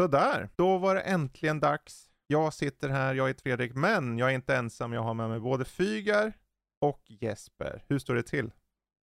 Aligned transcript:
Sådär, 0.00 0.48
då 0.56 0.78
var 0.78 0.94
det 0.94 1.00
äntligen 1.00 1.60
dags. 1.60 2.09
Jag 2.32 2.54
sitter 2.54 2.88
här, 2.88 3.14
jag 3.14 3.30
är 3.30 3.34
Fredrik, 3.34 3.74
men 3.74 4.18
jag 4.18 4.30
är 4.30 4.34
inte 4.34 4.56
ensam. 4.56 4.92
Jag 4.92 5.02
har 5.02 5.14
med 5.14 5.28
mig 5.28 5.40
både 5.40 5.64
Fygar 5.64 6.32
och 6.80 7.02
Jesper. 7.06 7.82
Hur 7.88 7.98
står 7.98 8.14
det 8.14 8.22
till? 8.22 8.52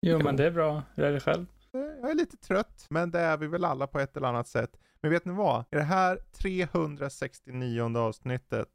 Jo, 0.01 0.19
men 0.23 0.35
det 0.35 0.45
är 0.45 0.51
bra. 0.51 0.83
Hur 0.95 1.03
är 1.03 1.11
det 1.11 1.19
själv? 1.19 1.45
Eh, 1.73 1.79
Jag 2.01 2.09
är 2.11 2.15
lite 2.15 2.37
trött, 2.37 2.85
men 2.89 3.11
det 3.11 3.19
är 3.19 3.37
vi 3.37 3.47
väl 3.47 3.65
alla 3.65 3.87
på 3.87 3.99
ett 3.99 4.17
eller 4.17 4.27
annat 4.27 4.47
sätt. 4.47 4.79
Men 5.01 5.11
vet 5.11 5.25
ni 5.25 5.33
vad? 5.33 5.61
I 5.61 5.75
det 5.75 5.81
här 5.81 6.19
369 6.41 7.97
avsnittet 7.97 8.69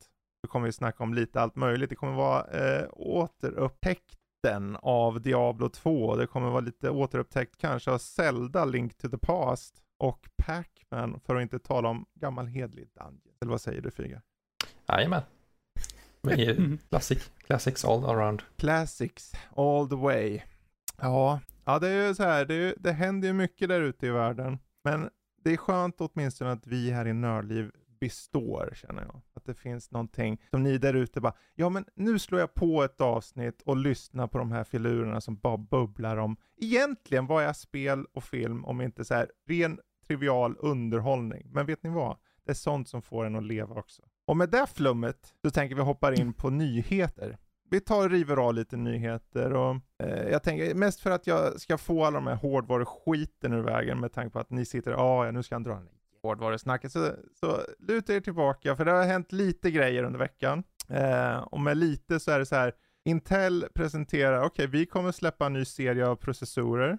så 0.44 0.48
kommer 0.50 0.66
vi 0.66 0.72
snacka 0.72 1.02
om 1.04 1.14
lite 1.14 1.40
allt 1.40 1.56
möjligt. 1.56 1.90
Det 1.90 1.96
kommer 1.96 2.14
vara 2.16 2.44
eh, 2.44 2.88
återupptäckten 2.92 4.76
av 4.82 5.20
Diablo 5.20 5.68
2. 5.68 6.16
Det 6.16 6.26
kommer 6.26 6.50
vara 6.50 6.60
lite 6.60 6.90
återupptäckt 6.90 7.56
kanske 7.56 7.90
av 7.90 7.98
Zelda 7.98 8.64
Link 8.64 8.96
to 8.96 9.08
the 9.08 9.18
Past 9.18 9.82
och 9.98 10.28
Pac-Man 10.42 11.20
för 11.20 11.36
att 11.36 11.42
inte 11.42 11.58
tala 11.58 11.88
om 11.88 12.06
gammal 12.14 12.46
hedlig 12.46 12.88
Dungeon. 12.94 13.20
Eller 13.40 13.50
vad 13.50 13.60
säger 13.60 13.80
du 13.80 13.90
Fyga? 13.90 14.22
Jajamän. 14.88 15.22
Är 16.22 16.78
Classic, 16.88 17.30
classics 17.46 17.84
all 17.84 18.04
around. 18.04 18.42
Classics 18.56 19.32
all 19.56 19.88
the 19.88 19.96
way. 19.96 20.40
Ja, 21.00 21.40
ja 21.64 21.78
det 21.78 21.88
är 21.88 22.08
ju 22.08 22.14
så 22.14 22.22
här, 22.22 22.44
det, 22.44 22.54
är, 22.54 22.58
ju- 22.58 22.74
det 22.78 22.92
händer 22.92 23.28
ju 23.28 23.34
mycket 23.34 23.68
där 23.68 23.80
ute 23.80 24.06
i 24.06 24.10
världen. 24.10 24.58
Men 24.84 25.10
det 25.44 25.52
är 25.52 25.56
skönt 25.56 25.96
åtminstone 25.98 26.52
att 26.52 26.66
vi 26.66 26.90
här 26.90 27.06
i 27.08 27.12
Nördliv 27.12 27.70
består 28.00 28.72
känner 28.74 29.02
jag. 29.02 29.20
Att 29.34 29.44
det 29.44 29.54
finns 29.54 29.90
någonting 29.90 30.42
som 30.50 30.62
ni 30.62 30.78
där 30.78 30.94
ute 30.94 31.20
bara, 31.20 31.34
ja 31.54 31.68
men 31.68 31.84
nu 31.94 32.18
slår 32.18 32.40
jag 32.40 32.54
på 32.54 32.82
ett 32.84 33.00
avsnitt 33.00 33.62
och 33.62 33.76
lyssnar 33.76 34.26
på 34.26 34.38
de 34.38 34.52
här 34.52 34.64
filurerna 34.64 35.20
som 35.20 35.36
bara 35.36 35.56
bubblar 35.56 36.16
om, 36.16 36.36
egentligen 36.56 37.26
vad 37.26 37.44
är 37.44 37.52
spel 37.52 38.06
och 38.12 38.24
film 38.24 38.64
om 38.64 38.80
inte 38.80 39.04
så 39.04 39.14
här 39.14 39.30
ren 39.48 39.80
trivial 40.06 40.56
underhållning. 40.58 41.46
Men 41.52 41.66
vet 41.66 41.82
ni 41.82 41.90
vad? 41.90 42.16
Det 42.44 42.50
är 42.52 42.54
sånt 42.54 42.88
som 42.88 43.02
får 43.02 43.24
en 43.26 43.36
att 43.36 43.44
leva 43.44 43.74
också. 43.74 44.02
Och 44.28 44.36
med 44.36 44.50
det 44.50 44.66
flummet 44.74 45.34
så 45.44 45.50
tänker 45.50 45.76
vi 45.76 45.82
hoppa 45.82 46.14
in 46.14 46.32
på 46.32 46.50
nyheter. 46.50 47.38
Vi 47.70 47.80
tar 47.80 48.04
och 48.04 48.10
river 48.10 48.36
av 48.36 48.54
lite 48.54 48.76
nyheter 48.76 49.52
och 49.52 49.76
eh, 50.02 50.28
jag 50.28 50.42
tänker 50.42 50.74
mest 50.74 51.00
för 51.00 51.10
att 51.10 51.26
jag 51.26 51.60
ska 51.60 51.78
få 51.78 52.04
alla 52.04 52.14
de 52.14 52.26
här 52.26 52.34
hårdvaruskiten 52.34 53.52
ur 53.52 53.62
vägen 53.62 54.00
med 54.00 54.12
tanke 54.12 54.30
på 54.32 54.38
att 54.38 54.50
ni 54.50 54.64
sitter, 54.64 54.92
"Ah, 54.92 55.24
ja 55.24 55.30
nu 55.30 55.42
ska 55.42 55.54
han 55.54 55.62
dra 55.62 55.74
den 55.74 55.88
hårdvarusnacket. 56.22 56.92
Så, 56.92 57.12
så 57.40 57.60
luta 57.78 58.14
er 58.14 58.20
tillbaka 58.20 58.76
för 58.76 58.84
det 58.84 58.92
har 58.92 59.04
hänt 59.04 59.32
lite 59.32 59.70
grejer 59.70 60.02
under 60.04 60.18
veckan. 60.18 60.62
Eh, 60.88 61.38
och 61.38 61.60
med 61.60 61.76
lite 61.76 62.20
så 62.20 62.30
är 62.30 62.38
det 62.38 62.46
så 62.46 62.56
här, 62.56 62.72
Intel 63.04 63.66
presenterar, 63.74 64.42
okej 64.42 64.66
vi 64.66 64.86
kommer 64.86 65.12
släppa 65.12 65.46
en 65.46 65.52
ny 65.52 65.64
serie 65.64 66.06
av 66.06 66.16
processorer 66.16 66.98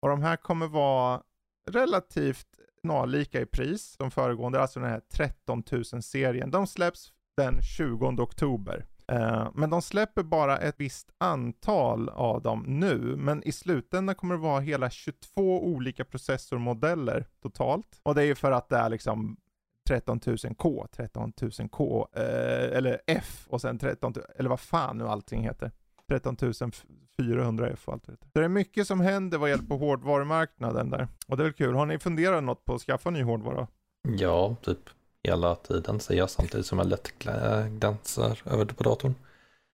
och 0.00 0.08
de 0.08 0.22
här 0.22 0.36
kommer 0.36 0.66
vara 0.66 1.22
relativt 1.70 2.46
snarlika 2.80 3.40
i 3.40 3.46
pris 3.46 3.96
som 3.96 4.10
föregående, 4.10 4.60
alltså 4.60 4.80
den 4.80 4.88
här 4.88 5.00
13 5.12 5.62
000-serien. 5.62 6.50
De 6.50 6.66
släpps 6.66 7.12
den 7.36 7.62
20 7.62 8.06
oktober. 8.06 8.86
Eh, 9.12 9.48
men 9.54 9.70
de 9.70 9.82
släpper 9.82 10.22
bara 10.22 10.58
ett 10.58 10.74
visst 10.78 11.10
antal 11.18 12.08
av 12.08 12.42
dem 12.42 12.64
nu, 12.66 12.98
men 13.16 13.42
i 13.48 13.52
slutändan 13.52 14.14
kommer 14.14 14.34
det 14.34 14.40
vara 14.40 14.60
hela 14.60 14.90
22 14.90 15.64
olika 15.64 16.04
processormodeller 16.04 17.26
totalt. 17.42 18.00
Och 18.02 18.14
det 18.14 18.22
är 18.22 18.26
ju 18.26 18.34
för 18.34 18.52
att 18.52 18.68
det 18.68 18.76
är 18.76 18.88
liksom 18.88 19.36
13 19.88 20.20
000K, 20.20 20.86
13 20.92 21.32
000K, 21.32 22.06
eh, 22.12 22.76
eller 22.76 23.00
F 23.06 23.46
och 23.48 23.60
sen 23.60 23.78
13 23.78 24.12
000, 24.16 24.24
eller 24.36 24.50
vad 24.50 24.60
fan 24.60 24.98
nu 24.98 25.08
allting 25.08 25.42
heter. 25.42 25.72
13 26.08 26.36
400 27.22 27.68
F 27.68 27.82
och 27.88 27.92
allt 27.94 28.06
det 28.06 28.12
heter. 28.12 28.26
Så 28.32 28.38
det 28.38 28.44
är 28.44 28.48
mycket 28.48 28.86
som 28.86 29.00
händer 29.00 29.38
vad 29.38 29.50
gäller 29.50 29.64
på 29.64 29.76
hårdvarumarknaden 29.76 30.90
där. 30.90 31.08
Och 31.26 31.36
det 31.36 31.42
är 31.42 31.44
väl 31.44 31.52
kul. 31.52 31.74
Har 31.74 31.86
ni 31.86 31.98
funderat 31.98 32.44
något 32.44 32.64
på 32.64 32.74
att 32.74 32.80
skaffa 32.82 33.10
ny 33.10 33.22
hårdvara? 33.22 33.66
Ja, 34.18 34.56
typ 34.62 34.78
hela 35.24 35.54
tiden 35.54 36.00
säger 36.00 36.20
jag 36.20 36.30
samtidigt 36.30 36.66
som 36.66 36.78
jag 36.78 36.88
lätt 36.88 37.12
glä- 37.18 37.78
glansar 37.78 38.42
över 38.44 38.64
det 38.64 38.74
på 38.74 38.82
datorn. 38.82 39.14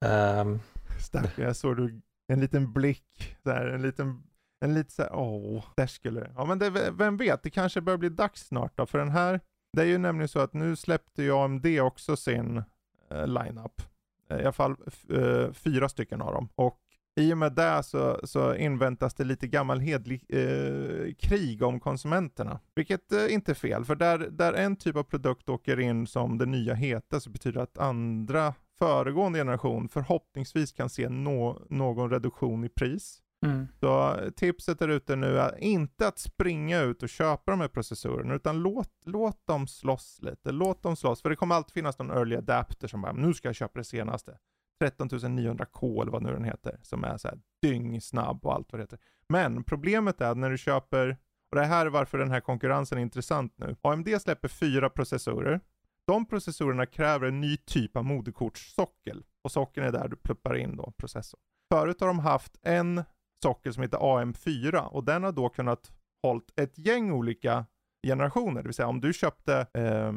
Ehm, 0.04 0.60
Stackarn, 1.00 1.44
jag 1.46 1.56
såg 1.56 1.76
du 1.76 2.00
en 2.32 2.40
liten 2.40 2.72
blick 2.72 3.36
där, 3.42 3.66
en 3.66 3.82
liten, 3.82 4.22
en 4.64 4.74
lite 4.74 4.90
såhär, 4.92 5.14
åh, 5.14 5.64
där 5.76 5.86
skulle 5.86 6.20
det. 6.20 6.32
Ja 6.36 6.44
men 6.44 6.58
det, 6.58 6.70
vem 6.90 7.16
vet, 7.16 7.42
det 7.42 7.50
kanske 7.50 7.80
börjar 7.80 7.98
bli 7.98 8.08
dags 8.08 8.46
snart 8.46 8.72
då, 8.76 8.86
för 8.86 8.98
den 8.98 9.10
här, 9.10 9.40
det 9.72 9.82
är 9.82 9.86
ju 9.86 9.98
nämligen 9.98 10.28
så 10.28 10.38
att 10.40 10.52
nu 10.52 10.76
släppte 10.76 11.22
ju 11.22 11.32
AMD 11.32 11.66
också 11.80 12.16
sin 12.16 12.62
eh, 13.10 13.26
lineup. 13.26 13.82
I 14.30 14.34
alla 14.34 14.52
fall 14.52 14.76
eh, 15.10 15.52
fyra 15.52 15.88
stycken 15.88 16.22
av 16.22 16.34
dem. 16.34 16.48
Och 16.54 16.78
i 17.16 17.32
och 17.32 17.38
med 17.38 17.52
det 17.52 17.82
så, 17.82 18.20
så 18.24 18.54
inväntas 18.54 19.14
det 19.14 19.24
lite 19.24 19.46
gammal 19.46 19.80
hedlig 19.80 20.24
eh, 20.28 21.14
krig 21.14 21.62
om 21.62 21.80
konsumenterna. 21.80 22.60
Vilket 22.74 23.12
eh, 23.12 23.34
inte 23.34 23.52
är 23.52 23.54
fel, 23.54 23.84
för 23.84 23.94
där, 23.94 24.18
där 24.18 24.52
en 24.52 24.76
typ 24.76 24.96
av 24.96 25.02
produkt 25.02 25.48
åker 25.48 25.80
in 25.80 26.06
som 26.06 26.38
det 26.38 26.46
nya 26.46 26.74
heta 26.74 27.20
så 27.20 27.30
betyder 27.30 27.56
det 27.56 27.62
att 27.62 27.78
andra 27.78 28.54
föregående 28.78 29.38
generation 29.38 29.88
förhoppningsvis 29.88 30.72
kan 30.72 30.90
se 30.90 31.08
no, 31.08 31.66
någon 31.70 32.10
reduktion 32.10 32.64
i 32.64 32.68
pris. 32.68 33.20
Mm. 33.44 33.68
Så 33.80 34.18
tipset 34.36 34.78
där 34.78 34.88
ute 34.88 35.16
nu 35.16 35.38
är 35.38 35.58
inte 35.58 36.08
att 36.08 36.18
springa 36.18 36.80
ut 36.80 37.02
och 37.02 37.08
köpa 37.08 37.50
de 37.50 37.60
här 37.60 37.68
processorerna, 37.68 38.34
utan 38.34 38.58
låt, 38.58 38.90
låt 39.04 39.46
dem 39.46 39.66
slåss 39.66 40.18
lite. 40.22 40.52
Låt 40.52 40.82
dem 40.82 40.96
slåss, 40.96 41.22
för 41.22 41.30
det 41.30 41.36
kommer 41.36 41.54
alltid 41.54 41.72
finnas 41.72 41.98
någon 41.98 42.10
early 42.10 42.36
adapter 42.36 42.88
som 42.88 43.02
bara, 43.02 43.12
nu 43.12 43.34
ska 43.34 43.48
jag 43.48 43.54
köpa 43.54 43.78
det 43.78 43.84
senaste. 43.84 44.38
13 44.80 45.08
900K 45.08 46.02
eller 46.02 46.12
vad 46.12 46.22
nu 46.22 46.32
den 46.32 46.44
heter, 46.44 46.78
som 46.82 47.04
är 47.04 47.16
så 47.16 47.28
här 47.28 47.38
dyngsnabb 47.62 48.46
och 48.46 48.54
allt 48.54 48.72
vad 48.72 48.80
det 48.80 48.82
heter. 48.82 48.98
Men 49.28 49.64
problemet 49.64 50.20
är 50.20 50.30
att 50.30 50.36
när 50.36 50.50
du 50.50 50.58
köper, 50.58 51.16
och 51.50 51.56
det 51.56 51.64
här 51.64 51.86
är 51.86 51.90
varför 51.90 52.18
den 52.18 52.30
här 52.30 52.40
konkurrensen 52.40 52.98
är 52.98 53.02
intressant 53.02 53.58
nu. 53.58 53.76
AMD 53.82 54.08
släpper 54.20 54.48
fyra 54.48 54.90
processorer. 54.90 55.60
De 56.06 56.26
processorerna 56.26 56.86
kräver 56.86 57.26
en 57.26 57.40
ny 57.40 57.56
typ 57.56 57.96
av 57.96 58.04
moderkortssockel. 58.04 59.24
Och 59.42 59.52
sockeln 59.52 59.86
är 59.86 59.92
där 59.92 60.08
du 60.08 60.16
pluppar 60.16 60.56
in 60.56 60.76
då 60.76 60.92
processorn. 60.96 61.40
Förut 61.72 62.00
har 62.00 62.06
de 62.06 62.18
haft 62.18 62.58
en 62.62 63.04
sockel 63.42 63.74
som 63.74 63.82
heter 63.82 63.98
AM4 63.98 64.86
och 64.86 65.04
den 65.04 65.22
har 65.22 65.32
då 65.32 65.48
kunnat 65.48 65.92
hållit 66.22 66.58
ett 66.60 66.78
gäng 66.78 67.12
olika 67.12 67.66
generationer. 68.06 68.62
Det 68.62 68.68
vill 68.68 68.74
säga 68.74 68.88
om 68.88 69.00
du 69.00 69.12
köpte 69.12 69.66
eh, 69.74 70.12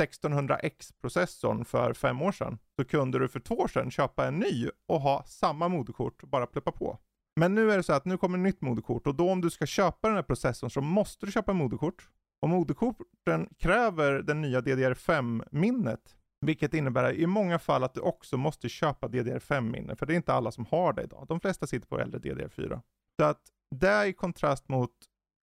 1600X-processorn 0.00 1.64
för 1.64 1.92
fem 1.94 2.22
år 2.22 2.32
sedan 2.32 2.58
så 2.76 2.84
kunde 2.84 3.18
du 3.18 3.28
för 3.28 3.40
två 3.40 3.54
år 3.54 3.68
sedan 3.68 3.90
köpa 3.90 4.26
en 4.26 4.38
ny 4.38 4.68
och 4.86 5.00
ha 5.00 5.24
samma 5.26 5.68
moderkort 5.68 6.22
och 6.22 6.28
bara 6.28 6.46
pluppa 6.46 6.72
på. 6.72 6.98
Men 7.36 7.54
nu 7.54 7.72
är 7.72 7.76
det 7.76 7.82
så 7.82 7.92
att 7.92 8.04
nu 8.04 8.16
kommer 8.16 8.38
ett 8.38 8.44
nytt 8.44 8.60
moderkort 8.60 9.06
och 9.06 9.14
då 9.14 9.30
om 9.30 9.40
du 9.40 9.50
ska 9.50 9.66
köpa 9.66 10.08
den 10.08 10.16
här 10.16 10.22
processorn 10.22 10.70
så 10.70 10.80
måste 10.80 11.26
du 11.26 11.32
köpa 11.32 11.52
moderkort. 11.52 12.08
Och 12.42 12.48
moderkorten 12.48 13.48
kräver 13.58 14.12
den 14.12 14.40
nya 14.40 14.60
DDR5-minnet. 14.60 16.16
Vilket 16.40 16.74
innebär 16.74 17.12
i 17.12 17.26
många 17.26 17.58
fall 17.58 17.84
att 17.84 17.94
du 17.94 18.00
också 18.00 18.36
måste 18.36 18.68
köpa 18.68 19.08
DDR5-minne. 19.08 19.96
För 19.96 20.06
det 20.06 20.14
är 20.14 20.16
inte 20.16 20.32
alla 20.32 20.50
som 20.50 20.66
har 20.66 20.92
det 20.92 21.02
idag. 21.02 21.24
De 21.28 21.40
flesta 21.40 21.66
sitter 21.66 21.86
på 21.86 21.98
äldre 21.98 22.20
DDR4. 22.20 22.80
Så 23.20 23.24
att 23.24 23.40
det 23.70 24.06
i 24.06 24.12
kontrast 24.12 24.68
mot 24.68 24.90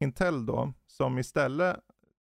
Intel 0.05 0.47
då, 0.47 0.73
som 0.87 1.19
istället 1.19 1.77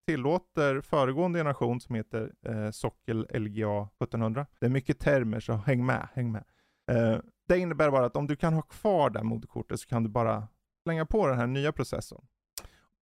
tillåter 0.07 0.81
föregående 0.81 1.39
generation 1.39 1.81
som 1.81 1.95
heter 1.95 2.33
eh, 2.45 2.71
sockel 2.71 3.27
LGA 3.33 3.81
1700. 3.81 4.45
Det 4.59 4.65
är 4.65 4.69
mycket 4.69 4.99
termer 4.99 5.39
så 5.39 5.53
häng 5.53 5.85
med, 5.85 6.07
häng 6.13 6.31
med. 6.31 6.43
Eh, 6.91 7.19
det 7.47 7.59
innebär 7.59 7.91
bara 7.91 8.05
att 8.05 8.15
om 8.15 8.27
du 8.27 8.35
kan 8.35 8.53
ha 8.53 8.61
kvar 8.61 9.09
det 9.09 9.19
här 9.19 9.23
moderkortet 9.23 9.79
så 9.79 9.87
kan 9.87 10.03
du 10.03 10.09
bara 10.09 10.47
slänga 10.83 11.05
på 11.05 11.27
den 11.27 11.37
här 11.37 11.47
nya 11.47 11.71
processorn. 11.71 12.25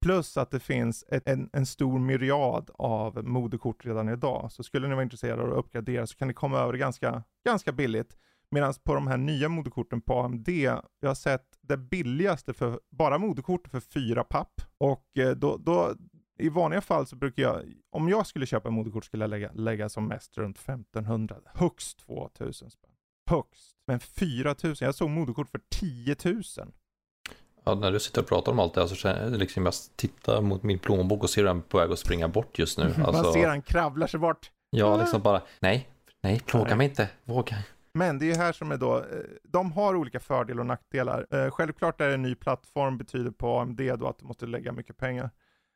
Plus 0.04 0.38
att 0.38 0.52
det 0.52 0.60
finns 0.60 1.06
ett, 1.08 1.28
en, 1.28 1.50
en 1.54 1.66
stor 1.66 2.00
myriad 2.00 2.70
av 2.74 3.24
moderkort 3.26 3.86
redan 3.86 4.10
idag. 4.10 4.52
Så 4.52 4.64
skulle 4.64 4.88
ni 4.88 4.94
vara 4.94 5.04
intresserade 5.04 5.42
av 5.42 5.52
att 5.52 5.58
uppgradera 5.58 6.08
så 6.08 6.16
kan 6.16 6.28
ni 6.28 6.34
komma 6.34 6.60
över 6.60 6.72
det 6.74 6.80
ganska, 6.80 7.24
ganska 7.46 7.72
billigt. 7.72 8.18
Medan 8.52 8.74
på 8.84 8.94
de 8.94 9.08
här 9.08 9.18
nya 9.18 9.50
moderkorten 9.50 10.02
på 10.02 10.20
AMD, 10.20 10.50
jag 10.50 10.84
har 11.04 11.16
sett 11.16 11.46
det 11.62 11.78
billigaste 11.78 12.54
för 12.54 12.80
bara 12.90 13.18
moderkortet 13.18 13.72
för 13.72 13.80
fyra 13.80 14.24
papp. 14.24 14.62
Och 14.78 15.18
eh, 15.18 15.32
då, 15.32 15.58
då, 15.58 15.96
i 16.40 16.50
vanliga 16.50 16.82
fall 16.82 17.08
så 17.08 17.16
brukar 17.16 17.44
jag, 17.44 17.64
om 17.92 18.10
jag 18.10 18.28
skulle 18.28 18.46
köpa 18.46 18.70
moderkort 18.70 19.06
skulle 19.06 19.24
jag 19.24 19.30
lägga, 19.30 19.52
lägga 19.54 19.90
som 19.90 20.08
mest 20.08 20.38
runt 20.38 20.58
1500, 20.58 21.36
högst 21.46 22.00
2000 22.00 22.72
spänn. 22.72 22.92
Högst. 23.30 23.76
Men 23.88 24.00
4000, 24.00 24.86
jag 24.86 24.96
såg 24.96 25.10
moderkort 25.10 25.50
för 25.50 25.62
10 25.70 26.16
000 26.24 26.44
ja, 27.64 27.76
när 27.76 27.92
du 27.92 28.00
sitter 28.00 28.22
och 28.22 28.28
pratar 28.28 28.52
om 28.52 28.60
allt 28.60 28.74
det 28.74 28.82
här 28.82 28.88
så 28.88 28.96
känner 28.96 29.24
jag 29.24 29.32
liksom 29.32 29.66
jag 29.66 29.74
tittar 29.96 30.42
mot 30.42 30.64
min 30.64 30.80
plånbok 30.80 31.24
och 31.24 31.30
ser 31.30 31.44
den 31.44 31.62
på 31.62 31.78
väg 31.78 31.92
att 31.92 32.00
springa 32.00 32.28
bort 32.28 32.60
just 32.60 32.78
nu. 32.78 32.84
Alltså, 33.06 33.24
Man 33.24 33.34
ser 33.34 33.48
han 33.48 33.62
kravlar 33.62 34.08
sig 34.08 34.20
bort. 34.20 34.52
Ja, 34.70 34.98
liksom 34.98 35.22
bara, 35.22 35.42
nej, 35.60 35.90
nej, 36.24 36.40
plåga 36.40 36.76
mig 36.76 36.88
inte, 36.88 37.10
våga. 37.24 37.56
Men 37.94 38.20
det 38.20 38.26
är 38.26 38.28
ju 38.28 38.36
här 38.36 38.54
som 38.54 38.72
är 38.72 38.78
då, 38.78 38.98
eh, 38.98 39.04
de 39.44 39.72
har 39.72 39.96
olika 39.96 40.20
fördelar 40.20 40.60
och 40.60 40.66
nackdelar. 40.66 41.28
Eh, 41.32 41.52
Självklart 41.52 42.02
är 42.02 42.10
en 42.10 42.22
ny 42.22 42.36
plattform 42.36 42.98
betyder 42.98 43.32
på 43.32 43.60
AMD 43.60 43.82
då 44.00 44.08
att 44.08 44.20
du 44.20 44.26
måste 44.26 44.46
lägga 44.46 44.72
mycket 44.72 44.98
pengar. 44.98 45.30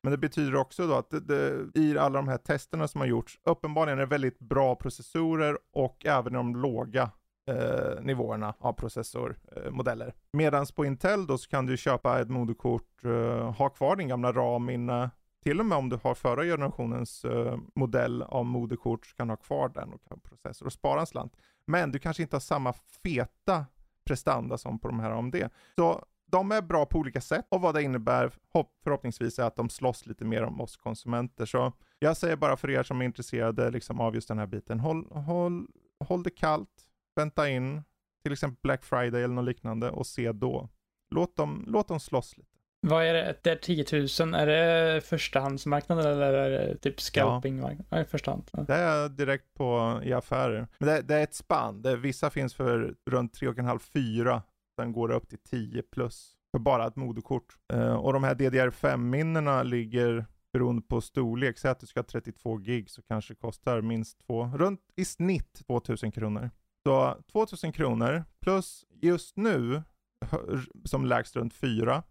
Men 0.04 0.12
det 0.12 0.18
betyder 0.18 0.56
också 0.56 0.88
då 0.88 0.94
att 0.94 1.10
det, 1.10 1.20
det, 1.20 1.80
i 1.80 1.98
alla 1.98 2.20
de 2.20 2.28
här 2.28 2.38
testerna 2.38 2.88
som 2.88 3.02
har 3.02 3.08
gjorts, 3.08 3.40
uppenbarligen 3.44 4.00
är 4.00 4.02
det 4.02 4.10
väldigt 4.10 4.40
bra 4.40 4.76
processorer 4.76 5.58
och 5.74 6.06
även 6.06 6.34
de 6.34 6.56
låga 6.56 7.12
eh, 7.48 8.02
nivåerna 8.02 8.54
av 8.60 8.74
processormodeller. 8.74 10.08
Eh, 10.08 10.14
Medan 10.32 10.66
på 10.76 10.86
Intel 10.86 11.28
då 11.28 11.38
så 11.38 11.50
kan 11.50 11.66
du 11.66 11.78
köpa 11.78 12.20
ett 12.20 12.30
moderkort, 12.30 13.06
eh, 13.06 13.52
ha 13.54 13.70
kvar 13.70 13.96
din 13.96 14.08
gamla 14.08 14.32
RAM-minne, 14.32 15.10
till 15.44 15.60
och 15.60 15.66
med 15.66 15.78
om 15.78 15.90
du 15.90 16.00
har 16.04 16.16
förra 16.16 16.44
generationens 16.44 17.26
eh, 17.26 17.58
modell 17.76 18.22
av 18.22 18.46
moderkort 18.46 19.06
så 19.06 19.16
kan 19.16 19.28
du 19.28 19.32
ha 19.32 19.38
kvar 19.38 19.70
den 19.70 19.94
och 19.94 20.04
kan 20.08 20.20
processor 20.20 20.66
och 20.66 20.74
spara 20.74 21.00
en 21.00 21.08
slant. 21.08 21.34
Men 21.66 21.92
du 21.92 22.00
kanske 22.00 22.24
inte 22.24 22.36
har 22.36 22.42
samma 22.42 22.74
feta 22.74 23.66
prestanda 24.06 24.58
som 24.58 24.80
på 24.80 24.88
de 24.88 25.00
här 25.00 25.12
AMD. 25.12 25.36
Så 25.76 26.06
de 26.26 26.52
är 26.52 26.62
bra 26.62 26.86
på 26.86 27.00
olika 27.00 27.22
sätt 27.22 27.46
och 27.50 27.62
vad 27.62 27.76
det 27.76 27.84
innebär 27.84 28.32
förhoppningsvis 28.84 29.40
är 29.40 29.44
att 29.44 29.56
de 29.56 29.70
slåss 29.70 30.06
lite 30.06 30.26
mer 30.26 30.44
om 30.44 30.62
oss 30.62 30.78
konsumenter. 30.78 31.46
Så 31.46 31.74
jag 32.00 32.18
säger 32.18 32.36
bara 32.36 32.58
för 32.58 32.70
er 32.70 32.84
som 32.84 33.02
är 33.02 33.06
intresserade 33.06 33.72
liksom, 33.72 34.02
av 34.02 34.16
just 34.16 34.28
den 34.28 34.40
här 34.40 34.48
biten, 34.48 34.80
håll, 34.80 35.08
håll, 35.12 35.68
håll 36.00 36.24
det 36.24 36.30
kallt, 36.30 36.87
vänta 37.18 37.50
in 37.50 37.84
till 38.24 38.34
exempel 38.34 38.60
Black 38.64 38.84
Friday 38.84 39.24
eller 39.24 39.36
något 39.36 39.46
liknande 39.46 39.90
och 39.90 40.08
se 40.08 40.32
då. 40.32 40.70
Låt 41.16 41.36
dem, 41.36 41.66
låt 41.68 41.88
dem 41.88 42.00
slåss 42.00 42.38
lite. 42.38 42.58
Vad 42.82 43.06
är 43.06 43.14
det? 43.14 43.36
Det 43.44 43.50
är 43.52 43.56
10 43.56 43.86
000. 44.22 44.34
Är 44.34 44.48
det 44.48 45.02
förstahandsmarknaden 45.02 46.06
eller 46.06 46.34
är 46.34 46.50
det 46.50 46.78
typ 46.78 47.02
scalpingmarknaden? 47.02 48.00
Ja. 48.00 48.06
förstahand. 48.06 48.50
Ja. 48.54 48.64
Det 48.64 48.76
är 48.76 49.10
direkt 49.10 49.54
på 49.54 50.00
i 50.04 50.14
affärer. 50.14 50.68
Men 50.78 50.90
det, 50.90 51.02
det 51.02 51.16
är 51.16 51.24
ett 51.24 51.34
spann. 51.34 51.82
Det, 51.82 51.98
vissa 51.98 52.30
finns 52.30 52.54
för 52.54 52.96
runt 53.10 53.42
3,5-4. 53.42 54.42
Sen 54.80 54.92
går 54.94 55.08
det 55.08 55.16
upp 55.16 55.30
till 55.30 55.44
10 55.50 55.82
plus 55.82 56.34
för 56.52 56.60
bara 56.60 56.88
ett 56.88 56.96
moderkort. 56.96 57.58
Uh, 57.74 57.94
och 57.94 58.14
de 58.14 58.24
här 58.24 58.36
DDR5-minnena 58.36 59.64
ligger 59.64 60.26
beroende 60.54 60.82
på 60.82 61.02
storlek. 61.02 61.58
Säg 61.58 61.72
att 61.72 61.80
du 61.80 61.88
ska 61.88 62.00
ha 62.00 62.06
32 62.06 62.58
gig 62.58 62.90
så 62.90 63.02
kanske 63.02 63.36
kostar 63.36 63.82
minst 63.82 64.20
två, 64.28 64.52
runt 64.56 64.82
i 64.96 65.06
snitt 65.06 65.62
2000 65.68 66.12
kronor. 66.12 66.50
Så 66.88 67.18
2000 67.32 67.72
kronor 67.72 68.24
plus 68.42 68.86
just 69.02 69.38
nu 69.38 69.84
som 70.86 71.06
lägst 71.06 71.36
runt 71.36 71.54
4 71.54 72.04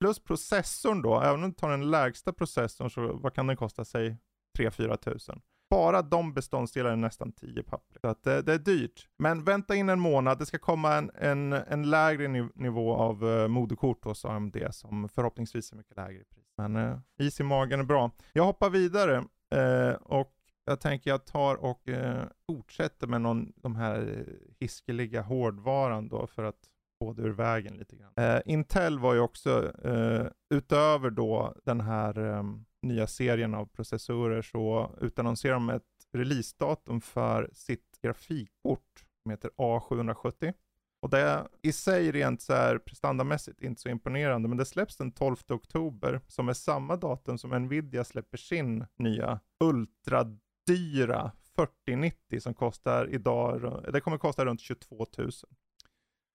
plus 0.00 0.18
processorn 0.18 1.02
då, 1.02 1.20
även 1.20 1.44
om 1.44 1.50
du 1.50 1.54
tar 1.56 1.70
den 1.70 1.90
lägsta 1.90 2.32
processorn 2.32 2.90
så 2.90 3.12
vad 3.12 3.34
kan 3.34 3.46
den 3.46 3.56
kosta 3.56 3.84
sig? 3.84 4.16
3-4 4.58 4.96
tusen. 4.96 5.40
Bara 5.70 6.02
de 6.02 6.34
beståndsdelarna 6.34 6.92
är 6.92 6.96
nästan 6.96 7.32
10 7.32 7.62
papper. 7.62 7.98
Så 8.00 8.06
att 8.06 8.22
det, 8.22 8.42
det, 8.42 8.52
är 8.52 8.58
dyrt. 8.58 9.08
Men 9.18 9.44
vänta 9.44 9.74
in 9.74 9.88
en 9.88 10.00
månad, 10.00 10.38
det 10.38 10.46
ska 10.46 10.58
komma 10.58 10.94
en, 10.94 11.10
en, 11.14 11.52
en 11.52 11.90
lägre 11.90 12.28
nivå 12.54 12.94
av 12.94 13.24
uh, 13.24 13.48
moderkort 13.48 14.04
hos 14.04 14.24
AMD 14.24 14.56
som 14.70 15.08
förhoppningsvis 15.08 15.72
är 15.72 15.76
mycket 15.76 15.96
lägre 15.96 16.20
i 16.20 16.24
pris. 16.24 16.52
Men 16.56 16.76
uh, 16.76 16.98
is 17.18 17.40
i 17.40 17.42
magen 17.42 17.80
är 17.80 17.84
bra. 17.84 18.10
Jag 18.32 18.44
hoppar 18.44 18.70
vidare 18.70 19.16
uh, 19.54 19.94
och 19.94 20.32
jag 20.64 20.80
tänker 20.80 21.10
jag 21.10 21.24
tar 21.24 21.56
och 21.56 21.88
eh, 21.88 22.24
fortsätter 22.46 23.06
med 23.06 23.20
någon, 23.20 23.52
de 23.56 23.76
här 23.76 24.18
eh, 24.18 24.34
hiskeliga 24.60 25.22
hårdvaran 25.22 26.08
då 26.08 26.26
för 26.26 26.42
att 26.42 26.68
få 27.02 27.12
det 27.12 27.22
ur 27.22 27.30
vägen 27.30 27.76
lite 27.76 27.96
grann. 27.96 28.12
Eh, 28.16 28.42
Intel 28.46 28.98
var 28.98 29.14
ju 29.14 29.20
också, 29.20 29.72
eh, 29.84 30.26
utöver 30.54 31.10
då 31.10 31.54
den 31.64 31.80
här 31.80 32.18
ehm, 32.18 32.64
nya 32.82 33.06
serien 33.06 33.54
av 33.54 33.66
processorer, 33.66 34.42
så 34.42 34.96
utannonserar 35.00 35.54
de 35.54 35.70
ett 35.70 35.82
releasedatum 36.12 37.00
för 37.00 37.50
sitt 37.52 37.98
grafikkort 38.02 39.06
som 39.22 39.30
heter 39.30 39.50
A770. 39.56 40.54
Och 41.02 41.10
det 41.10 41.18
är 41.18 41.48
i 41.62 41.72
sig 41.72 42.12
rent 42.12 42.42
så 42.42 42.52
här 42.52 42.78
prestandamässigt 42.78 43.62
inte 43.62 43.80
så 43.80 43.88
imponerande, 43.88 44.48
men 44.48 44.58
det 44.58 44.64
släpps 44.64 44.96
den 44.96 45.12
12 45.12 45.36
oktober, 45.48 46.20
som 46.28 46.48
är 46.48 46.52
samma 46.52 46.96
datum 46.96 47.38
som 47.38 47.50
Nvidia 47.50 48.04
släpper 48.04 48.36
sin 48.36 48.84
nya 48.98 49.40
Ultra 49.64 50.36
Dyra 50.66 51.32
4090 51.56 52.40
som 52.40 52.54
kostar 52.54 53.08
idag, 53.14 53.84
det 53.92 54.00
kommer 54.00 54.18
kosta 54.18 54.44
runt 54.44 54.60
22 54.60 55.06
000. 55.18 55.30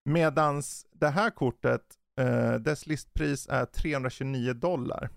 Medans 0.05 0.85
det 0.91 1.09
här 1.09 1.29
kortet, 1.29 1.81
eh, 2.19 2.53
dess 2.53 2.87
listpris 2.87 3.47
är 3.47 3.65
329 3.65 4.53
dollar. 4.53 5.09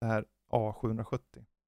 Det 0.00 0.06
här 0.06 0.24
A770. 0.52 1.18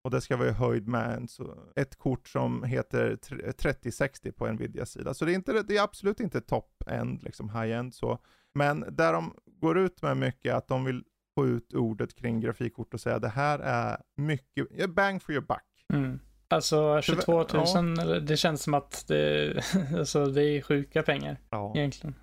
Och 0.04 0.10
det 0.10 0.20
ska 0.20 0.36
vara 0.36 0.48
i 0.48 0.52
höjd 0.52 0.88
med 0.88 1.16
en, 1.16 1.28
så 1.28 1.58
ett 1.76 1.96
kort 1.96 2.28
som 2.28 2.62
heter 2.62 3.16
3060 3.52 4.32
på 4.32 4.52
Nvidias 4.52 4.90
sida. 4.90 5.14
Så 5.14 5.24
det 5.24 5.32
är, 5.32 5.34
inte, 5.34 5.62
det 5.62 5.76
är 5.76 5.82
absolut 5.82 6.20
inte 6.20 6.40
top-end, 6.40 7.22
liksom 7.22 7.50
high-end 7.50 7.94
så. 7.94 8.18
Men 8.54 8.84
där 8.90 9.12
de 9.12 9.34
går 9.46 9.78
ut 9.78 10.02
med 10.02 10.16
mycket 10.16 10.54
att 10.54 10.68
de 10.68 10.84
vill 10.84 11.04
få 11.34 11.46
ut 11.46 11.74
ordet 11.74 12.14
kring 12.14 12.40
grafikkort 12.40 12.94
och 12.94 13.00
säga 13.00 13.18
det 13.18 13.28
här 13.28 13.58
är 13.58 14.02
mycket, 14.16 14.90
bang 14.94 15.22
for 15.22 15.32
your 15.32 15.46
buck. 15.46 15.86
Mm. 15.92 16.20
Alltså 16.50 17.00
22 17.02 17.32
000, 17.32 17.46
ja. 17.54 18.20
det 18.20 18.36
känns 18.36 18.62
som 18.62 18.74
att 18.74 19.04
det, 19.08 19.54
alltså, 19.98 20.26
det 20.26 20.42
är 20.42 20.62
sjuka 20.62 21.02
pengar 21.02 21.36
ja. 21.50 21.72
egentligen. 21.76 22.14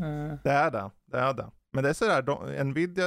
Uh. 0.00 0.34
Det 0.44 0.50
är 0.50 0.70
det, 0.70 0.90
det 1.06 1.18
är 1.18 1.34
det. 1.34 1.50
Men 1.72 1.84
det 1.84 1.90
är 1.90 1.94
sådär, 1.94 2.22
de, 2.22 2.64
Nvidia, 2.70 3.04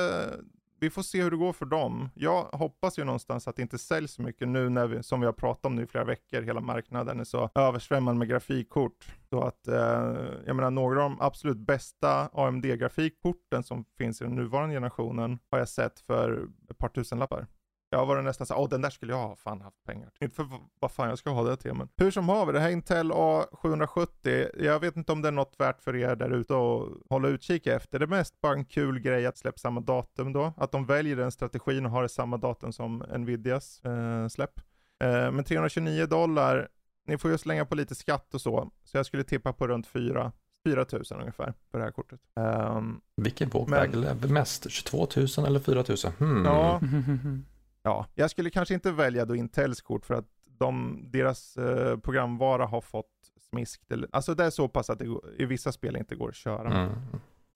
vi 0.79 0.89
får 0.89 1.01
se 1.01 1.21
hur 1.21 1.31
det 1.31 1.37
går 1.37 1.53
för 1.53 1.65
dem. 1.65 2.09
Jag 2.15 2.43
hoppas 2.43 2.99
ju 2.99 3.03
någonstans 3.03 3.47
att 3.47 3.55
det 3.55 3.61
inte 3.61 3.77
säljs 3.77 4.13
så 4.13 4.21
mycket 4.21 4.47
nu 4.47 4.69
när 4.69 4.87
vi, 4.87 5.03
som 5.03 5.19
vi 5.19 5.25
har 5.25 5.33
pratat 5.33 5.65
om 5.65 5.75
nu 5.75 5.83
i 5.83 5.87
flera 5.87 6.03
veckor, 6.03 6.41
hela 6.41 6.61
marknaden 6.61 7.19
är 7.19 7.23
så 7.23 7.49
översvämmad 7.55 8.15
med 8.15 8.29
grafikkort. 8.29 9.07
Så 9.29 9.41
att, 9.41 9.67
eh, 9.67 10.15
jag 10.45 10.55
menar 10.55 10.71
några 10.71 11.03
av 11.03 11.09
de 11.09 11.21
absolut 11.21 11.57
bästa 11.57 12.29
AMD-grafikkorten 12.33 13.63
som 13.63 13.85
finns 13.97 14.21
i 14.21 14.23
den 14.23 14.35
nuvarande 14.35 14.75
generationen 14.75 15.39
har 15.51 15.59
jag 15.59 15.69
sett 15.69 15.99
för 15.99 16.47
ett 16.69 16.77
par 16.77 16.89
tusenlappar. 16.89 17.47
Jag 17.89 18.05
var 18.05 18.21
nästan 18.21 18.47
såhär, 18.47 18.61
åh 18.61 18.69
den 18.69 18.81
där 18.81 18.89
skulle 18.89 19.13
jag 19.13 19.27
ha 19.27 19.35
fan 19.35 19.61
haft 19.61 19.83
pengar 19.83 20.11
Inte 20.19 20.35
för 20.35 20.47
vad 20.79 20.91
fan 20.91 21.09
jag 21.09 21.17
ska 21.17 21.29
ha 21.29 21.43
det 21.43 21.57
till 21.57 21.73
men. 21.73 21.89
Hur 21.97 22.11
som 22.11 22.29
haver, 22.29 22.53
det 22.53 22.59
här 22.59 22.69
Intel 22.69 23.11
A770, 23.11 24.49
jag 24.63 24.79
vet 24.79 24.95
inte 24.95 25.11
om 25.11 25.21
det 25.21 25.27
är 25.27 25.31
något 25.31 25.55
värt 25.57 25.81
för 25.81 25.95
er 25.95 26.15
där 26.15 26.29
ute 26.29 26.53
att 26.53 27.09
hålla 27.09 27.27
utkik 27.27 27.67
efter. 27.67 27.99
Det 27.99 28.05
är 28.05 28.07
mest 28.07 28.41
bara 28.41 28.53
en 28.53 28.65
kul 28.65 28.99
grej 28.99 29.25
att 29.25 29.37
släppa 29.37 29.57
samma 29.57 29.81
datum 29.81 30.33
då. 30.33 30.53
Att 30.57 30.71
de 30.71 30.85
väljer 30.85 31.15
den 31.15 31.31
strategin 31.31 31.85
och 31.85 31.91
har 31.91 32.01
det 32.01 32.09
samma 32.09 32.37
datum 32.37 32.73
som 32.73 32.97
Nvidias 33.17 33.81
eh, 33.85 34.27
släpp. 34.27 34.59
Eh, 35.03 35.31
men 35.31 35.43
329 35.43 36.05
dollar, 36.05 36.67
ni 37.07 37.17
får 37.17 37.31
ju 37.31 37.37
slänga 37.37 37.65
på 37.65 37.75
lite 37.75 37.95
skatt 37.95 38.33
och 38.33 38.41
så. 38.41 38.71
Så 38.83 38.97
jag 38.97 39.05
skulle 39.05 39.23
tippa 39.23 39.53
på 39.53 39.67
runt 39.67 39.87
4 39.87 40.31
4 40.65 40.85
000 40.91 41.03
ungefär 41.19 41.53
för 41.71 41.77
det 41.77 41.83
här 41.83 41.91
kortet. 41.91 42.19
Um, 42.35 43.01
Vilken 43.15 43.49
våg 43.49 43.69
väger 43.69 44.27
mest? 44.27 44.71
22 44.71 45.07
000 45.37 45.47
eller 45.47 45.59
4 45.59 45.83
000? 45.87 45.97
Hmm. 46.17 46.45
Ja. 46.45 46.81
Ja, 47.85 48.05
jag 48.15 48.31
skulle 48.31 48.49
kanske 48.49 48.73
inte 48.73 48.91
välja 48.91 49.25
då 49.25 49.35
Intels 49.35 49.81
kort 49.81 50.05
för 50.05 50.13
att 50.13 50.25
de, 50.45 51.03
deras 51.11 51.57
eh, 51.57 51.97
programvara 51.97 52.65
har 52.65 52.81
fått 52.81 53.11
smisk. 53.49 53.81
Alltså 54.11 54.35
det 54.35 54.45
är 54.45 54.49
så 54.49 54.67
pass 54.67 54.89
att 54.89 54.99
det 54.99 55.19
i 55.37 55.45
vissa 55.45 55.71
spel 55.71 55.95
inte 55.95 56.15
går 56.15 56.29
att 56.29 56.35
köra. 56.35 56.71
Mm. 56.71 56.91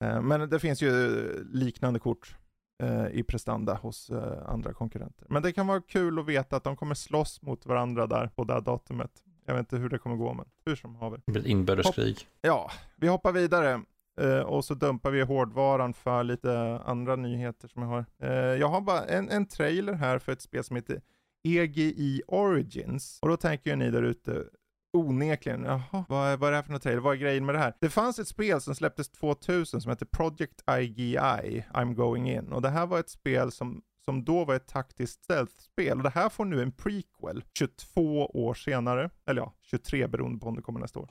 Eh, 0.04 0.22
men 0.22 0.50
det 0.50 0.58
finns 0.58 0.82
ju 0.82 1.44
liknande 1.52 1.98
kort 1.98 2.36
eh, 2.82 3.06
i 3.06 3.22
prestanda 3.22 3.74
hos 3.74 4.10
eh, 4.10 4.48
andra 4.48 4.72
konkurrenter. 4.72 5.26
Men 5.30 5.42
det 5.42 5.52
kan 5.52 5.66
vara 5.66 5.80
kul 5.80 6.18
att 6.18 6.26
veta 6.26 6.56
att 6.56 6.64
de 6.64 6.76
kommer 6.76 6.94
slåss 6.94 7.42
mot 7.42 7.66
varandra 7.66 8.06
där 8.06 8.26
på 8.26 8.44
det 8.44 8.52
här 8.52 8.60
datumet. 8.60 9.10
Jag 9.46 9.54
vet 9.54 9.60
inte 9.60 9.76
hur 9.76 9.88
det 9.88 9.98
kommer 9.98 10.16
gå, 10.16 10.34
men 10.34 10.46
hur 10.64 10.76
som 10.76 10.96
haver. 10.96 11.20
Inbördeskrig. 11.44 12.28
Ja, 12.42 12.70
vi 12.96 13.08
hoppar 13.08 13.32
vidare. 13.32 13.82
Eh, 14.20 14.40
och 14.40 14.64
så 14.64 14.74
dumpar 14.74 15.10
vi 15.10 15.22
hårdvaran 15.22 15.94
för 15.94 16.24
lite 16.24 16.80
andra 16.84 17.16
nyheter 17.16 17.68
som 17.68 17.82
jag 17.82 17.88
har. 17.88 18.04
Eh, 18.22 18.30
jag 18.60 18.68
har 18.68 18.80
bara 18.80 19.04
en, 19.04 19.28
en 19.28 19.46
trailer 19.46 19.92
här 19.92 20.18
för 20.18 20.32
ett 20.32 20.42
spel 20.42 20.64
som 20.64 20.76
heter 20.76 21.00
EGI 21.44 22.22
Origins. 22.26 23.18
Och 23.22 23.28
då 23.28 23.36
tänker 23.36 23.70
ju 23.70 23.76
ni 23.76 23.90
där 23.90 24.02
ute 24.02 24.44
onekligen, 24.92 25.64
jaha, 25.64 26.04
vad 26.08 26.28
är, 26.28 26.36
vad 26.36 26.48
är 26.48 26.50
det 26.50 26.56
här 26.56 26.62
för 26.62 26.72
något 26.72 26.82
trailer? 26.82 27.00
Vad 27.00 27.14
är 27.14 27.18
grejen 27.18 27.46
med 27.46 27.54
det 27.54 27.58
här? 27.58 27.74
Det 27.80 27.88
fanns 27.88 28.18
ett 28.18 28.28
spel 28.28 28.60
som 28.60 28.74
släpptes 28.74 29.10
2000 29.10 29.80
som 29.80 29.90
heter 29.90 30.06
Project 30.06 30.62
IGI, 30.80 31.64
I'm 31.74 31.94
going 31.94 32.30
in. 32.30 32.52
Och 32.52 32.62
det 32.62 32.68
här 32.68 32.86
var 32.86 33.00
ett 33.00 33.10
spel 33.10 33.52
som 33.52 33.82
som 34.04 34.24
då 34.24 34.44
var 34.44 34.54
ett 34.54 34.68
taktiskt 34.68 35.24
stealth-spel. 35.24 35.96
Och 35.96 36.02
det 36.02 36.10
här 36.10 36.28
får 36.28 36.44
nu 36.44 36.62
en 36.62 36.72
prequel 36.72 37.44
22 37.58 38.26
år 38.26 38.54
senare. 38.54 39.10
Eller 39.26 39.42
ja, 39.42 39.54
23 39.62 40.06
beroende 40.06 40.40
på 40.40 40.48
om 40.48 40.56
det 40.56 40.62
kommer 40.62 40.80
nästa 40.80 41.00
år. 41.00 41.10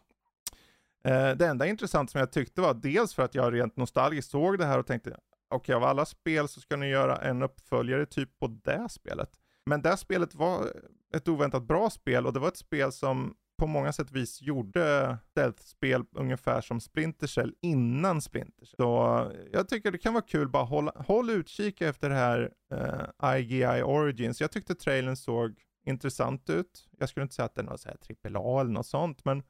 Eh, 1.04 1.32
det 1.32 1.48
enda 1.48 1.68
intressanta 1.68 2.12
som 2.12 2.20
jag 2.20 2.32
tyckte 2.32 2.62
var 2.62 2.74
dels 2.74 3.14
för 3.14 3.24
att 3.24 3.36
jag 3.36 3.54
rent 3.54 3.78
nostalgiskt 3.78 4.32
såg 4.32 4.58
det 4.58 4.66
här 4.66 4.80
och 4.80 4.88
tänkte 4.88 5.10
okej 5.10 5.58
okay, 5.58 5.76
av 5.76 5.84
alla 5.84 6.06
spel 6.06 6.48
så 6.48 6.60
ska 6.62 6.76
ni 6.76 6.88
göra 6.88 7.18
en 7.18 7.44
uppföljare 7.44 8.06
typ 8.06 8.40
på 8.40 8.48
det 8.48 8.90
spelet. 8.90 9.30
Men 9.66 9.82
det 9.82 9.98
spelet 9.98 10.36
var 10.36 10.68
ett 11.16 11.28
oväntat 11.28 11.64
bra 11.64 11.90
spel 11.90 12.26
och 12.26 12.34
det 12.34 12.40
var 12.40 12.48
ett 12.48 12.58
spel 12.58 12.92
som 12.92 13.36
på 13.58 13.68
många 13.68 13.94
sätt 13.94 14.12
vis 14.12 14.42
gjorde 14.42 15.18
stealth-spel 15.32 16.04
ungefär 16.12 16.62
som 16.62 16.82
Splinter 16.82 17.28
Cell 17.28 17.54
innan 17.62 18.22
Splinter 18.22 18.66
Cell. 18.66 18.76
Så 18.78 19.20
eh, 19.20 19.48
jag 19.52 19.70
tycker 19.70 19.92
det 19.92 19.98
kan 19.98 20.14
vara 20.14 20.24
kul, 20.24 20.50
bara 20.50 20.64
hålla, 20.64 20.92
håll 20.96 21.30
utkik 21.30 21.82
efter 21.82 22.10
det 22.10 22.16
här 22.16 22.52
eh, 22.72 23.38
IGI 23.38 23.82
Origins. 23.84 24.42
Jag 24.42 24.52
tyckte 24.52 24.76
trailern 24.76 25.16
såg 25.16 25.60
intressant 25.86 26.50
ut. 26.50 26.88
Jag 26.98 27.10
skulle 27.10 27.24
inte 27.24 27.36
säga 27.36 27.46
att 27.46 27.56
den 27.56 27.66
var 27.66 27.78
så 27.78 27.90
här 27.90 28.38
AAA 28.38 28.62
eller 28.62 28.72
något 28.72 28.88
sånt, 28.88 29.26
men 29.26 29.44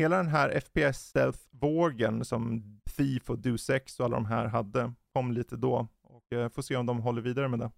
hela 0.00 0.16
den 0.16 0.28
här 0.28 0.60
FPS 0.60 0.98
stealth-vågen 0.98 2.24
som 2.24 2.62
Thief 2.96 3.30
och 3.30 3.38
Deus 3.38 3.70
Ex 3.70 4.00
och 4.00 4.06
alla 4.06 4.16
de 4.16 4.26
här 4.26 4.46
hade, 4.46 4.92
kom 5.12 5.32
lite 5.32 5.56
då. 5.56 5.88
Och 6.02 6.32
eh, 6.32 6.48
får 6.48 6.62
se 6.62 6.76
om 6.76 6.86
de 6.86 7.00
håller 7.00 7.22
vidare 7.22 7.48
med 7.48 7.58
det. 7.58 7.70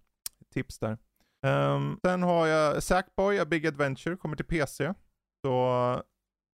Tips 0.53 0.79
där. 0.79 0.97
Um, 1.45 1.99
sen 2.05 2.23
har 2.23 2.47
jag 2.47 2.83
Sackboy, 2.83 3.39
A 3.39 3.45
Big 3.45 3.67
Adventure, 3.67 4.17
kommer 4.17 4.35
till 4.35 4.45
PC. 4.45 4.93
Så, 5.45 5.57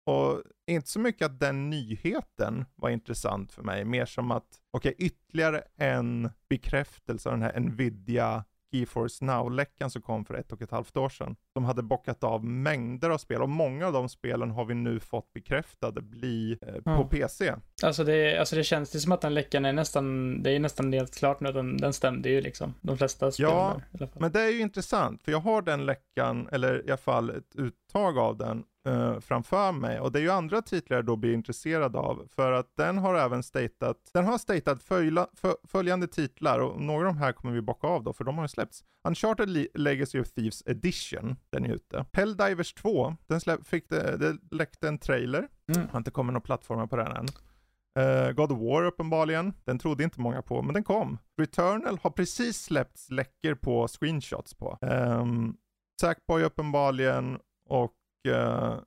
och 0.06 0.42
inte 0.66 0.88
så 0.88 1.00
mycket 1.00 1.26
att 1.26 1.40
den 1.40 1.70
nyheten 1.70 2.64
var 2.74 2.90
intressant 2.90 3.52
för 3.52 3.62
mig, 3.62 3.84
mer 3.84 4.06
som 4.06 4.30
att, 4.30 4.60
okej, 4.70 4.94
okay, 4.94 5.06
ytterligare 5.06 5.62
en 5.76 6.30
bekräftelse 6.48 7.28
av 7.28 7.32
den 7.32 7.42
här 7.42 7.60
Nvidia 7.60 8.44
GeForce 8.70 9.24
Now-läckan 9.24 9.90
som 9.90 10.02
kom 10.02 10.24
för 10.24 10.34
ett 10.34 10.52
och 10.52 10.62
ett 10.62 10.70
halvt 10.70 10.96
år 10.96 11.08
sedan. 11.08 11.36
De 11.56 11.64
hade 11.64 11.82
bockat 11.82 12.24
av 12.24 12.44
mängder 12.44 13.10
av 13.10 13.18
spel 13.18 13.42
och 13.42 13.48
många 13.48 13.86
av 13.86 13.92
de 13.92 14.08
spelen 14.08 14.50
har 14.50 14.64
vi 14.64 14.74
nu 14.74 15.00
fått 15.00 15.32
bekräftade 15.32 16.00
bli 16.02 16.58
eh, 16.62 16.82
på 16.82 16.90
mm. 16.90 17.08
PC. 17.08 17.54
Alltså 17.82 18.04
det, 18.04 18.38
alltså 18.38 18.56
det 18.56 18.64
känns 18.64 18.94
ju 18.94 19.00
som 19.00 19.12
att 19.12 19.20
den 19.20 19.34
läckan 19.34 19.64
är 19.64 19.72
nästan, 19.72 20.42
det 20.42 20.50
är 20.50 20.60
nästan 20.60 20.92
helt 20.92 21.14
klart 21.14 21.40
nu, 21.40 21.52
den, 21.52 21.76
den 21.76 21.92
stämde 21.92 22.28
ju 22.28 22.40
liksom. 22.40 22.74
De 22.80 22.98
flesta 22.98 23.30
spelen. 23.30 23.52
Ja, 23.52 23.80
men 24.14 24.32
det 24.32 24.40
är 24.40 24.50
ju 24.50 24.60
intressant, 24.60 25.22
för 25.22 25.32
jag 25.32 25.40
har 25.40 25.62
den 25.62 25.86
läckan, 25.86 26.48
eller 26.52 26.86
i 26.86 26.90
alla 26.90 26.96
fall 26.96 27.30
ett 27.30 27.54
uttag 27.54 28.18
av 28.18 28.36
den, 28.36 28.64
uh, 28.88 29.20
framför 29.20 29.72
mig. 29.72 30.00
Och 30.00 30.12
det 30.12 30.18
är 30.18 30.22
ju 30.22 30.30
andra 30.30 30.62
titlar 30.62 30.96
jag 30.96 31.04
då 31.04 31.16
blir 31.16 31.34
intresserad 31.34 31.96
av. 31.96 32.28
För 32.36 32.52
att 32.52 32.76
den 32.76 32.98
har 32.98 33.14
även 33.14 33.42
statat, 33.42 33.96
den 34.12 34.24
har 34.24 34.38
statat 34.38 34.82
följla, 34.82 35.26
följande 35.64 36.06
titlar 36.06 36.58
och 36.58 36.80
några 36.80 37.08
av 37.08 37.14
de 37.14 37.20
här 37.20 37.32
kommer 37.32 37.54
vi 37.54 37.60
bocka 37.60 37.86
av 37.86 38.04
då, 38.04 38.12
för 38.12 38.24
de 38.24 38.38
har 38.38 38.44
ju 38.44 38.48
släppts. 38.48 38.84
Uncharted 39.08 39.48
Le 39.48 39.66
Legacy 39.74 40.20
of 40.20 40.30
Thieves 40.30 40.62
Edition, 40.66 41.36
den 41.56 41.70
är 41.70 41.74
ute. 41.74 42.04
Helldivers 42.12 42.74
2, 42.74 43.16
den 43.26 43.40
släpp, 43.40 43.66
fick 43.66 43.88
det, 43.88 44.16
det 44.16 44.56
läckte 44.56 44.88
en 44.88 44.98
trailer. 44.98 45.48
Mm. 45.76 45.88
Har 45.88 45.98
inte 45.98 46.10
kommit 46.10 46.32
några 46.32 46.44
plattformar 46.44 46.86
på 46.86 46.96
den 46.96 47.12
än. 47.12 47.26
Uh, 47.98 48.32
God 48.32 48.52
of 48.52 48.58
War 48.58 48.84
uppenbarligen, 48.84 49.52
den 49.64 49.78
trodde 49.78 50.04
inte 50.04 50.20
många 50.20 50.42
på, 50.42 50.62
men 50.62 50.74
den 50.74 50.84
kom. 50.84 51.18
Returnal 51.40 51.98
har 52.02 52.10
precis 52.10 52.62
släppts 52.62 53.10
läckor 53.10 53.54
på 53.54 53.88
screenshots 53.88 54.54
på. 54.54 54.78
Um, 54.80 55.56
Sackboy 56.00 56.42
uppenbarligen 56.42 57.38
och 57.68 57.92
Uh, 58.28 58.78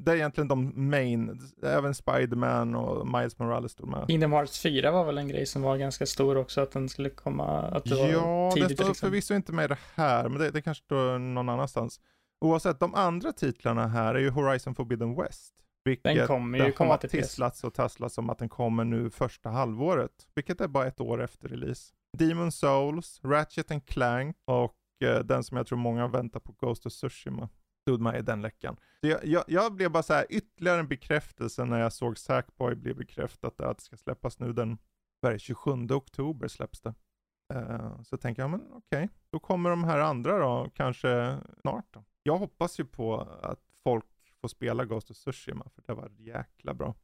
det 0.00 0.12
är 0.12 0.16
egentligen 0.16 0.48
de 0.48 0.72
main, 0.90 1.40
även 1.62 1.94
Spiderman 1.94 2.74
och 2.74 3.06
Miles 3.06 3.38
Morales 3.38 3.72
stod 3.72 3.88
med. 3.88 4.04
Kingdom 4.08 4.32
Hearts 4.32 4.60
4 4.60 4.90
var 4.90 5.04
väl 5.04 5.18
en 5.18 5.28
grej 5.28 5.46
som 5.46 5.62
var 5.62 5.76
ganska 5.76 6.06
stor 6.06 6.36
också, 6.36 6.60
att 6.60 6.70
den 6.70 6.88
skulle 6.88 7.10
komma, 7.10 7.62
att 7.62 7.84
det 7.84 7.90
ja, 7.90 8.20
var 8.20 8.50
tidigt. 8.50 8.62
Ja, 8.62 8.68
det 8.68 8.74
står 8.74 8.88
liksom. 8.88 9.08
förvisso 9.08 9.34
inte 9.34 9.52
med 9.52 9.70
det 9.70 9.78
här, 9.94 10.28
men 10.28 10.38
det, 10.38 10.50
det 10.50 10.62
kanske 10.62 10.84
står 10.84 11.18
någon 11.18 11.48
annanstans. 11.48 12.00
Oavsett, 12.40 12.80
de 12.80 12.94
andra 12.94 13.32
titlarna 13.32 13.86
här 13.86 14.14
är 14.14 14.18
ju 14.18 14.30
Horizon 14.30 14.74
Forbidden 14.74 15.16
West. 15.16 15.54
Vilket 15.84 16.04
den 16.04 16.26
kommer 16.26 16.66
ju 16.66 16.72
komma 16.72 16.96
till 16.96 17.10
tisslats 17.10 17.64
och 17.64 17.74
tasslats 17.74 18.18
om 18.18 18.30
att 18.30 18.38
den 18.38 18.48
kommer 18.48 18.84
nu 18.84 19.10
första 19.10 19.48
halvåret, 19.48 20.26
vilket 20.34 20.60
är 20.60 20.68
bara 20.68 20.86
ett 20.86 21.00
år 21.00 21.22
efter 21.22 21.48
release. 21.48 21.94
Demon 22.18 22.52
Souls, 22.52 23.20
Ratchet 23.24 23.70
and 23.70 23.86
Clank 23.86 24.36
och 24.44 24.76
uh, 25.04 25.18
den 25.18 25.44
som 25.44 25.56
jag 25.56 25.66
tror 25.66 25.78
många 25.78 26.08
väntar 26.08 26.40
på, 26.40 26.52
Ghost 26.52 26.86
of 26.86 26.92
Tsushima 26.92 27.48
stod 27.82 28.00
med 28.00 28.18
i 28.18 28.22
den 28.22 28.42
läckan. 28.42 28.76
Så 29.00 29.06
jag, 29.06 29.24
jag, 29.24 29.44
jag, 29.46 29.74
blev 29.74 29.90
bara 29.90 30.02
så 30.02 30.12
här, 30.12 30.26
ytterligare 30.28 30.80
en 30.80 30.88
bekräftelse 30.88 31.64
när 31.64 31.80
jag 31.80 31.92
såg 31.92 32.18
Sackboy 32.18 32.74
bli 32.74 32.94
bekräftat 32.94 33.60
att 33.60 33.78
det 33.78 33.84
ska 33.84 33.96
släppas 33.96 34.38
nu 34.38 34.52
den, 34.52 34.78
vad 35.20 35.40
27 35.40 35.70
oktober 35.90 36.48
släpps 36.48 36.80
det. 36.80 36.94
Uh, 37.54 38.02
så 38.02 38.16
tänker 38.16 38.42
jag, 38.42 38.50
men 38.50 38.60
okej, 38.60 38.78
okay. 38.80 39.08
då 39.30 39.38
kommer 39.38 39.70
de 39.70 39.84
här 39.84 39.98
andra 39.98 40.38
då, 40.38 40.70
kanske 40.74 41.38
snart 41.60 41.86
då. 41.90 42.04
Jag 42.22 42.38
hoppas 42.38 42.80
ju 42.80 42.84
på 42.84 43.20
att 43.42 43.60
folk 43.84 44.06
får 44.40 44.48
spela 44.48 44.84
Ghost 44.84 45.10
of 45.10 45.16
Tsushima, 45.16 45.66
för 45.74 45.82
det 45.86 45.94
var 45.94 46.10
jäkla 46.18 46.74
bra. 46.74 46.94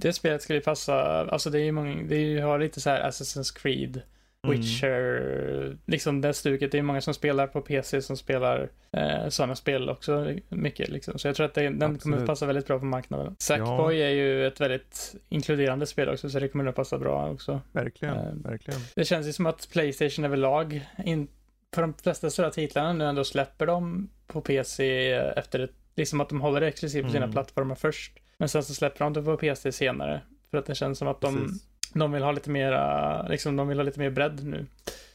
Det 0.00 0.12
spelet 0.12 0.42
skulle 0.42 0.60
passa, 0.60 1.24
alltså 1.30 1.50
det 1.50 1.60
är 1.60 1.64
ju 1.64 1.72
många, 1.72 2.02
det 2.02 2.16
är 2.16 2.24
ju, 2.24 2.40
har 2.40 2.58
lite 2.58 2.80
så 2.80 2.90
här 2.90 3.10
Assassin's 3.10 3.58
Creed 3.58 3.96
Mm. 3.96 4.06
Witcher, 4.50 5.20
mm. 5.62 5.78
liksom 5.86 6.20
det 6.20 6.34
stuket. 6.34 6.72
Det 6.72 6.78
är 6.78 6.82
många 6.82 7.00
som 7.00 7.14
spelar 7.14 7.46
på 7.46 7.60
PC 7.60 8.02
som 8.02 8.16
spelar 8.16 8.68
eh, 8.92 9.28
sådana 9.28 9.54
spel 9.54 9.88
också 9.88 10.34
mycket 10.48 10.88
liksom. 10.88 11.18
Så 11.18 11.28
jag 11.28 11.36
tror 11.36 11.46
att 11.46 11.54
det, 11.54 11.62
den 11.62 11.82
Absolut. 11.82 12.02
kommer 12.02 12.26
passa 12.26 12.46
väldigt 12.46 12.66
bra 12.66 12.78
på 12.78 12.84
marknaden. 12.84 13.36
Sackboy 13.38 13.96
ja. 13.96 14.06
är 14.06 14.10
ju 14.10 14.46
ett 14.46 14.60
väldigt 14.60 15.14
inkluderande 15.28 15.86
spel 15.86 16.08
också, 16.08 16.30
så 16.30 16.38
det 16.38 16.48
kommer 16.48 16.64
nog 16.64 16.74
passa 16.74 16.98
bra 16.98 17.30
också. 17.30 17.60
Verkligen, 17.72 18.16
eh, 18.16 18.32
verkligen. 18.34 18.80
Det 18.94 19.04
känns 19.04 19.26
ju 19.26 19.32
som 19.32 19.46
att 19.46 19.68
Playstation 19.72 20.24
överlag, 20.24 20.86
in, 21.04 21.28
på 21.70 21.80
de 21.80 21.94
flesta 21.94 22.30
stora 22.30 22.50
titlarna 22.50 22.92
nu 22.92 23.04
ändå 23.04 23.24
släpper 23.24 23.66
de 23.66 24.10
på 24.26 24.40
PC 24.40 25.12
efter 25.12 25.58
ett, 25.58 25.74
liksom 25.96 26.20
att 26.20 26.28
de 26.28 26.40
håller 26.40 26.60
det 26.60 26.68
exklusivt 26.68 27.04
på 27.04 27.10
sina 27.10 27.24
mm. 27.24 27.32
plattformar 27.32 27.74
först. 27.74 28.18
Men 28.38 28.48
sen 28.48 28.62
så 28.62 28.74
släpper 28.74 29.04
de 29.04 29.12
det 29.12 29.22
på 29.22 29.36
PC 29.36 29.72
senare. 29.72 30.20
För 30.50 30.58
att 30.58 30.66
det 30.66 30.74
känns 30.74 30.98
som 30.98 31.08
att 31.08 31.20
de 31.20 31.34
Precis 31.34 31.66
de 31.98 32.12
vill 32.12 32.22
ha 32.22 32.32
lite 32.32 32.50
mer, 32.50 33.28
liksom, 33.28 33.56
de 33.56 33.68
vill 33.68 33.78
ha 33.78 33.84
lite 33.84 34.00
mer 34.00 34.10
bredd 34.10 34.44
nu. 34.44 34.66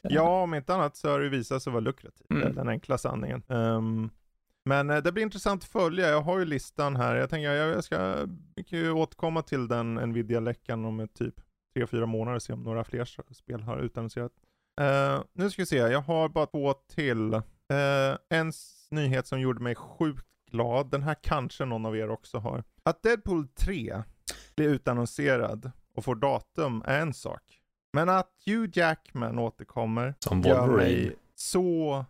Ja, 0.02 0.44
om 0.44 0.54
inte 0.54 0.74
annat 0.74 0.96
så 0.96 1.10
har 1.10 1.20
det 1.20 1.30
visat 1.30 1.64
sig 1.64 1.74
vara 1.74 1.82
lukrativt, 1.82 2.32
mm. 2.32 2.56
den 2.56 2.70
enkla 2.70 2.98
sanningen. 2.98 3.44
Um, 3.48 4.10
men 4.66 4.90
eh, 4.90 4.98
det 4.98 5.12
blir 5.12 5.24
intressant 5.24 5.64
att 5.64 5.70
följa. 5.70 6.10
Jag 6.10 6.22
har 6.22 6.40
ju 6.40 6.46
listan 6.46 6.96
här. 6.96 7.16
Jag 7.16 7.30
tänker 7.30 7.52
jag, 7.52 7.70
jag 7.70 7.84
ska 7.84 8.28
jag 8.70 8.98
återkomma 8.98 9.42
till 9.42 9.68
den 9.68 9.94
Nvidia-läckan 9.96 10.86
om 10.86 11.00
ett 11.00 11.14
typ 11.14 11.36
3-4 11.76 12.06
månader 12.06 12.36
och 12.36 12.42
se 12.42 12.54
om 12.54 12.64
några 12.64 12.84
fler 12.84 13.34
spel 13.34 13.62
har 13.62 13.78
utannonserat. 13.78 14.32
Uh, 14.82 15.24
nu 15.34 15.50
ska 15.50 15.62
vi 15.62 15.66
se, 15.66 15.78
jag 15.78 16.02
har 16.02 16.30
bara 16.30 16.46
två 16.46 16.74
till. 16.74 17.34
Uh, 17.34 18.18
en 18.30 18.52
nyhet 18.92 19.28
som 19.28 19.40
gjorde 19.40 19.64
mig 19.64 19.76
sjukt 19.76 20.26
glad, 20.52 20.92
den 20.92 21.04
här 21.04 21.16
kanske 21.22 21.66
någon 21.66 21.86
av 21.86 21.98
er 21.98 22.10
också 22.10 22.38
har. 22.38 22.64
Att 22.84 23.04
Deadpool 23.04 23.48
3 23.48 24.04
blir 24.56 24.70
utannonserad 24.70 25.72
och 26.02 26.06
får 26.06 26.16
datum 26.16 26.84
är 26.86 27.02
en 27.02 27.14
sak. 27.14 27.42
Men 27.94 28.10
att 28.10 28.30
Hugh 28.46 28.70
Jackman 28.74 29.40
återkommer 29.40 30.16
Som 30.20 30.42
gör 30.42 30.68
mig 30.68 31.16
så, 31.36 32.06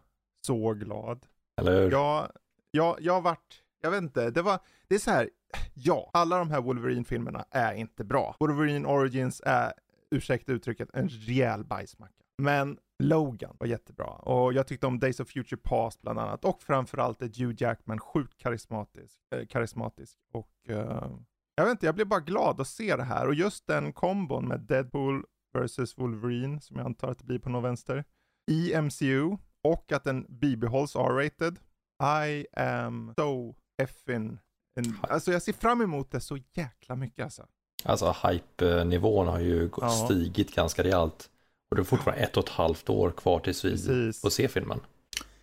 så 0.45 0.73
glad. 0.73 1.25
Eller 1.61 1.81
hur? 1.81 1.91
Jag, 1.91 2.31
jag, 2.71 2.97
jag 2.99 3.13
har 3.13 3.21
varit, 3.21 3.63
jag 3.81 3.91
vet 3.91 4.01
inte, 4.01 4.29
det 4.29 4.41
var, 4.41 4.59
det 4.87 4.95
är 4.95 4.99
så 4.99 5.11
här, 5.11 5.29
ja, 5.73 6.09
alla 6.13 6.37
de 6.37 6.51
här 6.51 6.61
Wolverine-filmerna 6.61 7.45
är 7.51 7.73
inte 7.73 8.03
bra. 8.03 8.35
Wolverine 8.39 8.87
Origins 8.87 9.41
är, 9.45 9.73
ursäkta 10.11 10.51
uttrycket, 10.51 10.89
en 10.93 11.09
rejäl 11.09 11.63
bajsmacka. 11.63 12.23
Men 12.37 12.77
Logan 12.99 13.55
var 13.59 13.67
jättebra 13.67 14.07
och 14.07 14.53
jag 14.53 14.67
tyckte 14.67 14.87
om 14.87 14.99
Days 14.99 15.19
of 15.19 15.27
Future 15.27 15.61
Past 15.63 16.01
bland 16.01 16.19
annat 16.19 16.45
och 16.45 16.63
framförallt 16.63 17.21
är 17.21 17.27
Hugh 17.27 17.63
Jackman 17.63 17.99
sjukt 17.99 18.37
karismatisk, 18.37 19.19
äh, 19.35 19.45
karismatisk 19.45 20.17
och 20.31 20.51
uh, 20.69 21.17
jag 21.55 21.63
vet 21.65 21.71
inte, 21.71 21.85
jag 21.85 21.95
blir 21.95 22.05
bara 22.05 22.19
glad 22.19 22.61
att 22.61 22.67
se 22.67 22.95
det 22.95 23.03
här 23.03 23.27
och 23.27 23.35
just 23.35 23.67
den 23.67 23.93
kombon 23.93 24.47
med 24.47 24.59
Deadpool 24.59 25.23
vs 25.53 25.97
Wolverine, 25.97 26.61
som 26.61 26.77
jag 26.77 26.85
antar 26.85 27.11
att 27.11 27.19
det 27.19 27.25
blir 27.25 27.39
på 27.39 27.49
någon 27.49 27.63
vänster, 27.63 28.03
i 28.51 28.81
MCU 28.81 29.37
och 29.63 29.91
att 29.91 30.03
den 30.03 30.25
bibehålls 30.29 30.95
R-rated. 30.95 31.59
I 32.27 32.47
am 32.59 33.13
so 33.17 33.55
effing... 33.81 34.39
In... 34.79 34.97
Alltså 35.01 35.31
jag 35.31 35.41
ser 35.41 35.53
fram 35.53 35.81
emot 35.81 36.11
det 36.11 36.19
så 36.19 36.37
jäkla 36.53 36.95
mycket 36.95 37.23
alltså. 37.23 37.47
Alltså 37.83 38.15
hype-nivån 38.23 39.27
har 39.27 39.39
ju 39.39 39.69
ja. 39.77 39.89
stigit 39.89 40.55
ganska 40.55 40.83
rejält. 40.83 41.29
Och 41.69 41.75
det 41.75 41.81
är 41.81 41.83
fortfarande 41.83 42.23
ett 42.23 42.37
och 42.37 42.43
ett 42.43 42.49
halvt 42.49 42.89
år 42.89 43.11
kvar 43.11 43.39
tills 43.39 43.65
vi 43.65 43.77
får 44.13 44.29
se 44.29 44.47
filmen. 44.47 44.79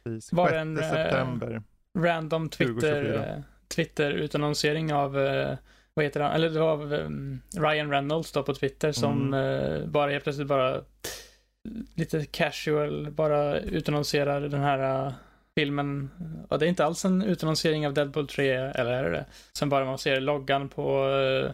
Precis. 0.04 0.32
Var 0.32 0.50
en 0.50 0.78
eh, 0.78 0.90
september. 0.90 1.62
random 1.98 2.48
Twitter, 2.48 3.44
Twitter 3.68 4.10
utannonsering 4.10 4.92
av 4.92 5.16
uh, 5.16 5.56
vad 5.98 6.04
heter 6.04 6.20
han, 6.20 6.32
eller 6.32 6.50
det 6.50 6.60
var 6.60 6.94
um, 6.94 7.42
Ryan 7.56 7.90
Reynolds 7.90 8.32
då 8.32 8.42
på 8.42 8.54
Twitter 8.54 8.92
som 8.92 9.34
mm. 9.34 9.40
uh, 9.40 9.88
bara 9.88 10.10
helt 10.10 10.24
plötsligt 10.24 10.48
bara 10.48 10.80
lite 11.94 12.24
casual 12.24 13.10
bara 13.10 13.58
utannonserar 13.58 14.40
den 14.40 14.60
här 14.60 15.06
uh, 15.06 15.12
filmen. 15.54 16.10
Och 16.48 16.58
det 16.58 16.66
är 16.66 16.68
inte 16.68 16.84
alls 16.84 17.04
en 17.04 17.22
utannonsering 17.22 17.86
av 17.86 17.94
Deadpool 17.94 18.28
3, 18.28 18.50
eller 18.50 18.90
är 18.90 19.04
det 19.04 19.10
det? 19.10 19.26
Sen 19.52 19.68
bara 19.68 19.84
man 19.84 19.98
ser 19.98 20.20
loggan 20.20 20.68
på 20.68 21.04
uh, 21.08 21.50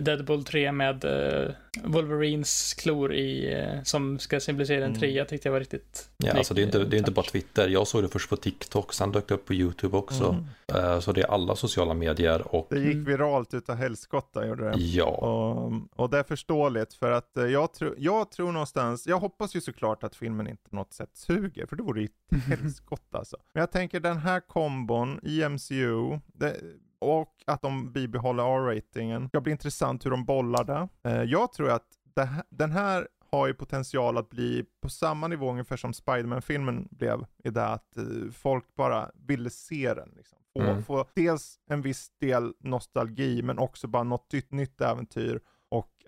Deadpool 0.00 0.44
3 0.44 0.72
med 0.72 1.04
uh, 1.04 1.50
Wolverines 1.84 2.74
klor 2.74 3.14
i, 3.14 3.56
uh, 3.56 3.82
som 3.82 4.18
ska 4.18 4.40
symbolisera 4.40 4.84
en 4.84 4.84
mm. 4.84 5.00
trea 5.00 5.24
tyckte 5.24 5.48
jag 5.48 5.52
var 5.52 5.60
riktigt 5.60 6.10
Ja, 6.16 6.32
alltså 6.32 6.54
det 6.54 6.62
är 6.62 6.64
inte, 6.64 6.84
det 6.84 6.96
är 6.96 6.98
inte 6.98 7.10
bara 7.10 7.26
Twitter. 7.26 7.68
Jag 7.68 7.86
såg 7.86 8.02
det 8.02 8.08
först 8.08 8.30
på 8.30 8.36
TikTok, 8.36 8.92
sen 8.92 9.12
dök 9.12 9.28
det 9.28 9.34
upp 9.34 9.46
på 9.46 9.54
YouTube 9.54 9.96
också. 9.96 10.36
Mm. 10.72 11.00
så 11.00 11.12
det 11.12 11.20
är 11.20 11.26
alla 11.26 11.56
sociala 11.56 11.94
medier 11.94 12.54
och... 12.54 12.66
Det 12.70 12.80
gick 12.80 13.08
viralt 13.08 13.54
utav 13.54 13.76
helskotta 13.76 14.46
gjorde 14.46 14.70
det. 14.70 14.78
Ja. 14.78 15.06
Och, 15.06 15.72
och 15.96 16.10
det 16.10 16.18
är 16.18 16.22
förståeligt 16.22 16.94
för 16.94 17.10
att 17.10 17.30
jag, 17.34 17.72
tro, 17.72 17.94
jag 17.98 18.30
tror 18.30 18.52
någonstans, 18.52 19.06
jag 19.06 19.18
hoppas 19.18 19.56
ju 19.56 19.60
såklart 19.60 20.04
att 20.04 20.16
filmen 20.16 20.48
inte 20.48 20.70
på 20.70 20.76
något 20.76 20.92
sätt 20.92 21.10
suger, 21.12 21.66
för 21.66 21.76
det 21.76 21.82
vore 21.82 22.02
ju 22.02 22.08
helskotta 22.48 23.18
alltså. 23.18 23.36
Men 23.52 23.60
jag 23.60 23.70
tänker 23.70 24.00
den 24.00 24.18
här 24.18 24.40
kombon 24.40 25.20
i 25.22 25.48
MCU, 25.48 26.18
det, 26.26 26.56
och 27.04 27.34
att 27.46 27.62
de 27.62 27.92
bibehåller 27.92 28.42
R-ratingen. 28.42 29.28
Det 29.32 29.40
blir 29.40 29.52
intressant 29.52 30.06
hur 30.06 30.10
de 30.10 30.24
bollar 30.24 30.64
det. 30.64 30.88
Eh, 31.10 31.22
jag 31.22 31.52
tror 31.52 31.70
att 31.70 31.86
det, 32.14 32.28
den 32.50 32.70
här 32.70 33.08
har 33.30 33.46
ju 33.46 33.54
potential 33.54 34.18
att 34.18 34.30
bli 34.30 34.64
på 34.80 34.88
samma 34.88 35.28
nivå 35.28 35.50
ungefär 35.50 35.76
som 35.76 35.92
Spiderman-filmen 35.92 36.88
blev 36.90 37.26
i 37.44 37.50
det 37.50 37.66
att 37.66 37.96
eh, 37.96 38.04
folk 38.32 38.74
bara 38.74 39.10
ville 39.14 39.50
se 39.50 39.94
den. 39.94 40.12
Liksom. 40.16 40.38
få, 40.52 40.60
mm. 40.60 40.82
få 40.82 41.06
dels 41.14 41.58
en 41.70 41.82
viss 41.82 42.10
del 42.20 42.52
nostalgi 42.60 43.42
men 43.42 43.58
också 43.58 43.86
bara 43.86 44.02
något 44.02 44.32
nytt, 44.50 44.80
äventyr 44.80 45.40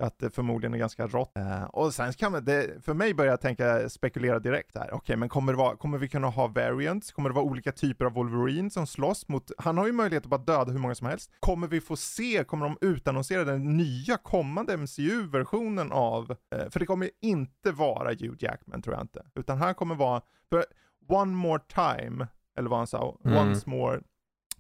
att 0.01 0.19
det 0.19 0.31
förmodligen 0.31 0.75
är 0.75 0.79
ganska 0.79 1.07
rått. 1.07 1.33
Uh, 1.39 1.65
och 1.65 1.95
sen 1.95 2.13
kan 2.13 2.33
man, 2.33 2.45
det, 2.45 2.85
för 2.85 2.95
mig 2.95 3.15
börjar 3.15 3.33
jag 3.33 3.41
tänka, 3.41 3.89
spekulera 3.89 4.39
direkt 4.39 4.77
här. 4.77 4.85
Okej, 4.87 4.97
okay, 4.97 5.17
men 5.17 5.29
kommer, 5.29 5.53
det 5.53 5.59
vara, 5.59 5.77
kommer 5.77 5.99
vi 5.99 6.09
kunna 6.09 6.27
ha 6.27 6.47
variants? 6.47 7.13
Kommer 7.13 7.29
det 7.29 7.35
vara 7.35 7.45
olika 7.45 7.73
typer 7.73 8.05
av 8.05 8.13
Wolverine 8.13 8.71
som 8.71 8.87
slåss 8.87 9.29
mot, 9.29 9.51
han 9.59 9.79
har 9.79 9.87
ju 9.87 9.93
möjlighet 9.93 10.25
att 10.25 10.31
bara 10.31 10.41
döda 10.41 10.73
hur 10.73 10.79
många 10.79 10.95
som 10.95 11.07
helst. 11.07 11.31
Kommer 11.41 11.67
vi 11.67 11.81
få 11.81 11.97
se, 11.97 12.45
kommer 12.45 12.67
de 12.67 12.79
utannonsera 12.81 13.45
den 13.45 13.77
nya 13.77 14.17
kommande 14.17 14.77
MCU-versionen 14.77 15.93
av, 15.93 16.31
uh, 16.31 16.71
för 16.71 16.81
det 16.81 16.87
kommer 16.87 17.11
inte 17.23 17.73
vara 17.73 18.09
Hugh 18.09 18.37
Jackman 18.39 18.83
tror 18.83 18.95
jag 18.95 19.05
inte, 19.05 19.23
utan 19.35 19.59
han 19.59 19.75
kommer 19.75 19.95
vara, 19.95 20.23
för 20.51 20.65
One 21.09 21.33
More 21.33 21.63
Time, 21.69 22.27
eller 22.59 22.71
vad 22.71 22.79
han 22.79 22.87
sa, 22.87 23.19
mm. 23.25 23.39
Once 23.39 23.71
More, 23.71 24.01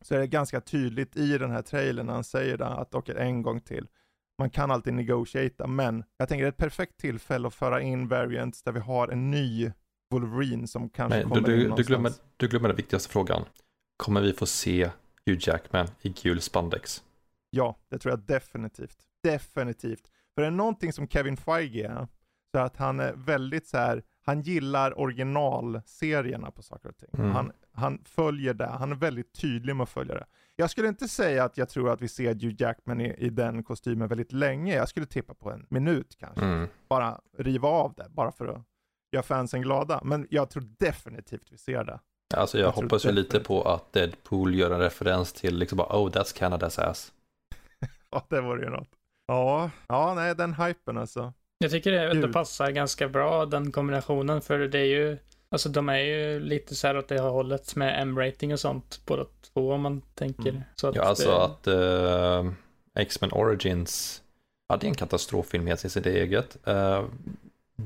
så 0.03 0.15
är 0.15 0.19
det 0.19 0.27
ganska 0.27 0.61
tydligt 0.61 1.17
i 1.17 1.39
den 1.39 1.51
här 1.51 1.63
trailern 1.63 2.07
när 2.07 2.13
han 2.13 2.25
säger 2.25 2.59
det, 2.59 2.67
att 2.67 2.95
okej, 2.95 3.17
en 3.19 3.43
gång 3.43 3.61
till 3.61 3.89
man 4.39 4.51
kan 4.51 4.71
alltid 4.71 4.95
negotiata, 4.95 5.67
men 5.67 6.05
jag 6.17 6.29
tänker 6.29 6.45
det 6.45 6.49
är 6.49 6.53
ett 6.53 6.57
perfekt 6.57 6.97
tillfälle 6.97 7.49
att 7.49 7.55
föra 7.55 7.81
in 7.81 8.09
variants 8.09 8.63
där 8.63 8.73
vi 8.73 8.81
har 8.81 9.09
en 9.09 9.31
ny 9.31 9.73
Wolverine 10.11 10.67
som 10.67 10.89
kanske 10.89 11.19
men, 11.19 11.29
kommer 11.29 11.49
du, 11.49 11.65
in 11.65 11.75
du, 11.77 11.83
glömmer, 11.83 12.13
du 12.37 12.49
glömmer 12.49 12.69
den 12.69 12.77
viktigaste 12.77 13.13
frågan. 13.13 13.45
Kommer 13.97 14.21
vi 14.21 14.33
få 14.33 14.47
se 14.47 14.91
Hugh 15.27 15.49
Jackman 15.49 15.87
i 16.03 16.09
gul 16.09 16.41
spandex? 16.41 17.03
Ja, 17.51 17.77
det 17.89 17.99
tror 17.99 18.13
jag 18.13 18.21
definitivt. 18.21 18.99
Definitivt. 19.23 20.11
För 20.35 20.43
det 20.43 20.47
är 20.47 20.51
någonting 20.51 20.93
som 20.93 21.09
Kevin 21.09 21.37
Feige 21.37 21.87
är, 21.87 22.09
så 22.55 22.59
att 22.59 22.77
han 22.77 23.01
är 23.01 23.13
väldigt 23.13 23.67
så 23.67 23.79
här, 23.79 24.03
han 24.25 24.43
gillar 24.43 25.01
originalserierna 25.01 26.51
på 26.51 26.63
saker 26.63 26.89
och 26.89 26.97
ting. 26.97 27.09
Mm. 27.13 27.31
Han, 27.31 27.53
han 27.73 28.03
följer 28.05 28.55
det, 28.55 28.67
han 28.67 28.93
är 28.93 28.97
väldigt 28.97 29.33
tydlig 29.33 29.77
med 29.77 29.85
att 29.85 29.91
följa 29.91 30.15
det. 30.15 30.27
Jag 30.59 30.71
skulle 30.71 30.89
inte 30.89 31.09
säga 31.09 31.45
att 31.45 31.59
jag 31.59 31.69
tror 31.69 31.91
att 31.91 32.03
vi 32.03 32.09
ser 32.09 32.35
Hugh 32.35 32.55
Jackman 32.59 33.01
i, 33.01 33.15
i 33.19 33.31
den 33.31 33.63
kostymen 33.63 34.09
väldigt 34.09 34.33
länge. 34.33 34.75
Jag 34.75 34.89
skulle 34.89 35.07
tippa 35.07 35.35
på 35.35 35.51
en 35.51 35.67
minut 35.69 36.17
kanske. 36.21 36.45
Mm. 36.45 36.69
Bara 36.89 37.21
riva 37.39 37.69
av 37.69 37.95
det, 37.95 38.07
bara 38.09 38.33
för 38.33 38.47
att 38.47 38.63
göra 39.13 39.23
fansen 39.23 39.63
glada. 39.63 40.01
Men 40.05 40.27
jag 40.31 40.51
tror 40.51 40.63
definitivt 40.79 41.47
vi 41.51 41.59
ser 41.59 41.85
det. 41.85 42.01
Alltså 42.35 42.59
jag, 42.59 42.67
jag 42.67 42.73
hoppas 42.73 43.05
ju 43.07 43.13
lite 43.13 43.41
på 43.41 43.63
att 43.63 43.93
Deadpool 43.93 44.55
gör 44.55 44.71
en 44.71 44.81
referens 44.81 45.33
till 45.33 45.59
liksom 45.59 45.79
bara 45.79 45.89
oh 45.89 46.11
that's 46.11 46.37
Canadas 46.37 46.79
ass. 46.79 47.13
ja 48.11 48.27
det 48.29 48.41
vore 48.41 48.65
ju 48.65 48.71
något. 48.71 48.89
Ja, 49.27 49.71
ja 49.89 50.15
nej 50.15 50.35
den 50.35 50.55
hypen 50.55 50.99
alltså. 50.99 51.33
Jag 51.59 51.71
tycker 51.71 51.93
det, 51.93 52.15
det 52.21 52.29
passar 52.29 52.71
ganska 52.71 53.09
bra 53.09 53.47
den 53.47 53.73
kombinationen 53.73 54.41
för 54.41 54.59
det 54.59 54.79
är 54.79 54.85
ju 54.85 55.19
Alltså 55.49 55.69
de 55.69 55.89
är 55.89 55.99
ju 55.99 56.41
lite 56.41 56.75
så 56.75 56.87
här 56.87 56.99
åt 56.99 57.09
det 57.09 57.21
hållet 57.21 57.77
med 57.77 58.03
M-rating 58.03 58.53
och 58.53 58.61
sånt 58.61 59.01
båda 59.07 59.25
två 59.53 59.73
om 59.73 59.81
man 59.81 60.03
tänker. 60.15 60.51
Mm. 60.51 60.63
Så 60.75 60.89
att 60.89 60.95
ja, 60.95 61.03
alltså 61.03 61.29
det... 61.29 61.45
att 61.45 62.45
uh, 62.45 62.53
X-Men 62.95 63.33
Origins 63.33 64.23
hade 64.69 64.87
en 64.87 64.95
katastroffilm 64.95 65.67
helt 65.67 65.85
i 65.85 65.91
sitt 65.91 66.07
eget. 66.07 66.57
Uh, 66.69 67.05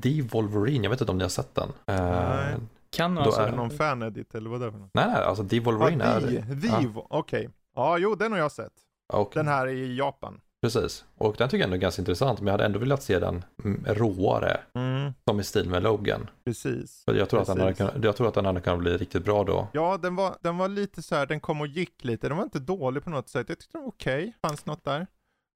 The 0.03 0.23
Wolverine, 0.23 0.85
jag 0.85 0.91
vet 0.91 1.01
inte 1.01 1.13
om 1.13 1.19
ni 1.19 1.25
har 1.25 1.29
sett 1.29 1.55
den. 1.55 1.69
Uh, 1.69 1.75
nej. 1.87 2.55
Kan 2.91 3.15
vara 3.15 3.31
så. 3.31 3.41
Är 3.41 3.51
det 3.51 3.57
någon 3.57 3.71
fan-edit 3.71 4.35
eller 4.35 4.51
vad 4.51 4.61
det 4.61 4.67
är 4.67 4.71
för 4.71 4.79
något? 4.79 4.91
Nej, 4.95 5.07
nej, 5.07 5.23
alltså 5.23 5.49
The 5.49 5.61
Wolverine 5.61 6.05
ah, 6.05 6.07
är... 6.07 6.21
The, 6.21 6.67
ja. 6.67 6.83
okej. 6.95 7.41
Okay. 7.41 7.49
Ja, 7.75 7.99
jo, 7.99 8.15
den 8.15 8.33
har 8.33 8.39
jag 8.39 8.53
sett. 8.53 8.73
Okay. 9.13 9.41
Den 9.41 9.49
här 9.49 9.69
i 9.69 9.97
Japan. 9.97 10.41
Precis, 10.63 11.05
och 11.17 11.35
den 11.39 11.49
tycker 11.49 11.59
jag 11.59 11.65
ändå 11.65 11.77
är 11.77 11.81
ganska 11.81 12.03
intressant, 12.03 12.41
men 12.41 12.47
jag 12.47 12.53
hade 12.53 12.65
ändå 12.65 12.79
velat 12.79 13.03
se 13.03 13.19
den 13.19 13.45
råare, 13.85 14.61
mm. 14.75 15.13
som 15.29 15.41
i 15.41 15.45
stil 15.45 15.69
med 15.69 15.83
Logan. 15.83 16.31
Precis. 16.45 17.03
Jag, 17.07 17.29
tror 17.29 17.41
Precis. 17.41 17.51
Att 17.51 17.77
den 17.77 17.87
hade, 17.87 18.07
jag 18.07 18.17
tror 18.17 18.29
att 18.29 18.35
den 18.35 18.45
hade 18.45 18.61
kunnat 18.61 18.79
bli 18.79 18.97
riktigt 18.97 19.25
bra 19.25 19.45
då. 19.45 19.69
Ja, 19.73 19.99
den 20.03 20.17
var, 20.17 20.37
den 20.41 20.59
var 20.59 20.69
lite 20.69 21.03
så 21.03 21.15
här, 21.15 21.27
den 21.27 21.41
kom 21.41 21.61
och 21.61 21.67
gick 21.67 22.05
lite, 22.05 22.29
den 22.29 22.37
var 22.37 22.45
inte 22.45 22.59
dålig 22.59 23.05
på 23.05 23.11
något 23.11 23.29
sätt. 23.29 23.49
Jag 23.49 23.59
tyckte 23.59 23.79
den 23.79 23.83
var 23.83 23.89
okej, 23.89 24.23
okay. 24.23 24.33
fanns 24.43 24.67
något 24.67 24.85
där. 24.85 25.07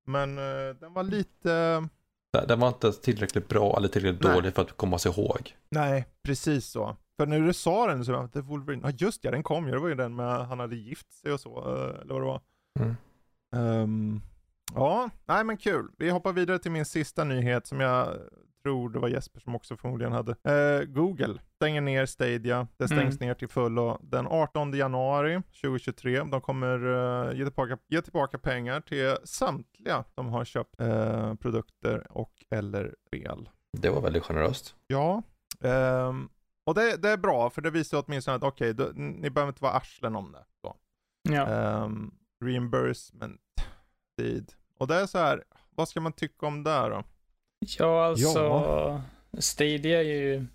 Men 0.06 0.38
uh, 0.38 0.75
den 0.75 0.92
var 0.92 1.02
lite... 1.02 1.88
Den 2.49 2.61
var 2.61 2.68
inte 2.68 2.92
tillräckligt 2.92 3.49
bra 3.49 3.76
eller 3.76 3.88
tillräckligt 3.88 4.23
Nej. 4.23 4.34
dålig 4.34 4.54
för 4.54 4.62
att 4.62 4.76
komma 4.76 4.99
sig 4.99 5.12
ihåg. 5.12 5.56
Nej, 5.70 6.06
precis 6.23 6.66
så. 6.66 6.96
För 7.16 7.26
när 7.26 7.40
du 7.40 7.52
sa 7.52 7.87
den 7.87 8.05
så 8.05 8.12
var 8.12 8.28
det 8.33 8.40
Wolverine, 8.40 8.83
ja 8.85 8.90
just 8.98 9.24
ja, 9.24 9.31
den 9.31 9.42
kom 9.42 9.66
ju, 9.66 9.72
det 9.72 9.78
var 9.78 9.88
ju 9.88 9.94
den 9.94 10.16
med 10.16 10.46
han 10.46 10.61
hade 10.61 10.76
gift 10.76 11.12
sig 11.12 11.33
och 11.33 11.40
så, 11.40 11.59
eh, 11.59 12.00
eller 12.00 12.14
vad 12.14 12.22
det 12.22 12.26
var. 12.26 12.40
Mm. 12.81 12.96
Um, 13.83 14.22
Ja, 14.74 15.10
nej 15.26 15.44
men 15.44 15.56
kul. 15.56 15.90
Vi 15.98 16.10
hoppar 16.10 16.32
vidare 16.32 16.58
till 16.58 16.70
min 16.70 16.84
sista 16.84 17.24
nyhet 17.24 17.66
som 17.66 17.80
jag 17.80 18.18
tror 18.64 18.90
det 18.90 18.98
var 18.98 19.08
Jesper 19.08 19.40
som 19.40 19.54
också 19.54 19.76
förmodligen 19.76 20.12
hade. 20.12 20.32
Eh, 20.32 20.84
Google 20.84 21.38
stänger 21.56 21.80
ner 21.80 22.06
Stadia. 22.06 22.68
Det 22.76 22.87
stängs 22.87 23.16
mm. 23.16 23.28
ner 23.28 23.34
till 23.34 23.48
fullo 23.48 23.98
den 24.02 24.26
18 24.26 24.72
januari 24.72 25.42
2023. 25.62 26.22
De 26.22 26.40
kommer 26.40 26.87
uh, 26.87 27.37
ge, 27.38 27.44
tillbaka, 27.44 27.78
ge 27.88 28.02
tillbaka 28.02 28.38
pengar 28.38 28.80
till 28.80 29.16
samtliga 29.24 30.04
som 30.14 30.26
har 30.26 30.44
köpt 30.44 30.80
uh, 30.80 31.34
produkter 31.34 32.06
och 32.10 32.32
eller 32.50 32.94
spel. 33.06 33.48
Det 33.72 33.90
var 33.90 34.00
väldigt 34.00 34.24
generöst. 34.24 34.74
Ja, 34.87 35.22
um, 35.60 36.28
och 36.66 36.74
det, 36.74 37.02
det, 37.02 37.08
är 37.08 37.16
bra 37.16 37.50
för 37.50 37.62
det 37.62 37.70
visar 37.70 38.04
åtminstone 38.06 38.37
att 38.37 38.42
okej, 38.42 38.70
okay, 38.70 38.92
ni 38.94 39.30
behöver 39.30 39.50
inte 39.52 39.62
vara 39.62 39.72
arslen 39.72 40.16
om 40.16 40.32
det. 40.32 40.44
Så. 40.60 40.76
Ja. 41.22 41.82
Um, 41.84 42.14
reimbursement 42.44 43.40
tid. 44.18 44.52
Och 44.78 44.87
det 44.87 44.94
är 44.94 45.06
så 45.06 45.18
här, 45.18 45.44
vad 45.74 45.88
ska 45.88 46.00
man 46.00 46.12
tycka 46.12 46.46
om 46.46 46.64
det 46.64 46.88
då? 46.88 47.04
Ja, 47.78 48.06
alltså 48.06 48.38
ja. 48.38 49.02
Stadia 49.38 49.98
är 49.98 50.04
ju, 50.04 50.46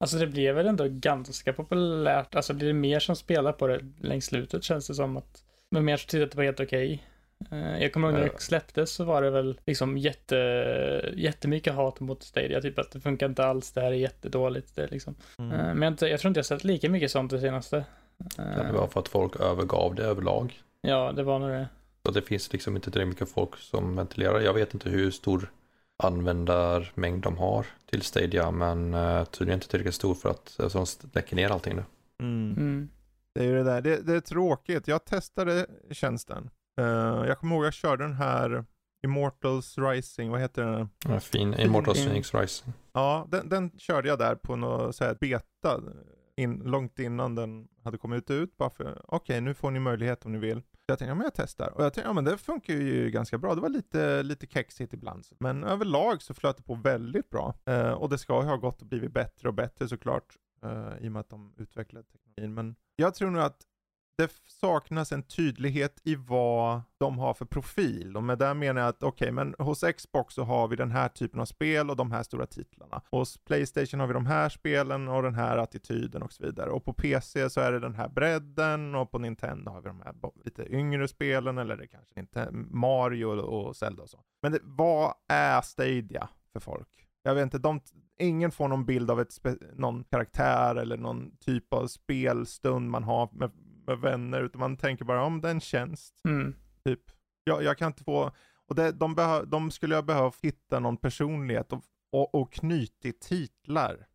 alltså 0.00 0.16
det 0.16 0.26
blev 0.26 0.54
väl 0.54 0.66
ändå 0.66 0.86
ganska 0.88 1.52
populärt. 1.52 2.34
Alltså 2.34 2.54
blir 2.54 2.68
det 2.68 2.74
mer 2.74 3.00
som 3.00 3.16
spelar 3.16 3.52
på 3.52 3.66
det 3.66 3.80
längs 4.00 4.26
slutet 4.26 4.64
känns 4.64 4.86
det 4.86 4.94
som 4.94 5.16
att, 5.16 5.44
men 5.70 5.84
mer 5.84 5.96
så 5.96 6.06
tyckte 6.06 6.24
att 6.24 6.30
det 6.30 6.36
var 6.36 6.44
helt 6.44 6.60
okej. 6.60 6.94
Okay. 6.94 7.06
Jag 7.82 7.92
kommer 7.92 8.08
ihåg 8.08 8.18
när 8.18 8.28
det 8.28 8.40
släpptes 8.40 8.92
så 8.92 9.04
var 9.04 9.22
det 9.22 9.30
väl 9.30 9.60
liksom 9.66 9.98
jätte, 9.98 10.36
jättemycket 11.14 11.74
hat 11.74 12.00
mot 12.00 12.22
Stadia, 12.22 12.60
typ 12.60 12.78
att 12.78 12.92
det 12.92 13.00
funkar 13.00 13.26
inte 13.26 13.44
alls, 13.44 13.72
det 13.72 13.80
här 13.80 13.92
är 13.92 13.96
jättedåligt. 13.96 14.76
Det 14.76 14.90
liksom. 14.90 15.14
Mm. 15.38 15.60
Eh, 15.60 15.74
men 15.74 15.96
jag, 16.00 16.10
jag, 16.10 16.20
tror 16.20 16.28
inte 16.28 16.38
jag 16.38 16.46
sett 16.46 16.64
lika 16.64 16.90
mycket 16.90 17.10
sånt 17.10 17.30
det 17.30 17.40
senaste. 17.40 17.84
Det 18.36 18.72
vara 18.72 18.88
för 18.88 19.00
att 19.00 19.08
folk 19.08 19.40
övergav 19.40 19.94
det 19.94 20.04
överlag? 20.04 20.62
Ja, 20.80 21.12
det 21.12 21.22
var 21.22 21.38
nog 21.38 21.50
det. 21.50 21.68
Så 22.06 22.12
det 22.12 22.22
finns 22.22 22.52
liksom 22.52 22.76
inte 22.76 22.90
tillräckligt 22.90 23.14
mycket 23.14 23.34
folk 23.34 23.56
som 23.56 23.96
ventilerar. 23.96 24.40
Jag 24.40 24.54
vet 24.54 24.74
inte 24.74 24.90
hur 24.90 25.10
stor 25.10 25.50
användarmängd 26.02 27.22
de 27.22 27.38
har 27.38 27.66
till 27.86 28.02
Stadia 28.02 28.50
men 28.50 28.94
uh, 28.94 29.24
tydligen 29.24 29.56
inte 29.56 29.68
tillräckligt 29.68 29.94
stor 29.94 30.14
för 30.14 30.30
att 30.30 30.56
uh, 30.62 30.68
så 30.68 30.86
de 31.12 31.36
ner 31.36 31.50
allting 31.50 31.76
nu. 31.76 31.84
Mm. 32.22 32.56
Mm. 32.56 32.88
Det 33.34 33.40
är 33.40 33.44
ju 33.44 33.54
det 33.54 33.64
där, 33.64 33.80
det, 33.80 34.06
det, 34.06 34.14
är 34.14 34.20
tråkigt. 34.20 34.88
Jag 34.88 35.04
testade 35.04 35.66
tjänsten. 35.90 36.50
Uh, 36.80 36.86
jag 37.26 37.38
kommer 37.38 37.56
ihåg 37.56 37.64
jag 37.64 37.74
körde 37.74 38.04
den 38.04 38.14
här 38.14 38.64
Immortals 39.04 39.78
Rising, 39.78 40.30
vad 40.30 40.40
heter 40.40 40.64
den? 40.64 40.88
Ja, 41.08 41.20
fin, 41.20 41.54
Immortals 41.54 42.04
Phoenix 42.04 42.34
Rising. 42.34 42.72
Ja, 42.92 43.28
den, 43.30 43.48
den, 43.48 43.70
körde 43.78 44.08
jag 44.08 44.18
där 44.18 44.34
på 44.34 44.56
något 44.56 44.96
så 44.96 45.04
här 45.04 45.16
beta, 45.20 45.80
in, 46.36 46.62
långt 46.64 46.98
innan 46.98 47.34
den 47.34 47.68
hade 47.84 47.98
kommit 47.98 48.30
ut. 48.30 48.56
Bara 48.56 48.70
för, 48.70 48.84
okej 48.84 49.16
okay, 49.16 49.40
nu 49.40 49.54
får 49.54 49.70
ni 49.70 49.80
möjlighet 49.80 50.24
om 50.24 50.32
ni 50.32 50.38
vill. 50.38 50.62
Jag 50.90 50.98
tänkte, 50.98 51.10
ja 51.10 51.14
men 51.14 51.24
jag 51.24 51.34
testar. 51.34 51.70
Och 51.70 51.84
jag 51.84 51.94
tänkte, 51.94 52.08
ja 52.08 52.12
men 52.12 52.24
det 52.24 52.38
funkar 52.38 52.74
ju 52.74 53.10
ganska 53.10 53.38
bra. 53.38 53.54
Det 53.54 53.60
var 53.60 53.68
lite, 53.68 54.22
lite 54.22 54.46
kexigt 54.46 54.92
ibland. 54.92 55.26
Men 55.38 55.64
överlag 55.64 56.22
så 56.22 56.34
flöt 56.34 56.56
det 56.56 56.62
på 56.62 56.74
väldigt 56.74 57.30
bra. 57.30 57.54
Eh, 57.64 57.92
och 57.92 58.08
det 58.08 58.18
ska 58.18 58.42
ju 58.42 58.48
ha 58.48 58.56
gått 58.56 58.80
och 58.80 58.86
blivit 58.86 59.12
bättre 59.12 59.48
och 59.48 59.54
bättre 59.54 59.88
såklart. 59.88 60.36
Eh, 60.62 60.92
I 61.00 61.08
och 61.08 61.12
med 61.12 61.20
att 61.20 61.28
de 61.28 61.54
utvecklade 61.58 62.06
teknologin. 62.06 62.54
Men 62.54 62.76
jag 62.96 63.14
tror 63.14 63.30
nog 63.30 63.42
att 63.42 63.62
det 64.20 64.30
saknas 64.46 65.12
en 65.12 65.22
tydlighet 65.22 66.00
i 66.04 66.14
vad 66.14 66.82
de 66.98 67.18
har 67.18 67.34
för 67.34 67.44
profil. 67.44 68.16
Och 68.16 68.22
med 68.22 68.38
det 68.38 68.54
menar 68.54 68.80
jag 68.80 68.88
att 68.88 69.02
okej, 69.02 69.26
okay, 69.26 69.32
men 69.32 69.54
hos 69.58 69.84
Xbox 69.96 70.34
så 70.34 70.42
har 70.42 70.68
vi 70.68 70.76
den 70.76 70.90
här 70.90 71.08
typen 71.08 71.40
av 71.40 71.44
spel 71.44 71.90
och 71.90 71.96
de 71.96 72.12
här 72.12 72.22
stora 72.22 72.46
titlarna. 72.46 73.02
Hos 73.10 73.38
Playstation 73.38 74.00
har 74.00 74.06
vi 74.06 74.12
de 74.12 74.26
här 74.26 74.48
spelen 74.48 75.08
och 75.08 75.22
den 75.22 75.34
här 75.34 75.58
attityden 75.58 76.22
och 76.22 76.32
så 76.32 76.42
vidare. 76.42 76.70
Och 76.70 76.84
på 76.84 76.92
PC 76.92 77.50
så 77.50 77.60
är 77.60 77.72
det 77.72 77.80
den 77.80 77.94
här 77.94 78.08
bredden 78.08 78.94
och 78.94 79.10
på 79.10 79.18
Nintendo 79.18 79.70
har 79.70 79.80
vi 79.80 79.88
de 79.88 80.00
här 80.00 80.14
lite 80.44 80.74
yngre 80.74 81.08
spelen 81.08 81.58
eller 81.58 81.76
det 81.76 81.86
kanske 81.86 82.20
inte 82.20 82.48
Mario 82.52 83.26
och 83.26 83.76
Zelda 83.76 84.02
och 84.02 84.10
så. 84.10 84.20
Men 84.42 84.52
det, 84.52 84.58
vad 84.62 85.14
är 85.28 85.60
Stadia 85.60 86.28
för 86.52 86.60
folk? 86.60 86.88
Jag 87.22 87.34
vet 87.34 87.44
inte, 87.44 87.58
de, 87.58 87.80
ingen 88.18 88.50
får 88.50 88.68
någon 88.68 88.84
bild 88.84 89.10
av 89.10 89.20
ett 89.20 89.38
någon 89.72 90.04
karaktär 90.04 90.76
eller 90.76 90.96
någon 90.96 91.36
typ 91.36 91.72
av 91.72 91.86
spelstund 91.86 92.90
man 92.90 93.04
har 93.04 93.28
med 93.32 93.50
med 93.90 93.98
vänner, 93.98 94.42
utan 94.42 94.60
man 94.60 94.76
tänker 94.76 95.04
bara 95.04 95.24
om 95.24 95.40
den 95.40 95.60
tjänst. 95.60 96.20
Mm. 96.24 96.54
Typ. 96.84 97.00
Jag, 97.44 97.62
jag 97.62 97.78
kan 97.78 97.86
inte 97.86 98.04
få, 98.04 98.30
och 98.68 98.74
det, 98.74 98.92
de, 98.92 99.14
behö, 99.14 99.44
de 99.44 99.70
skulle 99.70 99.94
ha 99.94 100.02
behövt 100.02 100.38
hitta 100.42 100.80
någon 100.80 100.96
personlighet 100.96 101.72
och, 101.72 101.82
och, 102.12 102.34
och 102.34 102.52
knutit 102.52 103.20
titlar. 103.20 104.06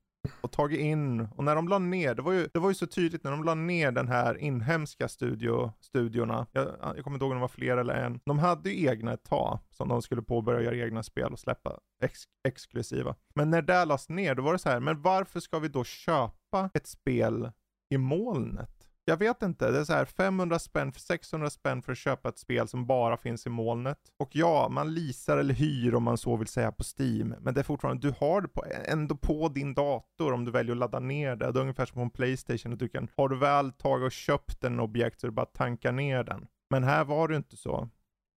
Och 0.42 0.52
tagit 0.52 0.80
in, 0.80 1.22
och 1.22 1.44
när 1.44 1.56
de 1.56 1.68
la 1.68 1.80
ner, 1.80 2.16
det 2.16 2.22
var 2.22 2.32
ju, 2.32 2.48
det 2.54 2.60
var 2.60 2.70
ju 2.70 2.76
så 2.76 2.88
tydligt 2.88 3.24
när 3.24 3.32
de 3.32 3.44
la 3.44 3.56
ner 3.56 3.92
den 3.92 4.08
här 4.08 4.38
inhemska 4.38 5.08
studio, 5.08 5.74
studiorna, 5.80 6.48
jag, 6.52 6.68
jag 6.82 7.04
kommer 7.04 7.16
inte 7.16 7.26
ihåg 7.26 7.32
om 7.32 7.38
det 7.38 7.42
var 7.42 7.48
fler 7.48 7.78
eller 7.78 7.94
en, 7.94 8.20
de 8.26 8.40
hade 8.40 8.70
ju 8.70 8.88
egna 8.88 9.14
ett 9.14 9.24
tag, 9.24 9.60
som 9.72 9.88
de 9.88 10.02
skulle 10.02 10.22
påbörja 10.22 10.62
göra 10.62 10.86
egna 10.86 11.04
spel 11.04 11.34
och 11.34 11.40
släppa 11.40 11.80
ex, 12.04 12.24
exklusiva. 12.48 13.16
Men 13.36 13.50
när 13.50 13.62
det 13.62 13.86
lades 13.86 14.10
ner, 14.10 14.36
då 14.36 14.44
var 14.44 14.54
det 14.54 14.60
så 14.60 14.70
här, 14.70 14.80
men 14.80 15.02
varför 15.02 15.40
ska 15.40 15.60
vi 15.60 15.68
då 15.68 15.84
köpa 15.84 16.70
ett 16.74 16.88
spel 16.88 17.52
i 17.90 17.98
molnet? 17.98 18.75
Jag 19.06 19.18
vet 19.18 19.44
inte, 19.44 19.72
det 19.72 19.80
är 19.80 19.84
så 19.84 19.94
här 19.94 20.06
500 20.06 20.60
spänn, 20.60 20.94
600 20.94 21.50
spänn 21.50 21.82
för 21.82 21.92
att 21.92 21.98
köpa 21.98 22.30
ett 22.30 22.38
spel 22.38 22.68
som 22.68 22.86
bara 22.86 23.18
finns 23.18 23.46
i 23.46 23.50
molnet. 23.50 23.98
Och 24.20 24.30
ja, 24.32 24.68
man 24.70 24.94
leasar 24.94 25.38
eller 25.38 25.54
hyr 25.54 25.96
om 25.96 26.04
man 26.04 26.18
så 26.18 26.36
vill 26.36 26.48
säga 26.48 26.72
på 26.72 26.84
Steam. 27.00 27.36
Men 27.42 27.54
det 27.54 27.62
är 27.62 27.64
fortfarande, 27.64 28.08
du 28.08 28.14
har 28.20 28.42
det 28.42 28.48
på, 28.48 28.66
ändå 28.86 29.16
på 29.16 29.50
din 29.50 29.74
dator 29.74 30.34
om 30.34 30.46
du 30.46 30.52
väljer 30.52 30.72
att 30.72 30.78
ladda 30.78 31.00
ner 31.00 31.36
det. 31.36 31.52
Det 31.52 31.60
är 31.60 31.62
ungefär 31.62 31.86
som 31.86 31.96
på 31.96 32.02
en 32.02 32.10
Playstation, 32.10 32.78
du 32.78 32.90
kan, 32.90 33.08
har 33.18 33.30
du 33.30 33.38
väl 33.38 33.72
tagit 33.72 34.06
och 34.06 34.12
köpt 34.12 34.64
en 34.64 34.80
objekt 34.80 35.20
så 35.20 35.28
är 35.28 35.30
det 35.30 35.36
bara 35.36 35.42
att 35.42 35.54
tanka 35.54 35.92
ner 35.92 36.24
den. 36.24 36.48
Men 36.70 36.84
här 36.84 37.04
var 37.04 37.28
det 37.28 37.36
inte 37.36 37.58
så. 37.58 37.90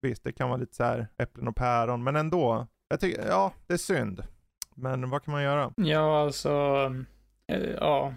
Visst, 0.02 0.24
det 0.24 0.33
kan 0.33 0.48
vara 0.48 0.59
lite 0.59 0.76
så 0.76 0.85
här 0.85 1.09
äpplen 1.18 1.48
och 1.48 1.57
päron, 1.57 2.05
men 2.05 2.16
ändå. 2.16 2.66
Jag 2.88 3.00
tycker, 3.00 3.26
ja, 3.26 3.52
det 3.66 3.74
är 3.74 3.79
synd. 3.79 4.22
Men 4.74 5.11
vad 5.11 5.22
kan 5.22 5.33
man 5.33 5.42
göra? 5.42 5.72
Ja, 5.76 6.22
alltså, 6.22 6.50
äh, 7.52 7.61
ja. 7.61 8.14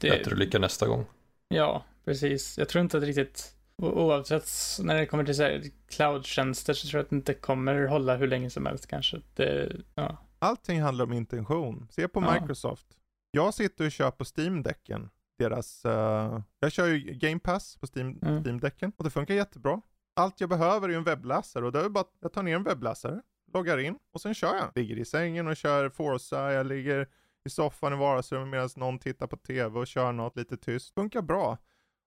Det... 0.00 0.10
Bättre 0.10 0.36
lycka 0.36 0.58
nästa 0.58 0.86
gång. 0.86 1.06
Ja, 1.48 1.84
precis. 2.04 2.58
Jag 2.58 2.68
tror 2.68 2.82
inte 2.82 2.98
att 2.98 3.04
riktigt, 3.04 3.54
oavsett 3.76 4.48
när 4.82 4.96
det 4.96 5.06
kommer 5.06 5.24
till 5.24 5.72
cloud-tjänster 5.88 6.74
så 6.74 6.88
tror 6.88 6.98
jag 6.98 7.04
att 7.04 7.10
det 7.10 7.16
inte 7.16 7.34
kommer 7.34 7.86
hålla 7.86 8.16
hur 8.16 8.26
länge 8.26 8.50
som 8.50 8.66
helst 8.66 8.86
kanske. 8.86 9.20
Det, 9.34 9.76
ja. 9.94 10.16
Allting 10.38 10.82
handlar 10.82 11.04
om 11.04 11.12
intention. 11.12 11.88
Se 11.90 12.08
på 12.08 12.22
ja. 12.22 12.40
Microsoft. 12.40 12.86
Jag 13.30 13.54
sitter 13.54 13.86
och 13.86 13.92
kör 13.92 14.10
på 14.10 14.24
Steam-däcken. 14.24 15.10
Deras, 15.38 15.84
uh, 15.84 16.40
jag 16.60 16.72
kör 16.72 16.86
ju 16.86 16.98
Game 16.98 17.38
Pass 17.38 17.76
på 17.76 17.86
Steam, 17.86 18.18
mm. 18.22 18.42
Steam-däcken 18.42 18.92
och 18.96 19.04
det 19.04 19.10
funkar 19.10 19.34
jättebra. 19.34 19.80
Allt 20.16 20.40
jag 20.40 20.50
behöver 20.50 20.88
är 20.88 20.96
en 20.96 21.04
webbläsare 21.04 21.66
och 21.66 21.72
det 21.72 21.80
är 21.80 21.88
bara 21.88 22.00
att 22.00 22.14
jag 22.20 22.32
tar 22.32 22.42
ner 22.42 22.56
en 22.56 22.64
webbläsare, 22.64 23.22
loggar 23.52 23.78
in 23.78 23.98
och 24.12 24.20
sen 24.20 24.34
kör 24.34 24.56
jag. 24.56 24.70
Ligger 24.74 24.96
i 24.96 25.04
sängen 25.04 25.48
och 25.48 25.56
kör 25.56 25.88
Forza, 25.88 26.52
jag 26.52 26.66
ligger 26.66 27.08
i 27.48 27.50
soffan 27.50 27.92
i 27.92 27.96
vardagsrummet 27.96 28.48
medan 28.48 28.68
någon 28.76 28.98
tittar 28.98 29.26
på 29.26 29.36
tv 29.36 29.78
och 29.78 29.86
kör 29.86 30.12
något 30.12 30.36
lite 30.36 30.56
tyst. 30.56 30.94
Funkar 30.94 31.22
bra. 31.22 31.58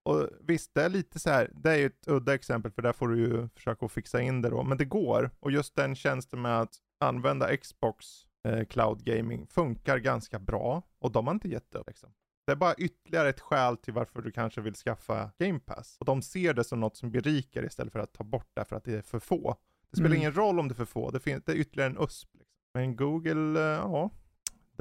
Och 0.03 0.29
visst, 0.39 0.73
det 0.73 0.83
är 0.83 0.89
lite 0.89 1.19
så 1.19 1.29
här, 1.29 1.51
det 1.53 1.71
är 1.71 1.77
ju 1.77 1.85
ett 1.85 2.07
udda 2.07 2.33
exempel 2.33 2.71
för 2.71 2.81
där 2.81 2.93
får 2.93 3.07
du 3.07 3.19
ju 3.19 3.49
försöka 3.55 3.85
att 3.85 3.91
fixa 3.91 4.21
in 4.21 4.41
det 4.41 4.49
då, 4.49 4.63
men 4.63 4.77
det 4.77 4.85
går. 4.85 5.31
Och 5.39 5.51
just 5.51 5.75
den 5.75 5.95
tjänsten 5.95 6.41
med 6.41 6.61
att 6.61 6.75
använda 6.99 7.57
Xbox 7.57 8.05
eh, 8.47 8.65
Cloud 8.65 9.03
Gaming 9.03 9.47
funkar 9.47 9.97
ganska 9.97 10.39
bra 10.39 10.83
och 10.99 11.11
de 11.11 11.27
har 11.27 11.33
inte 11.33 11.49
gett 11.49 11.75
upp 11.75 11.87
liksom. 11.87 12.09
Det 12.45 12.51
är 12.51 12.55
bara 12.55 12.75
ytterligare 12.75 13.29
ett 13.29 13.39
skäl 13.39 13.77
till 13.77 13.93
varför 13.93 14.21
du 14.21 14.31
kanske 14.31 14.61
vill 14.61 14.75
skaffa 14.75 15.31
Game 15.37 15.59
Pass. 15.59 15.97
Och 15.99 16.05
de 16.05 16.21
ser 16.21 16.53
det 16.53 16.63
som 16.63 16.79
något 16.79 16.97
som 16.97 17.11
berikar 17.11 17.65
istället 17.65 17.93
för 17.93 17.99
att 17.99 18.13
ta 18.13 18.23
bort 18.23 18.49
det 18.53 18.65
för 18.65 18.75
att 18.75 18.83
det 18.83 18.93
är 18.93 19.01
för 19.01 19.19
få. 19.19 19.55
Det 19.89 19.97
spelar 19.97 20.09
mm. 20.09 20.17
ingen 20.17 20.33
roll 20.33 20.59
om 20.59 20.67
det 20.67 20.73
är 20.73 20.75
för 20.75 20.85
få, 20.85 21.11
det, 21.11 21.19
finns, 21.19 21.43
det 21.43 21.51
är 21.51 21.55
ytterligare 21.55 21.89
en 21.89 21.97
USP. 22.03 22.29
Liksom. 22.33 22.55
Men 22.73 22.95
Google, 22.95 23.59
eh, 23.59 23.77
ja, 23.77 24.09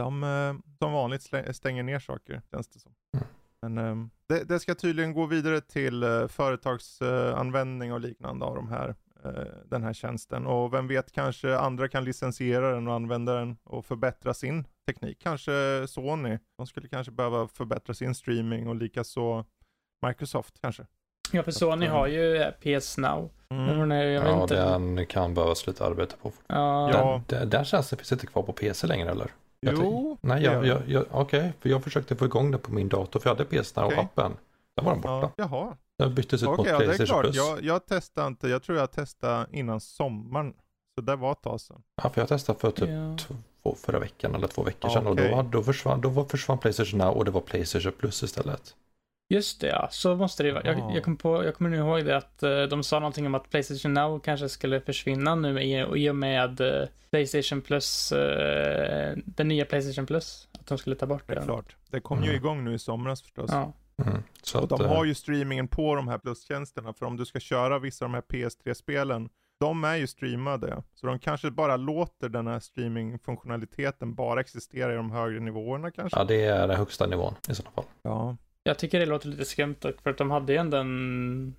de 0.00 0.24
eh, 0.24 0.54
som 0.78 0.92
vanligt 0.92 1.30
stänger 1.52 1.82
ner 1.82 1.98
saker, 1.98 2.42
känns 2.50 2.68
det 2.68 2.78
som. 2.78 2.92
Mm. 3.14 3.26
Men 3.62 3.78
eh, 3.78 4.06
det, 4.28 4.44
det, 4.44 4.60
ska 4.60 4.74
tydligen 4.74 5.12
gå 5.12 5.26
vidare 5.26 5.60
till 5.60 6.02
eh, 6.02 6.26
företagsanvändning 6.26 7.92
och 7.92 8.00
liknande 8.00 8.46
av 8.46 8.54
de 8.54 8.68
här, 8.68 8.94
den 9.64 9.82
här 9.82 9.92
tjänsten. 9.92 10.46
Och 10.46 10.74
vem 10.74 10.88
vet, 10.88 11.12
kanske 11.12 11.58
andra 11.58 11.88
kan 11.88 12.04
licensiera 12.04 12.74
den 12.74 12.88
och 12.88 12.94
använda 12.94 13.34
den 13.34 13.56
och 13.64 13.86
förbättra 13.86 14.34
sin 14.34 14.64
teknik. 14.86 15.18
Kanske 15.22 15.86
Sony. 15.88 16.38
De 16.56 16.66
skulle 16.66 16.88
kanske 16.88 17.12
behöva 17.12 17.48
förbättra 17.48 17.94
sin 17.94 18.14
streaming 18.14 18.68
och 18.68 18.76
likaså 18.76 19.44
Microsoft 20.06 20.60
kanske. 20.60 20.86
Ja, 21.32 21.42
för 21.42 21.50
Sony 21.50 21.86
har 21.86 22.06
ju 22.06 22.52
PS 22.60 22.98
Now. 22.98 23.30
Mm. 23.50 23.90
ja, 23.90 24.42
inte. 24.42 24.54
den 24.54 25.06
kan 25.06 25.34
behöva 25.34 25.54
sluta 25.54 25.86
arbeta 25.86 26.16
på. 26.22 26.32
Ja. 26.46 27.22
Den, 27.26 27.38
den, 27.38 27.50
den 27.50 27.64
tjänsten 27.64 27.98
finns 27.98 28.12
inte 28.12 28.26
kvar 28.26 28.42
på 28.42 28.52
PC 28.52 28.86
längre 28.86 29.10
eller? 29.10 29.30
Jo. 29.66 30.18
Nej, 30.20 30.42
jag, 30.42 30.66
jag, 30.66 30.82
jag, 30.86 31.04
okej, 31.10 31.40
okay, 31.40 31.52
för 31.60 31.68
jag 31.68 31.84
försökte 31.84 32.16
få 32.16 32.24
igång 32.24 32.50
det 32.50 32.58
på 32.58 32.72
min 32.72 32.88
dator 32.88 33.20
för 33.20 33.30
jag 33.30 33.36
hade 33.36 33.62
PS 33.62 33.76
Now 33.76 33.86
okay. 33.86 33.98
appen. 33.98 34.36
Där 34.76 34.82
var 34.82 34.92
den 34.92 35.00
borta. 35.00 35.32
Ja, 35.36 35.44
jaha. 35.50 35.76
Den 35.98 36.14
byttes 36.14 36.42
ut 36.42 36.48
okay, 36.48 36.56
mot 36.56 36.66
ja, 36.66 36.78
Playstation 36.78 36.98
det 36.98 37.02
är 37.02 37.06
klart. 37.06 37.24
Plus. 37.24 37.36
Jag, 37.36 37.64
jag 37.64 37.86
testade 37.86 38.26
inte, 38.26 38.48
jag 38.48 38.62
tror 38.62 38.78
jag 38.78 38.90
testade 38.92 39.46
innan 39.50 39.80
sommaren. 39.80 40.54
Så 40.94 41.00
det 41.00 41.16
var 41.16 41.32
ett 41.32 41.42
tag 41.42 41.60
sedan. 41.60 41.82
Ja, 42.02 42.10
för 42.10 42.20
jag 42.20 42.28
testade 42.28 42.58
för 42.58 42.70
typ 42.70 42.88
ja. 42.88 43.16
två, 43.62 43.74
förra 43.74 43.98
veckan 43.98 44.34
eller 44.34 44.46
två 44.46 44.62
veckor 44.62 44.88
sedan 44.88 45.06
och 45.06 45.16
då, 45.16 45.42
då, 45.52 45.62
försvann, 45.62 46.00
då 46.00 46.24
försvann 46.24 46.58
Playstation 46.58 46.98
Now 46.98 47.16
och 47.16 47.24
det 47.24 47.30
var 47.30 47.40
Playstation 47.40 47.92
Plus 47.92 48.22
istället. 48.22 48.74
Just 49.32 49.60
det 49.60 49.66
ja, 49.66 49.88
så 49.90 50.16
måste 50.16 50.42
det 50.42 50.52
vara. 50.52 50.64
Jag, 50.64 50.94
jag, 50.94 51.04
kom 51.04 51.16
på, 51.16 51.44
jag 51.44 51.54
kommer 51.54 51.70
nu 51.70 51.76
ihåg 51.76 52.04
det 52.04 52.16
att 52.16 52.42
uh, 52.42 52.62
de 52.62 52.82
sa 52.82 52.98
någonting 52.98 53.26
om 53.26 53.34
att 53.34 53.50
Playstation 53.50 53.94
Now 53.94 54.18
kanske 54.18 54.48
skulle 54.48 54.80
försvinna 54.80 55.34
nu 55.34 55.60
i, 55.60 55.86
i 55.96 56.10
och 56.10 56.16
med 56.16 56.60
uh, 56.60 56.86
Playstation 57.10 57.60
Plus, 57.60 58.12
uh, 58.12 58.18
den 59.16 59.48
nya 59.48 59.64
Playstation 59.64 60.06
Plus. 60.06 60.48
Att 60.52 60.66
de 60.66 60.78
skulle 60.78 60.96
ta 60.96 61.06
bort 61.06 61.22
det. 61.26 61.34
Det 61.34 61.40
är 61.40 61.44
klart. 61.44 61.76
Det 61.90 62.00
kom 62.00 62.18
mm. 62.18 62.30
ju 62.30 62.36
igång 62.36 62.64
nu 62.64 62.74
i 62.74 62.78
somras 62.78 63.22
förstås. 63.22 63.50
Ja. 63.52 63.72
Mm. 64.06 64.22
Så 64.42 64.60
och 64.60 64.68
de 64.68 64.84
har 64.84 65.04
ju 65.04 65.14
streamingen 65.14 65.68
på 65.68 65.94
de 65.94 66.08
här 66.08 66.18
plustjänsterna. 66.18 66.92
För 66.92 67.06
om 67.06 67.16
du 67.16 67.26
ska 67.26 67.40
köra 67.40 67.78
vissa 67.78 68.04
av 68.04 68.10
de 68.10 68.14
här 68.14 68.22
PS3-spelen, 68.22 69.28
de 69.60 69.84
är 69.84 69.96
ju 69.96 70.06
streamade. 70.06 70.82
Så 70.94 71.06
de 71.06 71.18
kanske 71.18 71.50
bara 71.50 71.76
låter 71.76 72.28
den 72.28 72.46
här 72.46 72.60
streamingfunktionaliteten 72.60 74.14
bara 74.14 74.40
existera 74.40 74.92
i 74.92 74.96
de 74.96 75.10
högre 75.10 75.40
nivåerna 75.40 75.90
kanske. 75.90 76.18
Ja, 76.18 76.24
det 76.24 76.44
är 76.44 76.68
den 76.68 76.76
högsta 76.76 77.06
nivån 77.06 77.34
i 77.48 77.54
sådana 77.54 77.74
fall. 77.74 77.84
Ja. 78.02 78.36
Jag 78.70 78.78
tycker 78.78 79.00
det 79.00 79.06
låter 79.06 79.28
lite 79.28 79.44
skumt 79.44 79.76
för 80.02 80.10
att 80.10 80.18
de 80.18 80.30
hade 80.30 80.52
ju 80.52 80.58
ändå 80.58 80.76
en 80.76 81.54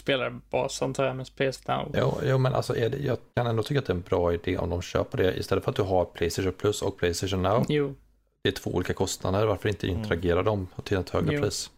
spelarbas 0.00 0.82
antar 0.82 1.04
jag 1.04 1.16
med 1.16 1.26
Space 1.26 1.60
Now. 1.68 1.92
Jo, 1.94 2.18
jo 2.24 2.38
men 2.38 2.54
alltså 2.54 2.72
det, 2.72 2.96
jag 2.96 3.18
kan 3.34 3.46
ändå 3.46 3.62
tycka 3.62 3.78
att 3.78 3.86
det 3.86 3.92
är 3.92 3.94
en 3.94 4.00
bra 4.00 4.34
idé 4.34 4.58
om 4.58 4.70
de 4.70 4.82
köper 4.82 5.18
det 5.18 5.36
istället 5.36 5.64
för 5.64 5.70
att 5.70 5.76
du 5.76 5.82
har 5.82 6.04
Playstation 6.04 6.52
Plus 6.52 6.82
och 6.82 6.96
Playstation 6.96 7.42
Now. 7.42 7.64
Jo. 7.68 7.94
Det 8.42 8.48
är 8.48 8.52
två 8.52 8.70
olika 8.70 8.94
kostnader, 8.94 9.46
varför 9.46 9.68
inte 9.68 9.86
mm. 9.86 9.98
interagera 9.98 10.32
mm. 10.32 10.44
dem 10.44 10.68
till 10.84 10.96
ett 10.96 11.10
högre 11.10 11.34
jo. 11.34 11.42
pris? 11.42 11.70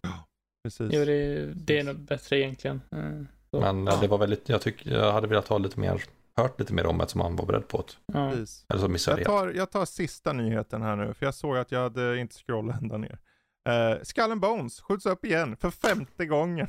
Precis. 0.65 0.91
Jo, 0.93 1.05
det, 1.05 1.47
det 1.55 1.79
är 1.79 1.85
nog 1.85 1.97
bättre 1.97 2.39
egentligen. 2.39 2.81
Mm. 2.93 3.27
Men 3.51 3.87
ja. 3.87 3.99
det 4.01 4.09
var 4.09 4.19
väldigt, 4.19 4.49
jag 4.49 4.61
tycker, 4.61 4.91
jag 4.91 5.13
hade 5.13 5.27
velat 5.27 5.49
ha 5.49 5.59
lite 5.59 5.81
mer, 5.81 6.03
hört 6.37 6.61
lite 6.61 6.75
mer 6.75 6.87
om 6.87 6.99
det 6.99 7.09
som 7.09 7.19
man 7.19 7.37
var 7.37 7.47
beredd 7.47 7.69
på. 7.69 7.85
Ja. 8.13 8.33
Eller 8.69 8.99
så 8.99 9.11
jag 9.11 9.25
tar, 9.25 9.53
jag 9.57 9.71
tar 9.71 9.85
sista 9.85 10.33
nyheten 10.33 10.83
här 10.83 10.97
nu, 10.97 11.15
för 11.15 11.27
jag 11.27 11.35
såg 11.35 11.57
att 11.57 11.73
jag 11.73 11.81
hade 11.81 12.19
inte 12.19 12.35
scrollat 12.35 12.83
ända 12.83 12.97
ner. 12.97 13.19
Uh, 13.67 14.03
Skull 14.03 14.33
and 14.33 14.41
Bones 14.41 14.81
skjuts 14.81 15.07
upp 15.07 15.25
igen 15.25 15.57
för 15.57 15.71
femte 15.71 16.27
gången. 16.27 16.67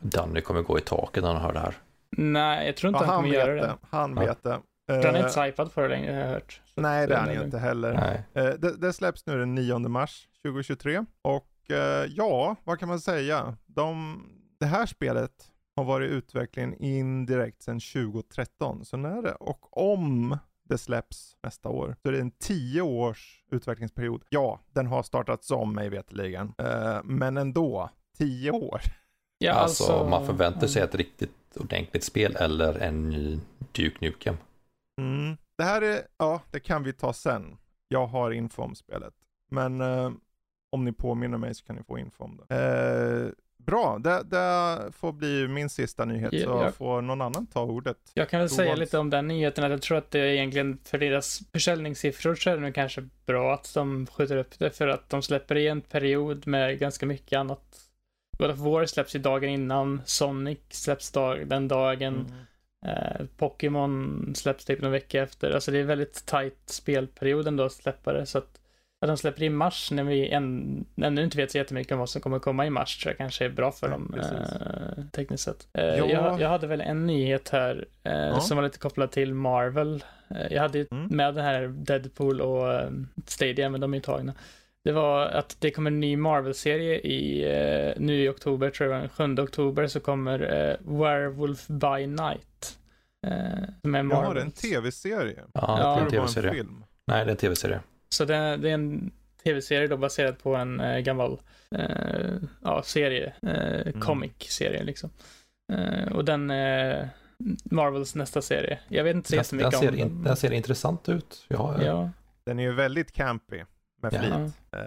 Danny 0.00 0.40
kommer 0.40 0.62
gå 0.62 0.78
i 0.78 0.80
taket 0.80 1.22
när 1.22 1.32
han 1.32 1.42
hör 1.42 1.52
det 1.52 1.60
här. 1.60 1.74
Nej, 2.10 2.66
jag 2.66 2.76
tror 2.76 2.88
inte 2.88 3.04
ja, 3.04 3.06
han, 3.06 3.14
han 3.14 3.24
kommer 3.24 3.34
göra 3.34 3.54
det. 3.54 3.60
det. 3.60 3.76
Han 3.90 4.16
ja. 4.16 4.20
vet 4.20 4.42
det. 4.42 4.50
Uh, 4.50 5.06
han 5.06 5.14
är 5.14 5.18
inte 5.18 5.30
så 5.30 5.42
hypad 5.42 5.72
för 5.72 5.82
det 5.82 5.88
längre, 5.88 6.12
har 6.12 6.20
jag 6.20 6.28
hört. 6.28 6.60
Nej, 6.74 7.06
det 7.06 7.14
är 7.14 7.18
han 7.18 7.34
ju 7.34 7.42
inte 7.42 7.58
heller. 7.58 7.92
Uh, 7.92 8.42
det, 8.58 8.76
det, 8.76 8.92
släpps 8.92 9.26
nu 9.26 9.38
den 9.38 9.54
9 9.54 9.78
mars 9.78 10.28
2023. 10.42 11.04
Och 11.22 11.50
uh, 11.70 11.76
ja, 12.08 12.56
vad 12.64 12.78
kan 12.78 12.88
man 12.88 13.00
säga? 13.00 13.56
De, 13.66 14.22
det 14.60 14.66
här 14.66 14.86
spelet 14.86 15.32
har 15.76 15.84
varit 15.84 16.10
i 16.10 16.12
utvecklingen 16.12 16.74
indirekt 16.74 17.62
sedan 17.62 17.80
2013. 17.80 18.84
Så 18.84 18.96
när 18.96 19.22
det, 19.22 19.32
och 19.32 19.78
om 19.92 20.38
det 20.70 20.78
släpps 20.78 21.36
nästa 21.42 21.68
år. 21.68 21.96
Så 22.02 22.10
det 22.10 22.16
är 22.16 22.20
en 22.20 22.30
tio 22.30 22.82
års 22.82 23.44
utvecklingsperiod. 23.50 24.22
Ja, 24.28 24.60
den 24.72 24.86
har 24.86 25.02
startats 25.02 25.50
om 25.50 25.74
mig 25.74 25.88
veterligen. 25.88 26.46
Uh, 26.62 27.00
men 27.04 27.36
ändå, 27.36 27.90
tio 28.18 28.50
år. 28.50 28.80
Ja, 29.38 29.52
alltså, 29.52 29.92
alltså 29.92 30.08
man 30.08 30.26
förväntar 30.26 30.66
sig 30.66 30.82
ett 30.82 30.94
riktigt 30.94 31.56
ordentligt 31.56 32.04
spel 32.04 32.36
eller 32.36 32.74
en 32.74 33.08
ny 33.08 33.40
Duke 33.72 33.96
Nukem. 34.00 34.36
Mm. 35.00 35.36
Det 35.58 35.64
här 35.64 35.82
är, 35.82 36.02
ja, 36.16 36.42
det 36.50 36.60
kan 36.60 36.82
vi 36.82 36.92
ta 36.92 37.12
sen. 37.12 37.56
Jag 37.88 38.06
har 38.06 38.30
info 38.30 38.62
om 38.62 38.74
spelet. 38.74 39.14
Men 39.50 39.80
uh, 39.80 40.12
om 40.72 40.84
ni 40.84 40.92
påminner 40.92 41.38
mig 41.38 41.54
så 41.54 41.64
kan 41.64 41.76
ni 41.76 41.82
få 41.82 41.98
info 41.98 42.24
om 42.24 42.40
det. 42.48 42.54
Uh, 42.54 43.32
Bra, 43.66 43.98
det, 43.98 44.22
det, 44.22 44.92
får 44.92 45.12
bli 45.12 45.48
min 45.48 45.70
sista 45.70 46.04
nyhet, 46.04 46.32
ja, 46.32 46.44
så 46.44 46.50
jag, 46.50 46.74
får 46.74 47.02
någon 47.02 47.20
annan 47.20 47.46
ta 47.46 47.62
ordet. 47.62 47.96
Jag 48.14 48.28
kan 48.28 48.40
väl 48.40 48.48
Rovans. 48.48 48.56
säga 48.56 48.74
lite 48.74 48.98
om 48.98 49.10
den 49.10 49.28
nyheten, 49.28 49.64
att 49.64 49.70
jag 49.70 49.82
tror 49.82 49.98
att 49.98 50.10
det 50.10 50.20
är 50.20 50.26
egentligen 50.26 50.78
för 50.84 50.98
deras 50.98 51.40
försäljningssiffror 51.52 52.34
så 52.34 52.50
är 52.50 52.54
det 52.54 52.62
nog 52.62 52.74
kanske 52.74 53.08
bra 53.26 53.54
att 53.54 53.74
de 53.74 54.06
skjuter 54.06 54.36
upp 54.36 54.58
det, 54.58 54.70
för 54.70 54.88
att 54.88 55.08
de 55.08 55.22
släpper 55.22 55.56
i 55.56 55.68
en 55.68 55.80
period 55.80 56.46
med 56.46 56.78
ganska 56.78 57.06
mycket 57.06 57.38
annat. 57.38 57.90
God 58.38 58.50
of 58.50 58.58
War 58.58 58.86
släpps 58.86 59.14
ju 59.16 59.18
dagen 59.18 59.50
innan, 59.50 60.02
Sonic 60.04 60.58
släpps 60.68 61.12
dag, 61.12 61.48
den 61.48 61.68
dagen, 61.68 62.14
mm. 62.14 62.96
eh, 62.96 63.26
Pokémon 63.36 64.32
släpps 64.34 64.64
typ 64.64 64.80
någon 64.80 64.92
vecka 64.92 65.22
efter. 65.22 65.50
Alltså 65.50 65.70
det 65.70 65.78
är 65.78 65.84
väldigt 65.84 66.26
tight 66.26 66.62
spelperiod 66.66 67.48
ändå 67.48 67.64
att 67.64 67.72
släppa 67.72 68.12
det, 68.12 68.26
så 68.26 68.38
att 68.38 68.60
att 69.00 69.08
de 69.08 69.16
släpper 69.16 69.42
i 69.42 69.50
mars 69.50 69.90
när 69.90 70.04
vi 70.04 70.28
än, 70.28 70.84
ännu 70.96 71.24
inte 71.24 71.36
vet 71.36 71.50
så 71.50 71.58
jättemycket 71.58 71.92
om 71.92 71.98
vad 71.98 72.08
som 72.08 72.20
kommer 72.20 72.38
komma 72.38 72.66
i 72.66 72.70
mars 72.70 72.98
tror 72.98 73.10
jag 73.10 73.18
kanske 73.18 73.44
är 73.44 73.48
bra 73.48 73.72
för 73.72 73.88
dem 73.88 74.14
eh, 74.18 75.04
tekniskt 75.12 75.44
sett. 75.44 75.68
Eh, 75.72 75.84
ja. 75.84 76.06
jag, 76.06 76.40
jag, 76.40 76.48
hade 76.48 76.66
väl 76.66 76.80
en 76.80 77.06
nyhet 77.06 77.48
här 77.48 77.86
eh, 78.04 78.12
ja. 78.12 78.40
som 78.40 78.56
var 78.56 78.64
lite 78.64 78.78
kopplad 78.78 79.10
till 79.10 79.34
Marvel. 79.34 80.04
Eh, 80.28 80.52
jag 80.52 80.62
hade 80.62 80.78
ju 80.78 80.86
mm. 80.90 81.06
med 81.06 81.34
den 81.34 81.44
här 81.44 81.68
Deadpool 81.68 82.40
och 82.40 82.72
eh, 82.72 82.90
Stadia, 83.26 83.68
men 83.68 83.80
de 83.80 83.92
är 83.92 83.96
ju 83.96 84.02
tagna. 84.02 84.34
Det 84.84 84.92
var 84.92 85.26
att 85.26 85.56
det 85.60 85.70
kommer 85.70 85.90
en 85.90 86.00
ny 86.00 86.16
Marvel-serie 86.16 86.98
i, 86.98 87.44
eh, 87.44 87.92
nu 87.96 88.24
i 88.24 88.28
oktober, 88.28 88.70
tror 88.70 88.94
jag, 88.94 89.10
7 89.10 89.34
oktober 89.38 89.86
så 89.86 90.00
kommer 90.00 90.38
Werewolf 90.80 91.66
by 91.66 92.06
Night. 92.06 92.78
som 93.82 93.94
är 93.94 94.02
Marvel. 94.02 94.28
Ja, 94.28 94.34
det 94.34 94.40
är 94.40 94.44
en 94.44 94.52
tv-serie. 94.52 95.40
Ja, 95.52 95.94
det 95.96 96.00
är 96.00 96.04
en 96.04 96.10
tv-serie. 96.10 96.64
Nej, 97.06 97.24
det 97.24 97.30
är 97.30 97.30
en 97.30 97.36
tv-serie. 97.36 97.80
Så 98.14 98.24
det, 98.24 98.56
det, 98.56 98.70
är 98.70 98.74
en 98.74 99.10
tv-serie 99.44 99.88
då 99.88 99.96
baserad 99.96 100.38
på 100.38 100.56
en 100.56 100.80
eh, 100.80 100.98
gammal 100.98 101.40
eh, 101.74 102.34
ja, 102.62 102.82
serie, 102.82 103.32
eh, 103.42 103.80
Mm. 103.86 104.00
comic-serie 104.00 104.82
liksom. 104.84 105.10
Eh, 105.72 106.12
och 106.12 106.24
den 106.24 106.50
är 106.50 107.08
Marvels 107.64 108.14
nästa 108.14 108.42
serie. 108.42 108.78
Jag 108.88 109.04
vet 109.04 109.16
inte 109.16 109.28
så 109.28 109.36
Den, 109.56 109.58
den, 109.58 109.70
jättemycket 109.70 109.80
ser 109.80 110.04
om 110.06 110.16
in, 110.16 110.24
den 110.24 110.36
ser 110.36 110.52
intressant 110.52 111.08
ut. 111.08 111.44
Ja, 111.48 111.82
Ja, 111.82 112.10
Den 112.44 112.58
är 112.58 112.62
ju 112.62 112.72
väldigt 112.72 113.12
campy 113.12 113.64
med 114.02 114.12
flit. 114.12 114.54
ja. 114.70 114.80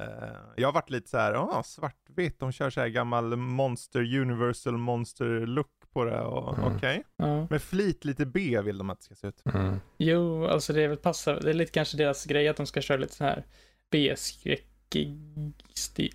Jag 0.56 0.68
har 0.68 0.74
varit 0.74 0.90
lite 0.90 1.10
så 1.10 1.18
här, 1.18 1.34
ah, 1.34 1.64
svartvitt, 1.64 2.40
de 2.40 2.52
kör 2.52 2.70
så 2.70 2.82
här 2.82 2.88
gammal 2.88 3.36
monster, 3.36 4.00
universal 4.18 4.78
monster 4.78 5.26
look 5.46 5.68
på 5.94 6.06
det 6.06 6.22
och 6.22 6.58
Mm. 6.58 6.76
okej. 6.76 7.04
ja. 7.18 7.48
Med 7.50 7.62
flit 7.62 8.06
lite 8.06 8.26
B 8.26 8.62
vill 8.62 8.78
de 8.78 8.90
att 8.90 9.00
det 9.00 9.04
ska 9.06 9.16
se 9.16 9.28
ut. 9.28 9.42
Mm. 9.54 9.80
Jo, 9.98 10.46
alltså 10.46 10.74
det 10.74 10.82
är 10.82 10.88
väl 10.88 10.98
passar, 10.98 11.40
det 11.42 11.50
är 11.50 11.54
lite 11.54 11.72
kanske 11.72 11.98
deras 11.98 12.26
grej 12.26 12.48
att 12.48 12.58
de 12.58 12.66
ska 12.68 12.82
köra 12.82 12.98
lite 12.98 13.14
så 13.16 13.24
här 13.24 13.44
B-skräckig 13.92 15.18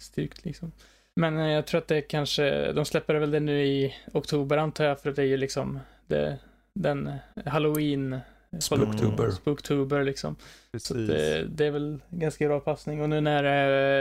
styrkt 0.00 0.44
liksom. 0.44 0.72
Men 1.16 1.38
eh, 1.38 1.46
jag 1.48 1.66
tror 1.66 1.78
att 1.78 1.88
det 1.88 2.00
kanske, 2.00 2.72
de 2.72 2.84
släpper 2.84 3.14
väl 3.14 3.30
det 3.30 3.40
nu 3.40 3.64
i 3.66 3.94
oktober 4.12 4.56
antar 4.56 4.84
jag, 4.84 5.00
för 5.00 5.12
det 5.12 5.22
är 5.22 5.26
ju 5.26 5.36
liksom 5.36 5.80
det, 6.06 6.38
den 6.74 7.10
halloween 7.46 8.20
Spooktober. 8.60 9.30
Spooktober 9.30 10.04
liksom. 10.04 10.36
Så 10.36 10.70
Precis. 10.72 10.90
att 10.92 11.06
det, 11.08 11.44
det 11.48 11.66
är 11.66 11.70
väl 11.70 11.98
ganska 12.10 12.46
bra 12.48 12.60
passning. 12.60 13.02
Och 13.02 13.08
nu 13.08 13.20
när 13.20 13.44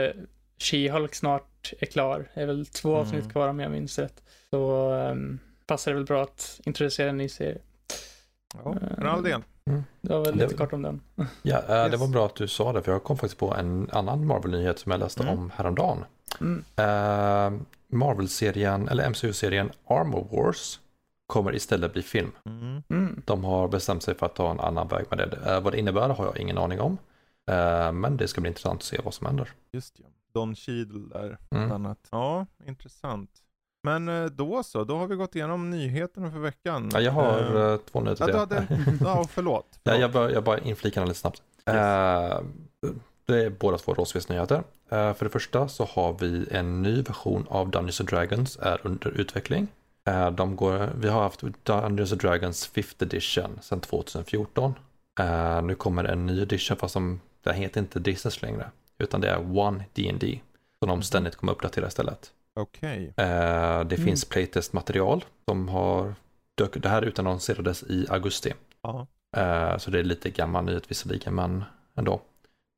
eh, 0.04 0.12
She-Hulk 0.58 1.12
snart 1.14 1.72
är 1.80 1.86
klar, 1.86 2.30
är 2.34 2.46
väl 2.46 2.66
två 2.66 2.88
Mm. 2.88 3.00
avsnitt 3.00 3.32
kvar 3.32 3.48
om 3.48 3.60
jag 3.60 3.70
minns 3.70 3.98
rätt, 3.98 4.22
så 4.50 4.90
ehm, 4.92 5.38
passar 5.68 5.90
det 5.90 5.94
väl 5.96 6.04
bra 6.06 6.22
att 6.22 6.60
introducera 6.64 7.10
en 7.10 7.16
ny 7.16 7.28
serie. 7.28 7.58
Ja, 8.64 8.76
all 9.08 9.22
del. 9.22 9.42
Det 10.00 10.12
var 10.14 10.24
väl 10.24 10.38
Det- 10.38 10.44
lite 10.44 10.56
kort 10.56 10.72
om 10.72 10.82
den. 10.82 11.00
Ja, 11.42 11.60
det 11.66 11.88
Yes. 11.90 12.00
var 12.00 12.08
bra 12.08 12.26
att 12.26 12.34
du 12.34 12.48
sa 12.48 12.72
det, 12.72 12.82
för 12.82 12.92
jag 12.92 13.04
kom 13.04 13.16
faktiskt 13.16 13.38
på 13.38 13.54
en 13.54 13.88
annan 13.92 14.26
Marvel-nyhet 14.26 14.78
som 14.78 14.92
jag 14.92 14.98
läste 14.98 15.22
Mm. 15.22 15.38
om 15.38 15.50
häromdagen. 15.54 16.04
Mm. 16.40 16.58
Uh, 16.58 17.60
Marvel-serien, 17.92 18.88
eller 18.88 19.04
MCU-serien 19.10 19.70
Armor 19.86 20.28
Wars 20.32 20.80
kommer 21.26 21.54
istället 21.54 21.92
bli 21.92 22.02
film. 22.02 22.30
Mm. 22.46 22.82
Mm. 22.88 23.22
De 23.26 23.44
har 23.44 23.68
bestämt 23.68 24.02
sig 24.02 24.14
för 24.14 24.26
att 24.26 24.34
ta 24.34 24.50
en 24.50 24.60
annan 24.60 24.88
väg 24.88 25.04
med 25.10 25.18
det. 25.18 25.38
Eh, 25.54 25.60
vad 25.60 25.72
det 25.72 25.78
innebär 25.78 26.08
har 26.08 26.24
jag 26.24 26.38
ingen 26.38 26.58
aning 26.58 26.80
om. 26.80 26.98
Eh, 27.50 27.92
men 27.92 28.16
det 28.16 28.28
ska 28.28 28.40
bli 28.40 28.48
intressant 28.48 28.76
att 28.80 28.82
se 28.84 29.00
vad 29.04 29.14
som 29.14 29.26
händer. 29.26 29.52
Just 29.72 29.94
ja. 29.98 30.06
Don 30.34 30.54
Cheadle 30.54 31.08
där, 31.12 31.38
Mm. 31.50 31.72
annat. 31.72 31.98
Ja, 32.10 32.46
intressant. 32.66 33.30
Men 33.88 34.08
eh, 34.08 34.24
då 34.24 34.62
så, 34.62 34.84
då 34.84 34.96
har 34.96 35.06
vi 35.06 35.16
gått 35.16 35.36
igenom 35.36 35.70
nyheterna 35.70 36.30
för 36.30 36.38
veckan. 36.38 36.90
Ja, 36.92 37.00
jag 37.00 37.12
har 37.12 37.72
eh, 37.72 37.78
två 37.92 38.00
nyheter 38.00 38.28
ja, 38.28 38.46
till 38.46 38.56
du 38.56 38.66
det. 38.68 38.84
hade, 38.84 38.94
ja, 39.04 39.24
förlåt. 39.30 39.66
Ja, 39.72 39.80
förlåt. 39.84 40.00
jag, 40.00 40.12
bara, 40.12 40.30
jag 40.30 40.44
bara 40.44 40.58
inflikar 40.58 41.06
lite 41.06 41.18
snabbt. 41.18 41.42
Yes. 41.68 41.76
Eh, 41.76 42.40
det 43.26 43.44
är 43.44 43.50
båda 43.50 43.78
två 43.78 43.94
rollspelsnyheter. 43.94 44.56
Uh, 44.92 45.12
för 45.12 45.24
det 45.24 45.30
första 45.30 45.68
så 45.68 45.84
har 45.84 46.16
vi 46.20 46.48
en 46.50 46.82
ny 46.82 47.02
version 47.02 47.46
av 47.48 47.70
Dungeons 47.70 48.00
and 48.00 48.08
Dragons 48.08 48.58
är 48.62 48.80
under 48.82 49.10
utveckling. 49.10 49.68
De 50.32 50.56
går, 50.56 50.90
vi 51.00 51.08
har 51.08 51.22
haft 51.22 51.40
Dungeons 51.62 52.12
and 52.12 52.20
Dragons 52.20 52.70
5th 52.74 53.02
edition 53.02 53.58
sedan 53.62 53.80
2014. 53.80 54.74
Eh, 55.20 55.62
nu 55.62 55.74
kommer 55.74 56.04
en 56.04 56.26
ny 56.26 56.42
edition 56.42 56.76
fast 56.76 56.92
som, 56.92 57.20
det 57.42 57.52
heter 57.52 57.80
inte 57.80 57.98
Distance 57.98 58.46
längre. 58.46 58.70
Utan 58.98 59.20
det 59.20 59.28
är 59.28 59.58
One 59.58 59.84
D&D 59.92 60.40
Som 60.78 60.88
de 60.88 61.02
ständigt 61.02 61.36
kommer 61.36 61.52
uppdatera 61.52 61.86
istället. 61.86 62.32
Okej. 62.60 63.12
Eh, 63.16 63.84
det 63.84 63.96
Mm. 63.96 64.04
finns 64.04 64.24
playtest-material 64.24 65.24
som 65.48 65.68
har 65.68 66.14
dök, 66.54 66.82
det 66.82 66.88
här 66.88 67.02
utannonserades 67.02 67.82
i 67.82 68.06
augusti. 68.10 68.54
Ja. 68.82 69.06
Eh, 69.36 69.78
så 69.78 69.90
det 69.90 69.98
är 69.98 70.04
lite 70.04 70.30
gammal 70.30 70.64
nyhet 70.64 70.90
visserligen, 70.90 71.34
men 71.34 71.64
ändå. 71.96 72.20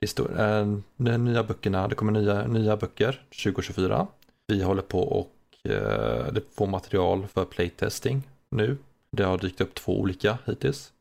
Det 0.00 0.06
står, 0.06 0.40
eh, 0.40 0.66
de 0.96 1.18
nya 1.24 1.42
böckerna, 1.44 1.88
det 1.88 1.94
kommer 1.94 2.12
nya, 2.12 2.46
nya 2.46 2.76
böcker 2.76 3.22
2024. 3.44 4.06
Vi 4.46 4.62
håller 4.62 4.82
på 4.82 5.00
och 5.00 5.70
eh, 5.70 6.32
det 6.32 6.42
får 6.54 6.66
material 6.66 7.26
för 7.26 7.44
playtesting 7.44 8.22
nu. 8.50 8.76
Det 9.16 9.22
har 9.24 9.38
dykt 9.38 9.60
upp 9.60 9.74
två 9.74 10.00
olika 10.00 10.38
hittills. 10.46 10.92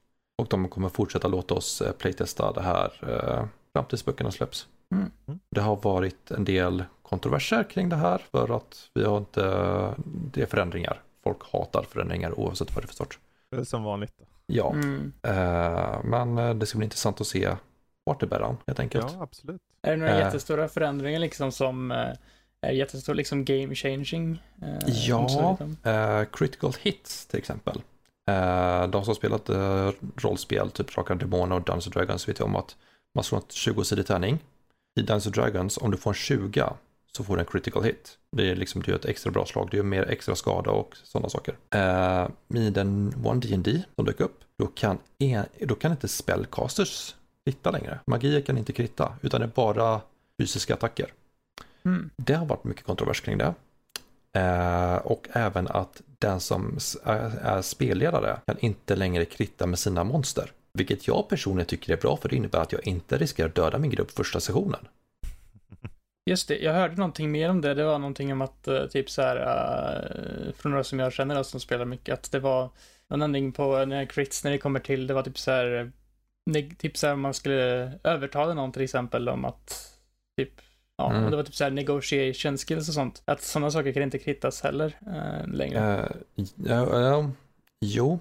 Och 0.42 0.48
de 0.50 0.70
kommer 0.70 0.90
fortsätta 0.90 1.28
låta 1.28 1.54
oss 1.54 1.82
eh, 1.82 1.92
playtesta 1.92 2.52
det 2.54 2.62
här 2.62 2.92
eh, 3.02 3.46
fram 3.74 3.86
tills 3.86 4.06
böckerna 4.06 4.32
släpps. 4.32 4.68
Mm. 4.92 5.12
Det 5.50 5.62
har 5.62 5.76
varit 5.76 6.32
en 6.32 6.46
del 6.46 6.84
kontroverser 7.02 7.64
kring 7.64 7.90
det 7.90 7.96
här 7.96 8.18
för 8.32 8.56
att 8.58 8.90
vi 8.94 9.04
har 9.04 9.18
inte, 9.18 9.42
det 10.06 10.42
är 10.42 10.46
förändringar. 10.46 11.02
Folk 11.24 11.38
hatar 11.52 11.84
förändringar 11.90 12.40
oavsett 12.40 12.76
vad 12.76 12.84
det 12.84 12.86
är 12.86 12.88
för 12.88 12.96
sorts. 12.96 13.20
Det 13.52 13.58
är 13.58 13.64
som 13.64 13.84
vanligt. 13.84 14.14
Då. 14.18 14.26
Ja, 14.48 14.72
Mm. 14.74 15.14
eh, 15.24 16.04
men 16.04 16.38
eh, 16.38 16.54
det 16.54 16.66
ska 16.66 16.78
bli 16.78 16.86
intressant 16.86 17.22
att 17.22 17.28
se 17.28 17.56
vart 18.04 18.20
det 18.20 18.28
bär 18.28 18.42
an 18.42 18.58
helt 18.68 18.80
enkelt. 18.80 19.06
Ja, 19.14 19.24
absolut. 19.24 19.62
Är 19.82 19.92
det 19.92 19.98
några 19.98 20.12
Eh. 20.14 20.20
jättestora 20.20 20.68
förändringar 20.68 21.20
liksom 21.20 21.52
som 21.52 21.92
eh, 21.92 22.08
är 22.62 22.72
jättestor 22.72 23.14
liksom 23.14 23.46
game 23.46 23.76
changing? 23.76 24.42
Eh, 24.62 24.78
Ja. 24.88 25.58
Eh, 25.84 26.24
critical 26.32 26.74
hits 26.82 27.26
till 27.26 27.40
exempel. 27.40 27.82
Eh, 28.32 28.88
de 28.88 29.06
som 29.06 29.16
spelat 29.16 29.50
eh, 29.50 29.92
rollspel, 30.18 30.72
typ 30.72 30.96
Drakar 30.96 31.14
och 31.14 31.20
Demoner 31.20 31.56
och 31.56 31.62
Dungeons 31.62 31.86
Dragons 31.86 32.30
vet 32.30 32.40
ju 32.40 32.44
om 32.44 32.56
att 32.56 32.76
man 33.16 33.24
slår 33.24 33.38
en 33.40 33.44
20-sidig 33.50 34.06
tärning. 34.06 34.40
I 35.00 35.02
Dungeons 35.02 35.26
Dragons, 35.26 35.78
om 35.78 35.92
du 35.92 35.98
får 35.98 36.12
en 36.12 36.16
20 36.16 36.70
så 37.18 37.24
får 37.24 37.36
du 37.36 37.40
en 37.40 37.46
critical 37.46 37.84
hit. 37.84 38.18
Det 38.32 38.50
är 38.50 38.56
liksom, 38.56 38.82
du 38.82 38.92
gör 38.92 39.00
ett 39.00 39.06
extra 39.06 39.32
bra 39.32 39.46
slag, 39.46 39.68
du 39.72 39.78
gör 39.78 39.84
mer 39.84 40.10
extra 40.10 40.36
skada 40.36 40.72
och 40.72 40.98
sådana 41.04 41.30
saker. 41.30 41.58
Eh, 41.76 42.28
I 42.60 42.70
den 42.70 43.14
One 43.26 43.40
D&D 43.40 43.84
som 43.96 44.06
dök 44.06 44.20
upp, 44.20 44.40
då 44.58 44.68
kan, 44.68 44.98
en, 45.20 45.46
då 45.60 45.76
kan 45.76 45.92
inte 45.92 46.08
spellcasters 46.08 47.16
kritta 47.46 47.72
längre. 47.72 48.00
Magier 48.08 48.42
kan 48.42 48.58
inte 48.58 48.74
kritta, 48.74 49.14
utan 49.22 49.42
det 49.42 49.46
är 49.46 49.52
bara 49.56 50.02
fysiska 50.42 50.74
attacker. 50.74 51.14
Mm. 51.86 52.10
Det 52.16 52.34
har 52.34 52.46
varit 52.46 52.64
mycket 52.64 52.86
kontrovers 52.86 53.22
kring 53.22 53.38
det. 53.38 53.54
Eh, 54.40 54.96
och 54.96 55.28
även 55.34 55.68
att 55.68 56.02
den 56.20 56.40
som 56.40 56.78
är 57.04 57.62
spelledare 57.62 58.40
kan 58.46 58.58
inte 58.60 58.96
längre 58.96 59.26
kritta 59.26 59.68
med 59.68 59.80
sina 59.80 60.04
monster. 60.04 60.52
Vilket 60.74 61.08
jag 61.08 61.30
personligen 61.30 61.68
tycker 61.68 61.94
är 61.94 61.98
bra 61.98 62.18
för 62.18 62.30
det 62.30 62.36
innebär 62.36 62.60
att 62.60 62.72
jag 62.72 62.88
inte 62.88 63.18
riskerar 63.18 63.48
att 63.50 63.56
döda 63.56 63.78
min 63.78 63.92
grupp 63.92 64.12
första 64.12 64.40
sessionen. 64.40 64.88
Just 66.30 66.48
det, 66.48 66.58
jag 66.58 66.74
hörde 66.74 66.96
någonting 66.96 67.32
mer 67.32 67.50
om 67.50 67.62
det. 67.62 67.74
Det 67.74 67.84
var 67.84 68.00
någonting 68.00 68.32
om 68.32 68.42
att 68.42 68.68
eh, 68.68 68.86
typ 68.86 69.10
så 69.10 69.22
här 69.22 69.36
eh, 69.38 70.54
från 70.54 70.72
några 70.72 70.84
som 70.84 71.00
jag 71.00 71.14
känner 71.14 71.36
då, 71.36 71.44
som 71.44 71.60
spelar 71.60 71.86
mycket, 71.86 72.14
att 72.14 72.32
det 72.32 72.40
var 72.40 72.70
någon 73.10 73.22
ändring 73.22 73.52
på 73.52 73.86
när 73.86 74.06
crits 74.06 74.44
när 74.44 74.52
det 74.52 74.58
kommer 74.58 74.80
till, 74.80 75.08
det 75.08 75.14
var 75.14 75.24
typ 75.24 75.38
så 75.38 75.52
här, 75.52 75.92
typ 76.78 76.98
så 76.98 77.08
här 77.08 77.16
man 77.16 77.34
skulle 77.34 77.92
övertala 78.04 78.54
någon 78.54 78.72
till 78.72 78.82
exempel 78.82 79.30
om 79.30 79.46
att 79.46 79.94
typ 80.38 80.52
Ja, 80.98 81.12
Mm. 81.12 81.24
och 81.26 81.32
det 81.32 81.38
var 81.38 81.44
typ 81.44 81.56
så 81.56 81.64
här 81.64 81.72
negotiation 81.72 82.58
skills 82.58 82.88
och 82.88 82.94
sånt. 82.94 83.22
Att 83.26 83.42
sådana 83.42 83.72
saker 83.72 83.92
kan 83.92 84.04
inte 84.04 84.20
krittas 84.20 84.62
heller 84.62 84.98
eh, 85.08 85.48
längre. 85.48 86.10
Eh, 86.36 86.46
ja, 86.56 87.02
ja, 87.02 87.32
jo, 87.82 88.20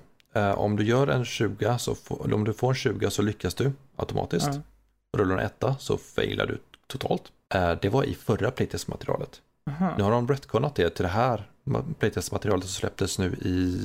om 0.54 0.76
du 0.76 0.84
gör 0.84 1.06
en 1.06 1.24
20 1.24 1.78
så 1.78 1.94
får, 1.94 2.34
om 2.34 2.44
du 2.44 2.52
får 2.52 2.68
en 2.68 2.74
20 2.74 3.10
så 3.10 3.22
lyckas 3.22 3.54
du 3.54 3.72
automatiskt. 3.96 4.48
Ja. 4.52 4.60
Rullar 5.18 5.36
du 5.36 5.40
en 5.40 5.46
etta 5.46 5.76
så 5.78 5.98
failar 5.98 6.46
du 6.46 6.58
totalt. 6.86 7.22
Eh, 7.54 7.72
det 7.82 7.88
var 7.88 8.04
i 8.04 8.14
förra 8.14 8.50
playtest-materialet. 8.50 9.40
Aha. 9.70 9.94
Nu 9.96 10.02
har 10.02 10.10
de 10.10 10.28
retconat 10.28 10.74
det 10.74 10.90
till 10.90 11.02
det 11.02 11.08
här 11.08 11.50
playtest-materialet 11.98 12.64
som 12.64 12.72
släpptes 12.72 13.18
nu 13.18 13.26
i, 13.34 13.78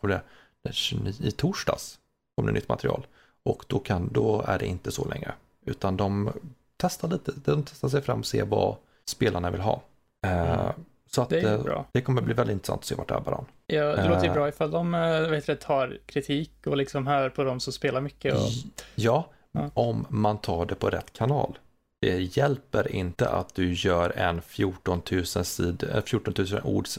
det, 0.00 0.20
den 0.64 0.72
29 0.72 1.14
i 1.20 1.30
torsdags. 1.30 1.98
Kom 2.36 2.46
det 2.46 2.52
nytt 2.52 2.68
material. 2.68 3.06
Och 3.42 3.64
då, 3.66 3.78
kan, 3.78 4.08
då 4.12 4.42
är 4.46 4.58
det 4.58 4.66
inte 4.66 4.92
så 4.92 5.08
längre. 5.08 5.34
Utan 5.66 5.96
de 5.96 6.32
testar 6.76 7.08
lite, 7.08 7.32
de 7.44 7.62
testar 7.62 7.88
sig 7.88 8.02
fram 8.02 8.18
och 8.18 8.26
ser 8.26 8.44
vad 8.44 8.76
spelarna 9.04 9.50
vill 9.50 9.60
ha. 9.60 9.82
Eh, 10.26 10.52
Mm. 10.52 10.84
Så 11.14 11.22
att 11.22 11.28
Det 11.28 11.40
är 11.40 11.54
eh, 11.54 11.62
bra. 11.62 11.86
det 11.92 12.00
kommer 12.00 12.22
bli 12.22 12.34
väldigt 12.34 12.54
intressant 12.54 12.80
att 12.80 12.84
se 12.86 12.94
vart 12.94 13.08
det 13.08 13.14
här 13.14 13.20
bär 13.20 13.32
an. 13.32 13.44
Ja, 13.66 13.82
det 13.96 14.08
låter 14.08 14.22
ju 14.22 14.28
Eh. 14.28 14.34
bra 14.34 14.48
ifall 14.48 14.70
de 14.70 14.94
eh, 14.94 15.20
vet 15.20 15.46
du, 15.46 15.54
tar 15.56 15.98
kritik 16.06 16.52
och 16.66 16.76
liksom 16.76 17.06
hör 17.06 17.28
på 17.30 17.44
de 17.44 17.60
som 17.60 17.72
spelar 17.72 18.00
mycket. 18.00 18.34
Och... 18.34 18.48
Ja, 18.94 19.28
Ja. 19.54 19.70
om 19.74 20.06
man 20.08 20.38
tar 20.38 20.66
det 20.66 20.74
på 20.74 20.90
rätt 20.90 21.12
kanal. 21.12 21.58
Det 22.00 22.36
hjälper 22.36 22.92
inte 22.94 23.28
att 23.28 23.54
du 23.54 23.72
gör 23.72 24.10
en 24.18 24.42
14 24.42 25.02
000, 25.10 25.24
sid, 25.26 25.84
eh, 25.94 26.02
14 26.02 26.34
000 26.38 26.60
ords 26.64 26.98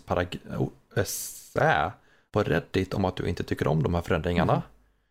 essä 0.96 1.92
på 2.32 2.44
Reddit 2.44 2.94
om 2.94 3.06
att 3.06 3.16
du 3.16 3.28
inte 3.28 3.44
tycker 3.44 3.68
om 3.68 3.84
de 3.84 3.94
här 3.94 4.02
förändringarna. 4.02 4.54
Mm. 4.54 4.64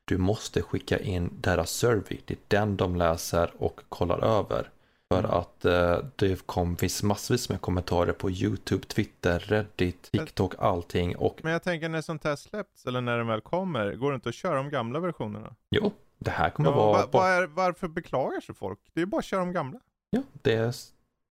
Du 0.05 0.19
måste 0.19 0.62
skicka 0.62 0.99
in 0.99 1.31
deras 1.41 1.71
survey. 1.71 2.19
Det 2.25 2.35
är 2.35 2.38
den 2.49 2.77
de 2.77 2.97
läser 2.97 3.51
och 3.59 3.81
kollar 3.88 4.25
över. 4.25 4.71
För 5.12 5.18
Mm. 5.18 5.31
att 5.31 5.64
eh, 5.64 5.98
det 6.16 6.46
kom, 6.46 6.77
finns 6.77 7.03
massvis 7.03 7.48
med 7.48 7.61
kommentarer 7.61 8.12
på 8.12 8.31
YouTube, 8.31 8.87
Twitter, 8.87 9.38
Reddit, 9.38 10.11
TikTok, 10.12 10.55
allting. 10.59 11.16
Och 11.16 11.40
Men 11.42 11.53
jag 11.53 11.62
tänker 11.62 11.88
när 11.88 12.01
sånt 12.03 12.25
här 12.25 12.37
släpps, 12.37 12.87
eller 12.87 13.01
när 13.01 13.18
den 13.18 13.27
väl 13.27 13.40
kommer, 13.40 13.94
går 13.94 14.11
det 14.11 14.14
inte 14.14 14.29
att 14.29 14.35
köra 14.35 14.55
de 14.57 14.70
gamla 14.70 15.01
versionerna? 15.01 15.55
jo, 15.70 15.92
det 16.18 16.31
här 16.31 16.51
kommer 16.51 16.70
Ja, 16.70 16.77
vara... 16.77 16.92
va, 16.92 17.09
va 17.12 17.29
är, 17.29 17.46
varför 17.46 17.88
beklagar 17.88 18.40
sig 18.40 18.55
folk? 18.55 18.79
Det 18.94 19.01
är 19.01 19.03
ju 19.03 19.07
bara 19.07 19.18
att 19.18 19.25
köra 19.25 19.40
de 19.40 19.53
gamla. 19.53 19.81
Ja, 20.11 20.22
det 20.42 20.53
är... 20.55 20.75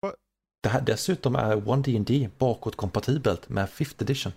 Va? 0.00 0.12
Det 0.62 0.68
här 0.68 0.80
dessutom 0.80 1.36
är 1.36 1.68
One 1.68 1.82
D&D 1.82 2.28
bakåtkompatibelt 2.38 3.48
med 3.48 3.68
5th 3.68 4.02
edition. 4.02 4.32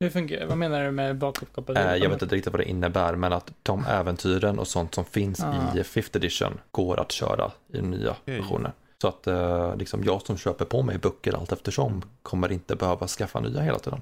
Hur 0.00 0.10
fungerar 0.10 0.46
Vad 0.46 0.58
menar 0.58 0.84
du 0.84 0.90
med 0.90 1.18
bakåtkoppling? 1.18 1.76
Eh, 1.76 1.96
jag 1.96 2.10
vet 2.10 2.22
inte 2.22 2.34
riktigt 2.36 2.52
vad 2.52 2.60
det 2.60 2.68
innebär, 2.68 3.16
men 3.16 3.32
att 3.32 3.52
de 3.62 3.84
äventyren 3.86 4.58
och 4.58 4.66
sånt 4.68 4.94
som 4.94 5.04
finns 5.04 5.40
Ah. 5.44 5.74
i 5.76 5.82
5th 5.82 6.16
edition 6.16 6.60
går 6.70 7.00
att 7.00 7.12
köra 7.12 7.52
i 7.68 7.82
nya 7.82 8.10
Okej. 8.10 8.40
versionen. 8.40 8.72
Så 9.02 9.08
att 9.08 9.26
eh, 9.26 9.76
liksom 9.76 10.04
jag 10.04 10.22
som 10.22 10.36
köper 10.36 10.64
på 10.64 10.82
mig 10.82 10.98
böcker 10.98 11.32
allt 11.36 11.52
eftersom 11.52 12.02
kommer 12.22 12.52
inte 12.52 12.76
behöva 12.76 13.06
skaffa 13.08 13.40
nya 13.40 13.60
hela 13.60 13.78
tiden. 13.78 14.00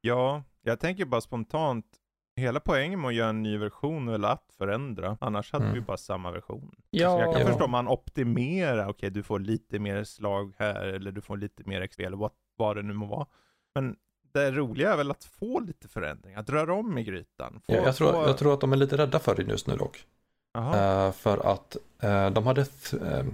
Ja, 0.00 0.42
jag 0.62 0.80
tänker 0.80 1.04
bara 1.04 1.20
spontant, 1.20 1.86
hela 2.36 2.60
poängen 2.60 3.00
med 3.00 3.08
att 3.08 3.14
göra 3.14 3.28
en 3.28 3.42
ny 3.42 3.58
version 3.58 4.08
är 4.08 4.12
väl 4.12 4.24
att 4.24 4.44
förändra. 4.58 5.16
Annars 5.20 5.52
hade 5.52 5.64
Mm. 5.64 5.74
vi 5.74 5.80
bara 5.80 5.96
samma 5.96 6.30
version. 6.30 6.74
Ja, 6.90 7.10
Så 7.16 7.20
jag 7.20 7.32
kan 7.32 7.40
Ja. 7.42 7.46
förstå 7.48 7.64
om 7.64 7.70
man 7.70 7.88
optimerar, 7.88 8.88
okej 8.88 9.10
du 9.10 9.22
får 9.22 9.38
lite 9.38 9.78
mer 9.78 10.04
slag 10.04 10.52
här 10.58 10.86
eller 10.86 11.12
du 11.12 11.20
får 11.20 11.36
lite 11.36 11.62
mer 11.66 11.86
XP 11.86 12.00
eller 12.04 12.16
vad, 12.16 12.30
vad 12.56 12.76
det 12.76 12.82
nu 12.82 12.92
må 12.94 13.06
vara. 13.06 13.26
Men 13.74 13.96
det 14.32 14.50
roliga 14.50 14.92
är 14.92 14.96
väl 14.96 15.10
att 15.10 15.24
få 15.24 15.60
lite 15.60 15.88
förändring, 15.88 16.34
att 16.34 16.50
röra 16.50 16.74
om 16.74 16.98
i 16.98 17.04
grytan. 17.04 17.52
Få, 17.66 17.74
Jag, 17.76 17.84
jag, 17.86 17.96
tror, 17.96 18.12
få... 18.12 18.22
jag 18.28 18.38
tror 18.38 18.54
att 18.54 18.60
de 18.60 18.72
är 18.72 18.76
lite 18.76 18.96
rädda 18.96 19.18
för 19.18 19.34
det 19.34 19.42
just 19.42 19.66
nu 19.66 19.76
dock. 19.76 20.04
Eh, 20.58 21.12
för 21.12 21.52
att 21.52 21.76
eh, 22.02 22.30
de 22.30 22.46
hade 22.46 22.62
th- 22.62 23.18
eh, 23.20 23.24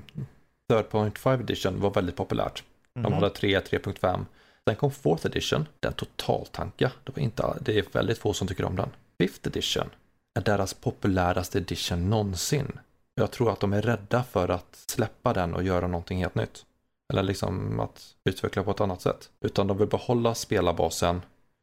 3.5 0.68 1.40
edition 1.40 1.80
var 1.80 1.90
väldigt 1.90 2.16
populärt. 2.16 2.62
De 2.94 3.00
Mhm. 3.00 3.12
hade 3.12 3.30
3, 3.30 3.60
3.5. 3.60 4.26
Sen 4.68 4.76
kom 4.76 4.90
4th 4.90 5.26
edition, 5.26 5.66
den 5.80 5.92
totaltanka. 5.92 6.92
Det, 7.04 7.12
var 7.16 7.22
inte, 7.22 7.54
det 7.60 7.78
är 7.78 7.84
väldigt 7.92 8.18
få 8.18 8.32
som 8.32 8.48
tycker 8.48 8.64
om 8.64 8.76
den. 8.76 8.88
5th 9.18 9.46
edition 9.48 9.90
är 10.38 10.40
deras 10.44 10.74
populäraste 10.74 11.58
edition 11.58 12.10
någonsin. 12.10 12.78
Jag 13.14 13.30
tror 13.30 13.52
att 13.52 13.60
de 13.60 13.72
är 13.72 13.82
rädda 13.82 14.22
för 14.24 14.48
att 14.48 14.76
släppa 14.86 15.32
den 15.32 15.54
och 15.54 15.62
göra 15.62 15.86
någonting 15.86 16.18
helt 16.18 16.34
nytt. 16.34 16.64
Eller 17.12 17.22
liksom 17.22 17.80
att 17.80 18.14
utveckla 18.24 18.62
på 18.62 18.70
ett 18.70 18.80
annat 18.80 19.00
sätt. 19.00 19.30
Utan 19.40 19.66
de 19.66 19.78
vill 19.78 19.88
behålla 19.88 20.34
spelarbasen. 20.34 21.22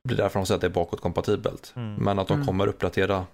Det 0.09 0.13
är 0.13 0.17
därför 0.17 0.39
de 0.39 0.45
säger 0.45 0.55
att 0.57 0.61
det 0.61 0.67
är 0.67 0.71
bakåtkompatibelt. 0.71 1.73
Mm. 1.75 1.95
Men 1.95 2.19
att 2.19 2.27
de 2.27 2.33
Mm. 2.33 2.47
kommer 2.47 2.67
uppdatera 2.67 3.25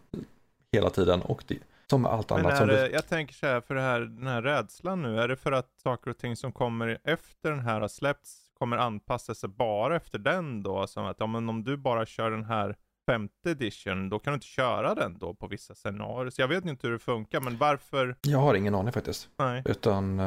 hela 0.71 0.89
tiden 0.89 1.21
och 1.21 1.43
det, 1.47 1.57
som 1.89 2.01
med 2.01 2.11
allt 2.11 2.29
Men 2.29 2.39
annat. 2.39 2.51
är 2.53 2.57
Som 2.57 2.67
det, 2.67 2.87
du, 2.87 2.93
jag 2.93 3.07
tänker 3.07 3.33
så 3.33 3.45
här, 3.45 3.61
för 3.61 3.75
det 3.75 3.81
här, 3.81 3.99
den 3.99 4.27
här 4.27 4.41
rädslan 4.41 5.01
nu, 5.01 5.19
är 5.19 5.27
det 5.27 5.35
för 5.35 5.51
att 5.51 5.79
saker 5.83 6.11
och 6.11 6.17
ting 6.17 6.35
som 6.35 6.51
kommer 6.51 6.97
efter 7.03 7.49
den 7.49 7.59
här 7.59 7.81
har 7.81 7.87
släppts 7.87 8.43
kommer 8.53 8.77
anpassa 8.77 9.35
sig 9.35 9.49
bara 9.49 9.95
efter 9.95 10.19
den 10.19 10.63
då? 10.63 10.87
Som 10.87 11.05
att, 11.05 11.17
ja 11.19 11.27
men 11.27 11.49
om 11.49 11.63
du 11.63 11.77
bara 11.77 12.05
kör 12.05 12.31
den 12.31 12.43
här 12.45 12.75
femte 13.11 13.49
edition, 13.51 14.09
då 14.09 14.19
kan 14.19 14.31
du 14.31 14.35
inte 14.35 14.45
köra 14.45 14.95
den 14.95 15.17
då 15.19 15.33
på 15.33 15.47
vissa 15.47 15.75
scenarier. 15.75 16.29
Så 16.29 16.41
jag 16.41 16.47
vet 16.47 16.65
inte 16.65 16.87
hur 16.87 16.93
det 16.93 16.99
funkar, 16.99 17.41
men 17.41 17.57
varför? 17.57 18.15
jag 18.21 18.39
har 18.39 18.53
ingen 18.55 18.75
aning 18.75 18.91
faktiskt. 18.93 19.29
Nej. 19.37 19.61
Utan 19.65 20.19
eh, 20.19 20.25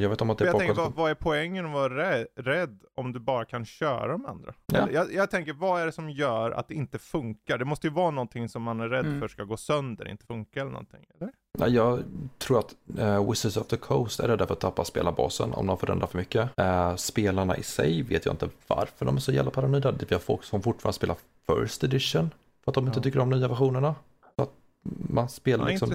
jag 0.00 0.08
vet 0.08 0.20
om 0.20 0.30
att 0.30 0.38
det 0.38 0.44
är 0.44 0.46
jag 0.46 0.58
tänker, 0.58 0.74
vad, 0.74 0.94
vad 0.94 1.10
är 1.10 1.14
poängen 1.14 1.66
att 1.66 1.72
vara 1.72 1.96
rädd, 1.96 2.26
rädd 2.36 2.78
om 2.94 3.12
du 3.12 3.20
bara 3.20 3.44
kan 3.44 3.64
köra 3.64 4.08
de 4.12 4.26
andra? 4.26 4.54
Ja. 4.66 4.88
Jag, 4.90 5.12
jag 5.12 5.30
tänker, 5.30 5.52
vad 5.52 5.82
är 5.82 5.86
det 5.86 5.92
som 5.92 6.10
gör 6.10 6.50
att 6.50 6.68
det 6.68 6.74
inte 6.74 6.98
funkar? 6.98 7.58
Det 7.58 7.64
måste 7.64 7.86
ju 7.86 7.92
vara 7.92 8.10
någonting 8.10 8.48
som 8.48 8.62
man 8.62 8.80
är 8.80 8.88
rädd 8.88 9.06
Mm. 9.06 9.20
för 9.20 9.28
ska 9.28 9.44
gå 9.44 9.56
sönder, 9.56 10.08
inte 10.08 10.26
funka 10.26 10.60
eller 10.60 10.70
någonting. 10.70 11.04
Eller? 11.14 11.32
Jag 11.58 12.04
tror 12.38 12.58
att 12.58 12.74
uh, 12.98 13.30
Wizards 13.30 13.56
of 13.56 13.66
the 13.66 13.76
Coast 13.76 14.20
är 14.20 14.28
rädda 14.28 14.46
för 14.46 14.54
att 14.54 14.60
tappa 14.60 14.84
spelarbasen 14.84 15.52
om 15.54 15.66
de 15.66 15.78
förändrar 15.78 16.06
för 16.06 16.18
mycket. 16.18 16.50
Eh, 16.58 16.96
spelarna 16.96 17.56
i 17.56 17.62
sig 17.62 18.02
vet 18.02 18.26
jag 18.26 18.32
inte 18.32 18.48
varför 18.66 19.06
de 19.06 19.16
är 19.16 19.20
så 19.20 19.32
jävla 19.32 19.50
paranoida. 19.50 19.92
Vi 20.08 20.14
har 20.14 20.20
folk 20.20 20.44
som 20.44 20.62
fortfarande 20.62 20.94
spelar 20.96 21.16
First 21.46 21.84
Edition 21.84 22.30
för 22.64 22.70
att 22.70 22.74
de 22.74 22.86
inte 22.86 22.98
Ja. 22.98 23.02
tycker 23.02 23.18
om 23.18 23.30
nya 23.30 23.48
versionerna. 23.48 23.94
Så 24.36 24.42
att 24.42 24.50
man 25.08 25.28
spelar 25.28 25.64
Ja, 25.64 25.70
liksom, 25.70 25.92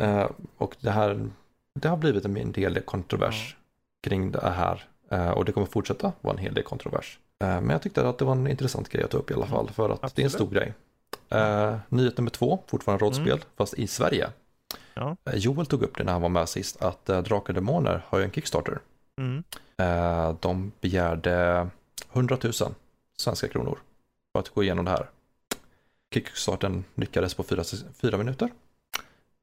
eh, 0.00 0.30
och 0.56 0.76
det 0.80 0.90
här, 0.90 1.30
det 1.74 1.88
har 1.88 1.96
blivit 1.96 2.24
en 2.24 2.52
del 2.52 2.80
kontrovers 2.80 3.56
kring 4.02 4.32
det 4.32 4.50
här. 4.50 4.84
Och 5.34 5.44
det 5.44 5.52
kommer 5.52 5.66
fortsätta 5.66 6.12
vara 6.20 6.34
en 6.34 6.38
hel 6.38 6.54
del 6.54 6.64
kontrovers. 6.64 7.18
Men 7.38 7.70
jag 7.70 7.82
tyckte 7.82 8.08
att 8.08 8.18
det 8.18 8.24
var 8.24 8.32
en 8.32 8.46
intressant 8.46 8.88
grej 8.88 9.04
att 9.04 9.10
ta 9.10 9.18
upp 9.18 9.30
i 9.30 9.34
alla 9.34 9.46
fall 9.46 9.70
för 9.70 9.90
att 9.90 10.14
det 10.16 10.22
är 10.22 10.24
en 10.24 10.30
stor 10.30 10.50
grej. 10.50 10.74
Nyhet 11.88 12.16
nummer 12.18 12.30
två, 12.30 12.58
fortfarande 12.66 13.04
rollspel, 13.04 13.40
fast 13.56 13.74
i 13.74 13.86
Sverige. 13.86 14.28
Ja. 15.00 15.16
Eh, 15.24 15.38
Joel 15.38 15.66
tog 15.66 15.82
upp 15.82 15.98
det 15.98 16.04
när 16.04 16.12
han 16.12 16.22
var 16.22 16.28
med 16.28 16.48
sist, 16.48 16.82
att 16.82 17.08
eh, 17.08 17.22
Drakar 17.22 17.54
Demoner 17.54 18.02
har 18.06 18.18
ju 18.18 18.24
en 18.24 18.30
Kickstarter. 18.30 18.78
Mm. 19.20 19.44
Eh, 19.76 20.34
de 20.40 20.72
begärde 20.80 21.68
100 22.12 22.38
000 22.42 22.52
svenska 23.16 23.48
kronor 23.48 23.78
för 24.32 24.40
att 24.40 24.48
gå 24.48 24.62
igenom 24.62 24.84
det 24.84 24.90
här. 24.90 25.06
Kickstarten 26.14 26.84
lyckades 26.94 27.34
på 27.34 27.42
fyra, 27.42 27.62
fyra 28.02 28.18
minuter. 28.18 28.48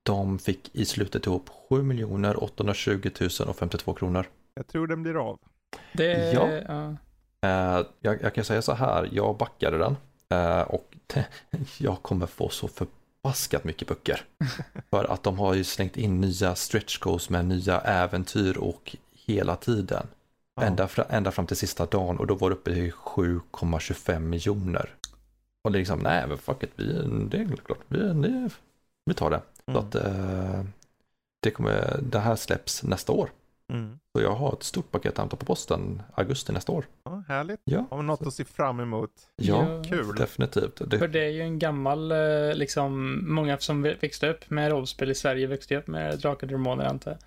De 0.04 0.40
fick 0.40 0.76
i 0.76 0.86
slutet 0.86 1.26
ihop 1.26 1.50
7 1.70 2.04
820 2.38 3.10
000 3.20 3.30
och 3.50 3.56
52 3.56 3.94
kronor. 3.94 4.26
Jag 4.54 4.68
tror 4.68 4.88
den 4.88 5.04
blir 5.04 5.30
av. 5.30 5.40
Det, 5.94 6.34
Ja. 6.34 6.48
ja. 6.68 6.96
Eh, 7.42 7.86
jag, 8.00 8.22
jag 8.22 8.34
kan 8.34 8.44
säga 8.44 8.62
så 8.62 8.74
här, 8.74 9.10
jag 9.12 9.38
backade 9.38 9.78
den 9.78 9.98
eh, 10.30 10.62
och 10.62 10.98
jag 11.78 12.02
kommer 12.02 12.26
få 12.26 12.50
så 12.50 12.68
förbaskat 13.22 13.64
mycket 13.64 13.88
böcker. 13.88 14.22
För 14.90 15.04
att 15.14 15.24
de 15.24 15.40
har 15.40 15.54
ju 15.54 15.64
slängt 15.64 15.98
in 15.98 16.22
nya 16.22 16.56
stretch 16.56 16.98
goals 17.00 17.30
med 17.30 17.46
nya 17.46 17.82
äventyr 17.82 18.58
och 18.58 18.96
hela 19.26 19.56
tiden. 19.56 20.08
Ja. 20.56 20.64
Ända, 20.64 20.88
fra, 20.88 21.04
ända 21.04 21.32
fram 21.32 21.48
till 21.48 21.58
sista 21.58 21.86
dagen 21.86 22.18
och 22.18 22.28
då 22.28 22.36
var 22.36 22.50
det 22.50 22.56
uppe 22.56 22.72
i 22.72 22.92
7,25 22.92 24.20
miljoner. 24.20 24.94
Och 25.64 25.72
det 25.72 25.78
är 25.78 25.80
liksom, 25.80 26.00
nej 26.00 26.28
men 26.28 26.38
fuck 26.38 26.64
it, 26.64 26.72
vi, 26.76 26.86
det 27.30 27.38
är 27.38 27.56
klart, 27.66 27.80
vi, 27.88 27.98
det, 28.00 28.50
vi 29.06 29.14
tar 29.14 29.30
det. 29.30 29.42
Så 29.66 29.72
Mm. 29.72 29.84
att 29.88 29.96
eh, 29.96 30.64
det, 31.40 31.52
kommer, 31.52 32.00
det 32.02 32.20
här 32.20 32.36
släpps 32.36 32.84
nästa 32.84 33.12
år. 33.12 33.30
Mm. 33.74 34.00
Så 34.16 34.22
jag 34.24 34.32
har 34.36 34.54
ett 34.54 34.64
stort 34.64 34.92
paket 34.92 35.12
att 35.12 35.18
hämta 35.18 35.36
på 35.38 35.46
posten 35.46 36.02
augusti 36.14 36.54
nästa 36.54 36.72
år. 36.72 36.86
Ja, 37.04 37.24
härligt. 37.28 37.60
Ja, 37.64 37.86
Har 37.90 37.98
vi 37.98 38.04
något 38.04 38.28
att 38.28 38.34
se 38.34 38.46
fram 38.46 38.80
emot? 38.80 39.12
ja. 39.36 39.84
Kul. 39.90 40.16
definitivt. 40.16 40.78
För 40.78 40.86
Det, 40.88 41.08
det 41.08 41.20
är 41.26 41.30
ju 41.30 41.42
en 41.42 41.60
gammal, 41.60 42.12
eh, 42.12 42.18
liksom, 42.54 43.20
många 43.34 43.58
som 43.58 43.82
växte 43.82 44.30
upp 44.30 44.50
med 44.50 44.72
rollspel 44.72 45.12
i 45.12 45.16
Sverige 45.16 45.48
växte 45.48 45.76
upp 45.78 45.88
med 45.88 46.20
Drakar 46.20 46.48
och 46.48 46.52
Demoner 46.52 46.86
antar 46.86 47.18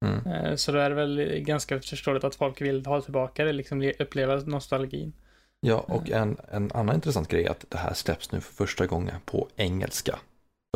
jag. 0.00 0.10
mm. 0.10 0.26
Eh, 0.26 0.54
Så 0.56 0.72
då 0.72 0.78
är 0.78 0.90
det 0.90 0.96
väl 0.96 1.38
ganska 1.38 1.80
förståeligt 1.80 2.24
att 2.24 2.34
folk 2.34 2.60
vill 2.60 2.86
ha 2.86 3.00
tillbaka 3.00 3.44
det, 3.44 3.52
liksom 3.52 3.80
le- 3.80 3.94
uppleva 3.98 4.36
nostalgin. 4.36 5.12
Ja, 5.60 5.78
och 5.88 6.10
en, 6.10 6.36
en 6.50 6.70
annan 6.74 6.94
intressant 6.94 7.28
grej 7.28 7.44
är 7.44 7.50
att 7.50 7.64
det 7.68 7.78
här 7.78 7.94
släpps 7.94 8.32
nu 8.32 8.40
för 8.40 8.54
första 8.54 8.86
gången 8.86 9.14
på 9.24 9.48
engelska. 9.56 10.18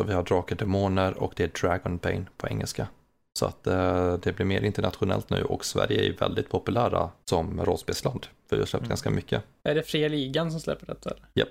Så 0.01 0.07
vi 0.07 0.13
har 0.13 0.23
Drakar 0.23 0.55
Demoner 0.55 1.17
och 1.23 1.33
det 1.35 1.43
är 1.43 1.67
Dragon 1.67 1.99
Pain 1.99 2.29
på 2.37 2.47
engelska. 2.47 2.87
Så 3.39 3.45
att 3.45 3.67
eh, 3.67 4.13
det 4.13 4.33
blir 4.35 4.45
mer 4.45 4.61
internationellt 4.61 5.29
nu 5.29 5.43
och 5.43 5.65
Sverige 5.65 5.99
är 5.99 6.03
ju 6.03 6.13
väldigt 6.13 6.49
populära 6.49 7.11
som 7.25 7.61
rollspelsland. 7.65 8.25
För 8.49 8.55
vi 8.55 8.61
har 8.61 8.67
släppt 8.67 8.81
Mm. 8.81 8.89
ganska 8.89 9.09
mycket. 9.09 9.43
Är 9.63 9.75
det 9.75 9.83
Fria 9.83 10.07
Ligan 10.07 10.51
som 10.51 10.59
släpper 10.59 10.85
detta? 10.85 11.09
eller? 11.09 11.47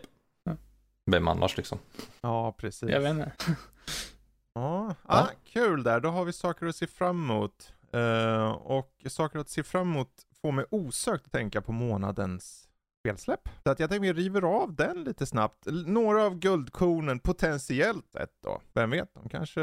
Vem 1.10 1.28
annars 1.28 1.56
liksom? 1.56 1.78
Ja, 2.20 2.52
precis. 2.52 2.90
Jag 2.90 3.00
vet 3.00 3.10
inte. 3.10 3.32
Ja, 4.54 4.94
ah, 5.02 5.26
kul 5.44 5.82
där. 5.82 6.00
Då 6.00 6.08
har 6.08 6.24
vi 6.24 6.32
saker 6.32 6.66
att 6.66 6.76
se 6.76 6.86
fram 6.86 7.22
emot. 7.22 7.72
Eh, 7.92 8.50
och 8.50 8.90
saker 9.08 9.38
att 9.38 9.48
se 9.48 9.62
fram 9.62 9.90
emot 9.90 10.08
får 10.42 10.52
mig 10.52 10.64
osökt 10.70 11.26
att 11.26 11.32
tänka 11.32 11.60
på 11.60 11.72
månadens 11.72 12.68
spelsläpp. 13.00 13.48
Så 13.64 13.70
att 13.70 13.80
jag 13.80 13.90
tänker 13.90 14.12
vi 14.14 14.22
river 14.22 14.42
av 14.42 14.74
den 14.74 15.04
lite 15.04 15.26
snabbt. 15.26 15.66
Några 15.86 16.24
av 16.24 16.38
guldkornen, 16.38 17.18
potentiellt 17.18 18.16
ett 18.16 18.36
då. 18.42 18.60
Vem 18.72 18.90
vet, 18.90 19.14
de 19.14 19.28
kanske 19.28 19.62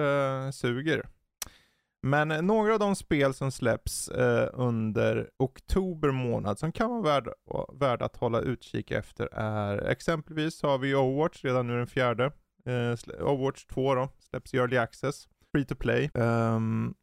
suger. 0.54 1.06
Men 2.02 2.28
några 2.28 2.74
av 2.74 2.80
de 2.80 2.96
spel 2.96 3.34
som 3.34 3.52
släpps 3.52 4.10
eh, 4.10 4.50
under 4.54 5.30
oktober 5.40 6.12
månad 6.12 6.60
som 6.60 6.72
kan 6.72 6.90
vara 6.90 7.02
värda 7.02 7.34
värd 7.74 8.02
att 8.02 8.16
hålla 8.16 8.40
utkik 8.40 8.92
efter 8.92 9.30
är 9.34 9.78
exempelvis 9.78 10.62
har 10.64 10.78
vi 10.78 10.96
Overwatch 10.96 11.44
redan 11.44 11.68
nu 11.68 11.78
den 11.78 11.88
fjärde. 11.88 12.26
Eh, 12.66 13.24
Overwatch 13.28 13.66
2 13.66 13.96
då, 13.96 14.10
släpps 14.20 14.54
i 14.54 14.58
Early 14.58 14.78
Access. 14.78 15.28
Free 15.52 15.66
to 15.66 15.76
play. 15.76 16.10
Um, 16.14 16.96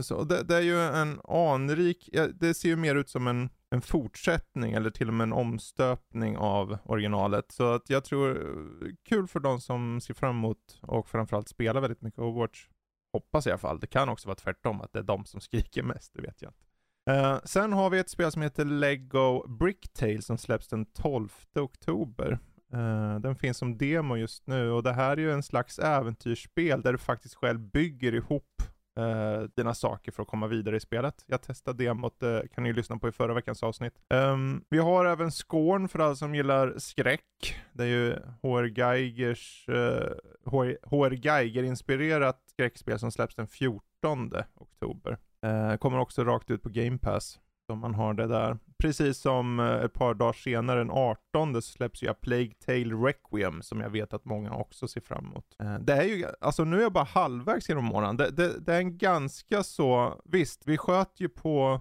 så 0.00 0.24
det, 0.24 0.42
det 0.42 0.56
är 0.56 0.60
ju 0.60 0.80
en 0.80 1.20
anrik, 1.28 2.08
ja, 2.12 2.26
det 2.26 2.54
ser 2.54 2.68
ju 2.68 2.76
mer 2.76 2.94
ut 2.94 3.08
som 3.08 3.26
en, 3.26 3.50
en 3.70 3.82
fortsättning 3.82 4.72
eller 4.72 4.90
till 4.90 5.08
och 5.08 5.14
med 5.14 5.24
en 5.24 5.32
omstöpning 5.32 6.36
av 6.36 6.78
originalet. 6.84 7.52
Så 7.52 7.72
att 7.72 7.90
jag 7.90 8.04
tror, 8.04 8.30
eh, 8.30 8.92
kul 9.08 9.26
för 9.26 9.40
de 9.40 9.60
som 9.60 10.00
ser 10.00 10.14
fram 10.14 10.36
emot 10.36 10.78
och 10.82 11.08
framförallt 11.08 11.48
spelar 11.48 11.80
väldigt 11.80 12.02
mycket 12.02 12.20
Overwatch. 12.20 12.68
Hoppas 13.12 13.46
i 13.46 13.50
alla 13.50 13.58
fall. 13.58 13.80
Det 13.80 13.86
kan 13.86 14.08
också 14.08 14.28
vara 14.28 14.36
tvärtom, 14.36 14.80
att 14.80 14.92
det 14.92 14.98
är 14.98 15.02
de 15.02 15.24
som 15.24 15.40
skriker 15.40 15.82
mest, 15.82 16.14
det 16.14 16.22
vet 16.22 16.42
jag 16.42 16.50
inte. 16.50 16.66
Uh, 17.10 17.40
sen 17.44 17.72
har 17.72 17.90
vi 17.90 17.98
ett 17.98 18.10
spel 18.10 18.32
som 18.32 18.42
heter 18.42 18.64
Lego 18.64 19.48
Bricktail 19.48 20.22
som 20.22 20.38
släpps 20.38 20.68
den 20.68 20.86
12 20.86 21.28
oktober. 21.54 22.38
Uh, 22.74 23.20
den 23.20 23.36
finns 23.36 23.58
som 23.58 23.78
demo 23.78 24.16
just 24.16 24.46
nu 24.46 24.70
och 24.70 24.82
det 24.82 24.92
här 24.92 25.10
är 25.10 25.16
ju 25.20 25.32
en 25.32 25.42
slags 25.42 25.78
äventyrsspel 25.78 26.82
där 26.82 26.92
du 26.92 26.98
faktiskt 26.98 27.34
själv 27.34 27.60
bygger 27.60 28.14
ihop 28.14 28.62
eh, 28.96 29.40
dina 29.56 29.74
saker 29.74 30.12
för 30.12 30.22
att 30.22 30.28
komma 30.28 30.46
vidare 30.46 30.76
i 30.76 30.80
spelet. 30.80 31.24
Jag 31.26 31.42
testade 31.42 31.84
demot, 31.84 32.22
eh, 32.22 32.40
kan 32.54 32.64
ni 32.64 32.72
lyssna 32.72 32.98
på 32.98 33.08
i 33.08 33.12
förra 33.12 33.34
veckans 33.34 33.62
avsnitt. 33.62 33.94
Um, 34.14 34.64
vi 34.68 34.78
har 34.78 35.04
även 35.04 35.30
Scorn 35.30 35.88
för 35.88 35.98
alla 35.98 36.14
som 36.14 36.34
gillar 36.34 36.74
skräck. 36.78 37.56
Det 37.72 37.82
är 37.82 37.88
ju 37.88 38.12
HR 38.42 38.78
Geigers, 38.78 39.68
eh, 39.68 40.12
HR, 40.44 40.88
HR 40.88 41.10
Geiger-inspirerat 41.10 42.42
skräckspel 42.46 42.98
som 42.98 43.12
släpps 43.12 43.34
den 43.34 43.46
14 43.46 44.32
oktober. 44.54 45.18
Eh, 45.42 45.76
kommer 45.76 45.98
också 45.98 46.24
rakt 46.24 46.50
ut 46.50 46.62
på 46.62 46.68
Game 46.68 46.98
Pass. 46.98 47.40
Så 47.66 47.74
man 47.76 47.94
har 47.94 48.14
det 48.14 48.26
där. 48.26 48.58
Precis 48.78 49.18
som 49.18 49.60
eh, 49.60 49.74
ett 49.74 49.92
par 49.92 50.14
dagar 50.14 50.32
senare, 50.32 50.78
den 50.78 50.90
18 50.90 51.54
så 51.54 51.62
släpps 51.62 52.02
ju 52.02 52.08
A 52.10 52.14
Plague 52.20 52.52
Tale 52.66 52.94
Requiem 52.94 53.62
som 53.62 53.80
jag 53.80 53.90
vet 53.90 54.12
att 54.12 54.24
många 54.24 54.54
också 54.54 54.88
ser 54.88 55.00
fram 55.00 55.24
emot. 55.24 55.56
Eh, 55.60 55.78
det 55.78 55.92
är 55.92 56.02
ju, 56.02 56.26
alltså 56.40 56.64
nu 56.64 56.78
är 56.78 56.82
jag 56.82 56.92
bara 56.92 57.04
halvvägs 57.04 57.68
genom 57.68 57.84
månaden. 57.84 58.16
Det, 58.16 58.30
det, 58.30 58.60
det 58.60 58.74
är 58.74 58.78
en 58.78 58.98
ganska 58.98 59.62
så, 59.62 60.20
visst 60.24 60.62
vi 60.66 60.78
sköt 60.78 61.20
ju 61.20 61.28
på 61.28 61.80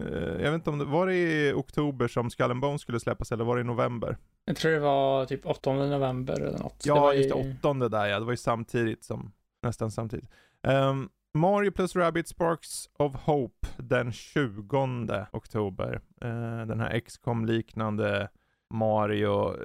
eh, 0.00 0.42
jag 0.42 0.50
vet 0.50 0.54
inte 0.54 0.70
om 0.70 0.78
det, 0.78 0.84
var 0.84 1.06
det 1.06 1.14
i 1.14 1.52
oktober 1.52 2.08
som 2.08 2.30
Skull 2.30 2.50
and 2.50 2.60
Bones 2.60 2.80
skulle 2.80 3.00
släppas 3.00 3.32
eller 3.32 3.44
var 3.44 3.56
det 3.56 3.60
i 3.60 3.64
november? 3.64 4.16
Jag 4.44 4.56
tror 4.56 4.72
det 4.72 4.80
var 4.80 5.24
typ 5.24 5.46
8 5.46 5.72
november 5.72 6.40
eller 6.40 6.58
något. 6.58 6.82
Ja, 6.86 7.10
det 7.10 7.16
just 7.16 7.34
det, 7.34 7.40
i... 7.40 7.56
åttonde 7.58 7.88
där 7.88 8.06
ja, 8.06 8.18
det 8.18 8.24
var 8.24 8.32
ju 8.32 8.36
samtidigt 8.36 9.04
som, 9.04 9.32
nästan 9.62 9.90
samtidigt. 9.90 10.30
Um, 10.62 11.08
Mario 11.34 11.70
plus 11.70 11.96
Rabbit 11.96 12.28
Sparks 12.28 12.88
of 12.98 13.14
Hope 13.14 13.68
den 13.76 14.12
20 14.12 15.26
oktober. 15.32 16.00
Uh, 16.24 16.66
den 16.66 16.80
här 16.80 17.00
XCOM 17.00 17.46
liknande 17.46 18.28
Mario 18.70 19.52
uh, 19.52 19.56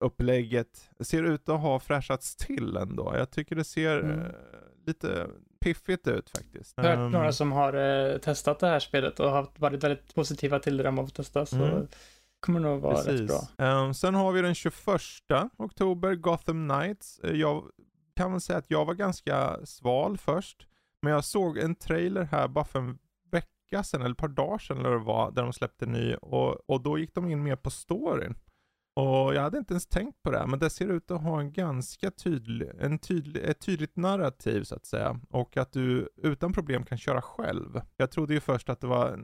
upplägget 0.00 0.90
ser 1.00 1.22
ut 1.22 1.48
att 1.48 1.60
ha 1.60 1.80
fräschats 1.80 2.36
till 2.36 2.76
ändå. 2.76 3.12
Jag 3.16 3.30
tycker 3.30 3.56
det 3.56 3.64
ser 3.64 4.00
mm. 4.00 4.20
uh, 4.20 4.26
lite 4.86 5.26
piffigt 5.60 6.08
ut 6.08 6.30
faktiskt. 6.30 6.74
Jag 6.76 6.84
har 6.84 6.90
hört 6.90 6.98
um, 6.98 7.10
några 7.12 7.32
som 7.32 7.52
har 7.52 7.76
uh, 7.76 8.18
testat 8.18 8.58
det 8.58 8.66
här 8.66 8.80
spelet 8.80 9.20
och 9.20 9.30
har 9.30 9.48
varit 9.56 9.84
väldigt 9.84 10.14
positiva 10.14 10.58
till 10.58 10.76
det 10.76 10.82
de 10.82 10.98
har 10.98 11.06
testat. 11.06 11.48
Så 11.48 11.64
mm. 11.64 11.86
kommer 12.40 12.60
nog 12.60 12.80
vara 12.80 12.94
Precis. 12.94 13.20
rätt 13.20 13.28
bra. 13.56 13.66
Um, 13.66 13.94
sen 13.94 14.14
har 14.14 14.32
vi 14.32 14.42
den 14.42 14.54
21 14.54 14.74
oktober, 15.56 16.14
Gotham 16.14 16.68
Knights. 16.68 17.20
Jag 17.22 17.64
kan 18.16 18.32
väl 18.32 18.40
säga 18.40 18.58
att 18.58 18.70
jag 18.70 18.84
var 18.84 18.94
ganska 18.94 19.66
sval 19.66 20.18
först. 20.18 20.68
Men 21.02 21.12
jag 21.12 21.24
såg 21.24 21.58
en 21.58 21.74
trailer 21.74 22.22
här 22.22 22.48
bara 22.48 22.64
för 22.64 22.78
en 22.78 22.98
vecka 23.30 23.82
sedan, 23.82 24.02
eller 24.02 24.12
ett 24.12 24.18
par 24.18 24.28
dagar 24.28 24.58
sedan 24.58 24.78
eller 24.78 24.90
det 24.90 24.98
var, 24.98 25.30
där 25.30 25.42
de 25.42 25.52
släppte 25.52 25.86
ny. 25.86 26.14
Och, 26.14 26.70
och 26.70 26.82
då 26.82 26.98
gick 26.98 27.14
de 27.14 27.30
in 27.30 27.42
mer 27.42 27.56
på 27.56 27.70
storyn. 27.70 28.34
Och 28.94 29.34
jag 29.34 29.42
hade 29.42 29.58
inte 29.58 29.72
ens 29.72 29.86
tänkt 29.86 30.22
på 30.22 30.30
det, 30.30 30.46
men 30.46 30.58
det 30.58 30.70
ser 30.70 30.88
ut 30.88 31.10
att 31.10 31.22
ha 31.22 31.40
en 31.40 31.52
ganska 31.52 32.10
tydlig, 32.10 32.70
en 32.80 32.98
tydlig, 32.98 33.44
ett 33.44 33.60
tydligt 33.60 33.96
narrativ 33.96 34.62
så 34.62 34.74
att 34.74 34.86
säga. 34.86 35.20
Och 35.30 35.56
att 35.56 35.72
du 35.72 36.08
utan 36.16 36.52
problem 36.52 36.84
kan 36.84 36.98
köra 36.98 37.22
själv. 37.22 37.80
Jag 37.96 38.10
trodde 38.10 38.34
ju 38.34 38.40
först 38.40 38.68
att 38.68 38.80
det 38.80 38.86
var 38.86 39.18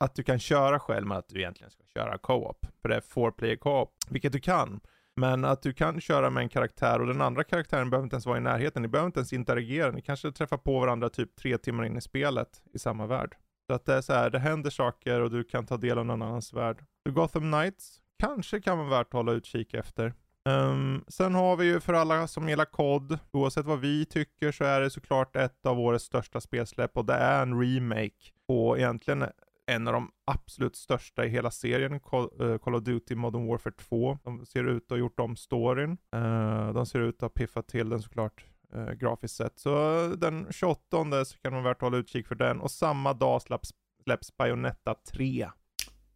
att 0.00 0.14
du 0.14 0.22
kan 0.22 0.38
köra 0.38 0.80
själv, 0.80 1.06
men 1.06 1.18
att 1.18 1.28
du 1.28 1.38
egentligen 1.38 1.70
ska 1.70 1.84
köra 1.84 2.18
co-op. 2.18 2.66
För 2.82 2.88
det 2.88 2.96
är 2.96 3.00
four 3.00 3.30
player 3.30 3.56
co-op, 3.56 3.94
vilket 4.08 4.32
du 4.32 4.40
kan. 4.40 4.80
Men 5.16 5.44
att 5.44 5.62
du 5.62 5.72
kan 5.72 6.00
köra 6.00 6.30
med 6.30 6.42
en 6.42 6.48
karaktär 6.48 7.00
och 7.00 7.06
den 7.06 7.20
andra 7.20 7.44
karaktären 7.44 7.90
behöver 7.90 8.04
inte 8.04 8.14
ens 8.14 8.26
vara 8.26 8.38
i 8.38 8.40
närheten. 8.40 8.82
Ni 8.82 8.88
behöver 8.88 9.06
inte 9.06 9.20
ens 9.20 9.32
interagera. 9.32 9.90
Ni 9.90 10.02
kanske 10.02 10.32
träffar 10.32 10.56
på 10.56 10.80
varandra 10.80 11.08
typ 11.08 11.36
tre 11.36 11.58
timmar 11.58 11.84
in 11.84 11.96
i 11.96 12.00
spelet 12.00 12.62
i 12.74 12.78
samma 12.78 13.06
värld. 13.06 13.36
Så 13.66 13.74
att 13.74 13.84
det 13.84 13.94
är 13.94 14.00
så 14.00 14.12
här, 14.12 14.30
det 14.30 14.38
händer 14.38 14.70
saker 14.70 15.20
och 15.20 15.30
du 15.30 15.44
kan 15.44 15.66
ta 15.66 15.76
del 15.76 15.98
av 15.98 16.06
någon 16.06 16.22
annans 16.22 16.52
värld. 16.52 16.84
The 17.04 17.10
Gotham 17.10 17.52
Knights 17.52 18.00
kanske 18.18 18.60
kan 18.60 18.78
vara 18.78 18.88
värt 18.88 19.06
att 19.06 19.12
hålla 19.12 19.32
utkik 19.32 19.74
efter. 19.74 20.14
Um, 20.44 21.04
sen 21.08 21.34
har 21.34 21.56
vi 21.56 21.64
ju 21.66 21.80
för 21.80 21.94
alla 21.94 22.26
som 22.26 22.48
gillar 22.48 22.64
kod, 22.64 23.18
oavsett 23.30 23.66
vad 23.66 23.80
vi 23.80 24.04
tycker 24.04 24.52
så 24.52 24.64
är 24.64 24.80
det 24.80 24.90
såklart 24.90 25.36
ett 25.36 25.66
av 25.66 25.80
årets 25.80 26.04
största 26.04 26.40
spelsläpp 26.40 26.96
och 26.96 27.04
det 27.04 27.14
är 27.14 27.42
en 27.42 27.62
remake 27.62 28.32
på 28.46 28.78
egentligen 28.78 29.24
en 29.72 29.88
av 29.88 29.94
de 29.94 30.10
absolut 30.24 30.76
största 30.76 31.24
i 31.24 31.28
hela 31.28 31.50
serien, 31.50 32.00
Call, 32.00 32.28
uh, 32.40 32.58
Call 32.58 32.74
of 32.74 32.82
Duty 32.82 33.14
Modern 33.14 33.46
Warfare 33.46 33.74
2. 33.74 34.18
De 34.24 34.46
ser 34.46 34.64
ut 34.64 34.82
att 34.82 34.90
ha 34.90 34.96
gjort 34.96 35.20
om 35.20 35.36
storyn. 35.36 35.96
Uh, 36.14 36.72
de 36.72 36.86
ser 36.86 37.00
ut 37.00 37.14
att 37.14 37.20
ha 37.20 37.28
piffat 37.28 37.68
till 37.68 37.88
den 37.88 38.02
såklart 38.02 38.44
uh, 38.76 38.92
grafiskt 38.92 39.36
sett. 39.36 39.58
Så 39.58 40.06
den 40.18 40.46
28 40.50 41.24
så 41.24 41.38
kan 41.38 41.52
man 41.52 41.62
värt 41.62 41.80
hålla 41.80 41.96
utkik 41.96 42.26
för 42.26 42.34
den 42.34 42.60
och 42.60 42.70
samma 42.70 43.12
dag 43.12 43.42
släpps, 43.42 43.70
släpps 44.04 44.36
Bayonetta 44.36 44.94
3. 45.12 45.48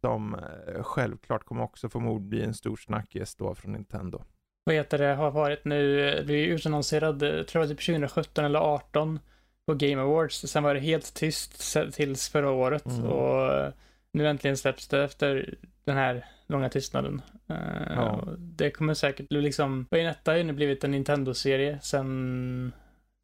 Som 0.01 0.35
uh, 0.35 0.83
självklart 0.83 1.45
kommer 1.45 1.63
också 1.63 1.89
förmodligen 1.89 2.29
bli 2.29 2.43
en 2.43 2.53
stor 2.53 2.75
snackis 2.75 3.35
då 3.35 3.55
från 3.55 3.71
Nintendo. 3.71 4.23
Vad 4.63 4.75
heter 4.75 4.97
det, 4.97 5.15
har 5.15 5.31
varit 5.31 5.65
nu, 5.65 5.95
det 6.27 6.33
är 6.33 6.47
utannonserad, 6.47 7.19
tror 7.19 7.63
jag 7.63 7.69
typ 7.69 7.85
2017 7.85 8.45
eller 8.45 8.59
2018 8.59 9.19
på 9.67 9.73
Game 9.73 10.01
Awards. 10.01 10.47
Sen 10.47 10.63
var 10.63 10.73
det 10.73 10.79
helt 10.79 11.13
tyst 11.13 11.75
tills 11.93 12.29
förra 12.29 12.51
året 12.51 12.85
mm. 12.85 13.05
och 13.05 13.73
nu 14.11 14.27
äntligen 14.27 14.57
släpps 14.57 14.87
det 14.87 15.03
efter 15.03 15.55
den 15.83 15.97
här 15.97 16.25
långa 16.47 16.69
tystnaden. 16.69 17.21
Eh, 17.47 17.93
ja. 17.95 18.23
Det 18.37 18.71
kommer 18.71 18.93
säkert 18.93 19.31
liksom, 19.31 19.85
Bayonetta 19.91 20.31
har 20.31 20.37
ju 20.37 20.43
nu 20.43 20.53
blivit 20.53 20.83
en 20.83 20.91
Nintendo-serie 20.91 21.79
sen 21.81 22.71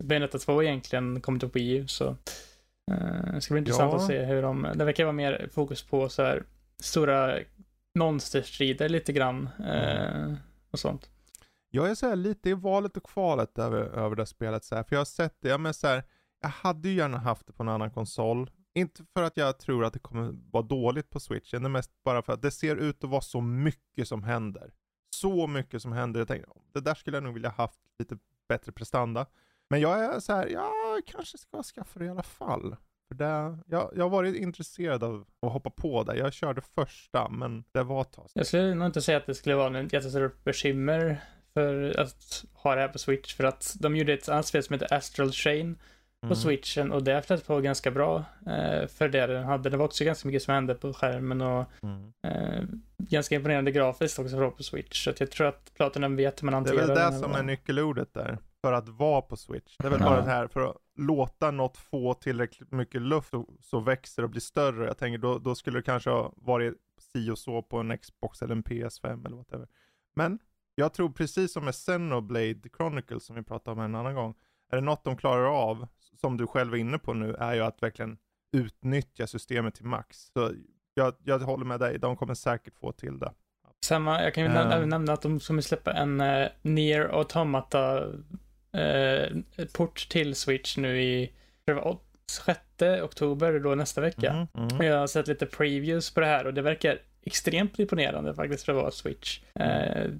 Bayonetta 0.04 0.38
2 0.40 0.64
egentligen 0.64 1.22
kom 1.22 1.40
till 1.40 1.50
Wii 1.54 1.72
U 1.72 1.88
så 1.88 2.08
uh, 2.92 3.34
det 3.34 3.42
ska 3.42 3.54
bli 3.54 3.60
intressant 3.60 3.94
ja. 3.94 3.98
att 3.98 4.08
se 4.08 4.24
hur 4.24 4.42
de, 4.42 4.68
det 4.76 4.86
verkar 4.86 5.04
vara 5.04 5.14
mer 5.14 5.50
fokus 5.52 5.84
på 5.84 6.10
så 6.10 6.24
här 6.24 6.44
stora 6.80 7.40
monsterstrider 8.00 8.90
lite 8.90 9.14
grann 9.14 9.50
uh, 9.60 10.34
och 10.72 10.80
sånt. 10.80 11.10
Jag 11.70 11.90
är 11.90 11.96
så 11.96 12.08
här 12.08 12.16
lite 12.16 12.50
i 12.50 12.54
valet 12.54 12.98
och 12.98 13.04
kvalet 13.04 13.60
över, 13.60 13.82
över 13.82 14.16
det 14.16 14.26
spelet 14.26 14.64
så 14.64 14.76
här, 14.76 14.84
för 14.84 14.96
jag 14.96 15.00
har 15.00 15.06
sett 15.06 15.36
det, 15.42 15.50
ja 15.50 15.58
men 15.58 15.74
så 15.74 15.88
här, 15.88 16.04
jag 16.44 16.50
hade 16.50 16.90
ju 16.90 16.96
gärna 16.96 17.18
haft 17.18 17.48
det 17.48 17.54
på 17.54 17.64
en 17.64 17.70
annan 17.70 17.92
konsol. 17.92 18.52
Inte 18.76 19.04
för 19.14 19.24
att 19.24 19.38
jag 19.38 19.60
tror 19.60 19.86
att 19.86 19.94
det 19.94 20.00
kommer 20.00 20.34
vara 20.52 20.64
dåligt 20.64 21.10
på 21.10 21.20
switchen, 21.20 21.64
det 21.64 21.68
är 21.68 21.70
mest 21.70 21.92
bara 22.04 22.22
för 22.22 22.34
att 22.34 22.42
det 22.42 22.52
ser 22.52 22.76
ut 22.76 23.04
att 23.04 23.10
vara 23.10 23.22
så 23.22 23.42
mycket 23.42 24.08
som 24.08 24.24
händer. 24.24 24.74
Så 25.16 25.48
mycket 25.48 25.82
som 25.82 25.92
händer. 25.92 26.20
Jag 26.20 26.28
tänkte, 26.28 26.52
det 26.74 26.82
där 26.82 26.96
skulle 26.96 27.18
jag 27.18 27.24
nog 27.24 27.34
vilja 27.34 27.50
haft 27.50 27.80
lite 28.00 28.18
bättre 28.48 28.72
prestanda. 28.72 29.26
Men 29.70 29.82
jag 29.82 30.16
är 30.16 30.20
så 30.20 30.34
här, 30.34 30.48
ja, 30.48 31.00
kanske 31.06 31.38
ska 31.38 31.64
skaffa 31.64 32.00
det 32.00 32.06
i 32.06 32.10
alla 32.10 32.24
fall. 32.24 32.76
För 33.08 33.16
det, 33.16 33.58
jag, 33.68 33.94
jag 33.96 34.04
har 34.04 34.10
varit 34.10 34.36
intresserad 34.36 35.04
av 35.04 35.26
att 35.42 35.52
hoppa 35.52 35.70
på 35.70 36.04
det. 36.04 36.18
Jag 36.18 36.34
körde 36.34 36.62
första, 36.62 37.30
men 37.30 37.64
det 37.72 37.84
var 37.84 38.02
ett 38.02 38.12
tag 38.12 38.30
Jag 38.34 38.48
skulle 38.48 38.76
nog 38.76 38.86
inte 38.86 39.02
säga 39.02 39.18
att 39.18 39.26
det 39.26 39.36
skulle 39.36 39.56
vara 39.56 39.70
något 39.70 39.94
jättestort 39.94 40.44
bekymmer 40.44 41.22
för 41.54 42.00
att 42.00 42.46
ha 42.54 42.76
det 42.76 42.82
här 42.82 42.88
på 42.88 43.00
Switch. 43.00 43.36
För 43.36 43.44
att 43.44 43.76
de 43.80 43.96
gjorde 43.96 44.14
ett 44.14 44.30
annat 44.30 44.46
spel 44.46 44.64
som 44.64 44.74
heter 44.74 44.94
Astral 44.94 45.32
Chain 45.32 45.78
på 46.24 46.28
mm. 46.28 46.36
switchen 46.36 46.92
och 46.92 47.04
det 47.04 47.22
flöt 47.22 47.48
på 47.48 47.60
ganska 47.60 47.92
bra 47.92 48.24
eh, 48.48 48.88
för 48.88 49.08
det 49.08 49.28
den 49.28 49.44
hade. 49.44 49.70
Det 49.70 49.78
var 49.78 49.86
också 49.86 50.04
ganska 50.04 50.28
mycket 50.28 50.44
som 50.44 50.54
hände 50.54 50.76
på 50.76 50.94
skärmen 50.94 51.42
och 51.42 51.66
mm. 51.82 52.14
eh, 52.28 52.64
ganska 52.98 53.36
imponerande 53.36 53.72
grafiskt 53.72 54.20
också 54.20 54.52
på 54.52 54.64
switch. 54.64 55.04
Så 55.04 55.10
att 55.10 55.20
jag 55.20 55.32
tror 55.32 55.48
att 55.48 55.74
Platinum 55.74 56.16
vet 56.16 56.42
hur 56.42 56.46
man 56.46 56.54
hanterar 56.54 56.76
Det 56.76 56.84
är 56.84 56.88
väl 56.88 57.12
det 57.12 57.20
som 57.20 57.32
är 57.34 57.44
nyckelordet 57.44 58.14
där. 58.14 58.38
För 58.62 58.74
att 58.74 58.90
vara 58.90 59.22
på 59.22 59.38
switch. 59.38 59.78
Det 59.78 59.88
är 59.88 59.92
väl 59.92 60.00
ja. 60.00 60.06
bara 60.06 60.22
det 60.22 60.30
här, 60.30 60.48
för 60.48 60.70
att 60.70 60.76
låta 60.98 61.52
något 61.52 61.78
få 61.78 62.14
tillräckligt 62.14 62.72
mycket 62.72 63.02
luft 63.02 63.30
så, 63.30 63.48
så 63.62 63.80
växer 63.80 64.24
och 64.24 64.30
blir 64.30 64.42
större. 64.42 64.88
Jag 64.88 64.98
tänker 64.98 65.18
då, 65.18 65.40
då 65.40 65.56
skulle 65.56 65.80
det 65.80 65.84
kanske 65.84 66.10
ha 66.10 66.34
varit 66.36 66.74
si 67.00 67.30
och 67.30 67.38
så 67.38 67.62
på 67.62 67.78
en 67.78 67.98
Xbox 67.98 68.42
eller 68.42 68.56
en 68.56 68.64
PS5 68.64 69.26
eller 69.26 69.38
whatever. 69.38 69.68
Men 70.16 70.40
jag 70.76 70.94
tror 70.94 71.10
precis 71.10 71.54
som 71.54 71.66
med 71.66 71.74
Xenoblade 71.74 72.70
Chronicles 72.78 73.26
som 73.26 73.36
vi 73.36 73.44
pratade 73.44 73.74
om 73.74 73.86
en 73.86 73.96
annan 73.96 74.16
gång. 74.16 74.36
Är 74.72 74.76
det 74.76 74.82
något 74.82 75.04
de 75.04 75.18
klarar 75.18 75.46
av 75.46 75.88
som 76.22 76.38
du 76.38 76.48
själv 76.48 76.74
är 76.74 76.78
inne 76.78 76.98
på 76.98 77.14
nu, 77.14 77.36
är 77.40 77.54
ju 77.54 77.62
att 77.62 77.84
verkligen 77.84 78.18
utnyttja 78.58 79.28
systemet 79.28 79.76
till 79.76 79.86
max. 79.86 80.18
Så 80.34 80.52
jag, 80.94 81.14
jag 81.24 81.40
håller 81.40 81.66
med 81.66 81.80
dig, 81.80 82.00
de 82.00 82.16
kommer 82.16 82.34
säkert 82.34 82.80
få 82.80 82.92
till 82.92 83.20
det. 83.20 83.32
Samma, 83.86 84.24
jag 84.24 84.34
kan 84.34 84.44
ju 84.44 84.50
uh. 84.50 84.86
nämna 84.86 85.14
att 85.14 85.22
de 85.22 85.40
kommer 85.40 85.62
släppa 85.62 85.94
en 85.94 86.22
uh, 86.22 86.48
Near 86.62 87.18
Automata 87.18 88.06
uh, 88.06 89.42
port 89.74 90.10
till 90.10 90.36
Switch 90.36 90.78
nu 90.78 91.02
i 91.02 91.34
6 92.46 92.60
oktober, 93.04 93.60
då 93.60 93.76
nästa 93.76 94.02
vecka. 94.02 94.48
Mm, 94.56 94.72
mm. 94.72 94.88
Jag 94.88 95.00
har 95.00 95.08
sett 95.08 95.28
lite 95.28 95.46
previews 95.46 96.14
på 96.14 96.20
det 96.20 96.26
här 96.26 96.48
och 96.48 96.54
det 96.54 96.62
verkar 96.62 97.00
extremt 97.22 97.80
imponerande 97.80 98.36
faktiskt 98.36 98.66
för 98.66 98.72
att 98.72 98.82
vara 98.82 98.92
Switch. 98.92 99.40
Uh, 99.60 100.12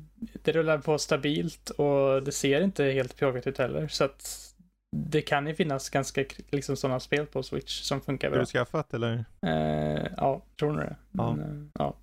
det 0.44 0.52
rullar 0.52 0.78
på 0.78 0.98
stabilt 0.98 1.70
och 1.70 2.24
det 2.24 2.32
ser 2.32 2.62
inte 2.62 2.84
helt 2.84 3.18
pjåkigt 3.18 3.48
ut 3.48 3.58
heller. 3.58 3.88
Så 3.88 4.04
att 4.04 4.53
det 4.96 5.22
kan 5.22 5.48
ju 5.48 5.56
finnas 5.56 5.90
ganska 5.90 6.26
liksom 6.50 6.76
sådana 6.76 7.00
spel 7.00 7.26
på 7.26 7.44
Switch 7.44 7.82
som 7.82 8.02
funkar 8.02 8.30
bra. 8.30 8.38
Har 8.38 8.46
du 8.46 8.46
skaffat 8.46 8.94
eller? 8.94 9.26
Eh, 9.42 10.08
ja, 10.18 10.42
tror 10.60 10.72
nog 10.72 10.82
det. 10.82 10.96
Men, 11.12 11.72
ja. 11.74 11.86
Eh, 11.86 11.86
ja. 11.86 11.96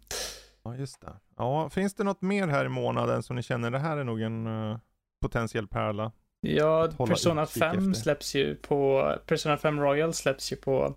ja, 0.64 0.76
just 0.76 1.00
det. 1.00 1.12
Ja, 1.36 1.70
finns 1.70 1.94
det 1.94 2.04
något 2.04 2.22
mer 2.22 2.48
här 2.48 2.64
i 2.64 2.68
månaden 2.68 3.22
som 3.22 3.36
ni 3.36 3.42
känner 3.42 3.70
det 3.70 3.78
här 3.78 3.96
är 3.96 4.04
nog 4.04 4.20
en 4.20 4.46
uh, 4.46 4.78
potentiell 5.20 5.66
pärla? 5.66 6.12
Ja, 6.40 6.88
Persona 7.06 7.46
5 7.46 7.78
efter. 7.78 7.92
släpps 7.92 8.34
ju 8.34 8.54
på, 8.54 9.12
Persona 9.26 9.56
5 9.56 9.80
Royal 9.80 10.14
släpps 10.14 10.52
ju 10.52 10.56
på 10.56 10.96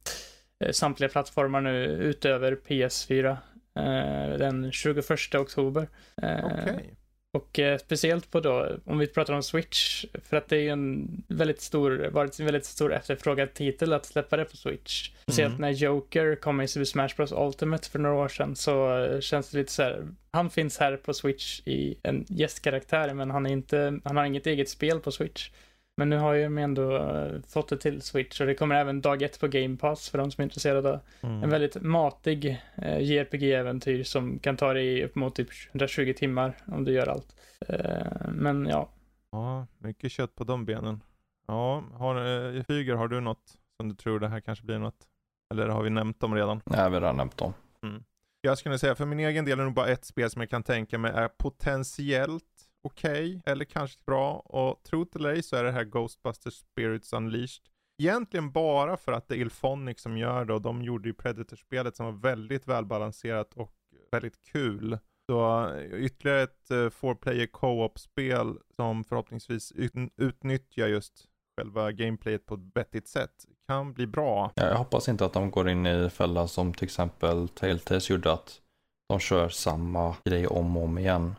eh, 0.60 0.72
samtliga 0.72 1.10
plattformar 1.10 1.62
nu 1.62 1.86
utöver 1.86 2.56
PS4 2.68 3.38
eh, 3.76 4.38
den 4.38 4.72
21 4.72 5.36
oktober. 5.36 5.88
Eh, 6.22 6.46
Okej. 6.46 6.64
Okay. 6.64 6.90
Och 7.34 7.60
eh, 7.60 7.78
speciellt 7.78 8.32
på 8.32 8.40
då, 8.40 8.70
om 8.86 8.98
vi 8.98 9.08
pratar 9.08 9.34
om 9.34 9.44
Switch, 9.44 10.06
för 10.24 10.38
att 10.38 10.50
det 10.50 10.56
är 10.56 10.62
ju 10.62 10.70
en 10.70 11.24
väldigt 11.28 11.62
stor, 11.62 12.10
varit 12.12 12.40
en 12.40 12.46
väldigt 12.46 12.66
stor 12.66 12.94
efterfrågad 12.94 13.54
titel 13.54 13.94
att 13.94 14.06
släppa 14.06 14.38
det 14.38 14.46
på 14.46 14.58
Switch. 14.58 15.12
Speciellt 15.22 15.58
mm. 15.58 15.62
när 15.62 15.70
Joker 15.70 16.36
kom 16.36 16.62
i 16.62 16.68
Super 16.68 16.86
Smash 16.86 17.10
Bros 17.18 17.32
Ultimate 17.32 17.90
för 17.90 18.00
några 18.00 18.16
år 18.16 18.28
sedan 18.28 18.56
så 18.56 19.04
eh, 19.06 19.20
känns 19.20 19.50
det 19.50 19.58
lite 19.58 19.72
så 19.72 19.84
här, 19.84 20.08
han 20.32 20.50
finns 20.50 20.78
här 20.78 20.98
på 20.98 21.14
Switch 21.14 21.62
i 21.66 21.96
en 22.04 22.26
gästkaraktär 22.28 23.14
men 23.14 23.32
han 23.32 23.46
är 23.46 23.52
inte, 23.52 24.00
han 24.04 24.18
har 24.18 24.26
inget 24.26 24.48
eget 24.48 24.70
spel 24.70 25.00
på 25.00 25.12
Switch. 25.12 25.50
Men 25.96 26.10
nu 26.10 26.18
har 26.18 26.34
ju 26.34 26.44
de 26.44 26.58
ändå 26.58 26.98
uh, 26.98 27.42
fått 27.48 27.70
det 27.70 27.78
till 27.78 28.02
Switch 28.02 28.42
och 28.42 28.48
det 28.48 28.56
kommer 28.56 28.76
även 28.76 29.02
dag 29.02 29.22
ett 29.22 29.40
på 29.40 29.48
Game 29.48 29.78
Pass 29.78 30.10
för 30.10 30.18
de 30.18 30.32
som 30.32 30.42
är 30.42 30.44
intresserade. 30.44 31.00
Mm. 31.22 31.44
En 31.44 31.50
väldigt 31.50 31.82
matig 31.82 32.46
uh, 32.78 32.86
eh, 32.86 33.00
JRPG-äventyr 33.00 34.04
som 34.04 34.40
kan 34.40 34.58
ta 34.58 34.74
dig 34.74 35.04
upp 35.04 35.16
mot 35.16 35.36
typ 35.36 35.50
120 35.70 36.14
timmar 36.18 36.58
om 36.66 36.84
du 36.84 36.92
gör 36.92 37.08
allt. 37.08 37.36
Uh, 37.70 38.32
men 38.32 38.66
ja. 38.66 38.90
Ja, 39.32 39.68
mycket 39.78 40.12
kött 40.12 40.36
på 40.36 40.44
de 40.44 40.66
benen. 40.66 41.02
Ja, 41.48 41.84
har, 41.94 42.26
uh, 42.26 42.64
Fyger, 42.64 42.96
har 42.96 43.08
du 43.08 43.22
något 43.22 43.58
som 43.78 43.90
du 43.90 43.96
tror 43.96 44.20
det 44.20 44.28
här 44.28 44.40
kanske 44.40 44.66
blir 44.66 44.80
något? 44.80 45.08
Eller 45.54 45.68
har 45.68 45.84
vi 45.84 45.90
nämnt 45.90 46.20
dem 46.20 46.36
redan? 46.36 46.62
Nej, 46.66 46.90
vi 46.90 46.96
har 46.96 47.02
redan 47.02 47.18
nämnt 47.18 47.38
dem. 47.38 47.54
Mm. 47.84 48.04
Jag 48.42 48.58
skulle 48.58 48.80
säga 48.80 48.96
för 48.96 49.06
min 49.06 49.20
egen 49.20 49.46
del 49.46 49.54
är 49.54 49.58
det 49.58 49.64
nog 49.64 49.74
bara 49.74 49.88
ett 49.88 50.06
spel 50.06 50.30
som 50.30 50.42
jag 50.42 50.50
kan 50.50 50.64
tänka 50.64 50.98
mig 50.98 51.12
är 51.12 51.28
potentiellt 51.28 52.44
okej, 52.84 53.38
okay, 53.38 53.52
eller 53.52 53.66
kanske 53.66 54.00
bra. 54.06 54.34
Och 54.34 54.84
tro 54.84 55.06
eller 55.16 55.30
ej 55.30 55.44
så 55.44 55.56
är 55.56 55.64
det 55.64 55.72
här 55.72 55.84
Ghostbusters 55.84 56.54
Spirits 56.54 57.14
Unleashed. 57.14 57.66
Egentligen 58.02 58.52
bara 58.52 58.98
för 58.98 59.12
att 59.12 59.28
det 59.28 59.36
är 59.36 59.40
Ilphonic 59.40 60.02
som 60.02 60.18
gör 60.18 60.46
det 60.46 60.54
och 60.54 60.62
de 60.62 60.82
gjorde 60.82 61.10
ju 61.10 61.14
Predator-spelet 61.14 61.96
som 61.96 62.06
var 62.06 62.14
väldigt 62.14 62.68
välbalanserat 62.68 63.54
och 63.54 63.74
väldigt 64.12 64.42
kul. 64.42 64.98
Så 65.30 65.70
eh, 65.70 65.94
ytterligare 65.94 66.42
ett 66.42 66.72
eh, 66.72 66.78
uh, 66.78 66.90
four 66.90 67.16
player 67.16 67.48
co-op-spel 67.48 68.58
som 68.76 69.04
förhoppningsvis 69.04 69.74
utnyttjar 70.18 70.88
just 70.88 71.26
själva 71.58 71.92
gameplayet 71.92 72.46
på 72.46 72.54
ett 72.54 72.72
vettigt 72.76 73.08
sätt 73.08 73.46
kan 73.68 73.94
bli 73.94 74.08
bra. 74.08 74.52
Ja, 74.56 74.66
jag 74.66 74.78
hoppas 74.78 75.10
inte 75.10 75.26
att 75.26 75.34
de 75.34 75.52
går 75.52 75.70
in 75.70 75.86
i 75.86 76.10
fällan 76.10 76.48
som 76.48 76.74
till 76.74 76.86
exempel 76.86 77.50
Telltales 77.50 78.10
gjorde 78.10 78.32
att 78.32 78.62
de 79.10 79.20
kör 79.20 79.50
samma 79.50 80.16
grej 80.26 80.48
om 80.48 80.78
och 80.78 80.84
om 80.84 80.98
igen. 80.98 81.36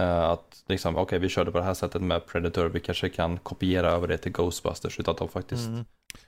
Uh, 0.00 0.04
att 0.04 0.64
liksom, 0.68 0.94
okej 0.94 1.02
okay, 1.02 1.18
vi 1.18 1.28
körde 1.28 1.52
på 1.52 1.58
det 1.58 1.64
här 1.64 1.74
sättet 1.74 2.02
med 2.02 2.26
Predator, 2.26 2.68
vi 2.68 2.80
kanske 2.80 3.08
kan 3.08 3.38
kopiera 3.38 3.90
över 3.90 4.08
det 4.08 4.18
till 4.18 4.32
Ghostbusters 4.32 5.00
utan 5.00 5.12
att 5.12 5.18
de 5.18 5.28
faktiskt 5.28 5.68
mm. 5.68 5.84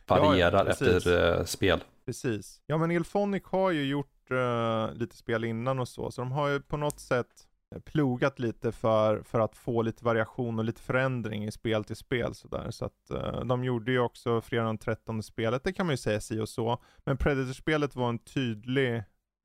varierar 0.06 0.66
ja, 0.66 0.70
efter 0.72 1.08
uh, 1.38 1.44
spel. 1.44 1.84
Precis. 2.06 2.60
Ja 2.66 2.78
men 2.78 2.90
Ilphonic 2.90 3.42
har 3.44 3.70
ju 3.70 3.84
gjort 3.84 4.30
uh, 4.30 4.94
lite 4.94 5.16
spel 5.16 5.44
innan 5.44 5.78
och 5.78 5.88
så, 5.88 6.10
så 6.10 6.20
de 6.20 6.32
har 6.32 6.48
ju 6.48 6.60
på 6.60 6.76
något 6.76 7.00
sätt 7.00 7.46
plogat 7.84 8.38
lite 8.38 8.72
för, 8.72 9.22
för 9.22 9.40
att 9.40 9.56
få 9.56 9.82
lite 9.82 10.04
variation 10.04 10.58
och 10.58 10.64
lite 10.64 10.80
förändring 10.80 11.44
i 11.44 11.52
spel 11.52 11.84
till 11.84 11.96
spel 11.96 12.34
sådär. 12.34 12.70
Så 12.70 12.84
att 12.84 13.10
uh, 13.12 13.44
de 13.44 13.64
gjorde 13.64 13.92
ju 13.92 13.98
också 13.98 14.40
fredag 14.40 14.66
den 14.66 14.78
13 14.78 15.22
spelet, 15.22 15.64
det 15.64 15.72
kan 15.72 15.86
man 15.86 15.92
ju 15.92 15.96
säga 15.96 16.20
si 16.20 16.40
och 16.40 16.48
så. 16.48 16.82
Men 17.04 17.16
Predator-spelet 17.16 17.96
var 17.96 18.08
en 18.08 18.18
tydlig, 18.18 19.02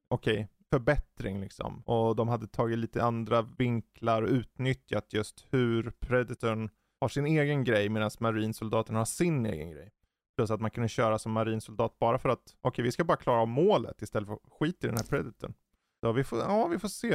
okej, 0.09 0.34
okay, 0.34 0.47
förbättring 0.70 1.41
liksom. 1.41 1.82
Och 1.86 2.15
de 2.15 2.28
hade 2.28 2.47
tagit 2.47 2.78
lite 2.78 3.03
andra 3.03 3.41
vinklar 3.41 4.22
och 4.22 4.30
utnyttjat 4.30 5.13
just 5.13 5.45
hur 5.49 5.91
Predatorn 5.99 6.70
har 7.01 7.09
sin 7.09 7.26
egen 7.26 7.63
grej 7.63 7.89
medan 7.89 8.11
marinsoldaten 8.20 8.95
har 8.95 9.05
sin 9.05 9.45
egen 9.45 9.72
grej. 9.72 9.91
Plus 10.38 10.51
att 10.51 10.61
man 10.61 10.72
kunde 10.72 10.89
köra 10.89 11.20
som 11.20 11.32
marinsoldat 11.32 11.99
bara 11.99 12.20
för 12.20 12.30
att, 12.30 12.39
okej 12.39 12.70
okay, 12.70 12.84
vi 12.84 12.91
ska 12.91 13.03
bara 13.03 13.17
klara 13.17 13.41
av 13.41 13.47
målet 13.47 14.01
istället 14.01 14.28
för 14.28 14.34
att 14.34 14.59
skita 14.59 14.88
i 14.88 14.89
den 14.89 14.97
här 14.97 15.05
Predatorn. 15.05 15.53
Så 16.01 16.11
vi 16.11 16.24
får, 16.24 16.39
ja 16.39 16.67
vi 16.67 16.80
får 16.80 16.88
se. 16.88 17.07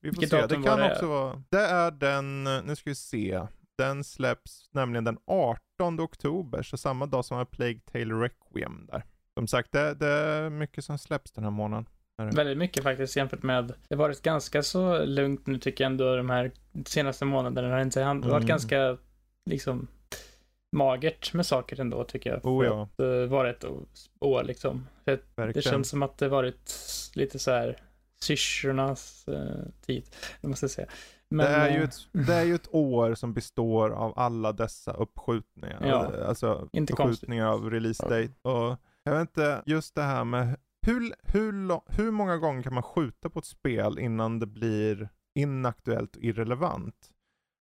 Vi 0.00 0.12
får 0.12 0.20
Vilket 0.20 0.30
se. 0.30 0.46
Det 0.46 0.62
kan 0.62 0.90
också 0.90 1.06
vara, 1.06 1.42
det 1.48 1.66
är 1.66 1.90
den, 1.90 2.44
nu 2.44 2.76
ska 2.76 2.90
vi 2.90 2.94
se. 2.94 3.46
Den 3.78 4.04
släpps 4.04 4.68
nämligen 4.72 5.04
den 5.04 5.18
18 5.26 6.00
oktober, 6.00 6.62
så 6.62 6.76
samma 6.76 7.06
dag 7.06 7.24
som 7.24 7.36
har 7.36 7.44
Plague 7.44 7.80
Tale 7.80 8.14
Requiem 8.14 8.86
där. 8.86 9.04
Som 9.34 9.46
sagt, 9.46 9.72
det, 9.72 9.94
det 9.94 10.08
är 10.08 10.50
mycket 10.50 10.84
som 10.84 10.98
släpps 10.98 11.32
den 11.32 11.44
här 11.44 11.50
månaden. 11.50 11.86
Väldigt 12.18 12.58
mycket 12.58 12.82
faktiskt 12.82 13.16
jämfört 13.16 13.42
med, 13.42 13.74
det 13.88 13.94
har 13.94 13.96
varit 13.96 14.22
ganska 14.22 14.62
så 14.62 15.04
lugnt 15.04 15.46
nu 15.46 15.58
tycker 15.58 15.84
jag 15.84 15.90
ändå 15.90 16.16
de 16.16 16.30
här 16.30 16.50
senaste 16.86 17.24
månaderna. 17.24 17.68
Det 17.68 17.74
har 17.74 17.80
inte 18.10 18.28
varit 18.28 18.42
mm. 18.42 18.46
ganska, 18.46 18.98
liksom, 19.50 19.88
magert 20.76 21.32
med 21.32 21.46
saker 21.46 21.80
ändå 21.80 22.04
tycker 22.04 22.30
jag. 22.30 22.46
Oh, 22.46 22.66
ja. 22.66 22.82
att 22.82 23.00
uh, 23.00 23.26
vara 23.26 23.50
ett 23.50 23.64
år 24.20 24.44
liksom. 24.44 24.86
Det 25.34 25.64
känns 25.64 25.88
som 25.88 26.02
att 26.02 26.18
det 26.18 26.28
varit 26.28 26.74
lite 27.14 27.38
så 27.38 27.50
här 27.50 27.78
syrsornas 28.20 29.24
uh, 29.28 29.64
tid, 29.86 30.04
det 30.40 30.48
måste 30.48 30.64
jag 30.64 30.70
säga. 30.70 30.88
Men, 31.28 31.46
det, 31.46 31.52
är 31.52 31.70
ju 31.70 31.76
eh, 31.76 31.84
ett, 31.84 31.96
det 32.12 32.34
är 32.34 32.44
ju 32.44 32.54
ett 32.54 32.74
år 32.74 33.14
som 33.14 33.34
består 33.34 33.90
av 33.90 34.18
alla 34.18 34.52
dessa 34.52 34.92
uppskjutningar. 34.92 35.86
Ja, 35.86 36.12
alltså 36.26 36.68
inte 36.72 36.92
uppskjutningar 36.92 37.50
konstigt. 37.50 37.64
av 37.64 37.70
release 37.70 38.02
date. 38.02 38.32
Och 38.42 38.78
jag 39.02 39.12
vet 39.12 39.20
inte, 39.20 39.62
just 39.66 39.94
det 39.94 40.02
här 40.02 40.24
med 40.24 40.56
hur, 40.86 41.14
hur, 41.22 41.80
hur 41.92 42.10
många 42.10 42.36
gånger 42.36 42.62
kan 42.62 42.74
man 42.74 42.82
skjuta 42.82 43.30
på 43.30 43.38
ett 43.38 43.44
spel 43.44 43.98
innan 43.98 44.38
det 44.38 44.46
blir 44.46 45.08
inaktuellt 45.34 46.16
och 46.16 46.22
irrelevant? 46.22 47.10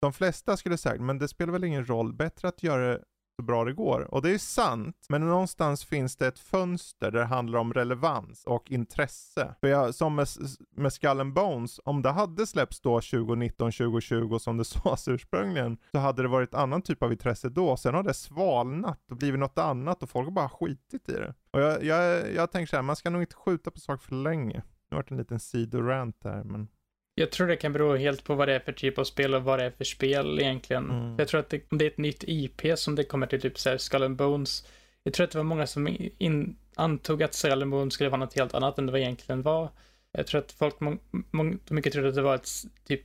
De 0.02 0.14
flesta 0.14 0.58
skulle 0.58 0.78
säga, 0.78 1.02
men 1.02 1.20
det 1.20 1.28
spelar 1.28 1.54
väl 1.54 1.64
ingen 1.64 1.86
roll, 1.86 2.14
bättre 2.14 2.48
att 2.48 2.64
göra 2.64 2.88
det 2.88 3.04
så 3.36 3.44
bra 3.44 3.66
det 3.66 3.74
går. 3.74 4.14
Och 4.14 4.22
det 4.22 4.32
är 4.32 4.38
sant, 4.38 5.06
men 5.10 5.28
någonstans 5.28 5.86
finns 5.86 6.16
det 6.16 6.28
ett 6.28 6.40
fönster 6.40 7.12
där 7.12 7.20
det 7.20 7.26
handlar 7.26 7.60
om 7.60 7.74
relevans 7.74 8.44
och 8.44 8.72
intresse. 8.72 9.56
För 9.62 9.68
jag, 9.68 9.96
som 9.96 10.16
med, 10.16 10.28
med 10.76 10.94
Skull 10.94 11.20
and 11.20 11.34
Bones, 11.34 11.80
om 11.84 12.02
det 12.02 12.12
hade 12.12 12.48
släppts 12.48 12.82
då 12.82 13.02
2019, 13.02 13.72
2020 13.72 14.38
som 14.38 14.58
det 14.58 14.66
sades 14.66 15.08
ursprungligen, 15.08 15.78
så 15.92 16.00
hade 16.00 16.22
det 16.22 16.28
varit 16.28 16.54
annan 16.54 16.82
typ 16.82 17.04
av 17.04 17.12
intresse 17.12 17.50
då. 17.50 17.78
Sen 17.78 17.96
har 17.96 18.04
det 18.04 18.14
svalnat 18.14 19.00
och 19.12 19.18
blivit 19.18 19.40
något 19.40 19.58
annat 19.58 20.04
och 20.04 20.10
folk 20.10 20.26
har 20.26 20.32
bara 20.32 20.50
skitit 20.50 21.10
i 21.10 21.14
det. 21.14 21.34
Och 21.52 21.62
jag, 21.62 21.84
jag, 21.84 22.34
jag 22.34 22.52
tänker 22.52 22.70
så 22.70 22.76
här, 22.76 22.84
man 22.84 22.96
ska 22.96 23.10
nog 23.10 23.22
inte 23.22 23.36
skjuta 23.36 23.72
på 23.72 23.80
saker 23.80 24.04
för 24.04 24.16
länge. 24.16 24.64
Nu 24.90 24.98
har 24.98 25.04
det 25.04 25.12
en 25.12 25.18
liten 25.18 25.40
sidorant 25.40 26.24
här, 26.24 26.44
men 26.44 26.68
jag 27.16 27.32
tror 27.32 27.48
det 27.48 27.56
kan 27.56 27.74
bero 27.74 27.96
helt 27.96 28.24
på 28.24 28.36
vad 28.36 28.48
det 28.48 28.54
är 28.54 28.60
för 28.60 28.72
typ 28.72 29.00
av 29.00 29.04
spel 29.04 29.36
och 29.36 29.44
vad 29.44 29.60
det 29.60 29.66
är 29.66 29.72
för 29.72 29.84
spel 29.84 30.40
egentligen. 30.40 30.90
Mm. 30.90 31.16
Jag 31.18 31.28
tror 31.28 31.40
att 31.40 31.50
det, 31.50 31.62
om 31.72 31.78
det 31.78 31.86
är 31.86 31.90
ett 31.90 31.98
nytt 31.98 32.24
IP 32.28 32.62
som 32.76 32.96
det 32.96 33.04
kommer 33.04 33.28
till 33.28 33.42
typ 33.42 33.60
såhär 33.60 33.78
Skull 33.78 34.04
and 34.04 34.16
Bones. 34.16 34.68
Jag 35.04 35.14
tror 35.14 35.24
att 35.24 35.32
det 35.32 35.38
var 35.38 35.44
många 35.44 35.68
som 35.68 35.98
in, 36.18 36.58
antog 36.76 37.24
att 37.24 37.34
Skull 37.34 37.62
and 37.62 37.72
Bones 37.72 37.94
skulle 37.94 38.10
vara 38.10 38.20
något 38.20 38.36
helt 38.36 38.54
annat 38.54 38.78
än 38.78 38.86
det 38.86 39.00
egentligen 39.00 39.42
var. 39.42 39.70
Jag 40.18 40.28
tror 40.28 40.42
att 40.42 40.52
folk 40.52 40.80
må, 40.80 40.98
må, 41.12 41.54
mycket 41.70 41.94
trodde 41.94 42.10
att 42.10 42.16
det 42.16 42.22
var 42.22 42.36
ett 42.36 42.50
typ 42.88 43.02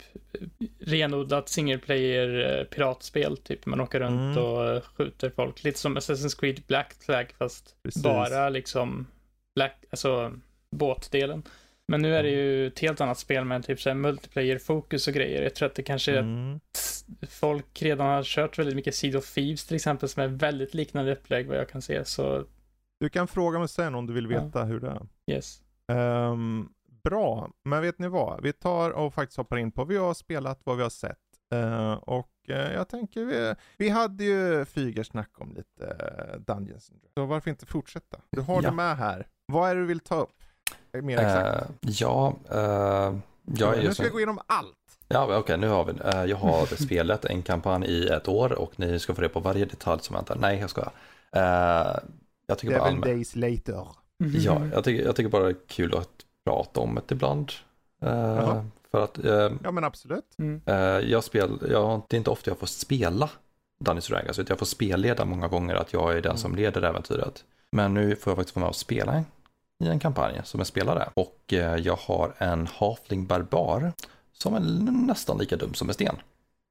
renodlat 0.79 1.49
single 1.49 1.79
player 1.79 2.59
eh, 2.59 2.65
piratspel. 2.65 3.37
Typ 3.37 3.67
man 3.67 3.81
åker 3.81 4.01
runt 4.01 4.37
mm. 4.37 4.45
och 4.45 4.85
skjuter 4.85 5.31
folk. 5.31 5.65
Lite 5.65 5.79
som 5.79 5.99
Assassin's 5.99 6.41
Creed 6.41 6.63
Black 6.67 6.95
Flag 7.05 7.35
fast 7.39 7.77
Precis. 7.83 8.03
bara 8.03 8.49
liksom 8.49 9.07
Black, 9.55 9.85
alltså 9.91 10.33
båtdelen. 10.71 11.43
Men 11.91 12.03
nu 12.03 12.15
är 12.15 12.23
det 12.23 12.29
ju 12.29 12.67
ett 12.67 12.79
helt 12.79 13.01
annat 13.01 13.19
spel 13.19 13.45
med 13.45 13.65
typ 13.65 13.81
såhär 13.81 13.97
multiplayer-fokus 13.97 15.09
och 15.09 15.15
grejer. 15.15 15.43
Jag 15.43 15.55
tror 15.55 15.67
att 15.69 15.75
det 15.75 15.83
kanske 15.83 16.19
mm. 16.19 16.61
att 17.23 17.29
folk 17.29 17.83
redan 17.83 18.07
har 18.07 18.23
kört 18.23 18.59
väldigt 18.59 18.77
mycket 18.77 18.95
Seed 18.95 19.17
of 19.17 19.35
Thieves 19.35 19.67
till 19.67 19.77
exempel 19.77 20.09
som 20.09 20.23
är 20.23 20.29
väldigt 20.29 20.75
liknande 20.75 21.13
upplägg 21.13 21.49
vad 21.49 21.57
jag 21.57 21.69
kan 21.69 21.83
se. 21.83 22.05
Så... 22.05 22.45
Du 23.01 23.09
kan 23.09 23.29
fråga 23.29 23.59
mig 23.59 23.69
sen 23.69 23.95
om 23.95 24.07
du 24.07 24.13
vill 24.13 24.27
veta 24.27 24.59
ja. 24.59 24.65
hur 24.65 24.81
det 24.81 24.89
är. 24.89 25.07
Yes. 25.35 25.63
Um, 25.93 26.73
bra, 27.05 27.51
men 27.65 27.83
vet 27.83 27.99
ni 27.99 28.09
vad? 28.09 28.43
Vi 28.43 28.53
tar 28.53 28.91
och 28.91 29.15
faktiskt 29.15 29.37
hoppar 29.37 29.57
in 29.57 29.73
på 29.73 29.81
vad 29.81 29.89
vi 29.89 29.97
har 29.97 30.15
spelat, 30.15 30.61
vad 30.65 30.77
vi 30.77 30.83
har 30.83 30.91
sett. 30.91 31.19
Uh, 31.55 31.93
och 31.93 32.33
uh, 32.51 32.57
jag 32.57 32.89
tänker, 32.89 33.25
vi, 33.25 33.55
vi 33.79 33.89
hade 33.89 34.25
ju 34.25 34.65
Fygersnack 34.65 35.41
om 35.41 35.55
lite 35.55 35.85
uh, 35.85 36.41
Dungeons 36.41 36.93
Så 37.15 37.27
varför 37.27 37.51
inte 37.51 37.67
fortsätta? 37.67 38.21
Du 38.31 38.41
har 38.41 38.63
ja. 38.63 38.71
det 38.71 38.77
med 38.77 38.97
här. 38.97 39.27
Vad 39.47 39.71
är 39.71 39.75
det 39.75 39.81
du 39.81 39.87
vill 39.87 40.01
ta 40.01 40.21
upp? 40.21 40.43
Mer 40.93 41.19
exakt. 41.19 41.71
Uh, 41.71 41.77
ja, 41.81 42.37
uh, 42.53 43.19
jag 43.45 43.79
är 43.79 43.83
Nu 43.83 43.95
ska 43.95 44.03
vi 44.03 44.09
gå 44.09 44.19
igenom 44.19 44.39
allt. 44.47 44.77
Ja, 45.09 45.25
okej, 45.25 45.37
okay, 45.37 45.57
nu 45.57 45.69
har 45.69 45.85
vi 45.85 45.93
uh, 45.93 46.31
Jag 46.31 46.37
har 46.37 46.67
spelat 46.85 47.25
en 47.25 47.43
kampanj 47.43 47.87
i 47.87 48.09
ett 48.09 48.29
år 48.29 48.53
och 48.53 48.73
ni 48.77 48.99
ska 48.99 49.15
få 49.15 49.23
reda 49.23 49.33
på 49.33 49.41
varje 49.41 49.65
detalj 49.65 50.03
som 50.03 50.15
väntar. 50.15 50.37
Nej, 50.37 50.59
jag 50.59 50.71
skojar. 50.71 50.93
Uh, 51.37 51.99
jag 52.47 52.59
tycker 52.59 52.79
Seven 52.79 53.01
bara 53.01 53.11
days 53.11 53.37
later. 53.37 53.87
Ja, 54.19 54.63
jag 54.73 54.85
tycker, 54.85 55.05
jag 55.05 55.17
tycker 55.17 55.31
bara 55.31 55.43
det 55.43 55.51
är 55.51 55.57
kul 55.67 55.97
att 55.97 56.11
prata 56.45 56.81
om 56.81 56.95
det 56.95 57.15
ibland. 57.15 57.53
Uh, 58.05 58.63
för 58.91 59.05
att, 59.05 59.19
uh, 59.19 59.53
ja 59.65 59.71
men 59.71 59.85
absolut. 59.85 60.35
Mm. 60.39 60.61
Uh, 60.69 61.11
jag 61.11 61.25
spel, 61.25 61.59
jag, 61.71 62.03
det 62.09 62.17
är 62.17 62.19
inte 62.19 62.31
ofta 62.31 62.51
jag 62.51 62.59
får 62.59 62.67
spela 62.67 63.31
Dungeons 63.85 64.09
Dragons, 64.09 64.39
utan 64.39 64.53
jag 64.53 64.59
får 64.59 64.67
spelleda 64.67 65.25
många 65.25 65.49
gånger 65.49 65.75
att 65.75 65.93
jag 65.93 66.11
är 66.11 66.15
den 66.15 66.25
mm. 66.25 66.37
som 66.37 66.55
leder 66.55 66.83
äventyret. 66.83 67.45
Men 67.73 67.95
nu 67.95 68.17
får 68.17 68.31
jag 68.31 68.37
faktiskt 68.37 68.57
vara 68.57 68.65
med 68.65 68.69
och 68.69 68.77
spela 68.77 69.25
i 69.81 69.89
en 69.89 69.99
kampanj 69.99 70.41
som 70.45 70.61
jag 70.61 70.67
spelare. 70.67 71.09
Och 71.15 71.53
eh, 71.53 71.77
jag 71.77 71.97
har 71.97 72.35
en 72.39 72.67
Halfling 72.67 73.27
Barbar 73.27 73.93
som 74.33 74.55
är 74.55 74.61
nästan 75.07 75.39
lika 75.39 75.57
dum 75.57 75.75
som 75.75 75.89
en 75.89 75.95
sten. 75.95 76.17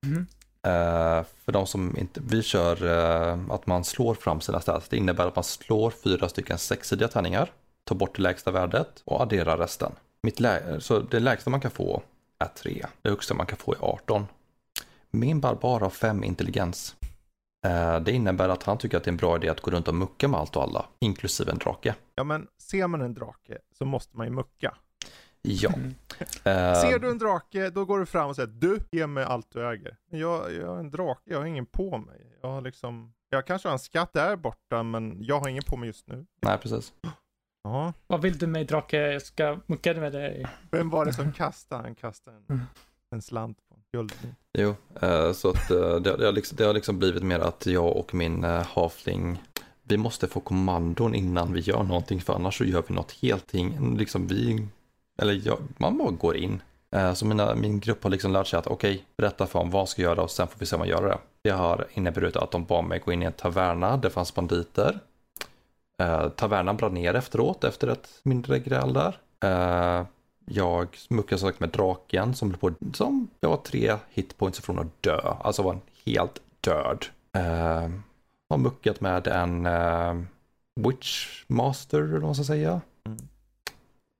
Mm. 0.05 0.27
Uh, 0.67 1.23
för 1.45 1.51
de 1.51 1.67
som 1.67 1.97
inte, 1.97 2.21
vi 2.23 2.43
kör 2.43 2.83
uh, 2.83 3.51
att 3.51 3.67
man 3.67 3.83
slår 3.83 4.13
fram 4.15 4.41
sina 4.41 4.59
stats. 4.59 4.89
Det 4.89 4.97
innebär 4.97 5.27
att 5.27 5.35
man 5.35 5.43
slår 5.43 5.91
fyra 5.91 6.29
stycken 6.29 6.57
sexsidiga 6.57 7.07
tärningar, 7.07 7.51
tar 7.83 7.95
bort 7.95 8.15
det 8.15 8.21
lägsta 8.21 8.51
värdet 8.51 9.01
och 9.05 9.21
adderar 9.21 9.57
resten. 9.57 9.91
Mitt 10.23 10.39
lä 10.39 10.81
så 10.81 10.99
det 10.99 11.19
lägsta 11.19 11.49
man 11.49 11.61
kan 11.61 11.71
få 11.71 12.01
är 12.39 12.47
3, 12.47 12.85
det 13.01 13.09
högsta 13.09 13.33
man 13.33 13.45
kan 13.45 13.57
få 13.57 13.73
är 13.73 13.77
18. 13.81 14.27
Min 15.11 15.39
barbar 15.39 15.79
har 15.79 15.89
5 15.89 16.23
intelligens. 16.23 16.95
Uh, 17.67 17.99
det 17.99 18.11
innebär 18.11 18.49
att 18.49 18.63
han 18.63 18.77
tycker 18.77 18.97
att 18.97 19.03
det 19.03 19.07
är 19.07 19.11
en 19.11 19.17
bra 19.17 19.35
idé 19.35 19.49
att 19.49 19.61
gå 19.61 19.71
runt 19.71 19.87
och 19.87 19.95
mucka 19.95 20.27
med 20.27 20.39
allt 20.39 20.55
och 20.55 20.63
alla, 20.63 20.85
inklusive 20.99 21.51
en 21.51 21.57
drake. 21.57 21.95
Ja 22.15 22.23
men 22.23 22.47
ser 22.57 22.87
man 22.87 23.01
en 23.01 23.13
drake 23.13 23.57
så 23.77 23.85
måste 23.85 24.17
man 24.17 24.27
ju 24.27 24.33
mucka. 24.33 24.75
Ja. 25.41 25.73
Mm. 25.73 25.87
Uh, 25.87 26.81
Ser 26.81 26.99
du 26.99 27.09
en 27.09 27.17
drake, 27.17 27.69
då 27.69 27.85
går 27.85 27.99
du 27.99 28.05
fram 28.05 28.29
och 28.29 28.35
säger 28.35 28.47
du, 28.47 28.79
ge 28.91 29.07
mig 29.07 29.23
allt 29.23 29.51
du 29.51 29.69
äger. 29.69 29.97
Jag, 30.09 30.53
jag 30.53 30.75
är 30.75 30.79
en 30.79 30.91
drake, 30.91 31.21
jag 31.23 31.39
har 31.39 31.45
ingen 31.45 31.65
på 31.65 31.97
mig. 31.97 32.37
Jag 32.41 32.49
har 32.49 32.61
liksom, 32.61 33.13
jag 33.29 33.47
kanske 33.47 33.67
har 33.67 33.73
en 33.73 33.79
skatt 33.79 34.13
där 34.13 34.35
borta, 34.35 34.83
men 34.83 35.23
jag 35.23 35.39
har 35.39 35.49
ingen 35.49 35.63
på 35.67 35.77
mig 35.77 35.87
just 35.87 36.07
nu. 36.07 36.25
Nej, 36.41 36.57
precis. 36.57 36.93
Ja. 37.63 37.93
Vad 38.07 38.21
vill 38.21 38.37
du 38.37 38.47
mig 38.47 38.65
drake? 38.65 38.97
Jag 38.97 39.21
ska 39.21 39.59
mucka 39.65 39.93
med 39.93 40.11
dig. 40.11 40.47
Vem 40.71 40.89
var 40.89 41.05
det 41.05 41.13
som 41.13 41.31
kastade? 41.31 41.83
Han 41.83 41.95
kastade 41.95 42.37
en, 42.37 42.45
mm. 42.49 42.65
en 43.11 43.21
slant 43.21 43.57
guldmynt. 43.91 44.37
Jo, 44.57 44.75
eh, 45.01 45.31
så 45.31 45.49
att 45.49 45.71
eh, 45.71 45.95
det, 45.95 46.17
det, 46.17 46.25
har 46.25 46.31
liksom, 46.31 46.57
det 46.57 46.63
har 46.63 46.73
liksom 46.73 46.99
blivit 46.99 47.23
mer 47.23 47.39
att 47.39 47.65
jag 47.65 47.97
och 47.97 48.13
min 48.13 48.43
eh, 48.43 48.63
halfling 48.63 49.43
vi 49.83 49.97
måste 49.97 50.27
få 50.27 50.39
kommandon 50.39 51.15
innan 51.15 51.53
vi 51.53 51.59
gör 51.59 51.83
någonting 51.83 52.21
för 52.21 52.33
annars 52.33 52.57
så 52.57 52.63
gör 52.63 52.83
vi 52.87 52.95
något 52.95 53.11
helt 53.11 53.53
liksom 53.97 54.27
vi, 54.27 54.67
eller 55.21 55.41
jag, 55.47 55.57
man 55.77 55.97
bara 55.97 56.11
går 56.11 56.37
in. 56.37 56.61
Så 57.15 57.25
mina, 57.25 57.55
min 57.55 57.79
grupp 57.79 58.03
har 58.03 58.09
liksom 58.09 58.31
lärt 58.31 58.47
sig 58.47 58.59
att 58.59 58.67
okej, 58.67 58.93
okay, 58.93 59.05
berätta 59.17 59.47
för 59.47 59.59
dem 59.59 59.71
vad 59.71 59.81
jag 59.81 59.89
ska 59.89 60.01
göra 60.01 60.21
och 60.21 60.31
sen 60.31 60.47
får 60.47 60.59
vi 60.59 60.65
se 60.65 60.75
om 60.75 60.79
man 60.79 60.87
gör 60.87 61.07
det. 61.07 61.17
Det 61.41 61.49
har 61.49 61.87
inneburit 61.93 62.35
att 62.35 62.51
de 62.51 62.65
bad 62.65 62.85
mig 62.85 63.01
gå 63.05 63.11
in 63.11 63.21
i 63.21 63.25
en 63.25 63.33
taverna, 63.33 63.97
det 63.97 64.09
fanns 64.09 64.35
banditer. 64.35 64.99
Eh, 66.01 66.29
tavernan 66.29 66.77
brann 66.77 66.93
ner 66.93 67.13
efteråt 67.13 67.63
efter 67.63 67.87
ett 67.87 68.09
mindre 68.23 68.59
gräl 68.59 68.93
där. 68.93 69.17
Eh, 69.43 70.05
jag 70.51 70.97
smuckade 70.97 71.41
sagt 71.41 71.59
med 71.59 71.69
draken 71.69 72.35
som, 72.35 72.51
på, 72.51 72.71
som 72.93 73.27
jag 73.39 73.49
var 73.49 73.57
tre 73.57 73.95
hitpoints 74.09 74.59
ifrån 74.59 74.79
att 74.79 75.03
dö, 75.03 75.19
alltså 75.41 75.61
var 75.61 75.79
helt 76.05 76.41
död. 76.61 77.05
Eh, 77.33 77.89
har 78.49 78.57
muckat 78.57 79.01
med 79.01 79.27
en 79.27 79.65
uh, 79.65 80.23
Witchmaster, 80.75 81.99
eller 81.99 82.13
vad 82.13 82.21
man 82.21 82.35
ska 82.35 82.43
säga. 82.43 82.81
Mm. 83.05 83.19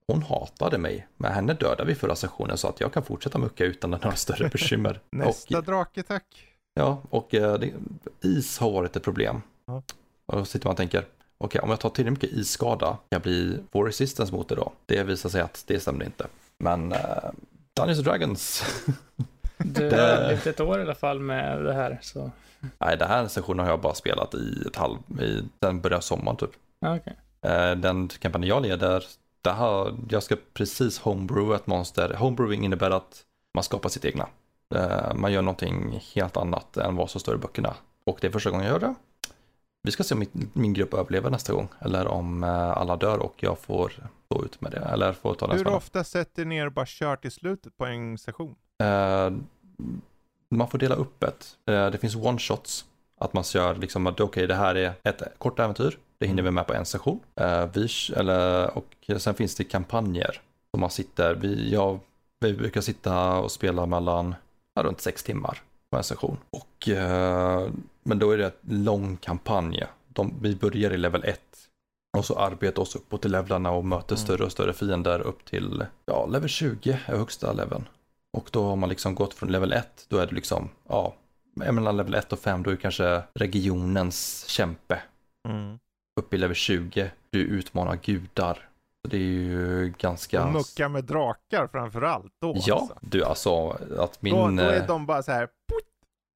Hon 0.06 0.22
hatade 0.22 0.78
mig, 0.78 1.06
men 1.16 1.32
henne 1.32 1.54
dödade 1.54 1.84
vi 1.84 1.94
förra 1.94 2.16
sessionen 2.16 2.58
så 2.58 2.68
att 2.68 2.80
jag 2.80 2.92
kan 2.92 3.02
fortsätta 3.02 3.38
mucka 3.38 3.64
utan 3.64 3.90
några 3.90 4.16
större 4.16 4.48
bekymmer. 4.52 5.00
Nästa 5.10 5.58
och, 5.58 5.64
drake 5.64 6.02
tack. 6.02 6.46
Ja, 6.74 7.02
och 7.10 7.34
uh, 7.34 7.54
det, 7.54 7.72
is 8.20 8.58
har 8.58 8.70
varit 8.70 8.96
ett 8.96 9.02
problem. 9.02 9.42
Mm. 9.68 9.82
Och 10.26 10.36
då 10.36 10.44
sitter 10.44 10.66
man 10.66 10.72
och 10.72 10.76
tänker, 10.76 11.04
okej 11.40 11.58
okay, 11.58 11.60
om 11.60 11.70
jag 11.70 11.80
tar 11.80 11.90
tillräckligt 11.90 12.22
mycket 12.22 12.38
isskada, 12.38 12.86
kan 12.86 12.98
jag 13.08 13.22
bli 13.22 13.58
vår 13.72 13.86
resistance 13.86 14.34
mot 14.34 14.48
det 14.48 14.54
då? 14.54 14.72
Det 14.86 15.02
visar 15.02 15.28
sig 15.28 15.40
att 15.40 15.64
det 15.66 15.80
stämde 15.80 16.04
inte. 16.04 16.26
Men 16.58 16.92
uh, 16.92 16.98
Dungeons 17.76 18.04
Dragons. 18.04 18.64
du 19.56 19.90
har 19.90 20.28
levt 20.28 20.46
ett 20.46 20.60
år 20.60 20.78
i 20.78 20.82
alla 20.82 20.94
fall 20.94 21.20
med 21.20 21.64
det 21.64 21.72
här. 21.72 21.98
Så. 22.02 22.30
Nej, 22.78 22.96
den 22.96 23.08
här 23.08 23.28
sessionen 23.28 23.64
har 23.64 23.72
jag 23.72 23.80
bara 23.80 23.94
spelat 23.94 24.34
i 24.34 24.64
ett 24.66 24.76
halv, 24.76 24.98
i, 25.20 25.42
den 25.58 25.80
börjar 25.80 26.00
sommaren 26.00 26.36
typ. 26.36 26.50
Okay. 26.86 27.14
Eh, 27.42 27.76
den 27.76 28.08
kampanjen 28.08 28.48
jag 28.48 28.62
leder, 28.62 29.04
där 29.42 29.52
har, 29.52 29.94
jag 30.10 30.22
ska 30.22 30.36
precis 30.54 30.98
homebrew 30.98 31.56
ett 31.56 31.66
monster. 31.66 32.14
Homebrewing 32.14 32.64
innebär 32.64 32.90
att 32.90 33.22
man 33.54 33.64
skapar 33.64 33.88
sitt 33.88 34.04
egna. 34.04 34.28
Eh, 34.74 35.14
man 35.14 35.32
gör 35.32 35.42
någonting 35.42 36.04
helt 36.14 36.36
annat 36.36 36.76
än 36.76 36.96
vad 36.96 37.10
som 37.10 37.20
står 37.20 37.34
i 37.34 37.38
böckerna. 37.38 37.74
Och 38.06 38.18
det 38.20 38.26
är 38.26 38.30
första 38.30 38.50
gången 38.50 38.66
jag 38.66 38.72
gör 38.72 38.88
det. 38.88 38.94
Vi 39.82 39.90
ska 39.90 40.02
se 40.02 40.14
om 40.14 40.24
min 40.52 40.72
grupp 40.72 40.94
överlever 40.94 41.30
nästa 41.30 41.52
gång 41.52 41.68
eller 41.78 42.06
om 42.06 42.44
eh, 42.44 42.70
alla 42.70 42.96
dör 42.96 43.18
och 43.18 43.34
jag 43.36 43.58
får 43.58 43.92
stå 44.26 44.44
ut 44.44 44.60
med 44.60 44.72
det. 44.72 44.78
Eller 44.78 45.12
får 45.12 45.34
ta 45.34 45.52
Hur 45.52 45.68
ofta 45.68 46.04
sätter 46.04 46.44
ni 46.44 46.56
er 46.56 46.68
bara 46.68 46.86
kör 46.86 47.16
till 47.16 47.30
slutet 47.30 47.76
på 47.76 47.86
en 47.86 48.18
session? 48.18 48.54
man 50.50 50.68
får 50.68 50.78
dela 50.78 50.94
upp 50.94 51.20
det. 51.20 51.90
Det 51.90 51.98
finns 51.98 52.16
one-shots. 52.16 52.84
Att 53.20 53.32
man 53.32 53.44
kör 53.44 53.74
liksom 53.74 54.06
att 54.06 54.14
okej, 54.14 54.24
okay, 54.24 54.46
det 54.46 54.54
här 54.54 54.74
är 54.74 54.92
ett 55.02 55.22
kort 55.38 55.58
äventyr. 55.58 55.98
Det 56.18 56.26
hinner 56.26 56.42
vi 56.42 56.50
med 56.50 56.66
på 56.66 56.74
en 56.74 56.86
session. 56.86 57.20
Uh, 57.40 57.66
vi, 57.72 57.88
eller, 58.16 58.70
och 58.78 58.94
sen 59.18 59.34
finns 59.34 59.56
det 59.56 59.64
kampanjer. 59.64 60.40
Som 60.70 60.80
man 60.80 60.90
sitter, 60.90 61.34
vi, 61.34 61.72
ja, 61.72 61.98
vi 62.40 62.52
brukar 62.52 62.80
sitta 62.80 63.38
och 63.38 63.50
spela 63.50 63.86
mellan 63.86 64.34
ja, 64.74 64.82
runt 64.82 65.00
sex 65.00 65.22
timmar 65.22 65.62
på 65.90 65.96
en 65.96 66.04
session. 66.04 66.36
Och, 66.50 66.88
men 68.02 68.18
då 68.18 68.30
är 68.30 68.38
det 68.38 68.44
en 68.44 68.84
lång 68.84 69.16
kampanj. 69.16 69.84
De, 70.08 70.34
vi 70.42 70.54
börjar 70.54 70.90
i 70.90 70.96
level 70.96 71.24
1 71.24 71.40
och 72.18 72.24
så 72.24 72.38
arbetar 72.38 72.82
oss 72.82 72.96
uppåt 72.96 73.22
till 73.22 73.30
levlarna 73.30 73.70
och 73.70 73.84
möter 73.84 74.14
mm. 74.14 74.24
större 74.24 74.44
och 74.44 74.52
större 74.52 74.72
fiender 74.72 75.20
upp 75.20 75.44
till 75.44 75.84
ja, 76.06 76.26
level 76.26 76.48
20 76.48 76.90
är 77.06 77.16
högsta 77.16 77.52
leveln. 77.52 77.88
Och 78.32 78.48
då 78.52 78.64
har 78.64 78.76
man 78.76 78.88
liksom 78.88 79.14
gått 79.14 79.34
från 79.34 79.52
level 79.52 79.72
1, 79.72 80.06
då 80.08 80.16
är 80.16 80.26
det 80.26 80.34
liksom, 80.34 80.68
ja, 80.88 81.14
mellan 81.54 81.96
level 81.96 82.14
1 82.14 82.32
och 82.32 82.38
5 82.38 82.62
då 82.62 82.70
är 82.70 82.74
det 82.74 82.80
kanske 82.80 83.22
regionens 83.34 84.44
kämpe. 84.48 85.02
Mm. 85.48 85.78
Upp 86.20 86.34
i 86.34 86.38
level 86.38 86.56
20, 86.56 87.10
du 87.30 87.40
utmanar 87.40 87.96
gudar. 87.96 88.68
Så 89.02 89.10
det 89.10 89.16
är 89.16 89.20
ju 89.20 89.94
ganska... 89.98 90.44
Och 90.44 90.52
mucka 90.52 90.88
med 90.88 91.04
drakar 91.04 91.66
framförallt 91.66 92.32
då 92.40 92.54
Ja, 92.56 92.74
alltså. 92.74 92.98
du 93.00 93.24
alltså 93.24 93.68
att 93.98 94.22
min... 94.22 94.34
Då, 94.34 94.46
då 94.46 94.70
är 94.70 94.86
de 94.86 95.06
bara 95.06 95.22
så 95.22 95.32
här... 95.32 95.48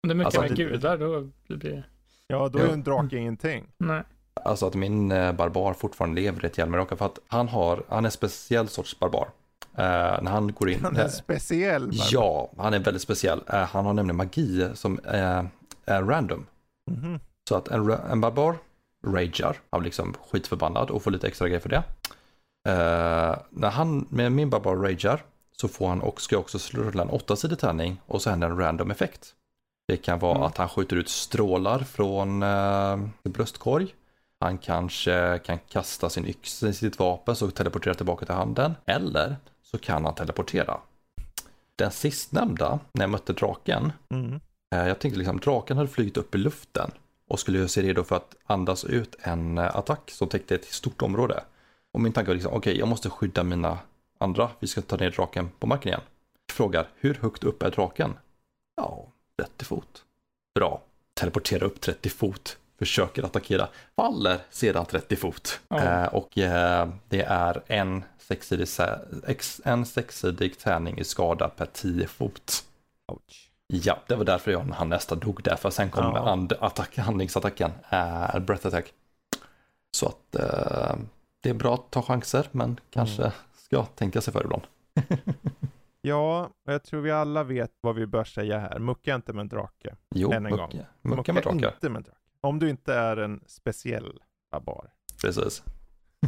Om 0.05 0.09
det 0.09 0.13
är 0.13 0.17
mycket 0.17 0.39
alltså, 0.39 0.41
med 0.41 0.57
gudar 0.57 0.99
då 0.99 1.29
blir 1.47 1.57
det... 1.57 1.85
Ja, 2.27 2.49
då 2.49 2.59
är 2.59 2.67
ju 2.67 2.73
en 2.73 2.83
drake 2.83 3.17
ingenting. 3.17 3.67
Nej. 3.79 4.03
Alltså 4.45 4.67
att 4.67 4.75
min 4.75 5.13
eh, 5.13 5.33
barbar 5.33 5.75
fortfarande 5.75 6.21
lever 6.21 6.45
i 6.45 6.47
ett 6.47 6.59
Hjälmarocka 6.59 6.97
för 6.97 7.07
att 7.07 7.19
han 7.29 7.49
har, 7.49 7.83
han 7.89 8.05
är 8.05 8.11
speciell 8.11 8.69
sorts 8.69 8.99
barbar. 8.99 9.29
Uh, 9.79 10.23
när 10.23 10.31
han 10.31 10.53
går 10.53 10.71
in. 10.71 10.81
Han 10.83 10.97
är 10.97 11.09
speciell. 11.09 11.91
Ja, 11.93 12.53
han 12.57 12.75
är 12.75 12.79
väldigt 12.79 13.03
speciell. 13.03 13.39
Uh, 13.39 13.55
han 13.55 13.87
har 13.87 13.93
nämligen 13.93 14.17
magi 14.17 14.69
som 14.75 14.99
uh, 14.99 15.45
är 15.85 16.03
random. 16.03 16.47
Mm 16.91 17.03
-hmm. 17.03 17.21
Så 17.49 17.57
att 17.57 17.69
en, 17.69 17.91
en 17.91 18.21
barbar 18.21 18.57
ragear, 19.07 19.57
han 19.71 19.81
blir 19.81 19.89
liksom 19.89 20.15
skitförbannad 20.31 20.91
och 20.91 21.03
får 21.03 21.11
lite 21.11 21.27
extra 21.27 21.49
grejer 21.49 21.61
för 21.61 21.69
det. 21.69 21.83
när 23.51 23.71
han 23.71 24.07
med 24.11 24.33
min 24.33 24.51
barbar 24.51 24.77
ragear 24.77 25.23
så 25.53 25.69
får 25.69 25.89
han 25.89 26.01
och 26.01 26.21
ska 26.21 26.39
också 26.39 26.59
rulla 26.73 27.03
en 27.03 27.11
åttasidig 27.11 27.59
tärning 27.59 28.01
och 28.07 28.23
så 28.23 28.31
händer 28.31 28.51
en 28.51 28.59
random 28.59 28.91
effekt. 28.91 29.35
Det 29.87 29.97
kan 29.97 30.19
vara 30.19 30.37
mm. 30.37 30.43
att 30.43 30.57
han 30.57 30.69
skjuter 30.69 30.97
ut 30.97 31.09
strålar 31.09 31.79
från 31.79 32.43
uh, 32.43 33.09
bröstkorg. 33.23 33.95
Han 34.41 34.59
kanske 34.59 35.41
kan 35.45 35.59
kasta 35.59 36.11
sin 36.11 36.27
yxa 36.27 36.69
i 36.69 36.73
sitt 36.73 36.99
vapen 36.99 37.37
så 37.37 37.51
teleportera 37.51 37.95
tillbaka 37.95 38.27
till 38.27 38.35
handen. 38.35 38.75
Eller 38.87 39.37
så 39.63 39.79
kan 39.79 40.05
han 40.05 40.15
teleportera. 40.15 40.81
Den 41.77 41.91
sistnämnda, 41.91 42.79
när 42.93 43.03
jag 43.03 43.11
mötte 43.11 43.33
draken, 43.33 43.93
mm. 44.11 44.41
Eh, 44.75 44.89
jag 44.89 44.99
tänkte 44.99 45.19
liksom 45.19 45.39
draken 45.39 45.77
hade 45.77 45.89
flugit 45.89 46.17
upp 46.17 46.35
i 46.35 46.39
luften 46.39 46.91
och 47.29 47.41
skulle 47.41 47.59
göra 47.59 47.69
sig 47.69 47.83
redo 47.83 48.05
för 48.05 48.17
att 48.17 48.37
andas 48.47 48.85
ut 48.85 49.17
en 49.21 49.59
eh, 49.59 49.77
attack 49.77 50.11
som 50.11 50.29
täckte 50.29 50.55
ett 50.55 50.65
stort 50.65 51.03
område. 51.03 51.45
Och 51.93 52.01
min 52.01 52.13
tanke 52.13 52.29
var 52.29 52.35
liksom, 52.35 52.53
okej, 52.53 52.59
okay, 52.59 52.79
jag 52.79 52.89
måste 52.89 53.11
skydda 53.11 53.43
mina 53.43 53.79
andra, 54.19 54.51
vi 54.61 54.67
ska 54.67 54.83
ta 54.83 54.97
ner 54.97 55.11
draken 55.11 55.49
på 55.59 55.67
marken 55.67 55.89
igen. 55.89 56.01
Frågar, 56.53 56.89
hur 56.95 57.15
högt 57.15 57.45
upp 57.45 57.63
är 57.63 57.71
draken? 57.71 58.15
Ja, 58.77 59.07
30 59.43 59.65
fot. 59.65 60.05
Bra, 60.55 60.81
teleportera 61.15 61.67
upp 61.67 61.81
30 61.81 62.09
fot, 62.09 62.57
försöker 62.79 63.23
attackera, 63.23 63.69
faller 63.97 64.39
sedan 64.51 64.87
30 64.87 65.17
fot. 65.17 65.61
Mm. 65.69 65.87
Eh, 65.87 66.07
och 66.07 66.39
eh, 66.39 66.89
det 67.09 67.23
är 67.23 67.63
en 67.67 68.05
sexsidig, 68.19 68.69
en 69.65 69.87
sexsidig 69.87 70.59
tärning 70.59 70.99
i 70.99 71.05
skada 71.05 71.49
per 71.49 71.67
10 71.67 72.07
fot. 72.07 72.65
Ouch. 73.13 73.51
Ja, 73.67 73.99
det 74.07 74.15
var 74.15 74.25
därför 74.25 74.51
jag 74.51 74.61
han 74.61 74.89
nästan 74.89 75.19
dog 75.19 75.43
där, 75.43 75.57
för 75.57 75.71
sen 75.71 75.91
kom 75.91 76.05
ja. 76.05 76.31
and, 76.31 76.53
attack, 76.61 76.99
handlingsattacken, 76.99 77.71
äh, 77.91 78.39
breath 78.39 78.67
attack. 78.67 78.93
Så 79.97 80.07
att 80.07 80.35
äh, 80.35 80.97
det 81.41 81.51
är 81.51 81.55
bra 81.55 81.75
att 81.75 81.91
ta 81.91 82.03
chanser, 82.03 82.49
men 82.51 82.81
kanske 82.91 83.23
mm. 83.23 83.33
ska 83.57 83.85
tänka 83.85 84.21
sig 84.21 84.33
för 84.33 84.45
ibland. 84.45 84.63
ja, 86.05 86.51
jag 86.65 86.83
tror 86.85 87.01
vi 87.01 87.11
alla 87.11 87.45
vet 87.45 87.73
vad 87.81 87.95
vi 87.95 88.07
bör 88.07 88.25
säga 88.25 88.59
här. 88.59 88.79
Mucka 88.79 89.15
inte 89.15 89.33
med 89.33 89.41
en 89.41 89.49
drake. 89.49 89.97
Jo, 90.15 90.33
Än 90.33 90.37
en 90.37 90.43
mucka, 90.43 90.57
gång. 90.57 90.73
mucka, 91.03 91.17
mucka 91.17 91.33
med 91.33 91.43
drake. 91.43 91.75
inte 91.75 91.89
med 91.91 92.03
drake. 92.03 92.19
Om 92.41 92.59
du 92.59 92.71
inte 92.71 92.95
är 92.95 93.17
en 93.17 93.41
speciell 93.47 94.21
barbar. 94.51 94.91
Precis. 95.23 95.65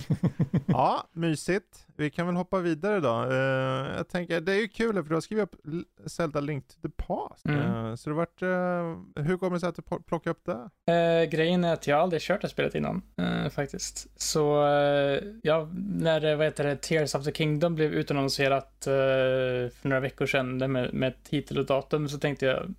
ja, 0.66 1.08
mysigt. 1.12 1.86
Vi 1.96 2.10
kan 2.10 2.26
väl 2.26 2.36
hoppa 2.36 2.58
vidare 2.58 3.00
då. 3.00 3.24
Uh, 3.24 3.96
jag 3.96 4.08
tänker, 4.08 4.40
det 4.40 4.52
är 4.52 4.60
ju 4.60 4.68
kul 4.68 4.94
för 4.94 5.08
du 5.08 5.14
har 5.14 5.20
skrivit 5.20 5.42
upp 5.42 5.56
Zelda 6.06 6.40
Link 6.40 6.68
to 6.68 6.74
the 6.82 6.88
Past. 6.88 7.46
Mm. 7.46 7.58
Uh, 7.58 7.94
så 7.94 8.10
det 8.10 8.16
vart, 8.16 8.42
uh, 8.42 8.48
hur 9.24 9.38
kommer 9.38 9.56
det 9.56 9.60
sig 9.60 9.68
att 9.68 9.76
du 9.76 9.82
plockade 9.82 10.30
upp 10.30 10.44
det? 10.44 10.68
grejen 11.30 11.64
är 11.64 11.72
att 11.72 11.86
jag 11.86 12.00
aldrig 12.00 12.22
kört 12.22 12.42
det 12.42 12.48
spelet 12.48 12.74
innan, 12.74 13.02
faktiskt. 13.50 14.20
Så, 14.20 14.40
ja, 15.42 15.68
när, 15.74 16.36
vad 16.36 16.46
heter 16.46 16.64
det, 16.64 16.76
Tears 16.76 17.14
of 17.14 17.24
the 17.24 17.32
Kingdom 17.32 17.74
blev 17.74 17.94
utannonserat 17.94 18.72
för 18.84 19.88
några 19.88 20.00
veckor 20.00 20.26
sedan 20.26 20.72
med, 20.72 20.94
med 20.94 21.22
titel 21.22 21.58
och 21.58 21.66
datum 21.66 22.08
så 22.08 22.18
tänkte 22.18 22.46
jag, 22.46 22.74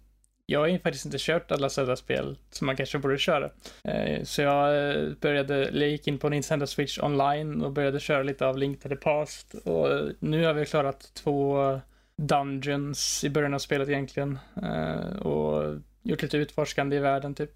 jag 0.49 0.59
har 0.59 0.67
ju 0.67 0.79
faktiskt 0.79 1.05
inte 1.05 1.17
kört 1.19 1.51
alla 1.51 1.69
Zelda-spel 1.69 2.37
som 2.49 2.65
man 2.65 2.75
kanske 2.75 2.97
borde 2.97 3.17
köra. 3.17 3.49
Eh, 3.83 4.23
så 4.23 4.41
jag 4.41 4.89
eh, 4.89 5.09
började, 5.21 5.55
eller 5.55 5.87
gick 5.87 6.07
in 6.07 6.17
på 6.17 6.29
Nintendo 6.29 6.67
Switch 6.67 6.99
online 6.99 7.61
och 7.61 7.71
började 7.71 7.99
köra 7.99 8.23
lite 8.23 8.45
av 8.45 8.57
Link 8.57 8.81
to 8.81 8.89
the 8.89 8.95
Past. 8.95 9.53
Och 9.53 9.87
nu 10.19 10.45
har 10.45 10.53
vi 10.53 10.65
klarat 10.65 11.11
två 11.13 11.79
Dungeons 12.17 13.23
i 13.23 13.29
början 13.29 13.53
av 13.53 13.59
spelet 13.59 13.89
egentligen. 13.89 14.39
Eh, 14.63 15.17
och 15.17 15.75
gjort 16.03 16.21
lite 16.21 16.37
utforskande 16.37 16.95
i 16.95 16.99
världen 16.99 17.35
typ. 17.35 17.51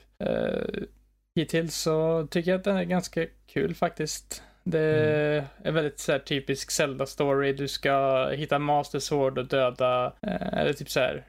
Hittills 1.35 1.75
så 1.75 2.27
tycker 2.31 2.51
jag 2.51 2.57
att 2.57 2.63
den 2.63 2.77
är 2.77 2.83
ganska 2.83 3.25
kul 3.47 3.75
faktiskt. 3.75 4.43
Det 4.63 4.79
mm. 4.79 5.45
är 5.63 5.71
väldigt 5.71 5.99
så 5.99 6.11
här, 6.11 6.19
typisk 6.19 6.71
Zelda-story. 6.71 7.53
Du 7.53 7.67
ska 7.67 8.27
hitta 8.29 8.59
Master 8.59 8.99
Sword 8.99 9.37
och 9.37 9.45
döda, 9.45 10.13
eller 10.51 10.73
typ 10.73 10.89
så 10.89 10.99
här, 10.99 11.25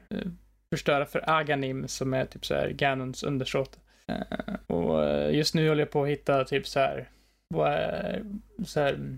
förstöra 0.73 1.05
för 1.05 1.29
Aganim 1.29 1.87
som 1.87 2.13
är 2.13 2.25
typ 2.25 2.45
så 2.45 2.53
här 2.53 2.69
Ganons 2.69 3.23
undersåte. 3.23 3.77
Uh, 4.09 4.55
och 4.67 5.03
eh, 5.03 5.35
just 5.35 5.55
nu 5.55 5.69
håller 5.69 5.81
jag 5.81 5.91
på 5.91 6.03
att 6.03 6.09
hitta 6.09 6.43
typ 6.43 6.67
så 6.67 6.79
här, 6.79 7.09
vad 7.47 7.71
är, 7.71 8.23
så 8.65 8.79
här 8.79 9.17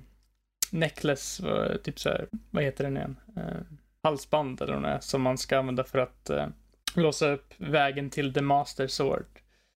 necklace, 0.71 1.43
typ 1.83 1.99
så 1.99 2.09
här, 2.09 2.27
vad 2.51 2.63
heter 2.63 2.83
den 2.83 2.97
igen? 2.97 3.15
Uh, 3.37 3.61
halsband 4.03 4.61
eller 4.61 4.73
är, 4.73 4.99
som 4.99 5.21
man 5.21 5.37
ska 5.37 5.57
använda 5.59 5.83
för 5.83 5.99
att 5.99 6.31
låsa 6.95 7.31
upp 7.31 7.53
vägen 7.57 8.09
till 8.09 8.33
The 8.33 8.41
Master 8.41 8.87
Sword. 8.87 9.25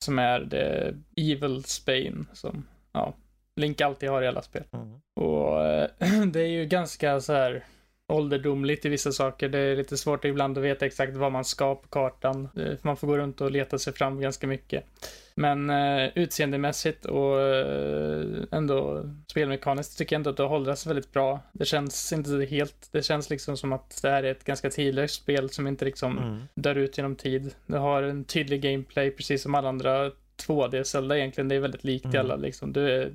som 0.06 0.20
är 0.20 0.40
det 0.40 0.96
Evil 1.18 1.64
Spain 1.64 2.28
som, 2.34 2.68
ja, 2.92 3.16
Link 3.56 3.82
alltid 3.82 4.10
har 4.10 4.22
i 4.22 4.28
alla 4.28 4.42
spel. 4.42 4.64
Mm. 4.72 5.02
Och 5.16 5.66
eh, 5.66 5.90
det 6.32 6.40
är 6.40 6.48
ju 6.48 6.66
ganska 6.66 7.20
så 7.20 7.34
här 7.34 7.64
ålderdomligt 8.10 8.86
i 8.86 8.89
vissa 8.89 9.12
saker. 9.12 9.49
Det 9.49 9.60
är 9.60 9.76
lite 9.76 9.97
svårt 9.97 10.26
ibland 10.26 10.57
att 10.57 10.64
veta 10.64 10.86
exakt 10.86 11.16
vad 11.16 11.32
man 11.32 11.45
ska 11.45 11.76
på 11.76 11.88
kartan. 11.88 12.49
Eh, 12.57 12.74
Man 12.82 12.97
får 12.97 13.07
gå 13.07 13.18
runt 13.18 13.41
och 13.41 13.51
leta 13.51 13.78
sig 13.80 13.93
fram 13.93 14.22
ganska 14.22 14.47
mycket. 14.47 14.84
Men 15.36 15.70
eh, 15.70 16.10
utseendemässigt 16.16 17.05
och 17.05 17.41
eh, 17.41 18.26
ändå 18.51 19.03
spelmekaniskt 19.28 19.97
tycker 19.97 20.16
jag 20.16 20.20
ändå 20.20 20.30
att 20.30 20.38
det 20.38 20.43
hålls 20.43 20.88
väldigt 20.88 21.14
bra. 21.14 21.39
Det 21.51 21.66
känns 21.66 22.14
inte 22.14 22.45
helt, 22.49 22.89
det 22.91 23.01
känns 23.03 23.30
liksom 23.30 23.57
som 23.57 23.74
att 23.74 23.99
det 24.01 24.10
här 24.10 24.24
är 24.24 24.32
ett 24.32 24.43
ganska 24.43 24.70
tidlöst 24.70 25.16
spel 25.16 25.49
som 25.49 25.68
inte 25.68 25.86
liksom 25.86 26.18
Mm. 26.18 26.39
dör 26.53 26.76
ut 26.76 26.97
genom 26.97 27.16
tid. 27.16 27.55
Det 27.66 27.78
har 27.78 28.03
en 28.03 28.24
tydlig 28.24 28.62
gameplay 28.62 29.12
precis 29.12 29.41
som 29.41 29.55
alla 29.55 29.70
andra 29.70 30.12
2D-Zelda 30.47 31.18
egentligen. 31.18 31.47
Det 31.47 31.55
är 31.55 31.60
väldigt 31.60 31.84
likt 31.84 32.05
i 32.05 32.07
Mm. 32.07 32.20
alla 32.20 32.36
liksom. 32.36 32.74
Du 32.74 32.89
är 32.91 33.12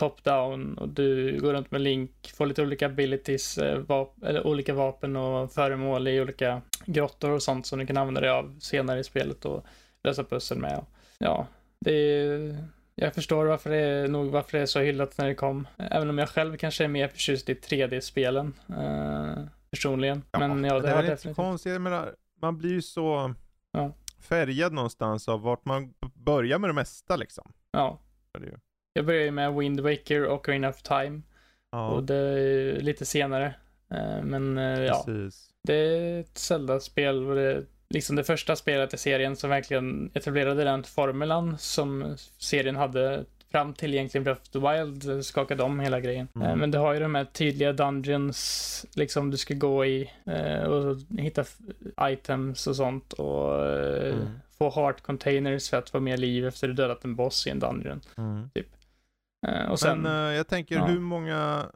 top-down 0.00 0.78
och 0.78 0.88
du 0.88 1.40
går 1.40 1.52
runt 1.52 1.70
med 1.70 1.80
Link, 1.80 2.32
får 2.34 2.46
lite 2.46 2.62
olika 2.62 2.86
abilities, 2.86 3.58
eh, 3.58 3.78
vap- 3.78 4.26
eller 4.26 4.46
olika 4.46 4.74
vapen 4.74 5.16
och 5.16 5.52
föremål 5.52 6.08
i 6.08 6.20
olika 6.20 6.62
grottor 6.86 7.30
och 7.30 7.42
sånt 7.42 7.66
som 7.66 7.78
du 7.78 7.86
kan 7.86 7.96
använda 7.96 8.20
dig 8.20 8.30
av 8.30 8.58
senare 8.60 9.00
i 9.00 9.04
spelet 9.04 9.44
och 9.44 9.64
lösa 10.02 10.24
pussel 10.24 10.58
med. 10.58 10.84
Ja, 11.18 11.46
det 11.80 11.92
är... 11.92 12.56
Jag 12.94 13.14
förstår 13.14 13.46
varför 13.46 13.70
det 13.70 13.76
är, 13.76 14.08
nog 14.08 14.30
varför 14.30 14.58
det 14.58 14.62
är 14.62 14.66
så 14.66 14.80
hyllat 14.80 15.18
när 15.18 15.26
det 15.28 15.34
kom. 15.34 15.66
Även 15.76 16.10
om 16.10 16.18
jag 16.18 16.28
själv 16.28 16.56
kanske 16.56 16.84
är 16.84 16.88
mer 16.88 17.08
förtjust 17.08 17.48
i 17.48 17.54
3D-spelen. 17.54 18.54
Eh, 18.68 19.44
personligen. 19.70 20.22
Men 20.32 20.64
ja, 20.64 20.80
det, 20.80 20.88
är 20.90 20.94
väl 20.96 21.04
inte 21.04 21.16
så 21.16 21.28
definitivt... 21.28 21.36
konstigt. 21.36 21.80
Menar, 21.80 22.14
man 22.42 22.58
blir 22.58 22.70
ju 22.70 22.82
så 22.82 23.34
Ja. 23.72 23.92
färgad 24.20 24.72
någonstans 24.72 25.28
av 25.28 25.40
vart 25.42 25.64
man 25.64 25.94
börjar 26.14 26.58
med 26.58 26.70
det 26.70 26.74
mesta 26.74 27.16
liksom. 27.16 27.52
Ja. 27.70 28.00
Det 28.32 28.38
är 28.38 28.40
det 28.40 28.46
ju. 28.48 28.56
Jag 28.94 29.04
började 29.06 29.24
ju 29.24 29.30
med 29.30 29.54
Wind 29.54 29.80
Waker 29.80 30.24
och 30.24 30.34
Ocarina 30.34 30.68
of 30.68 30.82
Time. 30.82 31.20
Ja, 31.72 31.88
Och 31.88 32.02
det 32.04 32.14
är 32.16 32.80
lite 32.80 33.04
senare. 33.04 33.54
Eh, 33.94 34.22
Men 34.22 34.58
eh, 34.58 34.80
ja, 34.82 35.02
precis. 35.06 35.50
det 35.62 35.74
är 35.74 36.20
ett 36.20 36.38
Zelda-spel 36.38 37.26
och 37.26 37.34
det 37.34 37.64
liksom 37.90 38.16
det 38.16 38.24
första 38.24 38.56
spelet 38.56 38.94
i 38.94 38.98
serien 38.98 39.36
som 39.36 39.50
verkligen 39.50 40.10
etablerade 40.14 40.64
den 40.64 40.82
formulan 40.84 41.58
som 41.58 42.16
serien 42.38 42.76
hade 42.76 43.24
fram 43.50 43.74
till 43.74 43.94
egentligen 43.94 44.24
Breath 44.24 44.40
of 44.42 44.48
the 44.48 44.58
Wild 44.58 45.24
skakade 45.24 45.62
om 45.62 45.80
hela 45.80 46.00
grejen. 46.00 46.28
Mm. 46.34 46.48
Eh, 46.48 46.56
Men 46.56 46.70
det 46.70 46.78
har 46.78 46.94
ju 46.94 47.00
de 47.00 47.14
här 47.14 47.24
tydliga 47.24 47.72
dungeons, 47.72 48.86
liksom 48.94 49.30
du 49.30 49.36
ska 49.36 49.54
gå 49.54 49.86
i 49.86 50.10
och 50.68 50.96
hitta 51.18 51.44
items 52.00 52.66
och 52.66 52.76
sånt 52.76 53.12
och 53.12 53.66
Mm. 53.66 54.28
få 54.58 54.70
heart 54.70 55.00
containers 55.02 55.70
för 55.70 55.76
att 55.76 55.90
få 55.90 56.00
mer 56.00 56.16
liv 56.16 56.46
efter 56.46 56.68
du 56.68 56.74
dödat 56.74 57.04
en 57.04 57.16
boss 57.16 57.46
i 57.46 57.50
en 57.50 57.58
dungeon. 57.58 58.00
Mm. 58.16 58.50
Eh, 58.54 58.62
Och 59.70 59.80
sen, 59.80 60.02
Men 60.02 60.28
eh, 60.30 60.36
jag 60.36 60.48
tänker 60.48 60.74
ja. 60.74 60.84
hur 60.84 61.00
många, 61.00 61.66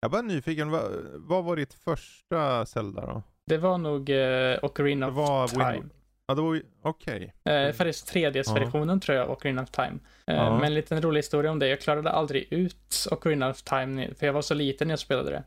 jag 0.00 0.10
bara 0.10 0.22
nyfiken, 0.22 0.70
vad, 0.70 0.82
vad 1.14 1.44
var 1.44 1.56
ditt 1.56 1.74
första 1.74 2.66
Zelda 2.66 3.06
då? 3.06 3.22
det 3.46 3.58
var 3.58 3.78
nog 3.78 4.10
eh, 4.10 4.58
Ocarina 4.62 5.06
Det 5.06 5.12
of 5.12 5.16
var 5.18 5.48
Time. 5.48 5.72
Wind... 5.72 5.90
Ja, 6.26 6.34
det 6.34 6.42
var 6.42 6.62
okej. 6.82 7.34
Eh, 7.44 7.72
faktiskt 7.72 8.14
3DS-versionen 8.14 9.00
tror 9.00 9.18
jag, 9.18 9.30
Ocarina 9.30 9.62
of 9.62 9.70
Time. 9.70 9.98
Eh, 10.26 10.34
Ja. 10.36 10.54
Men 10.56 10.64
en 10.64 10.74
liten 10.74 11.02
rolig 11.02 11.18
historia 11.18 11.50
om 11.50 11.58
det. 11.58 11.68
Jag 11.68 11.80
klarade 11.80 12.10
aldrig 12.10 12.52
ut 12.52 13.06
Ocarina 13.10 13.50
of 13.50 13.62
Time, 13.62 14.14
för 14.14 14.26
jag 14.26 14.32
var 14.32 14.42
så 14.42 14.54
liten 14.54 14.88
när 14.88 14.92
jag 14.92 14.98
spelade 14.98 15.30
det. 15.30 15.42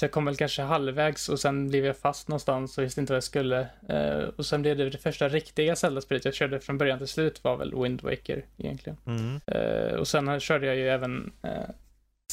Så 0.00 0.04
jag 0.04 0.12
kom 0.12 0.24
väl 0.24 0.36
kanske 0.36 0.62
halvvägs 0.62 1.28
och 1.28 1.40
sen 1.40 1.68
blev 1.68 1.84
jag 1.84 1.96
fast 1.96 2.28
någonstans 2.28 2.78
och 2.78 2.84
visste 2.84 3.00
inte 3.00 3.12
vad 3.12 3.16
jag 3.16 3.24
skulle. 3.24 3.68
Eh, 3.88 4.28
och 4.36 4.46
sen 4.46 4.62
blev 4.62 4.76
det 4.76 4.90
det 4.90 4.98
första 4.98 5.28
riktiga 5.28 5.76
Zelda-spelet 5.76 6.24
jag 6.24 6.34
körde 6.34 6.60
från 6.60 6.78
början 6.78 6.98
till 6.98 7.08
slut 7.08 7.44
var 7.44 7.56
väl 7.56 7.82
Wind 7.82 8.02
Waker 8.02 8.44
egentligen. 8.56 8.98
Mm. 9.06 9.40
Eh, 9.46 9.94
och 9.94 10.08
sen 10.08 10.40
körde 10.40 10.66
jag 10.66 10.76
ju 10.76 10.88
även 10.88 11.32
eh, 11.42 11.50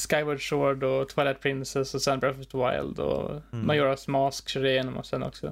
Skyward 0.10 0.50
Sword 0.50 0.84
och 0.84 1.10
Twilight 1.10 1.40
Princess 1.42 1.96
och 1.96 2.02
sen 2.02 2.20
Breath 2.20 2.40
of 2.40 2.48
the 2.48 2.58
Wild 2.58 3.00
och 3.00 3.32
Mm. 3.54 3.72
Majora's 3.72 4.10
Mask 4.10 4.50
körde 4.50 4.66
jag 4.68 4.74
igenom 4.74 4.98
och 4.98 5.06
sen 5.06 5.24
också. 5.24 5.48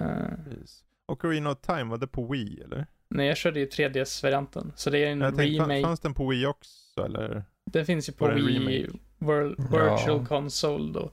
Eh, 0.00 0.44
Precis. 0.44 0.82
Ocarina 1.12 1.50
of 1.50 1.58
Time, 1.60 1.84
var 1.84 1.98
det 1.98 2.06
på 2.06 2.26
Wii 2.26 2.62
eller? 2.64 2.86
nej, 3.10 3.26
jag 3.26 3.36
körde 3.36 3.60
ju 3.60 3.66
3DS-varianten. 3.66 4.72
Så 4.76 4.90
det 4.90 4.98
är 4.98 5.06
en 5.10 5.20
Jag 5.20 5.36
tänkte, 5.36 5.62
remake. 5.62 5.82
fanns 5.82 6.00
den 6.00 6.14
på 6.14 6.28
Wii 6.28 6.46
också 6.46 7.04
eller? 7.04 7.42
Den 7.70 7.86
finns 7.86 8.08
ju 8.08 8.12
på 8.12 8.28
Wii? 8.28 8.90
World, 9.18 9.56
Ja. 9.72 9.94
Virtual 9.96 10.26
Console 10.26 10.92
då. 10.92 11.10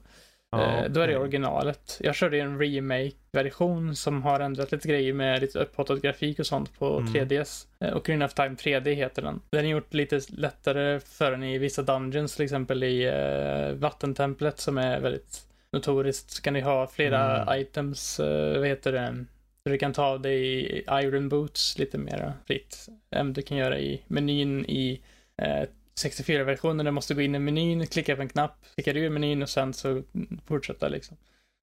Ja, 0.60 0.84
eh, 0.84 0.90
då 0.90 1.00
är 1.00 1.06
det 1.06 1.12
okej. 1.14 1.22
originalet. 1.22 1.98
Jag 2.00 2.14
körde 2.14 2.38
en 2.38 2.58
remake-version 2.58 3.96
som 3.96 4.22
har 4.22 4.40
ändrat 4.40 4.72
lite 4.72 4.88
grejer 4.88 5.12
med 5.12 5.40
lite 5.40 5.58
upphottad 5.58 5.96
grafik 5.96 6.38
och 6.38 6.46
sånt 6.46 6.78
på 6.78 6.98
Mm. 6.98 7.12
3DS. 7.12 7.66
Eh, 7.80 7.92
och 7.92 8.04
Green 8.04 8.22
of 8.22 8.34
Time 8.34 8.54
3D 8.54 8.94
heter 8.94 9.22
den. 9.22 9.40
Den 9.50 9.64
är 9.64 9.68
gjort 9.70 9.94
lite 9.94 10.20
lättare 10.28 11.00
för 11.00 11.30
den 11.30 11.42
i 11.42 11.58
vissa 11.58 11.82
dungeons, 11.82 12.36
till 12.36 12.44
exempel 12.44 12.82
i 12.84 13.04
eh, 13.04 13.72
vattentemplet 13.78 14.58
som 14.58 14.78
är 14.78 15.00
väldigt 15.00 15.40
notoriskt. 15.72 16.30
Så 16.30 16.42
kan 16.42 16.54
du 16.54 16.60
ha 16.62 16.86
flera 16.86 17.42
Mm. 17.42 17.60
items, 17.60 18.20
eh, 18.20 18.58
vad 18.58 18.68
heter 18.68 18.92
det? 18.92 19.24
Så 19.62 19.70
du 19.70 19.78
kan 19.78 19.92
ta 19.92 20.04
av 20.04 20.20
dig 20.20 20.42
i 20.78 20.84
Iron 20.90 21.28
Boots 21.28 21.78
lite 21.78 21.98
mer 21.98 22.32
fritt. 22.46 22.86
Än 23.10 23.32
du 23.32 23.42
kan 23.42 23.56
göra 23.56 23.78
i 23.78 24.02
menyn 24.06 24.64
i 24.68 25.00
eh, 25.42 25.62
64-versionen. 26.00 26.86
Du 26.86 26.90
måste 26.92 27.14
gå 27.14 27.20
in 27.20 27.34
i 27.34 27.38
menyn, 27.38 27.86
klicka 27.86 28.16
på 28.16 28.22
en 28.22 28.28
knapp, 28.28 28.64
klicka 28.74 28.92
ur 28.92 29.10
menyn 29.10 29.42
och 29.42 29.48
sen 29.48 29.72
så 29.74 30.02
fortsätta 30.46 30.88
liksom. 30.88 31.16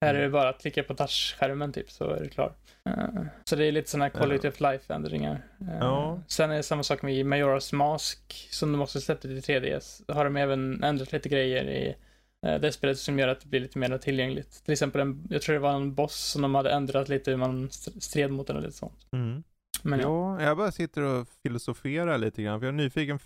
Här 0.04 0.14
är 0.14 0.22
det 0.22 0.28
bara 0.28 0.48
att 0.48 0.60
klicka 0.60 0.82
på 0.82 0.94
touchskärmen 0.94 1.72
typ 1.72 1.90
så 1.90 2.10
är 2.10 2.20
det 2.20 2.28
klar. 2.28 2.52
Eh, 2.88 3.24
så 3.44 3.56
det 3.56 3.64
är 3.66 3.72
lite 3.72 3.90
sådana 3.90 4.10
quality 4.10 4.48
of 4.48 4.60
life 4.60 4.94
ändringar. 4.94 5.44
Eh, 5.60 5.78
Ja. 5.80 6.22
Sen 6.28 6.50
är 6.50 6.56
det 6.56 6.62
samma 6.62 6.82
sak 6.82 7.02
med 7.02 7.26
Majora's 7.26 7.74
Mask 7.74 8.48
som 8.50 8.72
de 8.72 8.80
också 8.80 9.00
släppte 9.00 9.28
till 9.28 9.40
3DS. 9.54 10.02
Då 10.06 10.14
har 10.14 10.24
de 10.24 10.36
även 10.36 10.84
ändrat 10.84 11.12
lite 11.12 11.28
grejer 11.28 11.64
i 11.64 11.94
eh, 12.46 12.60
det 12.60 12.72
spelet 12.72 12.98
som 12.98 13.18
gör 13.18 13.28
att 13.28 13.40
det 13.40 13.48
blir 13.48 13.60
lite 13.60 13.78
mer 13.78 13.98
tillgängligt. 13.98 14.64
Till 14.64 14.72
exempel, 14.72 15.00
en, 15.00 15.26
jag 15.30 15.42
tror 15.42 15.52
det 15.54 15.60
var 15.60 15.74
en 15.74 15.94
boss 15.94 16.16
som 16.16 16.42
de 16.42 16.54
hade 16.54 16.70
ändrat 16.70 17.08
lite 17.08 17.30
hur 17.30 17.38
man 17.38 17.66
st- 17.66 18.00
stred 18.00 18.30
mot 18.30 18.46
den 18.46 18.56
och 18.56 18.62
lite 18.62 18.76
sånt. 18.76 19.06
Mm. 19.12 19.42
Men 19.84 20.00
ja. 20.00 20.40
Ja, 20.40 20.46
jag 20.46 20.56
bara 20.56 20.72
sitter 20.72 21.02
och 21.02 21.28
filosoferar 21.42 22.18
lite 22.18 22.42
grann, 22.42 22.60
för 22.60 22.66
jag 22.66 22.72
är 22.72 22.76
nyfiken, 22.76 23.18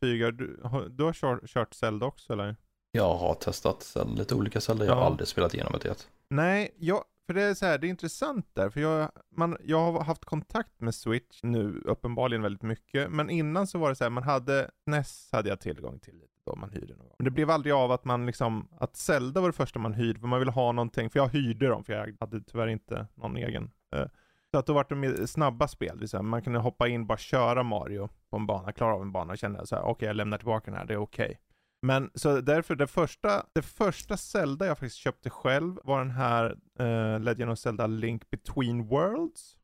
Fygar, 0.00 0.32
du, 0.32 0.60
har- 0.64 0.88
du 0.88 1.04
har 1.04 1.12
kört, 1.12 1.48
kört 1.48 1.74
Zelda 1.74 2.06
också 2.06 2.32
eller? 2.32 2.56
Jag 2.92 3.14
har 3.14 3.34
testat 3.34 3.82
Zelda- 3.82 4.14
lite 4.18 4.34
olika 4.34 4.60
Zelda, 4.60 4.84
jag 4.84 4.94
har 4.94 5.00
Ja. 5.02 5.06
aldrig 5.06 5.28
spelat 5.28 5.54
igenom 5.54 5.74
ett. 5.74 6.08
Nej, 6.28 6.74
jag, 6.78 7.04
för 7.26 7.34
det 7.34 7.42
är 7.42 7.54
så 7.54 7.66
här, 7.66 7.78
det 7.78 7.86
är 7.86 7.88
intressant 7.88 8.46
där, 8.54 8.70
för 8.70 8.80
jag, 8.80 9.10
man, 9.36 9.56
jag 9.64 9.92
har 9.92 10.04
haft 10.04 10.24
kontakt 10.24 10.80
med 10.80 10.94
Switch 10.94 11.40
nu 11.42 11.82
uppenbarligen 11.84 12.42
väldigt 12.42 12.62
mycket, 12.62 13.10
men 13.10 13.30
innan 13.30 13.66
så 13.66 13.78
var 13.78 13.88
det 13.88 13.94
så 13.96 14.04
här, 14.04 14.10
man 14.10 14.22
hade, 14.22 14.70
NES 14.86 15.28
hade 15.32 15.48
jag 15.48 15.60
tillgång 15.60 15.98
till 15.98 16.14
lite 16.14 16.28
då 16.46 16.56
man 16.56 16.70
hyrde 16.70 16.94
någon 16.96 17.06
gång. 17.06 17.14
Men 17.18 17.24
det 17.24 17.30
blev 17.30 17.50
aldrig 17.50 17.72
av 17.74 17.92
att 17.92 18.04
man 18.04 18.26
liksom, 18.26 18.68
att 18.80 18.96
Zelda 18.96 19.40
var 19.40 19.48
det 19.48 19.52
första 19.56 19.78
man 19.78 19.92
hyrde, 19.94 20.20
för 20.20 20.26
man 20.26 20.38
ville 20.38 20.52
ha 20.52 20.72
någonting, 20.72 21.10
för 21.10 21.18
jag 21.18 21.28
hyrde 21.28 21.68
dem, 21.68 21.84
för 21.84 21.92
jag 21.92 22.16
hade 22.20 22.40
tyvärr 22.40 22.66
inte 22.68 23.06
någon 23.14 23.36
egen. 23.36 23.70
Eh, 23.96 24.06
Så 24.54 24.58
att 24.58 24.66
då 24.66 24.72
var 24.72 24.86
det 24.88 24.94
mer 24.94 25.26
snabba 25.26 25.68
spel, 25.68 26.22
man 26.22 26.42
kunde 26.42 26.58
hoppa 26.58 26.88
in, 26.88 27.06
bara 27.06 27.18
köra 27.18 27.62
Mario 27.62 28.08
på 28.30 28.36
en 28.36 28.46
bana, 28.46 28.72
klara 28.72 28.94
av 28.94 29.02
en 29.02 29.12
bana 29.12 29.32
och 29.32 29.38
känna 29.38 29.66
så 29.66 29.76
här, 29.76 29.82
okej 29.82 30.06
jag 30.06 30.16
lämnar 30.16 30.38
tillbaka 30.38 30.70
den 30.70 30.78
här, 30.78 30.86
det 30.86 30.94
är 30.94 30.98
okej. 30.98 31.40
Men 31.82 32.10
så 32.14 32.40
därför, 32.40 32.74
det 32.74 32.86
första, 32.86 33.46
det 33.52 33.62
första 33.62 34.16
Zelda 34.16 34.66
jag 34.66 34.78
faktiskt 34.78 34.96
köpte 34.96 35.30
själv 35.30 35.78
var 35.84 35.98
den 35.98 36.10
här 36.10 36.56
eh, 36.78 37.20
Legend 37.20 37.50
of 37.50 37.58
Zelda 37.58 37.86
Link 37.86 38.30
Between 38.30 38.86
Worlds. 38.86 39.56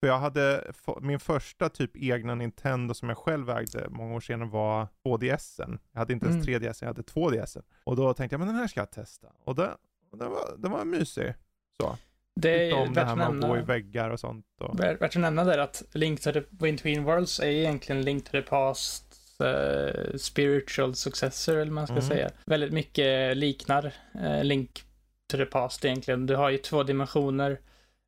För 0.00 0.06
jag 0.06 0.18
hade, 0.18 0.72
min 1.00 1.20
första 1.20 1.68
typ 1.68 1.96
egna 1.96 2.34
Nintendo 2.34 2.94
som 2.94 3.08
jag 3.08 3.18
själv 3.18 3.50
ägde 3.50 3.86
många 3.90 4.14
år 4.14 4.20
senare 4.20 4.48
var 4.48 4.88
2DSen. 5.04 5.78
Jag 5.92 5.98
hade 5.98 6.12
inte 6.12 6.26
ens 6.26 6.48
Mm. 6.48 6.60
3DS, 6.60 6.78
jag 6.80 6.88
hade 6.88 7.02
2DSen. 7.02 7.62
Och 7.84 7.96
då 7.96 8.14
tänkte 8.14 8.34
jag, 8.34 8.38
men 8.38 8.48
den 8.48 8.56
här 8.56 8.66
ska 8.66 8.80
jag 8.80 8.90
testa. 8.90 9.28
Och 9.44 9.54
det, 9.54 9.76
och 10.10 10.18
den, 10.18 10.30
var, 10.30 10.56
den 10.58 10.70
var 10.70 10.84
mysig. 10.84 11.34
Så. 11.80 11.96
Det 12.40 12.70
är 12.70 12.74
om 12.74 12.94
det 12.94 13.04
här 13.04 13.16
med 13.16 13.26
att 13.26 13.32
gå 13.40 13.46
i 13.46 13.50
nämna. 13.50 13.64
väggar 13.64 14.10
och 14.10 14.20
sånt. 14.20 14.44
Och, 14.60 14.80
Värt 14.80 15.02
att 15.02 15.14
nämna 15.14 15.44
där 15.44 15.58
att 15.58 15.82
Link 15.92 16.20
to 16.20 16.32
the 16.32 16.42
Between 16.50 17.04
Worlds 17.04 17.40
är 17.40 17.46
egentligen 17.46 18.02
Link 18.02 18.24
to 18.24 18.30
the 18.30 18.42
Past 18.42 19.04
eh, 19.40 20.16
spiritual 20.16 20.94
successor, 20.94 21.56
eller 21.56 21.72
man 21.72 21.86
ska 21.86 21.96
Mm. 21.96 22.08
säga. 22.08 22.30
Väldigt 22.44 22.72
mycket 22.72 23.36
liknar 23.36 23.92
eh, 24.24 24.44
Link 24.44 24.82
to 25.30 25.36
the 25.36 25.44
Past 25.46 25.84
egentligen. 25.84 26.26
Du 26.26 26.36
har 26.36 26.50
ju 26.50 26.58
två 26.58 26.82
dimensioner, 26.82 27.60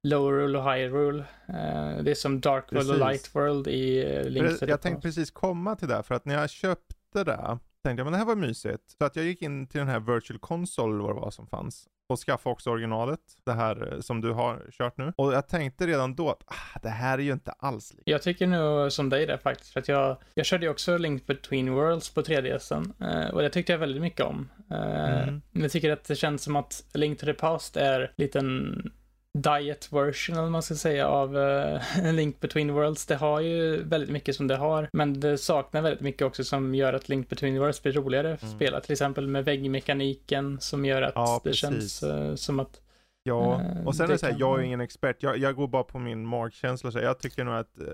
Lower 0.02 0.32
Rule 0.32 0.58
och 0.58 0.72
High 0.72 0.92
Rule. 0.94 1.24
Eh, 1.48 2.02
det 2.02 2.10
är 2.10 2.14
som 2.14 2.40
Dark 2.40 2.72
World 2.72 2.90
och. 2.90 2.98
Light 2.98 3.34
World 3.34 3.68
i 3.68 4.04
Link 4.30 4.48
to 4.48 4.54
the 4.54 4.64
jag 4.64 4.70
Past. 4.70 4.82
tänkte 4.82 5.02
precis 5.02 5.30
komma 5.30 5.76
till 5.76 5.88
det, 5.88 6.02
för 6.02 6.14
att 6.14 6.24
när 6.24 6.34
jag 6.34 6.50
köpte 6.50 7.24
det, 7.24 7.58
tänkte 7.84 8.00
jag 8.00 8.04
men 8.04 8.12
det 8.12 8.18
här 8.18 8.24
var 8.24 8.36
mysigt. 8.36 8.90
Så 8.98 9.04
att 9.04 9.16
jag 9.16 9.24
gick 9.24 9.42
in 9.42 9.66
till 9.66 9.78
den 9.78 9.88
här 9.88 10.00
Virtual 10.00 10.38
Console, 10.38 11.02
vad 11.02 11.10
det 11.16 11.20
var 11.20 11.30
som 11.30 11.46
fanns, 11.46 11.86
och 12.10 12.18
skaffade 12.18 12.52
också 12.52 12.70
originalet, 12.70 13.20
det 13.44 13.52
här 13.52 13.92
eh, 13.92 14.00
som 14.00 14.20
du 14.20 14.32
har 14.32 14.62
kört 14.70 14.98
nu. 14.98 15.12
Och 15.16 15.32
jag 15.32 15.48
tänkte 15.48 15.86
redan 15.86 16.14
då 16.14 16.30
att 16.30 16.42
ah, 16.46 16.78
det 16.82 16.88
här 16.88 17.18
är 17.18 17.22
ju 17.22 17.32
inte 17.32 17.52
alls 17.52 17.92
lika. 17.92 18.10
Jag 18.10 18.22
tycker 18.22 18.46
nog 18.46 18.92
som 18.92 19.08
dig 19.08 19.26
där 19.26 19.36
faktiskt, 19.36 19.72
för 19.72 19.80
att 19.80 19.88
jag, 19.88 20.16
jag 20.34 20.46
körde 20.46 20.64
ju 20.64 20.70
också 20.70 20.98
Link 20.98 21.26
Between 21.26 21.74
Worlds 21.74 22.14
på 22.14 22.22
3DSen 22.22 22.92
eh, 23.00 23.30
och 23.34 23.42
det 23.42 23.50
tyckte 23.50 23.72
jag 23.72 23.78
väldigt 23.78 24.02
mycket 24.02 24.26
om. 24.26 24.48
Eh, 24.70 25.10
Mm. 25.20 25.42
Jag 25.52 25.70
tycker 25.70 25.90
att 25.92 26.04
det 26.04 26.16
känns 26.16 26.42
som 26.42 26.56
att 26.56 26.84
Link 26.94 27.18
to 27.18 27.26
the 27.26 27.32
Past 27.34 27.76
är 27.76 28.12
liten 28.16 28.92
diet 29.38 29.92
version, 29.92 30.36
eller 30.36 30.48
man 30.48 30.62
ska 30.62 30.74
säga, 30.74 31.08
av 31.08 31.36
uh, 31.36 32.12
Link 32.12 32.40
Between 32.40 32.72
Worlds. 32.72 33.06
Det 33.06 33.16
har 33.16 33.40
ju 33.40 33.82
väldigt 33.82 34.10
mycket 34.10 34.36
som 34.36 34.46
det 34.46 34.56
har, 34.56 34.88
men 34.92 35.20
det 35.20 35.38
saknar 35.38 35.82
väldigt 35.82 36.00
mycket 36.00 36.22
också 36.22 36.44
som 36.44 36.74
gör 36.74 36.92
att 36.92 37.08
Link 37.08 37.28
Between 37.28 37.58
Worlds 37.58 37.82
blir 37.82 37.92
roligare 37.92 38.32
att 38.32 38.42
mm. 38.42 38.54
spela. 38.54 38.80
Till 38.80 38.92
exempel 38.92 39.26
med 39.26 39.44
väggmekaniken 39.44 40.60
som 40.60 40.84
gör 40.84 41.02
att 41.02 41.12
ja, 41.14 41.40
det 41.44 41.52
känns 41.52 42.02
uh, 42.02 42.34
som 42.34 42.60
att 42.60 42.80
Ja, 43.22 43.60
eh, 43.60 43.86
och 43.86 43.94
sen 43.94 44.06
det 44.06 44.10
är 44.10 44.14
det 44.14 44.18
så 44.18 44.26
här, 44.26 44.36
jag 44.38 44.60
är 44.60 44.62
ingen 44.62 44.80
expert. 44.80 45.22
Jag, 45.22 45.38
jag 45.38 45.56
går 45.56 45.68
bara 45.68 45.84
på 45.84 45.98
min 45.98 46.26
magkänsla. 46.26 46.90
Så 46.90 46.98
jag 46.98 47.18
tycker 47.18 47.44
nog 47.44 47.54
att 47.54 47.78
uh, 47.80 47.86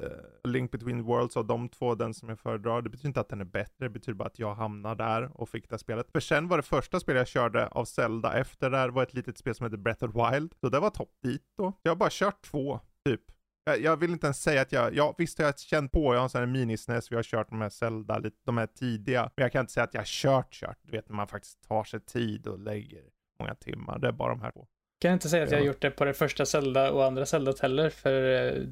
Link 0.44 0.70
Between 0.70 1.02
Worlds 1.02 1.36
av 1.36 1.46
de 1.46 1.68
två, 1.68 1.94
den 1.94 2.14
som 2.14 2.28
jag 2.28 2.38
föredrar, 2.38 2.82
det 2.82 2.90
betyder 2.90 3.08
inte 3.08 3.20
att 3.20 3.28
den 3.28 3.40
är 3.40 3.44
bättre. 3.44 3.84
Det 3.84 3.90
betyder 3.90 4.16
bara 4.16 4.28
att 4.28 4.38
jag 4.38 4.54
hamnar 4.54 4.94
där 4.94 5.40
och 5.40 5.48
fick 5.48 5.70
det 5.70 5.78
spelet. 5.78 6.10
För 6.12 6.20
sen 6.20 6.48
var 6.48 6.56
det 6.56 6.62
första 6.62 7.00
spelet 7.00 7.20
jag 7.20 7.28
körde 7.28 7.66
av 7.66 7.84
Zelda 7.84 8.38
efter 8.38 8.70
det 8.70 8.76
här 8.76 8.88
var 8.88 9.02
ett 9.02 9.14
litet 9.14 9.38
spel 9.38 9.54
som 9.54 9.66
heter 9.66 9.76
Breath 9.76 10.04
of 10.04 10.10
Wild. 10.14 10.54
Så 10.60 10.68
det 10.68 10.80
var 10.80 10.90
topp 10.90 11.12
dit 11.22 11.42
då. 11.58 11.72
Jag 11.82 11.90
har 11.90 11.96
bara 11.96 12.10
kört 12.12 12.42
två, 12.42 12.80
typ. 13.04 13.20
Jag, 13.64 13.80
jag 13.80 13.96
vill 13.96 14.10
inte 14.10 14.26
ens 14.26 14.42
säga 14.42 14.62
att 14.62 14.72
jag, 14.72 14.94
ja 14.94 15.14
visst 15.18 15.38
har 15.38 15.44
jag 15.44 15.58
känt 15.58 15.92
på, 15.92 16.14
jag 16.14 16.18
har 16.18 16.24
en 16.24 16.28
sån 16.28 16.38
här 16.38 16.46
minisnes, 16.46 17.12
vi 17.12 17.16
har 17.16 17.22
kört 17.22 17.50
de 17.50 17.60
här 17.60 17.68
Zelda, 17.68 18.18
lite, 18.18 18.36
de 18.44 18.58
här 18.58 18.66
tidiga. 18.66 19.22
Men 19.36 19.42
jag 19.42 19.52
kan 19.52 19.60
inte 19.60 19.72
säga 19.72 19.84
att 19.84 19.94
jag 19.94 20.00
har 20.00 20.06
kört, 20.06 20.52
kört. 20.52 20.78
Du 20.82 20.90
vet 20.92 21.08
när 21.08 21.16
man 21.16 21.28
faktiskt 21.28 21.68
tar 21.68 21.84
sig 21.84 22.00
tid 22.00 22.46
och 22.46 22.58
lägger 22.58 23.02
många 23.40 23.54
timmar. 23.54 23.98
Det 23.98 24.08
är 24.08 24.12
bara 24.12 24.30
de 24.30 24.40
här 24.40 24.50
två 24.50 24.66
kan 24.98 25.12
inte 25.12 25.28
säga 25.28 25.44
att 25.44 25.50
jag 25.50 25.58
har 25.58 25.64
gjort 25.64 25.80
det 25.80 25.90
på 25.90 26.04
det 26.04 26.14
första 26.14 26.46
Zelda 26.46 26.92
och 26.92 27.04
andra 27.04 27.26
Zelda 27.26 27.52
heller, 27.62 27.90
för 27.90 28.22
eh, 28.22 28.62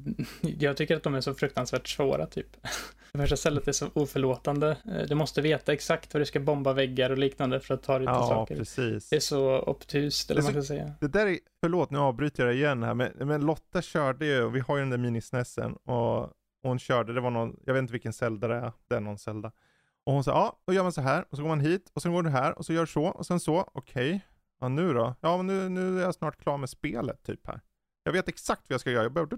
jag 0.41 0.77
tycker 0.77 0.95
att 0.95 1.03
de 1.03 1.15
är 1.15 1.21
så 1.21 1.33
fruktansvärt 1.33 1.87
svåra 1.87 2.25
typ. 2.25 2.47
Det 3.11 3.19
första 3.19 3.37
Zelda 3.37 3.61
är 3.65 3.71
så 3.71 3.89
oförlåtande. 3.93 4.77
Eh, 4.85 5.07
du 5.07 5.15
måste 5.15 5.41
veta 5.41 5.73
exakt 5.73 6.13
vad 6.13 6.21
du 6.21 6.25
ska 6.25 6.39
bomba 6.39 6.73
väggar 6.73 7.09
och 7.09 7.17
liknande 7.17 7.59
för 7.59 7.73
att 7.73 7.83
ta 7.83 7.99
dig 7.99 8.07
till 8.07 8.13
ja, 8.13 8.27
saker. 8.27 8.55
Precis. 8.55 9.09
Det 9.09 9.15
är 9.15 9.19
så 9.19 9.59
obtust, 9.59 10.31
eller 10.31 10.41
vad 10.41 10.53
man 10.53 10.63
ska 10.63 10.73
säga. 10.73 10.91
Det 10.99 11.07
där 11.07 11.27
är, 11.27 11.39
förlåt 11.59 11.91
nu 11.91 11.97
avbryter 11.97 12.45
jag 12.45 12.55
igen 12.55 12.83
här, 12.83 12.93
men, 12.93 13.11
men 13.15 13.45
Lotta 13.45 13.81
körde 13.81 14.25
ju, 14.25 14.43
och 14.43 14.55
vi 14.55 14.59
har 14.59 14.77
ju 14.77 14.81
den 14.81 14.89
där 14.89 14.97
minisnessen, 14.97 15.73
och 15.73 16.29
hon 16.63 16.79
körde, 16.79 17.13
det 17.13 17.21
var 17.21 17.29
någon, 17.29 17.59
jag 17.65 17.73
vet 17.73 17.81
inte 17.81 17.91
vilken 17.91 18.13
Zelda 18.13 18.47
det 18.47 18.55
är, 18.55 18.71
det 18.87 18.95
är 18.95 18.99
någon 18.99 19.17
Zelda. 19.17 19.51
Och 20.05 20.13
hon 20.13 20.23
sa, 20.23 20.31
ja, 20.31 20.59
då 20.67 20.73
gör 20.73 20.83
man 20.83 20.91
så 20.91 21.01
här, 21.01 21.25
och 21.29 21.37
så 21.37 21.41
går 21.41 21.49
man 21.49 21.59
hit, 21.59 21.91
och 21.93 22.01
sen 22.01 22.13
går 22.13 22.23
du 22.23 22.29
här, 22.29 22.57
och 22.57 22.65
så 22.65 22.73
gör 22.73 22.85
så, 22.85 23.05
och 23.05 23.25
sen 23.25 23.39
så, 23.39 23.69
okej. 23.73 24.07
Okay. 24.07 24.19
Ja, 24.65 24.69
nu 24.69 24.93
då? 24.93 25.15
Ja, 25.21 25.37
men 25.37 25.47
nu, 25.47 25.69
nu 25.69 25.99
är 25.99 26.03
jag 26.03 26.15
snart 26.15 26.37
klar 26.41 26.57
med 26.57 26.69
spelet 26.69 27.23
typ 27.23 27.47
här. 27.47 27.61
Jag 28.03 28.11
vet 28.11 28.27
exakt 28.27 28.61
vad 28.67 28.73
jag 28.73 28.81
ska 28.81 28.91
göra. 28.91 29.03
Jag 29.03 29.13
behöver... 29.13 29.37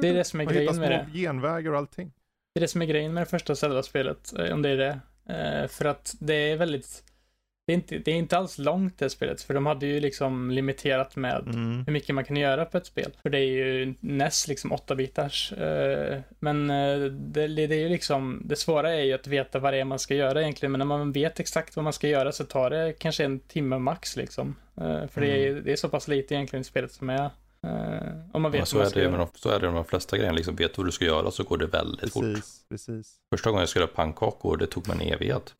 Det 0.00 0.08
är 0.08 0.14
det 0.14 0.24
som 0.24 0.40
är 0.40 0.44
grejen 0.44 0.78
med 0.78 0.90
det. 0.90 1.18
genvägar 1.18 1.72
och 1.72 1.78
allting. 1.78 2.12
Det 2.54 2.58
är 2.58 2.60
det 2.60 2.68
som 2.68 2.82
är 2.82 2.86
grejen 2.86 3.14
med 3.14 3.22
det 3.22 3.26
första 3.26 3.54
Zelda-spelet, 3.56 4.32
eh, 4.38 4.54
om 4.54 4.62
det 4.62 4.68
är 4.68 4.76
det. 4.76 5.00
Eh, 5.34 5.68
för 5.68 5.84
att 5.84 6.14
det 6.20 6.34
är 6.34 6.56
väldigt 6.56 7.04
det 7.70 7.74
är, 7.74 7.76
inte, 7.76 7.98
det 7.98 8.10
är 8.10 8.14
inte 8.14 8.38
alls 8.38 8.58
långt 8.58 8.98
det 8.98 9.10
spelet, 9.10 9.42
för 9.42 9.54
de 9.54 9.66
hade 9.66 9.86
ju 9.86 10.00
liksom 10.00 10.50
limiterat 10.50 11.16
med 11.16 11.42
mm. 11.46 11.84
hur 11.86 11.92
mycket 11.92 12.14
man 12.14 12.24
kan 12.24 12.36
göra 12.36 12.64
på 12.64 12.78
ett 12.78 12.86
spel. 12.86 13.12
För 13.22 13.30
det 13.30 13.38
är 13.38 13.46
ju 13.46 13.94
NES 14.00 14.48
liksom 14.48 14.72
8-bitars. 14.72 15.52
Eh, 15.52 16.20
men 16.38 16.70
eh, 16.70 16.98
det, 17.10 17.48
det, 17.48 17.74
är 17.74 17.80
ju 17.80 17.88
liksom, 17.88 18.42
det 18.44 18.56
svåra 18.56 18.94
är 18.94 19.02
ju 19.02 19.12
att 19.12 19.26
veta 19.26 19.58
vad 19.58 19.72
det 19.72 19.78
är 19.78 19.84
man 19.84 19.98
ska 19.98 20.14
göra 20.14 20.42
egentligen, 20.42 20.72
men 20.72 20.78
när 20.78 20.86
man 20.86 21.12
vet 21.12 21.40
exakt 21.40 21.76
vad 21.76 21.84
man 21.84 21.92
ska 21.92 22.08
göra 22.08 22.32
så 22.32 22.44
tar 22.44 22.70
det 22.70 22.92
kanske 22.98 23.24
en 23.24 23.40
timme 23.40 23.78
max 23.78 24.16
liksom. 24.16 24.56
Eh, 24.76 24.82
för 24.82 25.22
mm. 25.22 25.30
det, 25.30 25.48
är, 25.48 25.54
det 25.54 25.72
är 25.72 25.76
så 25.76 25.88
pass 25.88 26.08
lite 26.08 26.34
egentligen 26.34 26.60
i 26.60 26.64
spelet 26.64 26.92
som 26.92 27.10
är 27.10 27.30
om 28.32 28.42
man 28.42 28.52
vet 28.52 28.58
ja, 28.58 28.66
så, 28.66 28.78
är 28.78 28.90
det 28.94 29.16
de, 29.16 29.28
så 29.34 29.50
är 29.50 29.60
det 29.60 29.66
med 29.66 29.74
de 29.74 29.84
flesta 29.84 30.16
grejerna, 30.16 30.36
liksom 30.36 30.56
vet 30.56 30.78
vad 30.78 30.86
du 30.86 30.92
ska 30.92 31.04
göra 31.04 31.30
så 31.30 31.44
går 31.44 31.58
det 31.58 31.66
väldigt 31.66 32.00
precis, 32.00 32.12
fort. 32.12 32.68
Precis. 32.68 33.16
Första 33.34 33.50
gången 33.50 33.60
jag 33.60 33.68
skulle 33.68 33.82
göra 33.82 33.92
pannkakor, 33.94 34.56
det 34.56 34.66
tog 34.66 34.88
mig 34.88 34.96
en 34.96 35.14
evighet. 35.14 35.54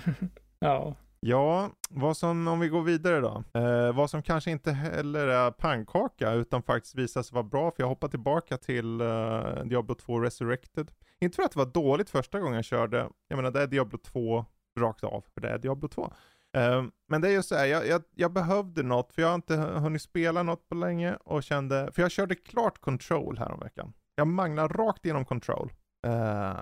ja. 0.58 0.96
Ja, 1.28 1.70
vad 1.90 2.16
som, 2.16 2.48
om 2.48 2.60
vi 2.60 2.68
går 2.68 2.82
vidare 2.82 3.20
då. 3.20 3.60
Eh, 3.60 3.92
vad 3.94 4.10
som 4.10 4.22
kanske 4.22 4.50
inte 4.50 4.72
heller 4.72 5.28
är 5.28 5.50
pannkaka 5.50 6.32
utan 6.32 6.62
faktiskt 6.62 6.94
visar 6.94 7.22
sig 7.22 7.34
vara 7.34 7.44
bra, 7.44 7.70
för 7.70 7.82
jag 7.82 7.88
hoppar 7.88 8.08
tillbaka 8.08 8.56
till 8.56 9.00
eh, 9.00 9.64
Diablo 9.64 9.94
2 9.94 10.20
Resurrected. 10.20 10.90
Inte 11.20 11.36
för 11.36 11.42
att 11.42 11.52
det 11.52 11.58
var 11.58 11.66
dåligt 11.66 12.10
första 12.10 12.40
gången 12.40 12.54
jag 12.54 12.64
körde, 12.64 13.08
jag 13.28 13.36
menar 13.36 13.50
det 13.50 13.62
är 13.62 13.66
Diablo 13.66 13.98
2 13.98 14.44
rakt 14.80 15.04
av, 15.04 15.24
för 15.34 15.40
det 15.40 15.48
är 15.48 15.58
Diablo 15.58 15.88
2. 15.88 16.12
Eh, 16.56 16.84
men 17.08 17.20
det 17.20 17.28
är 17.28 17.32
ju 17.32 17.42
så 17.42 17.54
här, 17.54 17.66
jag, 17.66 17.86
jag, 17.86 18.02
jag, 18.14 18.32
behövde 18.32 18.82
något, 18.82 19.12
för 19.12 19.22
jag 19.22 19.28
har 19.28 19.34
inte 19.34 19.56
hunnit 19.56 20.02
spela 20.02 20.42
något 20.42 20.68
på 20.68 20.74
länge 20.74 21.14
och 21.14 21.42
kände, 21.42 21.90
för 21.92 22.02
jag 22.02 22.10
körde 22.10 22.34
klart 22.34 22.80
Control 22.80 23.38
häromveckan. 23.38 23.86
veckan. 23.86 23.92
Jag 24.14 24.26
manglade 24.26 24.74
rakt 24.74 25.04
igenom 25.04 25.24
Control. 25.24 25.72
Eh, 26.06 26.56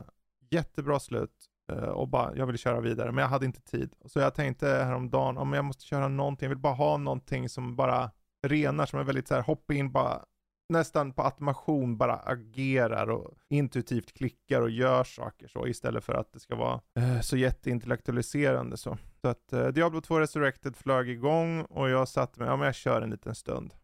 jättebra 0.50 1.00
slut. 1.00 1.50
Eh, 1.72 1.78
och 1.78 2.08
bara, 2.08 2.36
jag 2.36 2.46
ville 2.46 2.58
köra 2.58 2.80
vidare, 2.80 3.12
men 3.12 3.22
jag 3.22 3.28
hade 3.28 3.46
inte 3.46 3.60
tid. 3.60 3.94
Så 4.04 4.18
jag 4.18 4.34
tänkte 4.34 4.66
häromdagen, 4.68 5.38
om 5.38 5.52
jag 5.52 5.64
måste 5.64 5.84
köra 5.84 6.08
någonting, 6.08 6.46
jag 6.46 6.50
vill 6.50 6.58
bara 6.58 6.74
ha 6.74 6.96
någonting 6.96 7.48
som 7.48 7.76
bara 7.76 8.10
renar, 8.46 8.86
som 8.86 8.98
är 8.98 9.04
väldigt 9.04 9.28
så 9.28 9.34
här, 9.34 9.42
hoppa 9.42 9.74
in 9.74 9.92
bara, 9.92 10.24
nästan 10.68 11.12
på 11.12 11.22
automation 11.22 11.96
bara 11.96 12.16
agerar 12.16 13.10
och 13.10 13.30
intuitivt 13.48 14.12
klickar 14.12 14.60
och 14.60 14.70
gör 14.70 15.04
saker 15.04 15.48
så, 15.48 15.66
istället 15.66 16.04
för 16.04 16.14
att 16.14 16.32
det 16.32 16.40
ska 16.40 16.56
vara 16.56 16.80
eh, 16.98 17.20
så 17.20 17.36
jätteintellektualiserande 17.36 18.76
så. 18.76 18.98
Så 19.20 19.28
att 19.28 19.52
eh, 19.52 19.66
Diablo 19.66 20.00
2 20.00 20.20
Resurrected 20.20 20.76
flög 20.76 21.08
igång 21.08 21.62
och 21.62 21.90
jag 21.90 22.08
satte 22.08 22.40
mig, 22.40 22.48
ja 22.48 22.56
men 22.56 22.66
jag 22.66 22.74
kör 22.74 23.02
en 23.02 23.10
liten 23.10 23.34
stund. 23.34 23.74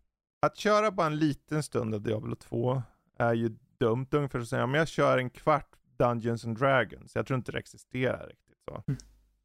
Att 0.47 0.57
köra 0.57 0.91
bara 0.91 1.07
en 1.07 1.19
liten 1.19 1.63
stund 1.63 1.95
av 1.95 2.01
Diablo 2.01 2.37
2 2.37 2.83
är 3.19 3.35
ju 3.35 3.57
dumt, 3.79 4.07
ungefär 4.11 4.41
så 4.41 4.47
säga, 4.47 4.67
men 4.67 4.79
jag 4.79 4.89
kör 4.89 5.19
en 5.19 5.31
kvart 5.31 5.77
Dungeons 6.01 6.45
and 6.45 6.59
Dragons. 6.59 7.15
Jag 7.15 7.27
tror 7.27 7.37
inte 7.37 7.53
det 7.53 7.59
existerar 7.59 8.27
riktigt 8.29 8.59
så. 8.69 8.83
Mm. 8.87 9.01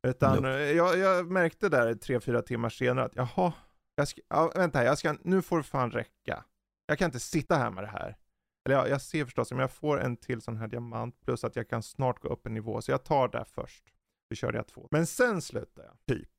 Utan 0.08 0.36
nope. 0.36 0.50
Eh, 0.50 0.72
jag, 0.72 0.98
jag, 0.98 1.32
märkte 1.32 1.70
där 1.70 1.94
tre, 1.94 2.20
fyra 2.20 2.42
timmar 2.42 2.70
senare 2.70 3.06
att 3.06 3.16
jaha, 3.16 3.54
jag 3.96 4.08
ska, 4.08 4.22
ja, 4.28 4.52
vänta 4.56 4.80
här, 4.80 4.86
jag 4.86 4.98
ska, 4.98 5.16
nu 5.24 5.42
får 5.42 5.58
det 5.58 5.64
fan 5.64 5.92
räcka. 5.92 6.44
Jag 6.88 6.98
kan 6.98 7.06
inte 7.06 7.20
sitta 7.20 7.56
här 7.56 7.72
med 7.72 7.84
det 7.84 7.88
här. 7.88 8.18
Eller 8.66 8.76
ja, 8.76 8.88
jag 8.88 9.02
ser 9.02 9.26
förstås 9.26 9.52
om 9.52 9.60
jag 9.60 9.72
får 9.72 10.02
en 10.02 10.18
till 10.18 10.42
sån 10.42 10.58
här 10.58 10.68
diamant 10.68 11.22
plus 11.22 11.44
att 11.44 11.56
jag 11.56 11.70
kan 11.70 11.84
snart 11.84 12.20
gå 12.20 12.28
upp 12.28 12.46
en 12.46 12.54
nivå. 12.54 12.82
Så 12.82 12.92
jag 12.92 13.04
tar 13.04 13.28
det 13.28 13.46
först. 13.48 13.84
Så 14.30 14.36
körde 14.36 14.58
jag 14.58 14.68
två. 14.68 14.88
Men 14.92 15.08
sen 15.08 15.42
slutar 15.42 15.84
jag, 15.84 16.18
typ. 16.18 16.30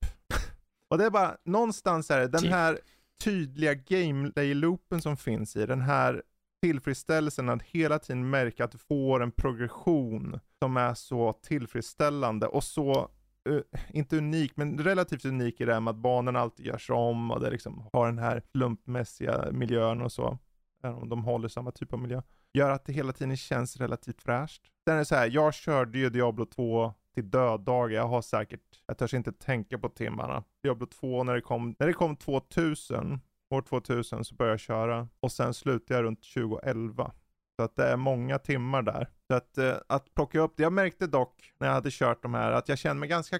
Och 0.89 0.99
det 0.99 1.05
är 1.05 1.11
bara, 1.11 1.37
någonstans 1.45 2.11
är 2.11 2.21
det 2.21 2.29
den 2.29 2.43
typ. 2.43 2.51
här 2.51 2.79
tydliga 3.25 3.75
gameplay-loopen 3.75 5.01
som 5.01 5.17
finns 5.17 5.57
i 5.57 5.67
den 5.67 5.81
här 5.81 6.23
tillfredsställelsen 6.67 7.49
att 7.49 7.63
hela 7.63 7.99
tiden 7.99 8.31
märka 8.31 8.65
att 8.65 8.73
du 8.73 8.79
får 8.79 9.23
en 9.23 9.31
progression 9.31 10.41
som 10.63 10.77
är 10.77 10.95
så 10.95 11.33
tillfredsställande 11.33 12.47
och 12.47 12.65
så 12.65 13.11
Uh, 13.49 13.61
inte 13.91 14.17
unik, 14.17 14.53
men 14.57 14.79
relativt 14.79 15.25
unik 15.25 15.61
i 15.61 15.65
det 15.65 15.73
här 15.73 15.81
med 15.81 15.91
att 15.91 15.97
banorna 15.97 16.41
alltid 16.41 16.67
görs 16.67 16.91
om 16.91 17.31
och 17.31 17.41
det 17.41 17.51
liksom 17.51 17.89
har 17.93 18.07
den 18.07 18.19
här 18.19 18.43
slumpmässiga 18.53 19.49
miljön 19.53 20.03
och 20.03 20.13
så. 20.13 20.39
Även 20.83 20.97
om 20.97 21.09
de 21.09 21.25
håller 21.25 21.49
samma 21.49 21.71
typ 21.71 21.93
av 21.93 21.99
miljö. 21.99 22.23
Gör 22.53 22.71
att 22.71 22.85
det 22.85 22.93
hela 22.93 23.13
tiden 23.13 23.37
känns 23.37 23.77
relativt 23.77 24.23
fräscht. 24.23 24.63
Sen 24.85 24.95
är 24.95 24.99
det 24.99 25.05
så 25.05 25.15
här, 25.15 25.31
jag 25.33 25.55
körde 25.55 25.99
ju 25.99 26.11
Diablo 26.11 26.45
2 26.45 26.95
till 27.15 27.31
döddagar. 27.31 27.97
Jag 27.97 28.09
har 28.09 28.23
säkert, 28.23 28.83
jag 28.87 28.99
törs 28.99 29.15
inte 29.15 29.33
tänka 29.33 29.79
på 29.79 29.89
timmarna. 29.89 30.45
Diablo 30.63 30.87
2 30.87 31.25
när 31.25 31.35
det 31.35 31.41
kom, 31.41 31.75
när 31.79 31.87
det 31.87 31.93
kom 31.93 32.17
2000 32.17 33.21
år 33.51 33.63
2000 33.63 34.25
så 34.25 34.35
började 34.35 34.53
jag 34.53 34.61
köra 34.61 35.09
och 35.21 35.33
sen 35.33 35.55
slutade 35.55 35.99
jag 36.01 36.05
runt 36.05 36.23
2011. 36.35 37.13
Så 37.57 37.63
att 37.63 37.77
det 37.77 37.85
är 37.85 37.97
många 37.97 38.39
timmar 38.39 38.83
där. 38.83 39.09
Så 39.27 39.35
att, 39.35 39.59
eh, 39.59 39.77
att 39.87 40.15
plocka 40.15 40.41
upp 40.41 40.53
det. 40.57 40.63
Jag 40.63 40.73
märkte 40.73 41.07
dock 41.07 41.53
när 41.59 41.67
jag 41.67 41.75
hade 41.75 41.91
kört 41.93 42.23
de 42.23 42.35
här 42.35 42.53
att 42.53 42.69
jag 42.69 42.79
kände 42.79 43.01
mig 43.01 43.09
ganska 43.09 43.39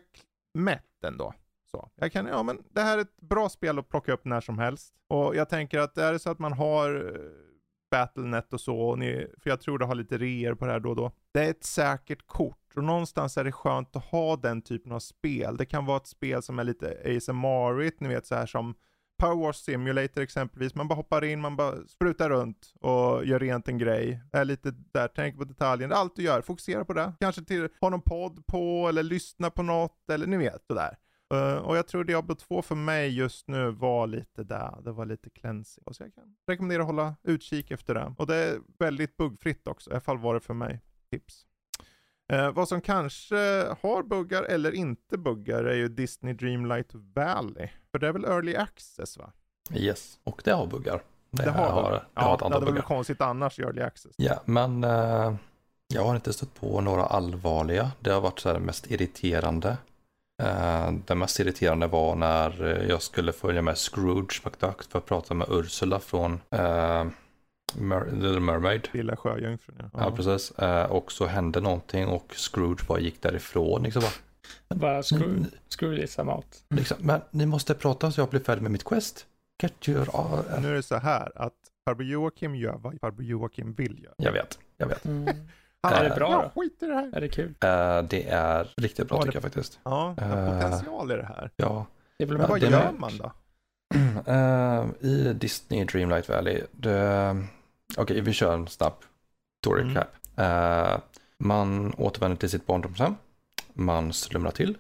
mätt 0.55 1.05
ändå. 1.05 1.35
Så 1.71 1.91
jag 1.95 2.13
kan, 2.13 2.27
ja 2.27 2.43
men 2.43 2.63
det 2.71 2.81
här 2.81 2.99
är 2.99 3.03
ett 3.03 3.21
bra 3.21 3.49
spel 3.49 3.79
att 3.79 3.89
plocka 3.89 4.13
upp 4.13 4.25
när 4.25 4.41
som 4.41 4.59
helst. 4.59 4.95
Och 5.09 5.37
jag 5.37 5.49
tänker 5.49 5.79
att 5.79 5.99
är 5.99 6.13
det 6.13 6.19
så 6.19 6.31
att 6.31 6.39
man 6.39 6.53
har 6.53 7.15
eh, 7.15 7.21
Battlenet 7.91 8.53
och 8.53 8.61
så, 8.61 8.79
och 8.79 8.99
ni, 8.99 9.27
för 9.43 9.51
jag 9.51 9.61
tror 9.61 9.79
det 9.79 9.85
har 9.85 9.95
lite 9.95 10.19
reor 10.19 10.55
på 10.55 10.67
det 10.67 10.73
här 10.73 10.81
då 10.81 10.91
och 10.91 10.97
då. 10.97 11.13
Det 11.33 11.45
är 11.45 11.51
ett 11.51 11.65
säkert 11.65 12.27
kort 12.27 12.77
och 12.77 12.85
någonstans 12.85 13.37
är 13.39 13.45
det 13.45 13.53
skönt 13.53 13.97
att 13.97 14.05
ha 14.05 14.37
den 14.37 14.63
typen 14.63 14.93
av 14.93 14.99
spel. 14.99 15.57
Det 15.57 15.67
kan 15.67 15.87
vara 15.87 15.97
ett 15.97 16.07
spel 16.07 16.43
som 16.43 16.59
är 16.59 16.65
lite 16.65 16.99
ASMR-igt, 17.05 18.01
ni 18.01 18.09
vet 18.09 18.27
så 18.27 18.35
här 18.35 18.47
som 18.47 18.75
Power 19.19 19.37
Wars 19.37 19.57
Simulator 19.57 20.23
exempelvis, 20.23 20.75
man 20.75 20.89
bara 20.89 20.95
hoppar 20.95 21.25
in, 21.25 21.41
man 21.41 21.57
bara 21.57 21.87
sprutar 21.87 22.31
runt 22.31 22.73
och 22.81 23.25
gör 23.25 23.39
rent 23.39 23.69
en 23.69 23.79
grej. 23.79 24.23
Är 24.33 24.45
lite 24.45 24.71
där, 24.71 25.09
tänker 25.09 25.39
på 25.39 25.45
detaljen, 25.45 25.93
allt 25.93 26.17
du 26.17 26.23
gör, 26.23 26.43
fokusera 26.43 26.85
på 26.85 26.93
det. 26.93 27.13
Kanske 27.21 27.45
till, 27.45 27.69
ha 27.81 27.89
någon 27.89 28.03
podd 28.03 28.47
på 28.47 28.89
eller 28.89 29.03
lyssna 29.03 29.51
på 29.51 29.63
något 29.63 30.11
eller 30.11 30.27
ni 30.27 30.37
vet 30.37 30.67
sådär. 30.67 30.97
Uh, 31.35 31.55
och 31.55 31.77
jag 31.77 31.89
tror 31.89 32.05
Diablo 32.05 32.35
2 32.35 32.63
för 32.63 32.75
mig 32.75 33.17
just 33.17 33.49
nu 33.49 33.71
var 33.71 34.07
lite 34.07 34.45
där, 34.45 34.83
det 34.85 34.93
var 34.93 35.07
lite 35.07 35.31
cleansing. 35.31 35.85
Så 35.91 36.03
jag 36.03 36.15
kan 36.15 36.37
rekommendera 36.47 36.83
att 36.83 36.87
hålla 36.87 37.17
utkik 37.23 37.71
efter 37.71 37.95
det. 37.95 38.15
Och 38.19 38.27
det 38.27 38.37
är 38.37 38.59
väldigt 38.79 39.17
buggfritt 39.17 39.67
också, 39.67 39.91
i 39.91 39.93
alla 39.93 40.01
fall 40.01 40.19
var 40.19 40.35
det 40.35 40.41
för 40.41 40.55
mig. 40.55 40.81
Tips. 41.11 41.47
Eh, 42.33 42.51
vad 42.51 42.69
som 42.69 42.81
kanske 42.81 43.37
har 43.83 44.03
buggar 44.03 44.43
eller 44.43 44.75
inte 44.75 45.19
buggar 45.19 45.65
är 45.65 45.75
ju 45.75 45.89
Disney 45.89 46.35
Dreamlight 46.35 46.91
Valley. 46.93 47.69
För 47.93 47.99
det 47.99 48.09
är 48.09 48.13
väl 48.13 48.25
Early 48.25 48.57
Access 48.57 49.19
va? 49.19 49.33
Yes, 49.75 50.19
och 50.25 50.43
det 50.45 50.51
har 50.51 50.67
buggar. 50.67 51.03
Det, 51.31 51.43
det 51.43 51.51
har, 51.51 51.69
har, 51.69 51.93
det 51.93 52.03
ja, 52.15 52.21
har 52.23 52.35
ett 52.35 52.43
antal 52.43 52.61
det 52.61 52.67
hade 52.67 52.73
varit 52.73 52.85
konstigt 52.85 53.21
annars 53.21 53.59
i 53.59 53.63
Early 53.63 53.83
Access. 53.83 54.13
Ja, 54.17 54.43
men 54.45 54.85
eh, 54.85 55.35
jag 55.89 56.05
har 56.05 56.15
inte 56.15 56.33
stött 56.33 56.55
på 56.55 56.81
några 56.81 57.07
allvarliga. 57.07 57.91
Det 58.01 58.11
har 58.11 58.21
varit 58.21 58.39
så 58.39 58.49
här 58.49 58.59
mest 58.59 58.91
irriterande. 58.91 59.77
Uh, 60.43 60.93
det 61.07 61.15
mest 61.15 61.41
irriterande 61.41 61.87
var 61.87 62.15
när 62.15 62.85
jag 62.89 63.03
skulle 63.03 63.33
följa 63.33 63.63
med 63.63 63.79
Scrooge 63.79 64.43
McDuck 64.45 64.83
för 64.83 64.99
att 64.99 65.07
prata 65.07 65.35
med 65.35 65.47
Ursula 65.51 65.99
från 65.99 66.33
uh, 66.33 67.07
Mer 67.75 68.05
Little 68.13 68.41
Mermaid. 68.41 68.89
Lilla 68.93 69.17
sjöjungfrun 69.17 69.77
ja. 69.79 69.89
Ja, 69.93 70.11
precis. 70.17 70.53
Uh, 70.63 70.83
och 70.83 71.13
så 71.13 71.27
hände 71.27 71.61
någonting 71.61 72.07
och 72.07 72.35
Scrooge 72.35 72.87
bara 72.87 72.99
gick 72.99 73.23
därifrån. 73.23 73.83
Liksom 73.83 74.03
bara, 74.69 74.79
bara 74.79 75.03
Scrooge, 75.03 75.47
Scrooge 75.69 75.99
is 75.99 76.19
out. 76.19 76.65
Liksom, 76.69 76.97
men 77.01 77.21
ni 77.31 77.47
måste 77.47 77.75
prata 77.75 78.13
så 78.13 78.21
jag 78.21 78.29
blir 78.29 78.41
färdig 78.41 78.63
med 78.63 78.71
mitt 78.71 78.85
quest. 78.85 79.27
Get 79.63 79.89
your... 79.89 80.07
Nu 80.61 80.69
är 80.69 80.75
det 80.75 80.83
så 80.83 80.97
här 80.97 81.33
att 81.35 81.55
farbror 81.85 82.07
Joakim 82.07 82.55
gör 82.55 82.79
vad 82.83 83.01
farbror 83.01 83.25
Joakim 83.25 83.73
vill 83.73 84.05
göra. 84.05 84.15
Jag 84.17 84.33
vet, 84.33 84.59
jag 84.77 84.87
vet. 84.87 85.05
Mm. 85.05 85.29
är 85.83 86.09
det 86.09 86.15
bra 86.17 86.51
då? 86.55 86.61
skit 86.61 86.83
i 86.83 86.87
det 86.87 86.95
här. 86.95 87.11
Är 87.17 87.21
det 87.21 87.29
kul? 87.29 87.49
Uh, 87.49 88.09
det 88.09 88.29
är 88.29 88.73
riktigt 88.77 89.09
bra 89.09 89.23
tycker 89.23 89.37
jag 89.37 89.43
faktiskt. 89.43 89.79
Ja, 89.83 90.15
det 90.17 90.25
har 90.25 90.61
potential 90.61 91.13
i 91.13 91.15
det 91.15 91.27
här. 91.27 91.51
Ja. 91.57 91.87
Det 92.19 92.27
Men 92.27 92.49
vad 92.49 92.59
gör 92.63 92.93
man 92.93 93.19
då? 93.19 93.33
Uh, 93.95 94.87
I 95.01 95.33
Disney 95.33 95.85
Dreamlight 95.85 96.29
Valley, 96.29 96.63
okej 96.79 97.49
okay, 97.99 98.21
vi 98.21 98.33
kör 98.33 98.55
en 98.55 98.69
snabb 98.69 98.95
story 99.65 99.83
mm. 99.83 100.03
Uh, 100.39 100.99
man 101.39 101.95
återvänder 101.95 102.37
till 102.37 102.51
sitt 102.51 102.67
barndomshem, 102.67 103.15
man 103.73 104.13
slumrar 104.13 104.51
till, 104.51 104.79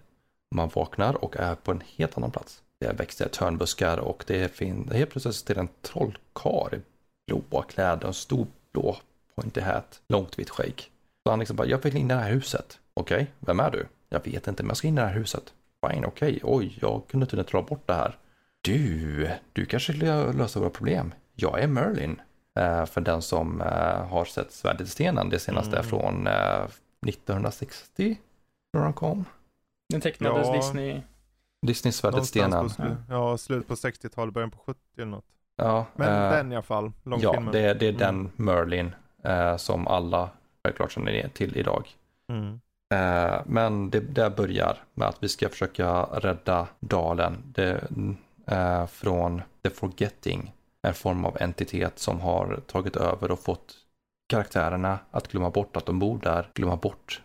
man 0.54 0.70
vaknar 0.74 1.24
och 1.24 1.36
är 1.36 1.54
på 1.54 1.70
en 1.72 1.82
helt 1.96 2.16
annan 2.16 2.30
plats. 2.30 2.62
Det 2.80 2.92
växer 2.92 3.28
törnbuskar 3.28 3.98
och 3.98 4.24
det 4.26 4.54
finns 4.54 4.92
helt 4.92 5.10
plötsligt 5.10 5.46
till 5.46 5.58
en 5.58 5.68
trollkarl 5.82 6.74
i 6.74 6.80
blåa 7.26 7.62
kläder, 7.62 8.06
en 8.06 8.14
stor 8.14 8.46
blå 8.72 8.96
pointy 9.34 9.60
hat, 9.60 10.00
långt 10.08 10.38
vitt 10.38 10.50
skägg. 10.50 10.90
Så 11.22 11.30
han 11.30 11.38
liksom 11.38 11.56
bara, 11.56 11.68
jag 11.68 11.82
vill 11.82 11.96
in 11.96 12.10
i 12.10 12.14
det 12.14 12.20
här 12.20 12.30
huset. 12.30 12.78
Okej, 12.94 13.14
okay, 13.14 13.26
vem 13.40 13.60
är 13.60 13.70
du? 13.70 13.86
Jag 14.08 14.24
vet 14.24 14.48
inte, 14.48 14.62
men 14.62 14.68
jag 14.68 14.76
ska 14.76 14.88
in 14.88 14.98
i 14.98 15.00
det 15.00 15.06
här 15.06 15.14
huset. 15.14 15.52
Fine, 15.86 16.04
okej, 16.04 16.28
okay. 16.28 16.40
oj, 16.42 16.78
jag 16.80 17.02
kunde 17.08 17.26
tydligen 17.26 17.50
dra 17.50 17.62
bort 17.62 17.86
det 17.86 17.94
här. 17.94 18.16
Du, 18.66 19.30
du 19.52 19.66
kanske 19.66 19.92
löser 19.92 20.60
våra 20.60 20.70
problem. 20.70 21.14
Jag 21.34 21.60
är 21.60 21.66
Merlin. 21.66 22.20
Uh, 22.58 22.84
för 22.84 23.00
den 23.00 23.22
som 23.22 23.60
uh, 23.60 23.66
har 24.08 24.24
sett 24.24 24.52
Svärdet 24.52 24.86
i 24.86 24.90
stenen, 24.90 25.28
det 25.28 25.38
senaste 25.38 25.76
mm. 25.76 25.84
från 25.84 26.26
uh, 26.26 26.32
eh, 26.32 26.64
1960, 27.06 28.18
när 28.72 28.82
den 28.82 28.92
kom. 28.92 29.24
Den 29.88 30.00
tecknades 30.00 30.46
ja. 30.46 30.56
Disney. 30.56 31.00
Disney 31.66 31.92
Svärdet 31.92 32.22
i 32.22 32.26
stenen. 32.26 32.70
Slu 32.70 32.96
ja, 33.08 33.38
slut 33.38 33.68
på 33.68 33.74
60-talet, 33.74 34.34
början 34.34 34.50
på 34.50 34.58
70 34.58 34.80
eller 34.96 35.06
något. 35.06 35.24
Ja, 35.56 35.86
Men 35.94 36.32
den 36.32 36.52
i 36.52 36.54
alla 36.54 36.62
fall, 36.62 36.92
långfilmen. 37.02 37.44
Ja, 37.44 37.52
det, 37.52 37.74
det 37.74 37.86
är 37.86 37.90
mm. 37.90 37.98
den 37.98 38.30
Merlin 38.36 38.94
som 39.58 39.86
alla 39.86 40.30
självklart 40.64 40.92
känner 40.92 41.28
till 41.28 41.56
idag. 41.56 41.88
Mm. 42.28 42.60
Eh, 42.94 43.40
men 43.46 43.90
det 43.90 44.00
där 44.00 44.30
börjar 44.30 44.76
med 44.94 45.08
att 45.08 45.16
vi 45.20 45.28
ska 45.28 45.48
försöka 45.48 46.02
rädda 46.02 46.66
dalen 46.80 47.42
det, 47.44 47.84
eh, 48.46 48.86
från 48.86 49.42
The 49.62 49.70
Forgetting. 49.70 50.52
En 50.82 50.94
form 50.94 51.24
av 51.24 51.36
entitet 51.40 51.98
som 51.98 52.20
har 52.20 52.60
tagit 52.66 52.96
över 52.96 53.30
och 53.30 53.40
fått 53.40 53.74
karaktärerna 54.28 54.98
att 55.10 55.28
glömma 55.28 55.50
bort 55.50 55.76
att 55.76 55.86
de 55.86 55.98
bor 55.98 56.18
där, 56.18 56.50
glömma 56.54 56.76
bort 56.76 57.22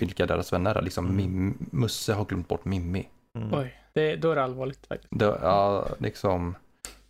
vilka 0.00 0.26
deras 0.26 0.52
vänner 0.52 0.74
är. 0.74 0.82
Liksom 0.82 1.06
mm. 1.06 1.16
Mim, 1.16 1.68
Musse 1.70 2.12
har 2.12 2.24
glömt 2.24 2.48
bort 2.48 2.64
Mimmi. 2.64 3.08
Mm. 3.38 3.54
Oj, 3.54 3.74
det, 3.92 4.16
då 4.16 4.30
är 4.30 4.36
det 4.36 4.42
allvarligt 4.42 4.86
faktiskt. 4.86 5.08
Det, 5.10 5.38
ja, 5.42 5.86
liksom. 5.98 6.54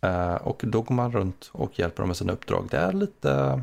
Eh, 0.01 0.35
och 0.35 0.61
då 0.65 0.81
går 0.81 0.95
man 0.95 1.11
runt 1.11 1.49
och 1.51 1.79
hjälper 1.79 2.03
dem 2.03 2.07
med 2.07 2.17
sina 2.17 2.33
uppdrag. 2.33 2.67
Det 2.71 2.77
är 2.77 2.93
lite 2.93 3.61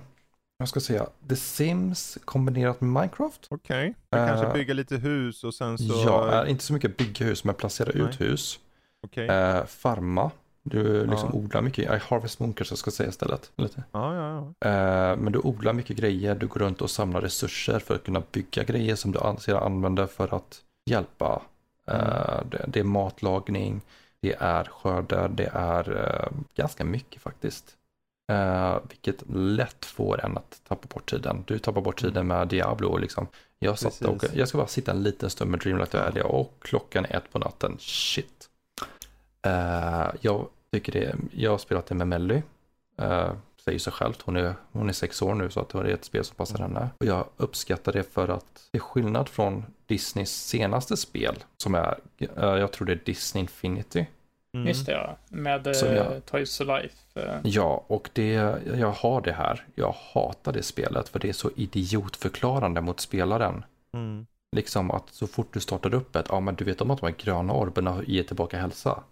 jag 0.61 0.69
ska 0.69 0.81
säga, 0.81 1.07
The 1.29 1.37
Sims 1.37 2.19
kombinerat 2.25 2.81
med 2.81 2.91
Minecraft. 2.91 3.47
Okej, 3.49 3.95
okay. 4.11 4.23
uh, 4.23 4.29
kanske 4.29 4.59
bygga 4.59 4.75
lite 4.75 4.97
hus 4.97 5.45
och 5.45 5.55
sen 5.55 5.79
så... 5.79 6.03
Ja, 6.07 6.47
inte 6.47 6.65
så 6.65 6.73
mycket 6.73 6.97
bygga 6.97 7.27
hus, 7.27 7.45
men 7.45 7.55
placera 7.55 7.91
Nej. 7.95 8.03
ut 8.03 8.21
hus. 8.21 8.59
Okay. 9.03 9.27
Eh, 9.27 9.65
farma. 9.65 10.31
Du 10.63 11.07
liksom 11.07 11.31
ja. 11.33 11.39
odlar 11.39 11.63
mycket, 11.63 11.85
I 11.85 11.99
Harvest 12.09 12.41
Moon 12.41 12.53
kanske 12.53 12.73
jag 12.73 12.79
ska 12.79 12.91
säga 12.91 13.09
istället. 13.09 13.53
Lite. 13.57 13.83
Ja, 13.93 14.15
ja, 14.15 14.53
ja. 14.61 15.13
Uh, 15.13 15.19
men 15.19 15.33
du 15.33 15.39
odlar 15.39 15.73
mycket 15.73 15.97
grejer, 15.97 16.35
du 16.35 16.47
går 16.47 16.61
runt 16.61 16.81
och 16.81 16.91
samlar 16.91 17.21
resurser 17.21 17.79
för 17.79 17.95
att 17.95 18.05
kunna 18.05 18.23
bygga 18.33 18.65
grejer 18.65 18.97
som 18.97 19.13
du 19.13 19.21
sedan 19.39 19.63
använder 19.63 20.07
för 20.07 20.35
att 20.35 20.63
hjälpa. 20.91 21.43
Mm. 21.87 22.07
Det, 22.51 22.65
det, 22.69 22.81
är 22.81 22.85
matlagning, 22.85 23.81
det 24.21 24.37
är 24.39 24.65
skörder, 24.65 25.29
det 25.29 25.51
är 25.53 26.29
ganska 26.55 26.85
mycket 26.85 27.23
faktiskt. 27.23 27.77
Uh, 28.33 28.79
vilket 28.89 29.23
lätt 29.35 29.85
får 29.85 30.25
en 30.25 30.39
att 30.39 30.61
tappa 30.69 30.89
bort 30.95 31.11
tiden. 31.11 31.45
Du 31.47 31.59
tappar 31.59 31.81
bort 31.81 32.01
tiden 32.01 32.27
med 32.27 32.49
Diablo 32.49 32.89
och 32.89 33.01
liksom. 33.01 33.27
Jag, 33.59 33.79
satt 33.79 34.03
och, 34.03 34.25
jag 34.35 34.49
ska 34.49 34.59
bara 34.59 34.67
sitta 34.67 34.93
en 34.93 35.03
liten 35.03 35.31
stund 35.31 35.51
med 35.51 35.61
Dreamlight 35.61 35.95
Valley 35.95 36.23
och 36.23 36.55
klockan 36.61 37.05
är 37.05 37.17
ett 37.17 37.33
på 37.33 37.39
natten. 37.39 37.77
Shit. 37.79 38.50
Uh, 39.47 40.11
jag 40.21 40.47
tycker 40.73 40.93
det, 40.93 41.15
jag 41.33 41.51
har 41.51 41.59
spelat 41.59 41.87
det 41.87 41.95
med 41.95 42.09
Melly. 42.09 42.43
Uh, 43.03 43.33
säger 43.65 43.79
sig 43.79 43.93
självt, 43.93 44.23
hon 44.23 44.37
är, 44.37 44.55
hon 44.73 44.89
är 44.89 44.93
sex 44.93 45.23
år 45.23 45.35
nu 45.35 45.51
så 45.51 45.61
att 45.61 45.69
det 45.69 45.79
är 45.79 45.85
ett 45.85 46.05
spel 46.05 46.25
som 46.25 46.37
passar 46.37 46.59
henne. 46.59 46.89
Och 46.99 47.07
jag 47.07 47.27
uppskattar 47.37 47.93
det 47.93 48.03
för 48.03 48.29
att 48.29 48.69
det 48.71 48.79
är 48.79 48.83
skillnad 48.83 49.29
från 49.29 49.65
Disneys 49.87 50.31
senaste 50.31 50.97
spel 50.97 51.35
som 51.57 51.75
är, 51.75 51.99
jag 52.35 52.73
tror 52.73 52.87
det 52.87 52.93
är 52.93 53.01
Disney 53.05 53.41
Infinity. 53.41 54.07
Mm. 54.55 54.69
Just 54.69 54.87
det, 54.87 54.93
ja. 54.93 55.17
Med 55.29 55.67
jag, 55.67 56.13
uh, 56.13 56.21
Toys 56.21 56.59
to 56.59 56.65
Life. 56.65 56.97
Uh. 57.17 57.41
Ja, 57.45 57.85
och 57.87 58.11
det, 58.13 58.33
jag 58.77 58.91
har 58.91 59.21
det 59.21 59.33
här. 59.33 59.67
Jag 59.75 59.95
hatar 60.13 60.53
det 60.53 60.63
spelet 60.63 61.09
för 61.09 61.19
det 61.19 61.29
är 61.29 61.33
så 61.33 61.51
idiotförklarande 61.57 62.81
mot 62.81 63.01
spelaren. 63.01 63.65
Mm. 63.95 64.27
Liksom 64.57 64.91
att 64.91 65.09
så 65.11 65.27
fort 65.27 65.53
du 65.53 65.61
startar 65.61 65.95
upp 65.95 66.17
ett, 66.17 66.27
ja 66.29 66.41
men 66.41 66.55
du 66.55 66.65
vet 66.65 66.81
om 66.81 66.91
att 66.91 67.01
de 67.01 67.07
här 67.07 67.15
gröna 67.19 67.53
orberna 67.53 68.03
ger 68.07 68.23
tillbaka 68.23 68.59
hälsa. 68.59 69.03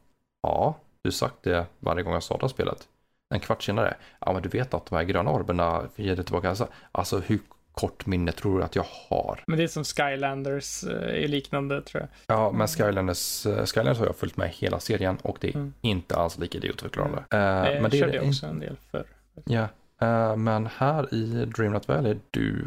Ja, 0.42 0.76
du 1.02 1.12
sagt 1.12 1.42
det 1.42 1.66
varje 1.78 2.02
gång 2.02 2.12
jag 2.12 2.22
startar 2.22 2.48
spelet. 2.48 2.88
En 3.34 3.40
kvart 3.40 3.62
senare, 3.62 3.96
ja 4.20 4.32
men 4.32 4.42
du 4.42 4.48
vet 4.48 4.74
att 4.74 4.86
de 4.86 4.96
här 4.96 5.04
gröna 5.04 5.30
orberna 5.30 5.82
ger 5.96 6.16
dig 6.16 6.24
tillbaka 6.24 6.46
hälsa. 6.46 6.68
Alltså 6.92 7.18
hur 7.18 7.38
kort 7.72 8.06
minne 8.06 8.32
tror 8.32 8.58
du 8.58 8.64
att 8.64 8.76
jag 8.76 8.86
har? 9.08 9.44
Men 9.46 9.58
det 9.58 9.64
är 9.64 9.68
som 9.68 9.84
Skylanders 9.84 10.84
är 10.84 11.22
eh, 11.22 11.28
liknande 11.28 11.82
tror 11.82 12.00
jag. 12.00 12.36
Ja, 12.36 12.52
men 12.52 12.68
Skylanders, 12.68 13.46
eh, 13.46 13.64
Skylanders 13.64 13.98
har 13.98 14.06
jag 14.06 14.16
följt 14.16 14.36
med 14.36 14.48
hela 14.48 14.80
serien 14.80 15.16
och 15.22 15.38
det 15.40 15.48
är 15.48 15.54
mm. 15.54 15.74
inte 15.80 16.16
alls 16.16 16.38
lika 16.38 16.58
idiotförklarande. 16.58 17.24
Mm. 17.30 17.74
Uh, 17.74 17.82
men 17.82 17.90
det 17.90 17.98
körde 17.98 18.14
jag 18.14 18.28
också 18.28 18.46
en 18.46 18.60
del 18.60 18.76
för. 18.90 19.04
Ja, 19.44 19.68
uh, 20.02 20.36
men 20.36 20.66
här 20.66 21.14
i 21.14 21.44
Dreamlight 21.44 21.88
Valley, 21.88 22.16
du 22.30 22.64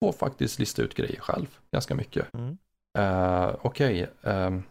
får 0.00 0.12
faktiskt 0.12 0.58
lista 0.58 0.82
ut 0.82 0.94
grejer 0.94 1.20
själv 1.20 1.46
ganska 1.72 1.94
mycket. 1.94 2.34
Mm. 2.34 2.58
Uh, 2.98 3.56
Okej, 3.62 4.06
okay. 4.22 4.32
um, 4.32 4.62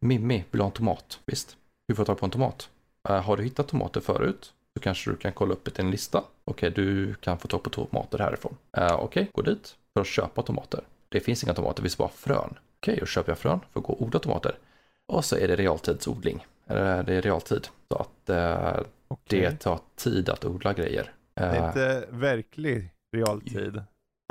Mimmi 0.00 0.44
vill 0.50 0.60
ha 0.60 0.66
en 0.66 0.72
tomat, 0.72 1.20
visst. 1.26 1.56
Hur 1.88 1.94
får 1.94 2.04
tag 2.04 2.18
på 2.18 2.26
en 2.26 2.30
tomat? 2.30 2.70
har 3.02 3.36
du 3.36 3.42
hittat 3.42 3.68
tomater 3.68 4.00
förut? 4.00 4.52
så 4.78 4.82
kanske 4.82 5.10
du 5.10 5.16
kan 5.16 5.32
kolla 5.32 5.52
upp 5.52 5.68
i 5.68 5.70
en 5.80 5.90
lista. 5.90 6.24
Okej, 6.44 6.68
okay, 6.68 6.84
du 6.84 7.14
kan 7.14 7.38
få 7.38 7.48
tag 7.48 7.62
på 7.62 7.70
tomater 7.70 8.18
härifrån. 8.18 8.56
Uh, 8.78 8.84
Okej, 8.84 9.04
okay, 9.04 9.26
gå 9.32 9.42
dit 9.42 9.76
för 9.92 10.00
att 10.00 10.06
köpa 10.06 10.42
tomater. 10.42 10.80
Det 11.08 11.20
finns 11.20 11.44
inga 11.44 11.54
tomater, 11.54 11.76
det 11.76 11.82
finns 11.82 11.98
bara 11.98 12.08
frön. 12.08 12.38
Okej, 12.40 12.58
okay, 12.92 12.96
då 13.00 13.06
köper 13.06 13.30
jag 13.30 13.38
frön 13.38 13.60
för 13.72 13.80
att 13.80 13.86
gå 13.86 13.92
och 13.92 14.02
odla 14.02 14.18
tomater. 14.18 14.58
Och 15.06 15.24
så 15.24 15.36
är 15.36 15.48
det 15.48 15.56
realtidsodling. 15.56 16.46
Eller 16.66 17.02
det 17.02 17.14
är 17.14 17.22
realtid. 17.22 17.68
Så 17.88 17.96
att 17.96 18.30
uh, 18.30 18.82
det 19.28 19.50
tar 19.60 19.80
tid 19.96 20.28
att 20.28 20.44
odla 20.44 20.72
grejer. 20.72 21.12
Det 21.34 21.42
är 21.42 21.66
inte 21.68 22.08
verklig 22.10 22.90
realtid. 23.12 23.82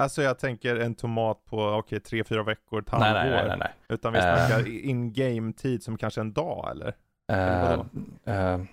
Alltså 0.02 0.22
jag 0.22 0.40
tänker 0.40 0.76
en 0.76 0.96
tomat 0.96 1.46
på, 1.46 1.66
okej, 1.66 1.78
okay, 1.78 2.00
tre, 2.00 2.24
fyra 2.24 2.44
veckor, 2.44 2.82
ett 2.82 2.90
halvår. 2.90 3.14
Nej, 3.14 3.30
nej, 3.30 3.48
nej, 3.48 3.58
nej. 3.58 3.74
Utan 3.90 4.14
vi 4.14 4.20
snackar 4.20 4.60
uh, 4.60 4.90
in-game 4.90 5.54
tid 5.54 5.84
som 5.84 5.98
kanske 5.98 6.22
en 6.22 6.34
dag 6.34 6.72
eller? 6.72 6.94
Uh, 7.32 7.86
uh, 8.28 8.66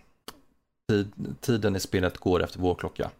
tid, 0.89 1.13
tiden 1.41 1.77
i 1.77 1.81
spelet 1.81 2.19
går 2.19 2.43
efter 2.43 2.61
vår 2.61 2.75
klocka. 2.75 3.11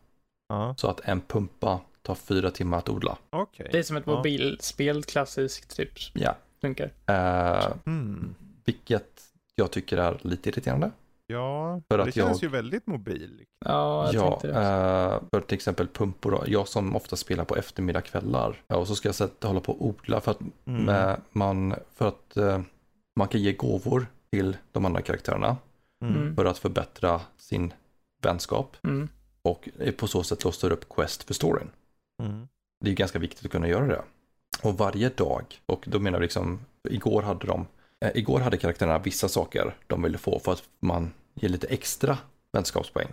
Uh. 0.53 0.75
Så 0.77 0.91
att 0.91 1.01
en 1.01 1.21
pumpa 1.21 1.81
tar 2.03 2.15
fyra 2.15 2.51
timmar 2.51 2.79
att 2.79 2.89
odla. 2.89 3.17
Okay. 3.31 3.69
Det 3.73 3.79
är 3.79 3.83
som 3.83 3.97
ett 3.97 4.09
uh. 4.09 4.15
mobilspel, 4.15 5.03
klassiskt 5.03 5.77
typ. 5.77 5.93
Ja. 6.13 6.37
Funkar. 6.61 6.91
Uh, 7.11 7.73
mm. 7.87 8.35
Vilket 8.65 9.23
jag 9.55 9.71
tycker 9.71 9.97
är 9.97 10.19
lite 10.21 10.49
irriterande. 10.49 10.91
Ja, 11.27 11.81
för 11.89 11.99
det 11.99 12.13
känns 12.13 12.43
jag... 12.43 12.49
ju 12.49 12.49
väldigt 12.49 12.87
mobil. 12.87 13.45
Ja, 13.65 14.07
jag 14.13 14.15
ja, 14.15 14.31
tänkte 14.31 14.47
det. 14.47 14.55
Uh, 14.55 15.23
för 15.31 15.41
till 15.41 15.55
exempel 15.55 15.89
pumpor. 15.89 16.31
Då. 16.31 16.45
Jag 16.47 16.69
som 16.69 16.97
ofta 16.97 17.17
spelar 17.17 17.45
på 17.45 17.57
eftermiddagskvällar. 17.57 18.63
Ja, 18.67 18.77
och 18.77 18.89
så 18.89 18.95
ska 18.95 19.09
jag 19.09 19.15
sätta, 19.15 19.49
hålla 19.49 19.61
på 19.61 19.73
och 19.73 19.87
odla 19.87 20.21
för 20.21 20.31
att, 20.31 20.41
mm. 20.41 20.85
med, 20.85 21.21
man, 21.33 21.75
för 21.95 22.09
att 22.09 22.37
uh, 22.37 22.61
man 23.17 23.29
kan 23.29 23.41
ge 23.41 23.53
gåvor 23.53 24.07
till 24.31 24.57
de 24.73 24.85
andra 24.85 25.03
karaktärerna. 25.03 25.57
Mm. 26.05 26.37
för 26.37 26.45
att 26.45 26.59
förbättra 26.59 27.21
sin 27.37 27.73
vänskap. 28.23 28.77
Mm. 28.83 29.09
Och 29.43 29.69
på 29.97 30.07
så 30.07 30.23
sätt 30.23 30.45
låser 30.45 30.73
upp 30.73 30.89
quest 30.89 31.23
för 31.23 31.35
storyn. 31.35 31.71
Mm. 32.23 32.49
Det 32.85 32.91
är 32.91 32.95
ganska 32.95 33.19
viktigt 33.19 33.45
att 33.45 33.53
kunna 33.53 33.69
göra 33.69 33.87
det. 33.87 34.03
Och 34.63 34.79
varje 34.79 35.09
dag, 35.09 35.61
och 35.67 35.85
då 35.89 35.99
menar 35.99 36.19
vi 36.19 36.25
liksom, 36.25 36.61
igår 36.89 37.23
hade 37.23 37.47
de, 37.47 37.61
eh, 37.61 37.67
igår 38.15 38.41
hade 38.41 38.57
karaktärerna 38.57 38.99
vissa 38.99 39.29
saker 39.29 39.75
de 39.87 40.03
ville 40.03 40.19
få 40.19 40.39
för 40.39 40.53
att 40.53 40.63
man 40.81 41.13
ger 41.35 41.49
lite 41.49 41.67
extra 41.67 42.19
vänskapspoäng. 42.53 43.09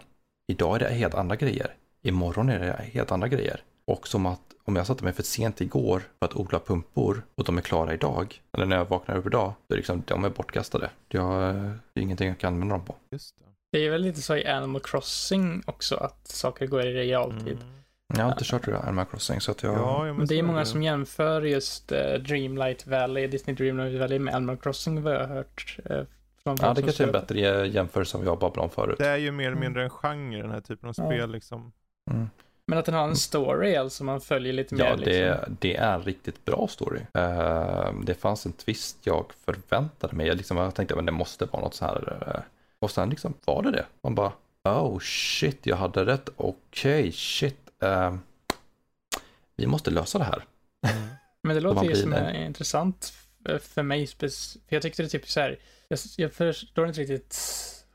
Idag 0.47 0.75
är 0.75 0.79
det 0.79 0.93
helt 0.93 1.13
andra 1.13 1.35
grejer. 1.35 1.75
Imorgon 2.01 2.49
är 2.49 2.59
det 2.59 2.83
helt 2.93 3.11
andra 3.11 3.27
grejer. 3.27 3.63
Och 3.85 4.07
som 4.07 4.25
att 4.25 4.41
om 4.63 4.75
jag 4.75 4.87
satte 4.87 5.03
mig 5.03 5.13
för 5.13 5.23
sent 5.23 5.61
igår 5.61 5.99
för 6.19 6.25
att 6.25 6.35
odla 6.35 6.59
pumpor 6.59 7.23
och 7.35 7.43
de 7.43 7.57
är 7.57 7.61
klara 7.61 7.93
idag, 7.93 8.41
eller 8.53 8.65
när 8.65 8.77
jag 8.77 8.85
vaknar 8.85 9.17
upp 9.17 9.25
idag, 9.25 9.53
då 9.67 9.75
är 9.75 9.77
liksom, 9.77 10.03
de 10.07 10.23
är 10.23 10.29
bortkastade. 10.29 10.89
Jag, 11.07 11.55
det 11.93 11.99
är 11.99 12.03
ingenting 12.03 12.27
jag 12.27 12.37
kan 12.37 12.53
använda 12.53 12.75
dem 12.75 12.85
på. 12.85 12.95
Just 13.11 13.35
det. 13.39 13.45
Det 13.71 13.85
är 13.85 13.89
väl 13.89 14.01
lite 14.01 14.21
så 14.21 14.35
i 14.35 14.47
Animal 14.47 14.81
Crossing 14.81 15.63
också, 15.65 15.95
att 15.95 16.27
saker 16.27 16.67
går 16.67 16.85
i 16.85 16.93
realtid. 16.93 17.57
Mm. 17.61 17.81
Jag 18.17 18.23
har 18.23 18.31
inte 18.31 18.43
kört 18.45 18.65
det 18.65 18.71
där 18.71 18.79
Animal 18.87 19.05
Crossing 19.05 19.41
så 19.41 19.51
att 19.51 19.63
jag... 19.63 19.73
Ja, 19.77 20.07
ja, 20.07 20.13
men 20.13 20.25
det 20.27 20.39
är 20.39 20.43
många 20.43 20.59
det. 20.59 20.65
som 20.65 20.83
jämför 20.83 21.41
just 21.41 21.91
uh, 21.91 21.97
Dreamlight 22.13 22.87
Valley, 22.87 23.27
Disney 23.27 23.55
Dreamlight 23.55 23.99
Valley 23.99 24.19
med 24.19 24.35
Animal 24.35 24.57
Crossing 24.57 25.01
vad 25.03 25.13
jag 25.13 25.19
har 25.19 25.35
hört. 25.35 25.77
Uh, 25.89 26.01
från 26.43 26.57
Ja, 26.61 26.73
det 26.73 26.81
kanske 26.81 27.03
är 27.03 27.07
en 27.07 27.11
bättre 27.13 27.67
jämförelse 27.67 28.11
som 28.11 28.21
vi 28.21 28.27
har 28.27 28.35
babblade 28.35 28.63
om 28.63 28.69
förut. 28.69 28.95
Det 28.99 29.07
är 29.07 29.17
ju 29.17 29.31
mer 29.31 29.43
eller 29.43 29.51
Mm. 29.51 29.61
mindre 29.65 29.83
en 29.83 29.89
genre, 29.89 30.41
den 30.41 30.51
här 30.51 30.61
typen 30.61 30.89
av 30.89 30.95
Ja. 30.97 31.05
spel 31.05 31.31
liksom. 31.31 31.71
Mm. 32.11 32.29
Men 32.67 32.79
att 32.79 32.85
den 32.85 32.95
har 32.95 33.03
en 33.07 33.15
story 33.15 33.75
alltså, 33.75 34.03
man 34.03 34.21
följer 34.21 34.53
lite 34.53 34.75
mer 34.75 34.85
Ja, 34.85 34.95
liksom. 34.95 35.13
det, 35.13 35.47
det 35.59 35.75
är 35.75 35.93
en 35.93 36.03
riktigt 36.03 36.45
bra 36.45 36.67
story. 36.69 36.99
Eh, 37.13 37.93
det 38.03 38.13
fanns 38.13 38.45
en 38.45 38.51
twist 38.53 38.97
jag 39.03 39.25
förväntade 39.45 40.15
mig. 40.15 40.27
Jag, 40.27 40.37
liksom, 40.37 40.57
jag 40.57 40.75
tänkte 40.75 40.95
att 40.99 41.05
det 41.05 41.11
måste 41.11 41.45
vara 41.45 41.61
något 41.63 41.73
så 41.73 41.85
här. 41.85 42.17
eh, 42.35 42.41
och 42.79 42.91
sen 42.91 43.09
liksom 43.09 43.33
var 43.45 43.63
det 43.63 43.71
det. 43.71 43.85
Man 44.03 44.15
bara, 44.15 44.31
oh 44.63 44.99
shit, 44.99 45.59
jag 45.65 45.75
hade 45.75 46.05
rätt. 46.05 46.29
Okej, 46.35 47.11
shit. 47.11 47.57
Eh, 47.81 48.15
vi 49.55 49.67
måste 49.67 49.91
lösa 49.91 50.17
det 50.17 50.23
här. 50.23 50.43
Men 51.43 51.55
det 51.55 51.61
låter 51.61 51.83
ju 51.83 51.95
som 51.95 52.11
det. 52.11 52.17
är 52.17 52.45
intressant 52.45 53.13
för 53.61 53.83
mig. 53.83 54.07
För 54.07 54.29
jag 54.67 54.81
tyckte 54.81 55.03
det 55.03 55.09
typ 55.09 55.29
så 55.29 55.39
här. 55.39 55.59
Jag, 55.87 55.99
jag 56.17 56.33
förstår 56.33 56.87
inte 56.87 57.01
riktigt. 57.01 57.37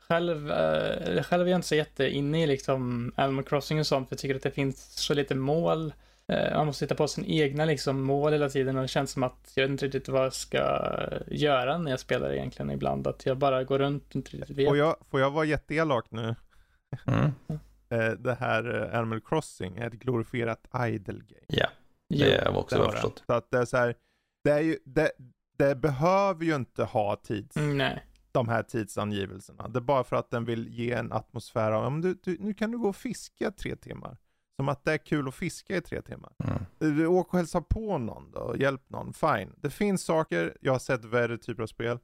Själv, 0.07 0.51
eh, 0.51 1.23
själv 1.23 1.47
är 1.47 1.51
jag 1.51 1.57
inte 1.57 1.67
så 1.67 1.75
jätteinne 1.75 2.43
i 2.43 2.47
liksom 2.47 3.11
Animal 3.15 3.43
Crossing 3.43 3.79
och 3.79 3.87
sånt. 3.87 4.09
För 4.09 4.13
jag 4.13 4.19
tycker 4.19 4.35
att 4.35 4.43
det 4.43 4.51
finns 4.51 4.93
så 4.95 5.13
lite 5.13 5.35
mål. 5.35 5.93
Eh, 6.27 6.57
man 6.57 6.65
måste 6.65 6.85
hitta 6.85 6.95
på 6.95 7.07
sin 7.07 7.25
egna 7.25 7.65
liksom 7.65 8.01
mål 8.01 8.31
hela 8.31 8.49
tiden 8.49 8.75
och 8.75 8.81
det 8.81 8.87
känns 8.87 9.11
som 9.11 9.23
att 9.23 9.51
jag 9.55 9.63
vet 9.63 9.71
inte 9.71 9.85
riktigt 9.85 10.07
vad 10.07 10.25
jag 10.25 10.33
ska 10.33 10.89
göra 11.27 11.77
när 11.77 11.91
jag 11.91 11.99
spelar 11.99 12.33
egentligen 12.33 12.71
ibland. 12.71 13.07
Att 13.07 13.25
jag 13.25 13.37
bara 13.37 13.63
går 13.63 13.79
runt 13.79 14.09
och 14.09 14.15
inte 14.15 14.37
riktigt 14.37 14.57
vet. 14.57 14.67
Får 14.67 14.77
jag, 14.77 14.95
får 15.09 15.19
jag 15.19 15.31
vara 15.31 15.45
jätteelak 15.45 16.05
nu? 16.09 16.35
Mm. 17.07 17.31
Eh, 17.89 18.11
det 18.11 18.33
här 18.33 18.83
eh, 18.93 18.99
Animal 18.99 19.21
Crossing 19.21 19.77
är 19.77 19.87
ett 19.87 19.93
glorifierat 19.93 20.67
idle 20.87 21.13
game. 21.13 21.45
Ja, 21.47 21.67
det 22.09 22.49
var 22.51 22.59
också 22.59 22.75
Det 22.77 22.83
jag 22.83 22.91
förstått. 22.93 23.23
Så 23.25 23.33
att 23.33 23.51
det 23.51 23.57
är 23.57 23.65
så 23.65 23.77
här, 23.77 23.95
det 24.43 24.51
är 24.51 24.61
ju, 24.61 24.77
det, 24.85 25.11
det 25.57 25.75
behöver 25.75 26.45
ju 26.45 26.55
inte 26.55 26.83
ha 26.83 27.15
tids, 27.15 27.57
Mm, 27.57 27.77
nej. 27.77 28.05
de 28.31 28.47
här 28.47 28.63
tidsangivelserna. 28.63 29.67
Det 29.67 29.79
är 29.79 29.81
bara 29.81 30.03
för 30.03 30.15
att 30.15 30.29
den 30.31 30.45
vill 30.45 30.67
ge 30.67 30.91
en 30.91 31.11
atmosfär 31.11 31.71
av, 31.71 31.91
men 31.91 32.01
du, 32.01 32.13
du, 32.23 32.37
nu 32.39 32.53
kan 32.53 32.71
du 32.71 32.77
gå 32.77 32.89
och 32.89 32.95
fiska 32.95 33.51
tre 33.51 33.75
timmar. 33.75 34.17
Som 34.55 34.69
att 34.69 34.83
det 34.85 34.93
är 34.93 34.97
kul 34.97 35.27
att 35.27 35.35
fiska 35.35 35.77
i 35.77 35.81
tre 35.81 36.01
timmar. 36.01 36.31
Mm. 36.43 36.65
Du 36.79 37.07
åker 37.07 37.31
och 37.33 37.37
hälsar 37.37 37.61
på 37.61 37.97
någon 37.97 38.31
då, 38.31 38.55
hjälp 38.57 38.89
någon, 38.89 39.13
fine. 39.13 39.53
Det 39.57 39.69
finns 39.69 40.03
saker, 40.03 40.57
jag 40.61 40.71
har 40.71 40.79
sett 40.79 41.05
värre 41.05 41.37
typer 41.37 41.63
av 41.63 41.67
spel. 41.67 41.99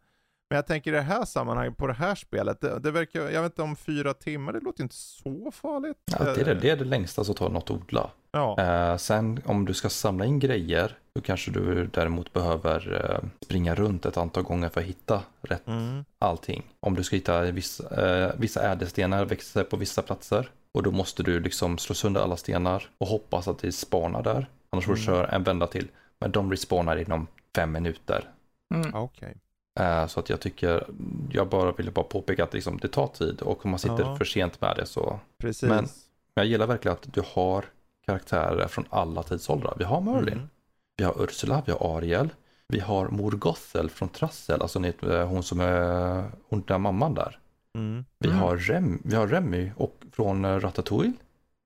Men 0.54 0.58
jag 0.58 0.68
tänker 0.68 0.91
i 0.91 0.95
det 0.95 1.01
här 1.01 1.26
sammanhanget, 1.26 1.78
på 1.78 1.88
det 1.88 1.93
här 1.93 2.16
spelet, 2.16 2.62
det, 2.62 2.80
det 2.80 2.91
verkar, 2.91 3.22
jag 3.22 3.41
vet 3.41 3.51
inte 3.51 3.62
om 3.62 3.76
fyra 3.76 4.14
timmar, 4.14 4.54
det 4.54 4.60
låter 4.60 4.84
inte 4.84 4.95
så 4.95 5.51
farligt. 5.51 5.97
Ja, 6.06 6.24
det, 6.24 6.41
är 6.41 6.45
det, 6.45 6.54
det 6.54 6.70
är 6.70 6.78
det 6.78 6.84
längsta 6.84 7.24
som 7.24 7.36
tar 7.36 7.49
något 7.49 7.64
att 7.64 7.72
odla. 7.72 8.10
Ja, 8.32 8.60
Eh, 8.60 8.97
sen 8.97 9.41
om 9.45 9.66
du 9.66 9.74
ska 9.74 9.89
samla 9.89 10.26
in 10.26 10.39
grejer, 10.39 10.97
då 11.16 11.22
kanske 11.22 11.51
du 11.51 11.88
däremot 11.93 12.34
behöver 12.34 13.10
eh, 13.12 13.30
springa 13.45 13.76
runt 13.76 14.06
ett 14.06 14.18
antal 14.18 14.43
gånger 14.43 14.70
för 14.70 14.82
att 14.82 14.88
hitta 14.88 15.22
rätt 15.41 15.68
mm. 15.68 16.06
allting. 16.20 16.64
Om 16.80 16.95
du 16.95 17.04
ska 17.04 17.16
hitta 17.16 17.41
vissa, 17.41 18.08
eh, 18.08 18.32
vissa 18.38 18.72
ädelstenar 18.72 19.26
växer 19.26 19.64
på 19.64 19.78
vissa 19.78 20.01
platser 20.01 20.49
och 20.72 20.84
då 20.84 20.91
måste 20.91 21.24
du 21.24 21.39
liksom 21.39 21.78
slå 21.78 21.95
sönder 21.95 22.22
alla 22.22 22.38
stenar 22.38 22.89
och 22.97 23.08
hoppas 23.08 23.47
att 23.47 23.60
det 23.60 23.72
spanar 23.72 24.24
där. 24.24 24.47
Annars 24.70 24.86
får 24.86 24.93
du 24.95 25.01
Mm. 25.01 25.06
köra 25.06 25.28
en 25.28 25.43
vända 25.43 25.68
till. 25.68 25.88
Men 26.20 26.32
de 26.32 26.51
respawnar 26.51 26.97
inom 26.97 27.28
fem 27.56 27.72
minuter. 27.72 28.30
Mm. 28.74 28.93
okej. 28.93 29.38
Eh, 29.80 30.07
så 30.07 30.19
att 30.19 30.30
jag 30.30 30.39
tycker, 30.39 30.88
jag 31.32 31.49
bara 31.49 31.71
ville 31.71 31.91
bara 31.91 32.05
påpeka 32.05 32.43
att 32.43 32.53
liksom, 32.53 32.78
det 32.78 32.88
tar 32.88 33.07
tid 33.07 33.41
och 33.41 33.65
om 33.65 33.71
man 33.71 33.80
sitter 33.80 33.99
Ja. 34.03 34.15
för 34.15 34.26
sent 34.26 34.61
med 34.61 34.76
det 34.78 34.86
så. 34.86 35.19
Precis. 35.38 35.69
Men- 35.69 35.88
jag 36.36 36.45
gillar 36.45 36.67
verkligen 36.67 36.93
att 36.97 37.13
du 37.13 37.21
har 37.34 37.65
karaktärer 38.05 38.67
från 38.67 38.86
alla 38.89 39.24
tidsåldrar. 39.24 39.74
Vi 39.78 39.84
har 39.84 40.01
Merlin, 40.01 40.34
Mm. 40.34 40.49
vi 40.97 41.03
har 41.03 41.24
Ursula, 41.24 41.63
vi 41.65 41.71
har 41.71 41.97
Ariel, 41.97 42.30
vi 42.67 42.80
har 42.80 43.07
Mor 43.09 43.32
Gothel 43.32 43.89
från 43.89 44.09
Trassel, 44.09 44.61
alltså 44.61 44.86
eh, 44.86 45.28
hon 45.28 45.43
som 45.43 45.59
är 45.59 46.24
hon 46.49 46.63
där 46.67 46.78
mamman 46.78 47.13
där. 47.13 47.39
Mm. 47.76 48.05
Vi, 48.19 48.28
Mm. 48.28 48.39
har, 48.39 48.57
Rem, 48.57 49.01
vi 49.05 49.15
har 49.15 49.28
Remy 49.28 49.71
och 49.78 49.95
från 50.11 50.45
eh, 50.45 50.59
Ratatouille, 50.59 51.13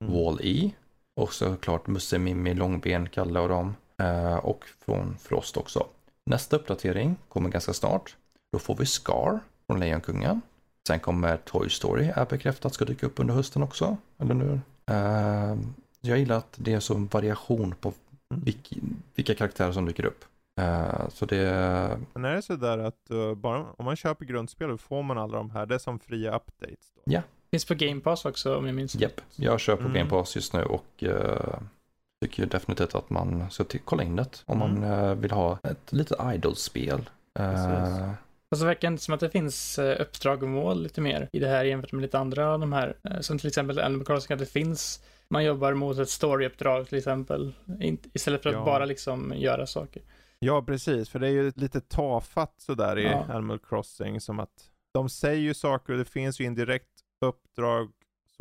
Mm. 0.01 0.13
Wall-E 0.13 0.71
och 1.15 1.33
såklart 1.33 1.87
Musse, 1.87 2.17
Mimmi, 2.19 2.53
Långben, 2.53 3.09
Kalle 3.09 3.39
och 3.39 3.49
dem. 3.49 3.75
Och 4.41 4.63
från 4.85 5.17
Frost 5.19 5.57
också. 5.57 5.87
Nästa 6.27 6.55
uppdatering 6.55 7.15
kommer 7.29 7.49
ganska 7.49 7.73
snart. 7.73 8.15
Då 8.51 8.59
får 8.59 8.75
vi 8.75 8.85
Scar 8.85 9.39
från 9.67 9.79
Lejonkungen. 9.79 10.41
Sen 10.87 10.99
kommer 10.99 11.37
Toy 11.37 11.69
Story, 11.69 12.11
är 12.15 12.25
bekräftat, 12.25 12.73
ska 12.73 12.85
dyka 12.85 13.05
upp 13.05 13.19
under 13.19 13.33
hösten 13.33 13.63
också. 13.63 13.97
Eller 14.17 14.33
nu. 14.33 14.59
Eh, 14.91 15.57
jag 16.01 16.17
gillar 16.19 16.37
att 16.37 16.53
det 16.55 16.73
är 16.73 16.79
som 16.79 17.07
variation 17.07 17.75
på 17.81 17.93
Mm. 18.33 18.43
vilka, 18.43 18.75
vilka 19.15 19.35
karaktärer 19.35 19.71
som 19.71 19.85
dyker 19.85 20.05
upp. 20.05 20.25
Eh, 20.61 21.09
så 21.09 21.25
det, 21.25 21.43
Men 22.13 22.25
är 22.25 22.35
det 22.35 22.41
så 22.41 22.55
där 22.55 22.77
att 22.77 23.07
uh, 23.11 23.33
bara 23.33 23.65
om 23.77 23.85
man 23.85 23.95
köper 23.95 24.25
grundspel 24.25 24.69
då 24.69 24.77
får 24.77 25.03
man 25.03 25.17
alla 25.17 25.37
de 25.37 25.49
här, 25.51 25.65
det 25.65 25.75
är 25.75 25.79
som 25.79 25.99
fria 25.99 26.35
updates 26.35 26.91
då? 27.05 27.21
Finns 27.51 27.65
på 27.65 27.73
Game 27.73 28.01
Pass 28.01 28.25
också 28.25 28.57
om 28.57 28.65
jag 28.65 28.75
minns 28.75 28.95
japp, 28.95 29.21
jag 29.35 29.59
kör 29.59 29.75
på 29.75 29.81
Mm. 29.81 29.93
Game 29.93 30.09
Pass 30.09 30.35
just 30.35 30.53
nu 30.53 30.63
och 30.63 31.03
eh, 31.03 31.59
tycker 32.21 32.45
definitivt 32.45 32.95
att 32.95 33.09
man 33.09 33.51
ska 33.51 33.63
kolla 33.85 34.03
in 34.03 34.15
det 34.15 34.43
om 34.45 34.61
Mm. 34.61 34.79
man 34.81 34.91
eh, 34.91 35.15
vill 35.15 35.31
ha 35.31 35.59
ett 35.63 35.93
litet 35.93 36.17
idol-spel. 36.35 37.09
Eh, 37.39 37.51
Precis. 37.51 37.99
Fast 38.49 38.61
det 38.61 38.65
verkar 38.65 38.87
inte 38.87 39.03
som 39.03 39.13
att 39.13 39.19
det 39.19 39.29
finns 39.29 39.79
eh, 39.79 40.01
uppdrag 40.01 40.43
och 40.43 40.49
mål 40.49 40.83
lite 40.83 41.01
mer 41.01 41.29
i 41.33 41.39
det 41.39 41.47
här 41.47 41.65
jämfört 41.65 41.91
med 41.91 42.01
lite 42.01 42.19
andra 42.19 42.53
av 42.53 42.59
de 42.59 42.73
här. 42.73 42.95
eh, 43.03 43.19
Som 43.19 43.39
till 43.39 43.47
exempel 43.47 43.79
Animal 43.79 44.05
Crossing, 44.05 44.33
att 44.33 44.39
det 44.39 44.45
finns, 44.45 45.03
man 45.29 45.43
jobbar 45.45 45.73
mot 45.73 45.97
ett 45.97 46.09
storyuppdrag 46.09 46.87
till 46.89 46.97
exempel. 46.97 47.53
Istället 48.13 48.43
för 48.43 48.49
att 48.49 48.55
Ja. 48.55 48.65
bara 48.65 48.85
liksom 48.85 49.33
göra 49.35 49.67
saker. 49.67 50.01
Ja, 50.39 50.61
precis. 50.61 51.09
För 51.09 51.19
det 51.19 51.27
är 51.27 51.31
ju 51.31 51.51
lite 51.55 51.81
tafatt 51.81 52.53
sådär 52.57 52.99
i 52.99 53.03
Ja. 53.03 53.25
Animal 53.29 53.59
Crossing. 53.59 54.21
Som 54.21 54.39
att 54.39 54.69
de 54.93 55.09
säger 55.09 55.41
ju 55.41 55.53
saker 55.53 55.93
och 55.93 55.99
det 55.99 56.05
finns 56.05 56.39
ju 56.41 56.45
indirekt 56.45 56.89
uppdrag. 57.25 57.91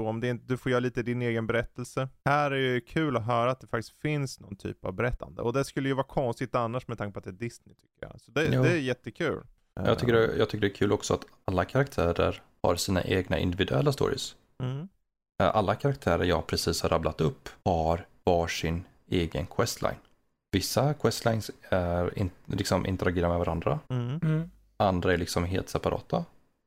Så 0.00 0.08
om 0.08 0.20
det 0.20 0.28
inte, 0.28 0.44
du 0.46 0.56
får 0.56 0.70
göra 0.72 0.80
lite 0.80 1.02
din 1.02 1.22
egen 1.22 1.46
berättelse. 1.46 2.08
Här 2.24 2.50
är 2.50 2.54
det 2.56 2.62
ju 2.74 2.80
kul 2.80 3.16
att 3.16 3.24
höra 3.26 3.50
att 3.50 3.60
det 3.60 3.66
faktiskt 3.66 4.00
finns 4.02 4.40
någon 4.40 4.56
typ 4.56 4.84
av 4.84 4.92
berättande. 4.92 5.42
Och 5.42 5.52
det 5.52 5.64
skulle 5.64 5.88
ju 5.88 5.94
vara 5.94 6.06
konstigt 6.06 6.54
annars 6.54 6.88
med 6.88 6.98
tanke 6.98 7.12
på 7.12 7.18
att 7.18 7.24
det 7.24 7.30
är 7.30 7.32
Disney 7.32 7.74
tycker 7.74 8.06
jag. 8.06 8.20
Så 8.20 8.30
det, 8.30 8.48
det 8.48 8.72
är 8.72 8.76
jättekul. 8.76 9.42
jag, 9.74 9.98
tycker 9.98 10.12
det, 10.12 10.36
jag 10.36 10.48
tycker 10.48 10.60
det 10.60 10.72
är 10.72 10.76
kul 10.76 10.92
också 10.92 11.14
att 11.14 11.24
alla 11.44 11.64
karaktärer 11.64 12.42
har 12.62 12.76
sina 12.76 13.04
egna 13.04 13.38
individuella 13.38 13.92
stories. 13.92 14.36
Mm. 14.62 14.88
Eh, 15.42 15.56
Alla 15.56 15.74
karaktärer 15.74 16.24
jag 16.24 16.46
precis 16.46 16.82
har 16.82 16.88
rabblat 16.88 17.20
upp 17.20 17.48
har 17.64 18.06
varsin 18.24 18.84
egen 19.08 19.46
questline. 19.46 19.96
Vissa 20.52 20.94
questlines 20.94 21.50
är 21.68 22.18
in, 22.18 22.30
liksom 22.46 22.86
interagerar 22.86 23.28
med 23.28 23.38
varandra. 23.38 23.80
Mm. 23.88 24.20
Mm. 24.22 24.50
Andra 24.76 25.12
är 25.12 25.16
liksom 25.18 25.44
helt 25.44 25.68
separata. 25.68 26.24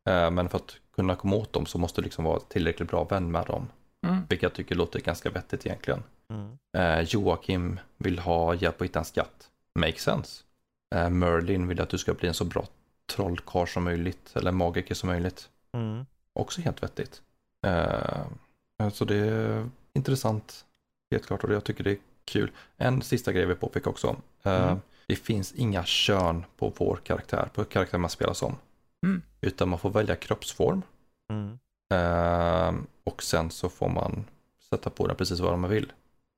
Eh, 0.10 0.32
Men 0.32 0.50
för 0.50 0.58
att 0.58 0.76
kunna 1.00 1.16
komma 1.16 1.36
åt 1.36 1.54
dem 1.54 1.66
så 1.66 1.78
måste 1.78 2.02
du 2.02 2.04
liksom 2.04 2.26
vara 2.26 2.40
tillräckligt 2.40 2.90
bra 2.90 3.04
vän 3.04 3.32
med 3.32 3.46
dem. 3.46 3.68
Mm. 4.08 4.22
Vilket 4.30 4.44
jag 4.44 4.54
tycker 4.54 4.76
låter 4.76 5.00
ganska 5.00 5.30
vettigt 5.30 5.66
egentligen. 5.66 6.04
Mm. 6.30 6.58
Eh, 6.78 7.00
Joakim 7.00 7.80
vill 7.98 8.20
ha 8.20 8.54
hjälp 8.54 8.82
att 8.82 8.88
hitta 8.88 9.00
en 9.00 9.06
skatt. 9.06 9.50
Makes 9.80 10.02
sense. 10.02 10.44
Eh, 10.96 11.10
Merlin 11.10 11.68
vill 11.68 11.82
att 11.82 11.90
du 11.90 11.98
ska 11.98 12.14
bli 12.14 12.28
en 12.28 12.34
så 12.34 12.46
bra 12.46 12.68
trollkarl 13.16 13.68
som 13.68 13.84
möjligt. 13.84 14.32
Eller 14.36 14.52
magiker 14.52 14.96
som 14.96 15.10
möjligt. 15.10 15.50
Mm. 15.74 16.06
Också 16.34 16.62
helt 16.62 16.84
vettigt. 16.84 17.22
Eh, 17.68 18.90
så 18.94 19.06
det 19.06 19.16
är 19.16 19.70
intressant. 19.94 20.66
Helt 21.12 21.28
klart 21.28 21.44
och 21.44 21.54
jag 21.54 21.64
tycker 21.64 21.84
det 21.84 21.92
är 21.92 21.98
kul. 22.26 22.52
En 22.78 23.02
sista 23.02 23.32
grej 23.32 23.46
vi 23.46 23.56
påpeka 23.56 23.90
också. 23.90 24.16
Eh, 24.44 24.64
Mm. 24.64 24.80
Det 25.08 25.16
finns 25.16 25.52
inga 25.54 25.84
kön 25.84 26.46
på 26.58 26.74
vår 26.78 27.00
karaktär, 27.04 27.50
på 27.54 27.64
karaktären 27.64 28.02
man 28.02 28.10
spelar 28.10 28.34
som. 28.34 28.56
Mm. 29.06 29.22
Utan 29.42 29.70
man 29.70 29.80
får 29.80 29.90
välja 29.90 30.16
kroppsform. 30.16 30.82
Mm. 31.32 31.60
Eh, 31.94 32.82
och 33.04 33.24
sen 33.24 33.52
så 33.52 33.70
får 33.70 33.90
man 33.90 34.26
sätta 34.70 34.90
på 34.90 35.08
den 35.08 35.16
precis 35.16 35.40
vad 35.40 35.60
man 35.60 35.70
vill. 35.70 35.92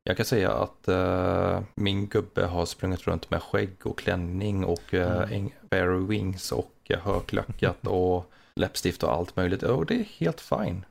Jag 0.03 0.17
kan 0.17 0.25
säga 0.25 0.51
att 0.53 0.87
eh, 0.87 1.61
min 1.75 2.07
gubbe 2.07 2.45
har 2.45 2.65
sprungit 2.65 3.07
runt 3.07 3.29
med 3.31 3.43
skägg 3.43 3.75
och 3.83 3.99
klänning 3.99 4.65
och 4.65 4.93
uh, 4.93 5.33
Mm. 5.71 6.07
wings 6.07 6.51
och 6.51 6.91
uh, 6.91 6.97
höklöckat 6.97 7.87
och 7.87 8.31
läppstift 8.55 9.03
och 9.03 9.11
allt 9.13 9.35
möjligt. 9.35 9.63
Och 9.63 9.85
det 9.85 9.95
är 9.95 10.03
helt 10.03 10.41
fine. 10.41 10.85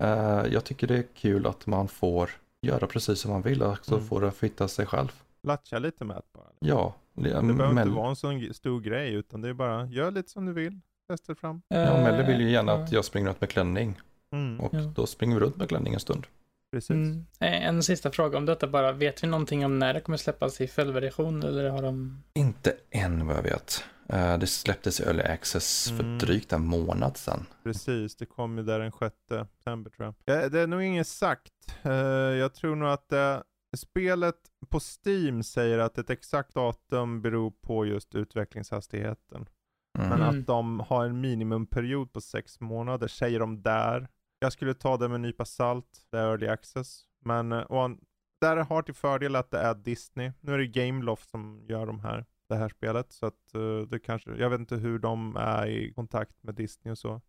Eh, 0.00 0.46
jag 0.52 0.64
tycker 0.64 0.86
det 0.86 0.96
är 0.98 1.04
kul 1.14 1.46
att 1.46 1.66
man 1.66 1.88
får 1.88 2.30
göra 2.62 2.86
precis 2.86 3.20
som 3.20 3.30
man 3.32 3.42
vill 3.42 3.62
och 3.62 3.78
så 3.84 3.94
Mm. 3.94 4.06
får 4.08 4.20
det 4.20 4.30
fitta 4.30 4.68
sig 4.68 4.86
själv. 4.86 5.22
Latcha 5.42 5.78
lite 5.78 6.04
med 6.04 6.16
det 6.16 6.22
bara. 6.32 6.44
Ja, 6.58 6.94
det, 7.14 7.22
Det 7.28 7.42
behöver 7.42 7.72
Mel- 7.72 7.88
inte 7.88 7.96
vara 8.00 8.08
en 8.10 8.16
sån 8.16 8.54
stor 8.54 8.80
grej 8.80 9.14
utan 9.14 9.40
det 9.40 9.48
är 9.48 9.52
bara, 9.52 9.86
gör 9.86 10.10
lite 10.10 10.30
som 10.30 10.46
du 10.46 10.52
vill. 10.52 10.80
Testa 11.08 11.34
fram. 11.34 11.62
ja, 11.68 12.02
Melle 12.02 12.26
vill 12.26 12.40
ju 12.40 12.50
gärna 12.50 12.72
Eh, 12.72 12.82
att 12.82 12.92
jag 12.92 13.04
springer 13.04 13.28
runt 13.28 13.40
med 13.40 13.50
klänning 13.50 14.00
Mm. 14.32 14.60
och 14.60 14.74
Ja. 14.74 14.80
då 14.96 15.06
springer 15.06 15.34
vi 15.34 15.40
runt 15.40 15.56
med 15.56 15.68
klänning 15.68 15.94
en 15.94 16.00
stund. 16.00 16.26
Precis. 16.72 16.90
Mm. 16.90 17.26
Eh, 17.40 17.66
En 17.66 17.82
sista 17.82 18.10
fråga 18.10 18.38
om 18.38 18.46
detta 18.46 18.66
bara. 18.66 18.92
Vet 18.92 19.22
vi 19.22 19.26
någonting 19.26 19.64
om 19.64 19.78
när 19.78 19.94
det 19.94 20.00
kommer 20.00 20.16
släppas 20.18 20.60
i 20.60 20.66
följdversion 20.68 21.42
eller 21.42 21.70
har 21.70 21.82
de... 21.82 22.22
Inte 22.34 22.76
än 22.90 23.26
vad 23.26 23.36
jag 23.36 23.42
vet. 23.42 23.84
Eh, 24.08 24.38
Det 24.38 24.46
släpptes 24.46 25.00
i 25.00 25.02
Early 25.04 25.22
Access 25.22 25.88
för 25.96 26.04
Mm. 26.04 26.18
drygt 26.18 26.52
en 26.52 26.64
månad 26.66 27.16
sedan. 27.16 27.46
Precis, 27.62 28.16
det 28.16 28.26
kom 28.26 28.58
ju 28.58 28.64
där 28.64 28.78
den 28.80 28.92
6 28.92 29.16
september 29.28 29.90
tror 29.90 30.14
jag. 30.26 30.44
Eh, 30.44 30.50
Det 30.50 30.60
är 30.60 30.66
nog 30.66 30.82
inget 30.82 31.06
sagt. 31.06 31.52
Eh, 31.82 31.92
Jag 31.92 32.54
tror 32.54 32.76
nog 32.76 32.88
att 32.88 33.08
det, 33.08 33.42
spelet 33.76 34.36
på 34.68 34.80
Steam 34.80 35.42
säger 35.42 35.78
att 35.78 35.98
ett 35.98 36.10
exakt 36.10 36.54
datum 36.54 37.22
beror 37.22 37.50
på 37.50 37.86
just 37.86 38.14
utvecklingshastigheten. 38.14 39.48
Mm. 39.98 40.08
Men 40.10 40.22
Mm. 40.22 40.40
att 40.40 40.46
de 40.46 40.80
har 40.80 41.04
en 41.04 41.20
minimumperiod 41.20 42.12
på 42.12 42.20
sex 42.20 42.60
månader 42.60 43.08
säger 43.08 43.40
de 43.40 43.62
där. 43.62 44.08
Jag 44.38 44.52
skulle 44.52 44.74
ta 44.74 44.96
det 44.96 45.08
med 45.08 45.14
en 45.14 45.22
nypa 45.22 45.44
salt, 45.44 46.06
det 46.10 46.18
är 46.18 46.30
early 46.30 46.48
access. 46.48 47.02
Men 47.24 47.52
eh, 47.52 47.60
och, 47.60 47.82
an- 47.84 48.00
där 48.40 48.56
har 48.56 48.82
till 48.82 48.94
fördel 48.94 49.36
att 49.36 49.50
det 49.50 49.58
är 49.58 49.74
Disney. 49.74 50.32
Nu 50.40 50.54
är 50.54 50.58
det 50.58 50.66
Gameloft 50.66 51.30
som 51.30 51.60
gör 51.68 51.86
de 51.86 52.00
här, 52.00 52.24
det 52.48 52.56
här 52.56 52.68
spelet. 52.68 53.12
Så 53.12 53.26
att 53.26 53.54
eh, 53.54 53.88
det 53.90 53.98
kanske, 53.98 54.30
jag 54.36 54.50
vet 54.50 54.60
inte 54.60 54.76
hur 54.76 54.98
de 54.98 55.36
är 55.36 55.66
i 55.66 55.92
kontakt 55.92 56.42
med 56.42 56.54
Disney 56.54 56.92
och 56.92 56.98
så. 56.98 57.20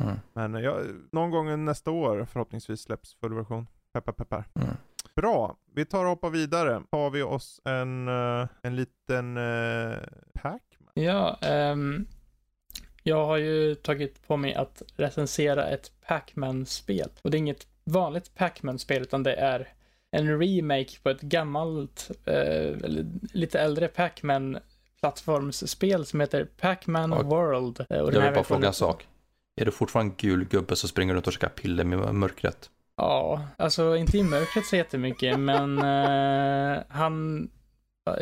Mm. 0.00 0.16
Men 0.32 0.54
ja, 0.54 0.78
någon 1.12 1.30
gång 1.30 1.64
nästa 1.64 1.90
år 1.90 2.24
förhoppningsvis 2.24 2.80
släpps 2.80 3.14
full 3.14 3.34
version. 3.34 3.66
Peppar 3.92 4.12
peppar. 4.12 4.44
Mm. 4.54 4.68
Bra, 5.16 5.56
vi 5.74 5.84
tar 5.84 6.04
och 6.04 6.10
hoppar 6.10 6.30
vidare. 6.30 6.82
Har 6.90 7.10
vi 7.10 7.22
oss 7.22 7.60
en, 7.64 8.08
eh, 8.08 8.48
en 8.62 8.76
liten 8.76 9.36
uh, 9.36 9.96
Pac-Man? 10.34 10.60
Ja, 10.94 11.38
ehm, 11.42 12.06
jag 13.02 13.26
har 13.26 13.36
ju 13.36 13.74
tagit 13.74 14.26
på 14.26 14.36
mig 14.36 14.54
att 14.54 14.82
recensera 14.96 15.66
ett 15.68 15.90
Pac-Man-spel. 16.06 17.08
Och 17.22 17.30
det 17.30 17.36
är 17.36 17.38
inget 17.38 17.66
vanligt 17.84 18.34
Pac-Man-spel, 18.34 19.02
utan 19.02 19.22
det 19.22 19.34
är 19.34 19.68
en 20.10 20.40
remake 20.40 21.00
på 21.02 21.10
ett 21.10 21.20
gammalt, 21.20 22.10
eh, 22.24 22.34
eller 22.84 23.06
lite 23.32 23.60
äldre 23.60 23.88
Pac-Man 23.88 24.58
plattformsspel 25.00 26.06
som 26.06 26.20
heter 26.20 26.44
Pac-Man 26.60 27.12
Och- 27.12 27.24
World. 27.26 27.80
Eh, 27.90 27.98
Och 28.00 28.14
Jag 28.14 28.20
vill 28.22 28.34
bara 28.34 28.44
fråga 28.44 28.68
en 28.68 28.74
sak. 28.74 29.06
Är 29.60 29.64
du 29.64 29.70
fortfarande 29.70 30.12
en 30.12 30.16
gul 30.16 30.44
gubbe 30.44 30.76
som 30.76 30.88
springer 30.88 31.14
runt 31.14 31.26
och 31.26 31.32
käkar 31.32 31.48
piller 31.48 31.84
med 31.84 32.14
mörkret? 32.14 32.70
Ja, 32.96 33.42
alltså 33.56 33.96
inte 33.96 34.18
i 34.18 34.22
mörkret 34.22 34.66
så 34.66 34.76
jättemycket, 34.76 35.40
men 35.40 35.78
eh, 35.78 36.82
han 36.88 37.50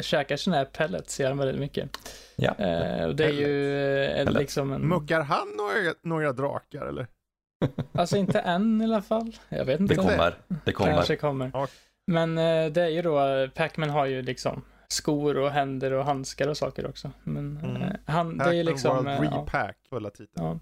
käkar 0.00 0.36
sina 0.36 0.56
här 0.56 0.64
pellets, 0.64 1.20
gör 1.20 1.28
han 1.28 1.38
väldigt 1.38 1.58
mycket. 1.60 1.90
Ja. 2.36 2.54
Eh, 2.58 3.04
och 3.04 3.16
det 3.16 3.24
är 3.24 3.30
ju 3.32 3.76
eh, 4.04 4.20
en, 4.20 4.32
liksom 4.32 4.72
en... 4.72 4.88
Muckar 4.88 5.20
han 5.20 5.48
några, 5.56 5.94
några 6.02 6.32
drakar 6.32 6.86
eller? 6.86 7.06
Alltså 7.92 8.16
inte 8.16 8.40
än 8.40 8.80
i 8.80 8.84
alla 8.84 9.02
fall. 9.02 9.36
Jag 9.48 9.64
vet 9.64 9.80
inte. 9.80 9.94
Det 9.94 10.00
kommer. 10.00 10.34
Det 10.64 10.72
kommer. 10.72 10.92
Kanske 10.92 11.16
kommer. 11.16 11.50
Ja. 11.54 11.66
Men 12.06 12.38
eh, 12.38 12.66
det 12.72 12.82
är 12.82 12.88
ju 12.88 13.02
då, 13.02 13.48
Pac-Man 13.54 13.90
har 13.90 14.06
ju 14.06 14.22
liksom 14.22 14.62
skor 14.88 15.36
och 15.38 15.50
händer 15.50 15.92
och 15.92 16.04
handskar 16.04 16.48
och 16.48 16.56
saker 16.56 16.86
också. 16.88 17.10
Men 17.24 17.56
Mm. 17.56 17.82
eh, 17.82 17.88
han, 18.06 18.38
det 18.38 18.44
är 18.44 18.52
ju 18.52 18.62
liksom... 18.62 18.96
World 18.96 19.08
eh, 19.08 19.28
ja, 19.32 19.38
Repack, 19.42 19.76
fulla 19.90 20.10
titeln. 20.10 20.46
ja. 20.46 20.58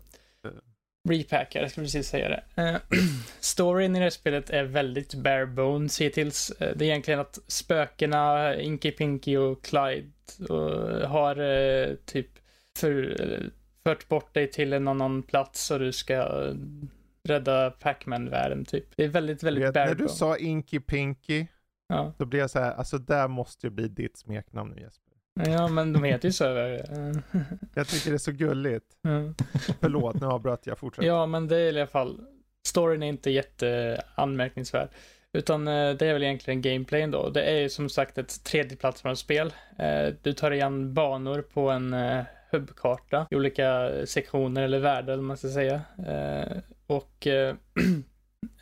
Repacker, 1.08 1.60
jag 1.60 1.70
skulle 1.70 1.84
precis 1.84 2.08
säga 2.08 2.28
det. 2.28 2.62
Eh, 2.62 2.76
storyn 3.40 3.96
i 3.96 3.98
det 3.98 4.02
här 4.04 4.10
spelet 4.10 4.50
är 4.50 4.64
väldigt 4.64 5.14
bare 5.14 5.46
bones 5.46 6.00
hittills. 6.00 6.50
Eh, 6.50 6.76
Det 6.76 6.84
är 6.84 6.88
egentligen 6.88 7.20
att 7.20 7.38
spökena, 7.46 8.54
Inky 8.56 8.90
Pinky 8.90 9.36
och 9.36 9.64
Clyde, 9.64 10.08
och, 10.48 11.08
har 11.08 11.36
eh, 11.40 11.94
typ 12.04 12.28
för, 12.78 13.16
fört 13.84 14.08
bort 14.08 14.34
dig 14.34 14.50
till 14.50 14.72
en 14.72 14.88
annan 14.88 15.22
plats 15.22 15.70
och 15.70 15.78
du 15.78 15.92
ska 15.92 16.52
rädda 17.24 17.70
Pac-Man-världen 17.70 18.64
typ. 18.64 18.84
Det 18.96 19.04
är 19.04 19.08
väldigt, 19.08 19.42
väldigt 19.42 19.64
Vet, 19.64 19.74
bare 19.74 19.84
när 19.86 19.94
du 19.94 19.98
bones. 20.04 20.18
sa 20.18 20.36
Inky 20.36 20.80
Pinky, 20.80 21.46
Ja. 21.88 22.12
då 22.18 22.24
blev 22.24 22.40
jag 22.40 22.50
så 22.50 22.58
här, 22.60 22.72
alltså 22.72 22.98
där 22.98 23.28
måste 23.28 23.66
ju 23.66 23.70
bli 23.70 23.88
ditt 23.88 24.16
smeknamn 24.16 24.72
nu 24.76 24.82
Jesper. 24.82 25.07
Ja, 25.46 25.68
men 25.68 25.92
de 25.92 26.04
heter 26.04 26.28
ju 26.28 26.32
så. 26.32 26.44
Jag 27.74 27.88
tycker 27.88 28.10
det 28.10 28.16
är 28.16 28.18
så 28.18 28.32
gulligt. 28.32 28.84
mm. 29.04 29.34
Förlåt, 29.80 30.20
nu 30.20 30.26
avbröt 30.26 30.66
jag. 30.66 30.78
Fortsätt. 30.78 31.04
Ja, 31.04 31.26
men 31.26 31.48
det 31.48 31.56
är 31.56 31.72
i 31.72 31.78
alla 31.78 31.86
fall, 31.86 32.20
storyn 32.68 33.02
är 33.02 33.06
inte 33.06 33.30
jätteanmärkningsvärd. 33.30 34.88
Utan 35.32 35.68
eh, 35.68 35.90
det 35.94 36.06
är 36.06 36.12
väl 36.12 36.22
egentligen 36.22 36.62
gameplayen 36.62 37.10
då. 37.10 37.30
Det 37.30 37.42
är 37.42 37.56
ju 37.60 37.68
som 37.68 37.88
sagt 37.88 38.18
ett 38.18 38.44
tredjeplattformsspel. 38.44 39.52
Eh, 39.78 40.14
Du 40.22 40.32
tar 40.32 40.50
igen 40.50 40.94
banor 40.94 41.42
på 41.42 41.70
en 41.70 41.92
eh, 41.94 42.24
hubbkarta 42.50 43.26
i 43.30 43.36
olika 43.36 43.90
sektioner 44.06 44.62
eller 44.62 44.78
världar, 44.78 45.12
eller 45.12 45.22
man 45.22 45.36
ska 45.36 45.48
säga. 45.48 45.80
Och 46.86 47.26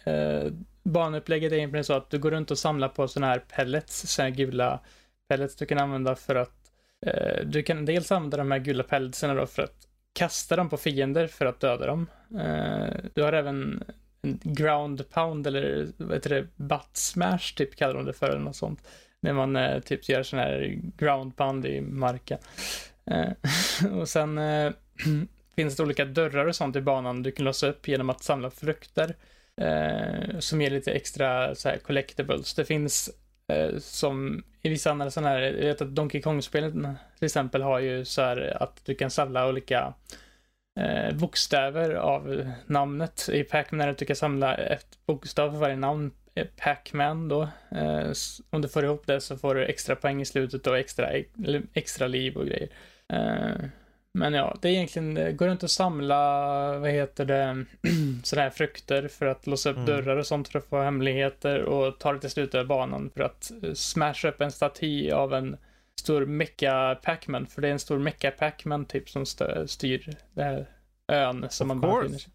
banupplägget 0.84 1.52
är 1.52 1.56
egentligen 1.56 1.84
så 1.84 1.92
att 1.92 2.10
du 2.10 2.18
går 2.18 2.30
runt 2.30 2.50
och 2.50 2.58
samlar 2.58 2.88
på 2.88 3.08
sådana 3.08 3.32
här 3.32 3.38
pellets, 3.38 4.14
sådana 4.14 4.30
här 4.30 4.36
gula 4.36 4.80
pellets 5.28 5.56
du 5.56 5.66
kan 5.66 5.78
använda 5.78 6.14
för 6.14 6.34
att 6.34 6.65
Eh, 7.06 7.44
du 7.44 7.62
kan 7.62 7.84
dels 7.84 8.12
använda 8.12 8.36
de 8.36 8.50
här 8.50 8.58
gula 8.58 8.82
pälsarna 8.82 9.34
då 9.34 9.46
för 9.46 9.62
att 9.62 9.88
kasta 10.12 10.56
dem 10.56 10.68
på 10.68 10.76
fiender 10.76 11.26
för 11.26 11.46
att 11.46 11.60
döda 11.60 11.86
dem. 11.86 12.06
Eh, 12.38 12.94
du 13.14 13.22
har 13.22 13.32
även 13.32 13.84
en 14.22 14.40
ground 14.42 15.10
pound 15.10 15.46
eller 15.46 15.88
vad 15.96 16.14
heter 16.14 16.30
det, 16.30 16.46
butt 16.56 16.90
smash 16.96 17.54
typ 17.56 17.76
kallar 17.76 17.94
de 17.94 18.04
det 18.04 18.12
för 18.12 18.28
eller 18.28 18.40
något 18.40 18.56
sånt. 18.56 18.82
När 19.20 19.32
man 19.32 19.56
eh, 19.56 19.80
typ 19.80 20.08
gör 20.08 20.22
sån 20.22 20.38
här 20.38 20.78
ground 20.96 21.36
pound 21.36 21.66
i 21.66 21.80
marken. 21.80 22.38
Och 24.00 24.08
sen 24.08 24.40
finns 25.56 25.76
det 25.76 25.82
olika 25.82 26.04
dörrar 26.04 26.46
och 26.46 26.56
sånt 26.56 26.76
i 26.76 26.80
banan 26.80 27.22
du 27.22 27.30
kan 27.30 27.44
låsa 27.44 27.68
upp 27.68 27.88
genom 27.88 28.10
att 28.10 28.22
samla 28.22 28.50
frukter. 28.50 29.16
Som 30.38 30.62
ger 30.62 30.70
lite 30.70 30.92
extra 30.92 31.54
så 31.54 31.68
här 31.68 31.76
collectibles. 31.76 32.54
Det 32.54 32.64
finns 32.64 33.10
Eh, 33.52 33.78
som 33.78 34.44
i 34.62 34.68
vissa 34.68 34.90
andra 34.90 35.10
sådana 35.10 35.28
här, 35.28 35.40
jag 35.40 35.52
vet 35.52 35.82
att 35.82 35.94
Donkey 35.94 36.22
Kong-spelen 36.22 36.96
till 37.18 37.26
exempel 37.26 37.62
har 37.62 37.78
ju 37.78 38.04
så 38.04 38.22
här 38.22 38.62
att 38.62 38.84
du 38.84 38.94
kan 38.94 39.10
samla 39.10 39.48
olika 39.48 39.94
eh, 40.80 41.14
bokstäver 41.14 41.94
av 41.94 42.52
namnet. 42.66 43.28
I 43.32 43.44
Pac-Man 43.44 43.80
är 43.80 43.86
det 43.86 43.90
att 43.90 43.98
du 43.98 44.04
kan 44.04 44.16
samla 44.16 44.54
ett 44.54 44.98
bokstav 45.06 45.50
för 45.50 45.58
varje 45.58 45.76
namn. 45.76 46.10
Eh, 46.34 46.46
Pac-Man 46.56 47.28
då. 47.28 47.42
Eh, 47.70 48.12
om 48.50 48.62
du 48.62 48.68
får 48.68 48.84
ihop 48.84 49.06
det 49.06 49.20
så 49.20 49.36
får 49.36 49.54
du 49.54 49.64
extra 49.64 49.96
poäng 49.96 50.20
i 50.20 50.24
slutet 50.24 50.66
och 50.66 50.78
extra, 50.78 51.10
extra 51.72 52.06
liv 52.06 52.36
och 52.36 52.46
grejer. 52.46 52.68
Eh, 53.12 53.68
men 54.16 54.32
ja, 54.34 54.56
det 54.62 54.68
är 54.68 54.72
egentligen, 54.72 55.14
det 55.14 55.32
går 55.32 55.46
runt 55.46 55.64
att 55.64 55.70
samla, 55.70 56.18
vad 56.78 56.90
heter 56.90 57.24
det, 57.24 57.64
sådana 58.24 58.42
här 58.42 58.50
frukter 58.50 59.08
för 59.08 59.26
att 59.26 59.46
låsa 59.46 59.70
upp 59.70 59.76
Mm. 59.76 59.86
dörrar 59.86 60.16
och 60.16 60.26
sånt 60.26 60.48
för 60.48 60.58
att 60.58 60.64
få 60.66 60.82
hemligheter 60.82 61.62
och 61.62 61.98
ta 61.98 62.12
det 62.12 62.20
till 62.20 62.30
slut 62.30 62.54
över 62.54 62.64
banan 62.64 63.10
för 63.14 63.22
att 63.22 63.52
eh, 63.62 63.72
smasha 63.72 64.28
upp 64.28 64.40
en 64.40 64.50
staty 64.52 65.10
av 65.10 65.34
en 65.34 65.56
stor 66.00 66.26
mecka 66.26 66.98
Pac-Man, 67.02 67.46
för 67.46 67.62
det 67.62 67.68
är 67.68 67.72
en 67.72 67.78
stor 67.78 67.98
mecka 67.98 68.30
Pac-Man 68.30 68.84
typ 68.84 69.08
som 69.10 69.24
stö- 69.24 69.66
styr 69.66 70.16
det 70.34 70.42
här 70.42 70.66
ön 71.08 71.46
som 71.50 71.66
Of 71.70 71.74
man 71.74 71.80
bara 71.80 72.02
befinner 72.02 72.18
sig 72.18 72.32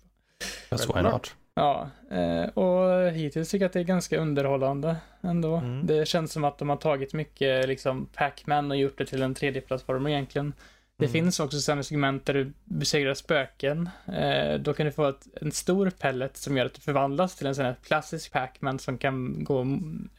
på. 0.70 0.76
That's 0.76 0.96
why 0.96 1.02
not? 1.12 1.36
Ja, 1.54 1.90
eh, 2.12 2.44
och 2.50 3.12
hittills 3.12 3.50
tycker 3.52 3.64
jag 3.64 3.68
att 3.70 3.74
det 3.74 3.80
är 3.80 3.84
ganska 3.84 4.18
underhållande 4.18 4.96
ändå. 5.22 5.56
Mm. 5.56 5.88
Det 5.88 6.08
känns 6.08 6.32
som 6.32 6.44
att 6.44 6.58
de 6.58 6.70
har 6.70 6.78
tagit 6.78 7.14
mycket 7.14 7.68
liksom 7.68 8.06
Pac-Man 8.14 8.72
och 8.72 8.78
gjort 8.78 8.98
det 8.98 9.06
till 9.06 9.22
en 9.22 9.36
3D-plattform 9.36 10.08
egentligen. 10.08 10.54
Det 11.02 11.06
Mm. 11.08 11.12
finns 11.14 11.40
också 11.40 11.60
sådana 11.60 11.84
segment 11.84 12.26
där 12.26 12.34
du 12.34 12.54
besegrar 12.64 13.14
spöken. 13.14 13.90
Eh, 14.14 14.54
då 14.60 14.74
kan 14.74 14.86
du 14.86 14.92
få 14.92 15.08
ett, 15.10 15.28
en 15.42 15.52
stor 15.52 15.90
pellet 15.90 16.38
som 16.38 16.58
gör 16.58 16.66
att 16.66 16.74
du 16.74 16.82
förvandlas 16.82 17.36
till 17.36 17.48
en 17.48 17.56
sån 17.56 17.66
här 17.66 17.76
klassisk 17.84 18.32
Pac-Man 18.32 18.80
som 18.80 18.98
kan 18.98 19.44
gå 19.44 19.60
och 19.60 19.66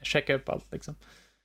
checka 0.03 0.35
upp 0.35 0.49
allt 0.49 0.73
liksom. 0.73 0.95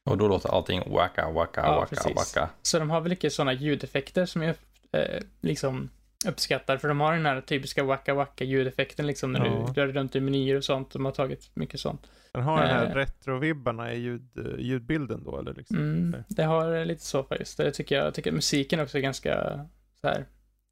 Och 0.10 0.18
då 0.18 0.28
låter 0.28 0.50
allting 0.50 0.92
wacka, 0.94 1.30
wacka, 1.30 1.62
Ja, 1.62 1.76
wacka, 1.76 1.96
precis. 1.96 2.16
wacka. 2.16 2.50
Så 2.62 2.80
de 2.80 2.90
har 2.90 3.02
väl 3.02 3.12
inte 3.12 3.30
sådana 3.30 3.54
ljudeffekter 3.54 4.26
som 4.26 4.42
jag 4.42 4.56
eh, 4.92 5.22
liksom 5.42 5.90
uppskattar. 6.28 6.78
För 6.78 6.88
de 6.88 7.00
har 7.00 7.14
den 7.14 7.26
här 7.26 7.42
typiska 7.42 7.84
wacka 7.84 8.14
wacka 8.14 8.44
ljudeffekten 8.44 9.08
liksom 9.08 9.32
när 9.32 9.46
Ja. 9.46 9.72
du 9.76 9.82
rör 9.82 9.88
runt 9.88 10.16
i 10.16 10.20
menyer 10.22 10.56
och 10.56 10.64
sånt. 10.64 10.92
De 10.92 11.06
har 11.06 11.12
tagit 11.12 11.50
mycket 11.54 11.80
sånt. 11.80 12.08
Den 12.34 12.44
har 12.44 12.60
den 12.62 12.70
här 12.70 12.86
Eh. 12.86 12.94
retrovibbarna 12.96 13.94
i 13.94 14.00
ljud, 14.00 14.30
eh, 14.38 14.60
ljudbilden 14.60 15.24
då 15.24 15.40
eller 15.40 15.54
liksom? 15.54 15.78
Mm, 15.78 16.24
det 16.28 16.44
har 16.44 16.86
lite 16.86 17.04
så 17.04 17.24
faktiskt. 17.24 17.58
Det 17.58 17.72
tycker 17.72 17.96
jag, 17.96 18.06
jag 18.06 18.14
tycker 18.14 18.32
musiken 18.32 18.80
också 18.80 18.98
är 18.98 19.02
ganska 19.02 19.60
så 20.02 20.08
här. 20.08 20.26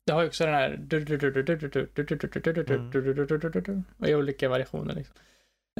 Det 0.05 0.11
har 0.13 0.21
ju 0.21 0.27
också 0.27 0.45
den 0.45 0.53
här 0.53 0.79
i 4.07 4.15
olika 4.15 4.49
variationer 4.49 4.95
liksom. 4.95 5.15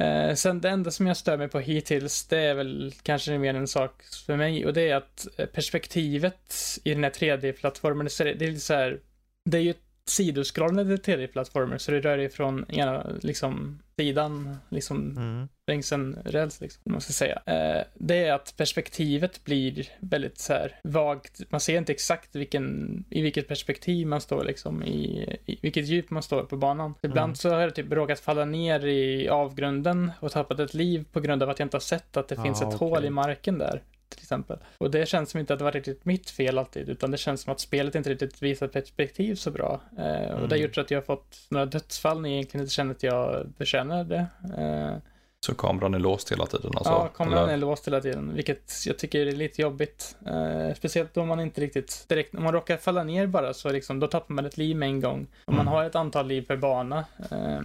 Eh, 0.00 0.34
sen 0.34 0.60
det 0.60 0.68
enda 0.70 0.90
som 0.90 1.06
jag 1.06 1.16
stör 1.16 1.36
mig 1.36 1.48
på 1.48 1.58
hittills, 1.60 2.26
det 2.26 2.38
är 2.38 2.54
väl 2.54 2.92
kanske 3.02 3.38
mer 3.38 3.54
en 3.54 3.68
sak 3.68 4.02
för 4.26 4.36
mig 4.36 4.66
och 4.66 4.72
det 4.72 4.90
är 4.90 4.96
att 4.96 5.26
eh, 5.36 5.46
perspektivet 5.46 6.52
i 6.84 6.94
den 6.94 7.04
här 7.04 7.10
3D-plattformen, 7.10 8.10
så 8.10 8.22
är 8.22 8.26
det 8.26 8.34
det 8.34 8.44
är 8.44 8.48
lite 8.48 8.60
så 8.60 8.74
här, 8.74 9.00
det 9.46 9.58
är 9.58 9.62
ju 9.62 9.74
sidoskrollande 10.08 10.96
3D-plattformar, 10.96 11.78
så 11.78 11.90
du 11.92 12.00
rör 12.00 12.16
dig 12.16 12.28
från 12.28 12.64
ena 12.70 13.06
liksom, 13.22 13.78
sidan, 13.96 14.56
liksom 14.68 15.16
Mm. 15.16 15.48
längs 15.66 15.92
en 15.92 16.18
räls, 16.24 16.60
liksom, 16.60 16.82
om 16.86 16.92
man 16.92 17.00
ska 17.00 17.12
säga. 17.12 17.42
Eh, 17.46 17.84
det 17.94 18.24
är 18.24 18.32
att 18.32 18.54
perspektivet 18.56 19.44
blir 19.44 19.88
väldigt 20.00 20.38
så 20.38 20.52
här 20.52 20.80
vagt. 20.84 21.40
Man 21.50 21.60
ser 21.60 21.78
inte 21.78 21.92
exakt 21.92 22.36
vilken, 22.36 23.04
i 23.10 23.22
vilket 23.22 23.48
perspektiv 23.48 24.06
man 24.06 24.20
står, 24.20 24.44
liksom, 24.44 24.82
i, 24.82 25.36
i 25.46 25.58
vilket 25.62 25.86
djup 25.86 26.10
man 26.10 26.22
står 26.22 26.42
på 26.44 26.56
banan. 26.56 26.94
Ibland 27.02 27.24
Mm. 27.28 27.34
så 27.36 27.50
har 27.50 27.60
jag 27.60 27.74
typ 27.74 27.92
råkat 27.92 28.20
falla 28.20 28.44
ner 28.44 28.86
i 28.86 29.28
avgrunden 29.28 30.12
och 30.20 30.32
tappat 30.32 30.60
ett 30.60 30.74
liv 30.74 31.04
på 31.12 31.20
grund 31.20 31.42
av 31.42 31.50
att 31.50 31.58
jag 31.58 31.66
inte 31.66 31.76
har 31.76 31.80
sett 31.80 32.16
att 32.16 32.28
det 32.28 32.38
Ah, 32.38 32.42
finns 32.42 32.60
ett 32.62 32.66
okej. 32.66 32.78
hål 32.78 33.04
i 33.04 33.10
marken 33.10 33.58
där. 33.58 33.82
Exempel. 34.26 34.58
Och 34.78 34.90
det 34.90 35.08
känns 35.08 35.30
som 35.30 35.40
inte 35.40 35.52
att 35.52 35.58
det 35.58 35.64
var 35.64 35.72
riktigt 35.72 36.04
mitt 36.04 36.30
fel 36.30 36.58
alltid, 36.58 36.88
utan 36.88 37.10
det 37.10 37.16
känns 37.16 37.40
som 37.40 37.52
att 37.52 37.60
spelet 37.60 37.94
inte 37.94 38.10
riktigt 38.10 38.42
visar 38.42 38.68
perspektiv 38.68 39.34
så 39.34 39.50
bra. 39.50 39.80
Eh, 39.98 40.04
och 40.04 40.08
det 40.08 40.32
har 40.32 40.44
Mm. 40.46 40.60
gjort 40.62 40.78
att 40.78 40.90
jag 40.90 40.98
har 40.98 41.04
fått 41.04 41.36
några 41.48 41.66
dödsfall 41.66 42.20
när 42.20 42.28
jag 42.28 42.34
egentligen 42.34 42.62
inte 42.64 42.74
känner 42.74 42.90
att 42.94 43.02
jag 43.02 43.46
förtjänar 43.58 44.04
det. 44.04 44.26
Eh, 44.58 44.98
Så 45.46 45.54
kameran 45.54 45.94
är 45.94 45.98
låst 45.98 46.32
hela 46.32 46.46
tiden 46.46 46.70
alltså? 46.76 46.92
ja, 46.92 47.08
kameran 47.08 47.42
eller? 47.42 47.52
är 47.52 47.56
låst 47.56 47.86
hela 47.86 48.00
tiden, 48.00 48.34
vilket 48.34 48.72
jag 48.86 48.98
tycker 48.98 49.26
är 49.26 49.32
lite 49.32 49.62
jobbigt. 49.62 50.16
Eh, 50.26 50.74
speciellt 50.76 51.16
om 51.16 51.28
man 51.28 51.40
inte 51.40 51.60
riktigt 51.60 52.04
direkt, 52.08 52.34
om 52.34 52.42
man 52.44 52.52
råkar 52.52 52.76
falla 52.76 53.04
ner 53.04 53.26
bara 53.26 53.54
så 53.54 53.72
liksom, 53.72 54.00
då 54.00 54.06
tappar 54.06 54.34
man 54.34 54.46
ett 54.46 54.56
liv 54.56 54.76
med 54.76 54.88
en 54.88 55.00
gång. 55.00 55.26
Om 55.44 55.54
man 55.54 55.60
Mm. 55.66 55.72
har 55.72 55.84
ett 55.84 55.94
antal 55.94 56.26
liv 56.26 56.42
per 56.46 56.56
bana. 56.56 57.04
Eh, 57.30 57.58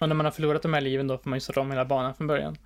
och 0.00 0.08
när 0.08 0.14
man 0.14 0.26
har 0.26 0.30
förlorat 0.32 0.62
de 0.62 0.74
här 0.74 0.80
liven 0.80 1.06
då 1.06 1.18
får 1.18 1.30
man 1.30 1.36
ju 1.36 1.40
starta 1.40 1.60
om 1.60 1.70
hela 1.70 1.84
banan 1.84 2.14
från 2.14 2.26
början. 2.26 2.56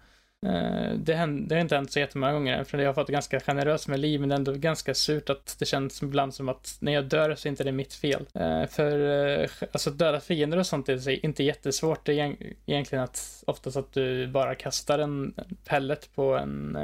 Eh, 0.47 0.93
det, 0.97 1.14
händer, 1.14 1.48
det 1.48 1.55
har 1.55 1.60
inte 1.60 1.74
hänt 1.74 1.93
så 1.93 1.98
jättemånga 1.98 2.32
gånger 2.32 2.59
än, 2.59 2.64
för 2.64 2.78
jag 2.78 2.89
har 2.89 2.94
fått 2.94 3.09
ganska 3.09 3.40
generöst 3.40 3.89
med 3.89 4.01
liv, 4.01 4.20
men 4.20 4.28
det 4.28 4.35
är 4.35 4.36
ändå 4.36 4.52
ganska 4.52 4.94
surt 4.94 5.31
att 5.31 5.56
det 5.59 5.66
känns 5.66 6.02
ibland 6.02 6.35
som 6.35 6.48
att 6.48 6.77
när 6.81 6.93
jag 6.93 7.05
dör 7.05 7.35
så 7.35 7.48
är 7.48 7.51
inte 7.51 7.64
det 7.64 7.73
mitt 7.73 7.94
fel. 7.94 8.27
Eh, 8.35 8.66
för 8.66 9.09
eh, 9.40 9.48
alltså 9.73 9.90
döda 9.90 10.20
fiender 10.20 10.59
och 10.59 10.66
sånt 10.66 10.89
är 10.89 11.24
inte 11.27 11.43
jättesvårt. 11.43 12.06
Det 12.06 12.20
är 12.20 12.36
egentligen 12.66 13.05
att 13.05 13.43
oftast 13.47 13.77
att 13.77 13.93
du 13.93 14.27
bara 14.27 14.55
kastar 14.55 14.98
en 14.98 15.35
pellet 15.64 16.09
på 16.14 16.36
en 16.36 16.78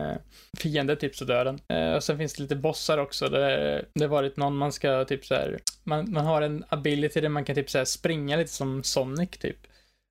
fiende, 0.59 0.97
typ 0.97 1.17
så 1.17 1.25
dör 1.25 1.45
den. 1.45 1.95
Och 1.97 2.05
sen 2.05 2.19
finns 2.19 2.35
det 2.35 2.43
lite 2.43 2.57
bossar 2.57 2.99
också. 2.99 3.29
Det, 3.29 3.85
det 3.93 4.05
har 4.05 4.09
varit 4.09 4.37
någon 4.37 4.57
man 4.57 4.73
ska 4.73 5.05
typ 5.05 5.25
så 5.25 5.35
här, 5.35 5.59
man, 5.85 6.13
man 6.13 6.27
har 6.27 6.43
en 6.43 6.65
ability 6.69 7.21
där 7.21 7.29
man 7.29 7.45
kan 7.45 7.55
typ 7.55 7.71
så 7.71 7.79
här 7.79 7.85
springa 7.85 8.37
lite 8.37 8.53
som 8.53 8.85
Sonic 8.85 9.31
typ. 9.31 9.59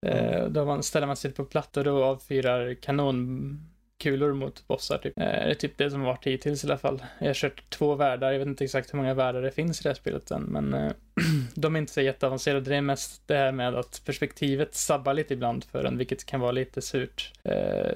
Eh, 0.07 0.45
då 0.45 0.65
man, 0.65 0.84
ställer 0.84 1.07
man 1.07 1.15
sig 1.15 1.31
på 1.31 1.45
plattor 1.45 1.88
och 1.88 2.03
avfyrar 2.03 2.73
kanonkulor 2.73 4.34
mot 4.34 4.67
bossar 4.67 4.97
typ. 4.97 5.17
Eh, 5.19 5.23
det 5.23 5.29
är 5.31 5.53
typ 5.53 5.77
det 5.77 5.91
som 5.91 5.99
har 6.01 6.07
varit 6.07 6.27
hittills 6.27 6.63
i 6.63 6.67
alla 6.67 6.77
fall. 6.77 7.03
Jag 7.19 7.27
har 7.27 7.34
kört 7.34 7.69
två 7.69 7.95
världar, 7.95 8.31
jag 8.31 8.39
vet 8.39 8.47
inte 8.47 8.63
exakt 8.63 8.93
hur 8.93 8.97
många 8.97 9.13
världar 9.13 9.41
det 9.41 9.51
finns 9.51 9.79
i 9.79 9.84
det 9.84 9.89
här 9.89 9.95
spelet 9.95 10.31
än, 10.31 10.41
men 10.43 10.73
eh, 10.73 10.91
de 11.55 11.75
är 11.75 11.79
inte 11.79 11.93
så 11.93 12.01
jätteavancerade. 12.01 12.69
Det 12.69 12.75
är 12.75 12.81
mest 12.81 13.21
det 13.27 13.35
här 13.35 13.51
med 13.51 13.75
att 13.75 14.01
perspektivet 14.05 14.75
sabbar 14.75 15.13
lite 15.13 15.34
ibland 15.34 15.63
för 15.63 15.84
en, 15.84 15.97
vilket 15.97 16.25
kan 16.25 16.39
vara 16.39 16.51
lite 16.51 16.81
surt. 16.81 17.31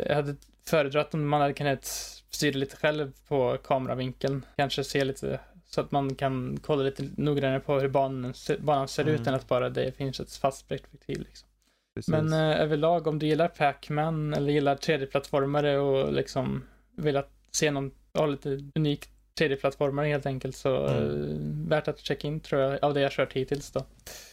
Jag 0.07 0.15
hade 0.15 0.35
föredragit 0.67 1.13
om 1.13 1.27
man 1.27 1.41
hade 1.41 1.53
kunnat 1.53 1.85
styra 2.29 2.57
lite 2.57 2.75
själv 2.75 3.11
på 3.27 3.57
kameravinkeln. 3.63 4.45
Kanske 4.55 4.83
se 4.83 5.03
lite 5.03 5.39
så 5.69 5.81
att 5.81 5.91
man 5.91 6.15
kan 6.15 6.59
kolla 6.65 6.83
lite 6.83 7.09
noggrannare 7.17 7.59
på 7.59 7.79
hur 7.79 7.87
banan, 7.89 8.33
ser- 8.33 8.57
banan 8.57 8.87
ser 8.87 9.03
ut 9.09 9.19
Mm. 9.19 9.27
än 9.27 9.33
att 9.33 9.47
bara 9.47 9.69
det 9.69 9.91
finns 9.97 10.19
ett 10.19 10.35
fast 10.35 10.67
perspektiv. 10.67 11.19
Liksom. 11.19 11.47
Precis. 11.95 12.11
Men 12.11 12.33
eh, 12.33 12.61
överlag, 12.61 13.07
om 13.07 13.19
du 13.19 13.25
gillar 13.25 13.47
Pac-Man 13.47 14.33
eller 14.33 14.53
gillar 14.53 14.75
3D-plattformare 14.75 15.77
och 15.77 16.13
liksom 16.13 16.63
vill 16.97 17.17
att 17.17 17.29
se 17.51 17.71
någon, 17.71 17.91
ha 18.13 18.25
lite 18.25 18.59
unik 18.75 19.05
3D-plattformare 19.39 20.05
helt 20.07 20.25
enkelt 20.25 20.55
så 20.55 20.87
Mm. 20.87 21.31
eh, 21.31 21.69
värt 21.69 21.87
att 21.87 21.99
checka 21.99 22.27
in 22.27 22.39
tror 22.39 22.61
jag, 22.61 22.83
av 22.83 22.93
det 22.93 23.01
jag 23.01 23.11
kört 23.11 23.33
hittills 23.33 23.71
då. 23.71 23.85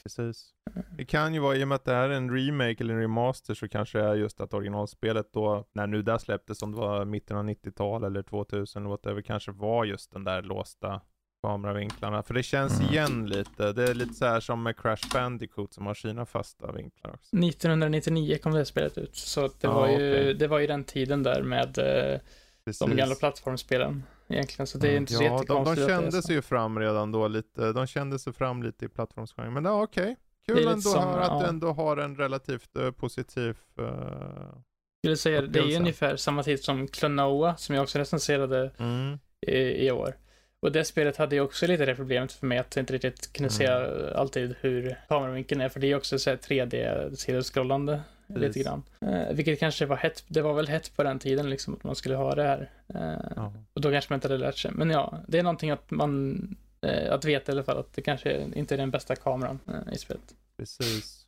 Precis. 0.03 0.51
Det 0.97 1.05
kan 1.05 1.35
ju 1.35 1.41
vara, 1.41 1.57
i 1.57 1.65
och 1.65 1.69
med 1.69 1.77
att 1.77 1.85
det 1.85 1.95
här 1.95 2.09
är 2.09 2.15
en 2.15 2.31
remake 2.37 2.77
eller 2.85 2.95
en 2.95 3.01
remaster, 3.01 3.55
så 3.55 3.69
kanske 3.69 3.99
det 3.99 4.05
är 4.05 4.15
just 4.15 4.41
att 4.41 4.55
originalspelet 4.55 5.33
då, 5.33 5.65
när 5.73 5.87
nu 5.87 6.03
det 6.03 6.19
släpptes, 6.19 6.63
om 6.63 6.73
det 6.73 6.79
var 6.79 7.05
mitten 7.05 7.37
av 7.37 7.45
90-tal 7.45 8.05
eller 8.05 8.23
2000 8.23 8.83
eller 8.83 8.91
whatever, 8.91 9.23
kanske 9.23 9.53
var 9.53 9.85
just 9.85 10.13
den 10.13 10.25
där 10.25 10.43
låsta 10.43 11.01
kameravinklarna. 11.43 12.23
För 12.23 12.35
det 12.35 12.43
känns 12.43 12.81
Mm. 12.81 12.93
igen 12.93 13.27
lite. 13.27 13.73
Det 13.73 13.91
är 13.91 13.95
lite 13.95 14.15
så 14.15 14.27
här 14.27 14.41
som 14.41 14.63
med 14.63 14.77
Crash 14.77 15.13
Bandicoot 15.15 15.73
som 15.75 15.87
har 15.87 15.95
sina 15.95 16.27
fasta 16.27 16.73
vinklar 16.73 17.11
också. 17.15 17.37
1999 17.37 18.39
kom 18.43 18.53
det 18.53 18.65
spelet 18.65 18.99
ut, 18.99 19.17
så 19.17 19.41
det, 19.41 19.53
Ja, 19.61 19.73
var 19.73 19.89
ju, 19.89 19.95
okej. 19.95 20.35
det 20.35 20.47
var 20.47 20.59
ju 20.59 20.67
den 20.67 20.85
tiden 20.85 21.23
där 21.23 21.43
med 21.43 21.79
eh, 21.79 22.21
Precis. 22.65 22.79
de 22.79 22.97
gamla 22.97 23.15
plattformsspelen 23.15 24.03
egentligen, 24.29 24.67
så 24.67 24.79
det 24.79 24.87
är 24.87 24.91
Mm. 24.91 25.03
inte 25.03 25.13
så 25.13 25.23
Ja, 25.23 25.29
de, 25.29 25.35
de 25.37 25.41
jättekonstigt 25.43 25.87
det 25.87 25.93
är 25.95 26.01
kände 26.01 26.23
sig 26.23 26.35
ju 26.35 26.43
fram 26.43 26.79
redan 26.79 27.13
då 27.13 27.29
lite. 27.29 27.73
De 27.73 27.87
kände 27.87 28.19
sig 28.19 28.33
fram 28.33 28.63
lite 28.63 28.85
i 28.85 28.89
plattformsgenren. 28.89 29.53
Men 29.53 29.65
ja, 29.65 29.83
okej. 29.83 30.17
Är 30.49 30.55
Kul 30.55 30.59
ändå 30.59 30.71
att 30.71 30.83
som- 30.83 31.09
att 31.09 31.27
ja. 31.29 31.41
du 31.43 31.49
ändå 31.49 31.73
har 31.73 31.97
en 31.97 32.17
relativt 32.17 32.77
eh, 32.77 32.91
positiv 32.91 33.57
uh, 33.81 33.87
Jag 33.87 34.63
skulle 35.01 35.17
säga, 35.17 35.43
det 35.43 35.59
är 35.59 35.77
ungefär 35.81 36.17
samma 36.17 36.43
tid 36.43 36.65
som 36.65 36.89
Klonoa, 36.89 37.57
som 37.57 37.75
jag 37.75 37.83
också 37.83 37.99
recenserade 37.99 38.71
mm. 38.79 39.19
i, 39.47 39.87
i 39.87 39.91
år. 39.91 40.15
Och 40.61 40.73
det 40.73 40.85
spelet 40.85 41.17
hade 41.17 41.37
ju 41.37 41.41
också 41.43 41.67
lite 41.67 41.87
det 41.87 41.95
problemet 41.95 42.33
för 42.33 42.47
mig 42.47 42.59
att 42.59 42.77
inte 42.77 42.93
riktigt 42.93 43.33
kunde 43.33 43.51
se 43.53 43.67
Mm. 43.67 44.13
alltid 44.17 44.55
hur 44.61 44.97
kameravinkeln 45.09 45.61
är, 45.61 45.69
för 45.69 45.81
det 45.81 45.87
är 45.87 45.97
också 45.97 46.19
så 46.19 46.31
här 46.31 46.37
3D-sidoskrollande 46.37 48.01
lite 48.27 48.59
grann. 48.61 48.83
Eh, 49.01 49.33
vilket 49.33 49.59
kanske 49.61 49.87
var 49.87 49.97
hett, 49.97 50.25
det 50.29 50.43
var 50.43 50.55
väl 50.55 50.69
hett 50.69 50.97
på 50.97 51.03
den 51.03 51.19
tiden 51.19 51.51
liksom 51.51 51.75
att 51.75 51.85
man 51.85 51.95
skulle 51.97 52.17
ha 52.17 52.35
det 52.35 52.43
här. 52.43 52.71
Eh, 52.95 53.33
ja. 53.37 53.53
Och 53.75 53.81
då 53.81 53.91
kanske 53.91 54.13
man 54.13 54.17
inte 54.17 54.29
hade 54.29 54.39
lärt 54.39 54.57
sig. 54.59 54.71
Men 54.75 54.91
ja, 54.91 55.19
det 55.29 55.39
är 55.39 55.43
någonting 55.43 55.71
att 55.71 55.91
man, 55.91 56.39
eh, 56.81 57.13
att 57.13 57.25
veta 57.25 57.53
i 57.53 57.55
alla 57.55 57.65
fall 57.65 57.79
att 57.79 57.93
det 57.93 58.03
kanske 58.03 58.43
inte 58.55 58.75
är 58.75 58.79
den 58.79 58.91
bästa 58.91 59.17
kameran 59.17 59.59
eh, 59.69 59.95
i 59.95 59.99
spelet. 59.99 60.35
Precis. 60.57 61.27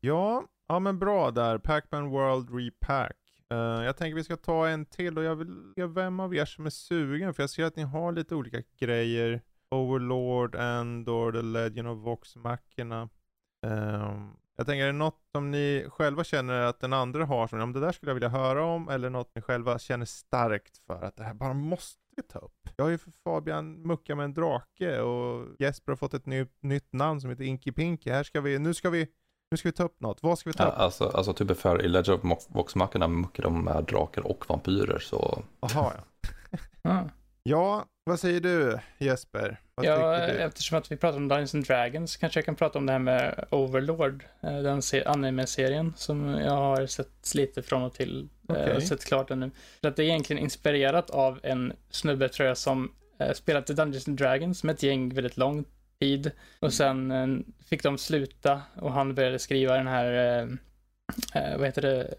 Ja, 0.00 0.44
ja 0.68 0.78
men 0.78 0.98
bra 0.98 1.30
där. 1.30 1.58
Pac-Man 1.58 2.08
World 2.10 2.48
Repack. 2.54 3.16
Eh, 3.50 3.84
jag 3.84 3.96
tänker 3.96 4.16
vi 4.16 4.24
ska 4.24 4.36
ta 4.36 4.68
en 4.68 4.86
till 4.86 5.18
och 5.18 5.24
jag 5.24 5.36
vill 5.36 5.72
se 5.74 5.86
vem 5.86 6.20
av 6.20 6.34
er 6.34 6.44
som 6.44 6.66
är 6.66 6.70
sugen 6.70 7.34
för 7.34 7.42
jag 7.42 7.50
ser 7.50 7.64
att 7.64 7.76
ni 7.76 7.82
har 7.82 8.12
lite 8.12 8.34
olika 8.34 8.62
grejer. 8.78 9.42
Overlord, 9.70 10.56
Andor, 10.56 11.32
The 11.32 11.42
Legend 11.42 11.88
of 11.88 11.98
Vox 11.98 12.36
Machina. 12.36 13.08
um, 13.66 14.36
jag 14.56 14.66
tänker, 14.66 14.82
är 14.82 14.86
det 14.86 14.92
något 14.92 15.22
som 15.32 15.50
ni 15.50 15.86
själva 15.88 16.24
känner 16.24 16.60
att 16.60 16.80
den 16.80 16.92
andra 16.92 17.24
har 17.24 17.46
som 17.46 17.60
om 17.60 17.72
det 17.72 17.80
där 17.80 17.92
skulle 17.92 18.10
jag 18.10 18.14
vilja 18.14 18.28
höra 18.28 18.64
om 18.64 18.88
eller 18.88 19.10
något 19.10 19.34
ni 19.34 19.42
själva 19.42 19.78
känner 19.78 20.06
starkt 20.06 20.78
för 20.86 21.02
att 21.02 21.16
det 21.16 21.24
här 21.24 21.34
bara 21.34 21.54
måste 21.54 22.00
vi 22.16 22.22
ta 22.22 22.38
upp. 22.38 22.68
Jag 22.76 22.84
har 22.84 22.90
ju 22.90 22.98
för 22.98 23.10
Fabian 23.24 23.82
muckat 23.82 24.16
med 24.16 24.24
en 24.24 24.34
drake 24.34 25.00
och 25.00 25.46
Jesper 25.58 25.92
har 25.92 25.96
fått 25.96 26.14
ett 26.14 26.26
ny, 26.26 26.46
nytt 26.60 26.92
namn 26.92 27.20
som 27.20 27.30
heter 27.30 27.44
Inky 27.44 27.72
Pinky. 27.72 28.10
Här 28.10 28.22
ska 28.22 28.40
vi, 28.40 28.58
nu 28.58 28.74
ska 28.74 28.90
vi, 28.90 29.08
nu 29.50 29.56
ska 29.56 29.68
vi 29.68 29.72
ta 29.72 29.84
upp 29.84 30.00
något. 30.00 30.18
Vad 30.22 30.38
ska 30.38 30.50
vi 30.50 30.54
ta 30.56 30.62
Ja, 30.64 30.68
upp? 30.68 30.78
alltså, 30.78 31.04
alltså 31.08 31.32
typ 31.32 31.58
för 31.58 31.82
i 31.84 31.88
Legend 31.88 32.32
of 32.32 32.46
Vox-mackorna 32.48 33.08
muckar 33.08 33.42
de 33.42 33.64
med 33.64 33.84
drakar 33.84 34.26
och 34.26 34.44
vampyrer 34.48 34.98
så 34.98 35.42
Jaha 35.60 35.92
ja. 35.96 36.58
Ah. 36.90 37.02
Ja, 37.42 37.84
vad 38.04 38.20
säger 38.20 38.40
du 38.40 38.78
Jesper? 38.98 39.60
Vad 39.74 39.86
Ja, 39.86 40.26
du? 40.26 40.32
eftersom 40.32 40.78
att 40.78 40.92
vi 40.92 40.96
pratar 40.96 41.16
om 41.16 41.28
Dungeons 41.28 41.54
and 41.54 41.64
Dragons 41.66 42.16
kanske 42.16 42.38
jag 42.38 42.44
kan 42.44 42.54
prata 42.54 42.78
om 42.78 42.86
det 42.86 42.92
här 42.92 42.98
med 42.98 43.44
Overlord, 43.50 44.24
eh, 44.42 44.56
den 44.58 44.82
se- 44.82 45.04
anime-serien 45.04 45.92
som 45.96 46.28
jag 46.28 46.52
har 46.56 46.86
sett 46.86 47.34
lite 47.34 47.62
från 47.62 47.82
och 47.82 47.94
till, 47.94 48.28
eh, 48.48 48.76
och 48.76 48.82
sett 48.82 49.04
klart 49.04 49.28
den 49.28 49.40
nu. 49.40 49.50
För 49.80 49.88
att 49.88 49.96
det 49.96 50.02
är 50.02 50.06
egentligen 50.06 50.42
inspirerat 50.42 51.10
av 51.10 51.40
en 51.42 51.72
snubbe 51.90 52.28
tror 52.28 52.48
jag 52.48 52.56
som 52.58 52.92
eh, 53.18 53.32
spelat 53.32 53.70
i 53.70 53.72
Dungeons 53.74 54.08
and 54.08 54.16
Dragons 54.18 54.64
med 54.64 54.72
ett 54.74 54.82
gäng 54.82 55.14
väldigt 55.14 55.36
lång 55.36 55.64
tid 56.00 56.30
och 56.60 56.72
sen 56.72 57.10
eh, 57.10 57.26
fick 57.68 57.82
de 57.82 57.98
sluta 57.98 58.62
och 58.80 58.92
han 58.92 59.14
började 59.14 59.38
skriva 59.38 59.76
den 59.76 59.86
här, 59.86 60.12
eh, 60.12 60.42
eh, 61.42 61.56
vad 61.58 61.66
heter 61.66 61.82
det, 61.82 62.14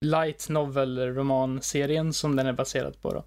light 0.00 0.48
novel 0.48 0.98
roman-serien 1.14 2.12
som 2.12 2.36
den 2.36 2.46
är 2.46 2.52
baserad 2.52 3.00
på 3.02 3.12
då. 3.12 3.24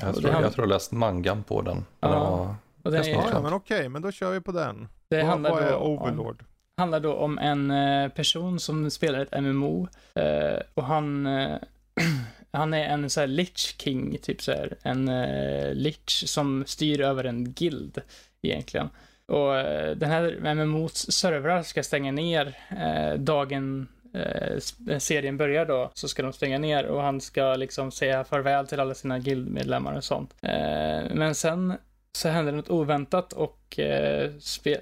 jag 0.00 0.14
tror, 0.14 0.22
handlar- 0.22 0.42
jag 0.42 0.52
tror 0.52 0.66
jag 0.66 0.72
läst 0.72 0.92
mangan 0.92 1.42
på 1.42 1.62
den. 1.62 1.76
Men 1.76 1.84
Ja. 2.00 2.08
den 2.10 2.20
var- 2.20 2.54
Och 2.82 2.92
den 2.92 3.02
är, 3.04 3.08
Ja, 3.32 3.40
men 3.42 3.52
okej, 3.52 3.88
men 3.88 4.02
då 4.02 4.12
kör 4.12 4.32
vi 4.32 4.40
på 4.40 4.52
den. 4.52 4.88
det 5.08 5.16
vad, 5.16 5.26
handlar 5.26 5.50
vad 5.50 5.62
då 5.62 5.66
är 5.68 5.74
om- 5.76 5.98
Overlord? 5.98 6.44
handlar 6.76 7.00
då 7.00 7.14
om 7.14 7.38
en 7.38 7.70
eh, 7.70 8.08
person 8.08 8.60
som 8.60 8.90
spelar 8.90 9.18
ett 9.20 9.32
MMO 9.42 9.88
eh, 10.14 10.60
och 10.74 10.84
han 10.84 11.26
eh, 11.26 11.56
han 12.52 12.74
är 12.74 12.84
en 12.84 13.10
så 13.10 13.20
här 13.20 13.26
lich 13.26 13.74
king, 13.80 14.18
typ 14.22 14.42
så 14.42 14.52
här 14.52 14.74
en 14.82 15.08
eh, 15.08 15.74
lich 15.74 16.28
som 16.28 16.64
styr 16.66 17.00
över 17.00 17.24
en 17.24 17.52
guild 17.52 17.98
egentligen. 18.42 18.88
Och 19.26 19.56
eh, 19.56 19.96
den 19.96 20.10
här 20.10 20.54
MMOs 20.54 21.12
servrar 21.12 21.62
ska 21.62 21.82
stänga 21.82 22.12
ner 22.12 22.58
eh, 22.68 23.18
dagen 23.18 23.88
eh, 24.14 24.98
serien 24.98 25.36
börjar 25.36 25.66
då, 25.66 25.90
så 25.94 26.08
ska 26.08 26.22
de 26.22 26.32
stänga 26.32 26.58
ner 26.58 26.86
och 26.86 27.02
han 27.02 27.20
ska 27.20 27.54
liksom 27.54 27.92
säga 27.92 28.24
farväl 28.24 28.66
till 28.66 28.80
alla 28.80 28.94
sina 28.94 29.18
guildmedlemmar 29.18 29.96
och 29.96 30.04
sånt. 30.04 30.34
Eh, 30.42 31.14
men 31.14 31.34
sen 31.34 31.74
så 32.16 32.28
händer 32.28 32.52
något 32.52 32.70
oväntat 32.70 33.32
och 33.32 33.78
eh, 33.78 34.30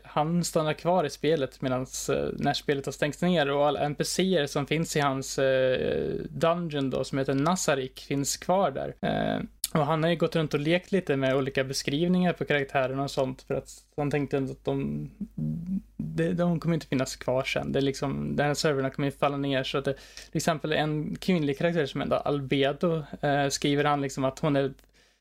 han 0.03 0.45
stannar 0.45 0.73
kvar 0.73 1.05
i 1.05 1.11
spelet 1.11 1.61
medan 1.61 1.87
eh, 2.09 2.16
när 2.33 2.55
spelet 2.55 2.87
har 2.87 2.93
stängts 2.93 3.23
ner 3.23 3.51
och 3.51 3.66
alla 3.66 3.81
NPCer 3.81 4.47
som 4.47 4.66
finns 4.66 4.97
i 4.97 5.01
hans 5.01 5.39
eh, 5.39 6.15
dungeon 6.31 6.91
då 6.91 7.05
som 7.05 7.19
heter 7.19 7.35
Nasarik 7.35 8.01
finns 8.01 8.37
kvar 8.37 8.71
där. 8.71 8.95
Eh, 9.01 9.41
och 9.74 9.86
han 9.86 10.02
har 10.02 10.10
ju 10.10 10.16
gått 10.16 10.36
runt 10.36 10.55
och 10.55 10.60
lekt 10.60 10.92
lite 10.92 11.16
med 11.16 11.36
olika 11.36 11.64
beskrivningar 11.64 12.32
på 12.32 12.44
karaktärerna 12.44 13.02
och 13.02 13.10
sånt 13.10 13.42
för 13.42 13.55
att 13.55 13.70
han 13.96 14.10
tänkte 14.10 14.38
att 14.38 14.64
de 14.64 15.10
det, 15.96 16.32
de 16.32 16.60
kommer 16.60 16.74
inte 16.74 16.86
finnas 16.86 17.16
kvar 17.16 17.44
sen. 17.44 17.72
Det 17.72 17.78
är 17.78 17.82
liksom, 17.82 18.36
den 18.36 18.46
här 18.46 18.55
servrarna 18.55 18.90
kommer 18.90 19.09
ju 19.09 19.12
falla 19.12 19.36
ner 19.36 19.64
så 19.64 19.78
att 19.78 19.84
det, 19.84 19.92
till 20.30 20.36
exempel 20.36 20.72
en 20.72 21.16
kvinnlig 21.16 21.59
karaktär 21.59 21.86
som 21.86 22.01
heter 22.01 22.28
Albedo 22.28 23.02
eh, 23.20 23.48
skriver 23.48 23.84
han 23.84 24.01
liksom 24.01 24.24
att 24.24 24.38
hon 24.38 24.56
är 24.56 24.72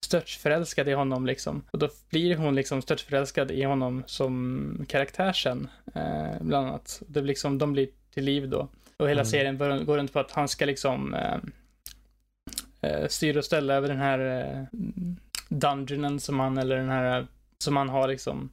störtförälskad 0.05 0.89
i 0.89 0.93
honom 0.93 1.25
liksom. 1.25 1.61
Och 1.71 1.80
då 1.80 1.89
blir 2.09 2.35
hon 2.35 2.55
liksom 2.55 2.81
störtförälskad 2.81 3.51
i 3.51 3.63
honom 3.63 4.03
som 4.05 4.85
karaktär 4.89 5.34
sen, 5.34 5.67
eh, 5.95 6.41
bland 6.41 6.67
annat. 6.67 7.01
Det 7.07 7.21
blir 7.21 7.27
liksom, 7.27 7.57
de 7.57 7.73
blir 7.73 7.88
till 8.13 8.23
liv 8.23 8.49
då. 8.49 8.67
Och 8.97 9.09
hela 9.09 9.21
mm. 9.21 9.25
serien 9.25 9.85
går 9.85 9.97
runt 9.97 10.13
på 10.13 10.19
att 10.19 10.31
han 10.31 10.47
ska 10.47 10.65
liksom 10.65 11.13
eh, 11.13 11.38
eh, 12.84 13.07
styra 13.07 13.39
och 13.39 13.45
ställa 13.45 13.73
över 13.73 13.88
den 13.88 13.99
här 13.99 14.19
eh, 14.19 14.80
dungeonen 15.49 16.19
som 16.19 16.39
han, 16.39 16.57
eller 16.57 16.76
den 16.76 16.89
här, 16.89 17.27
som 17.57 17.77
han 17.77 17.89
har 17.89 18.07
liksom 18.07 18.49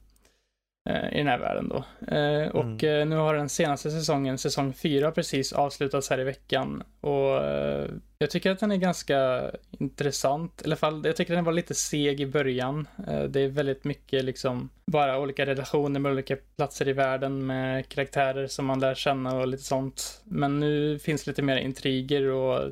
eh, 0.89 1.13
i 1.13 1.17
den 1.17 1.27
här 1.27 1.39
världen 1.39 1.69
då. 1.69 1.85
Eh, 2.15 2.47
och 2.47 2.83
mm. 2.83 3.01
Eh, 3.01 3.07
nu 3.07 3.15
har 3.15 3.35
den 3.35 3.49
senaste 3.49 3.91
säsongen, 3.91 4.37
säsong 4.37 4.73
4, 4.73 5.11
precis 5.11 5.53
avslutats 5.53 6.09
här 6.09 6.19
i 6.19 6.23
veckan. 6.23 6.83
Och 7.01 7.43
eh, 7.43 7.89
jag 8.19 8.29
tycker 8.29 8.51
att 8.51 8.59
den 8.59 8.71
är 8.71 8.77
ganska 8.77 9.51
intressant. 9.71 10.61
I 10.61 10.65
alla 10.65 10.75
fall, 10.75 11.01
jag 11.05 11.15
tycker 11.15 11.35
den 11.35 11.43
var 11.43 11.53
lite 11.53 11.73
seg 11.73 12.21
i 12.21 12.25
början. 12.25 12.87
det 13.29 13.41
är 13.41 13.47
väldigt 13.47 13.83
mycket 13.83 14.25
liksom 14.25 14.69
bara 14.85 15.19
olika 15.19 15.45
relationer 15.45 15.99
med 15.99 16.11
olika 16.11 16.37
platser 16.55 16.87
i 16.87 16.93
världen 16.93 17.45
med 17.45 17.89
karaktärer 17.89 18.47
som 18.47 18.65
man 18.65 18.79
lär 18.79 18.95
känna 18.95 19.35
och 19.35 19.47
lite 19.47 19.63
sånt. 19.63 20.21
Men 20.23 20.59
nu 20.59 20.99
finns 20.99 21.27
lite 21.27 21.41
mer 21.41 21.57
intriger 21.57 22.27
och 22.27 22.71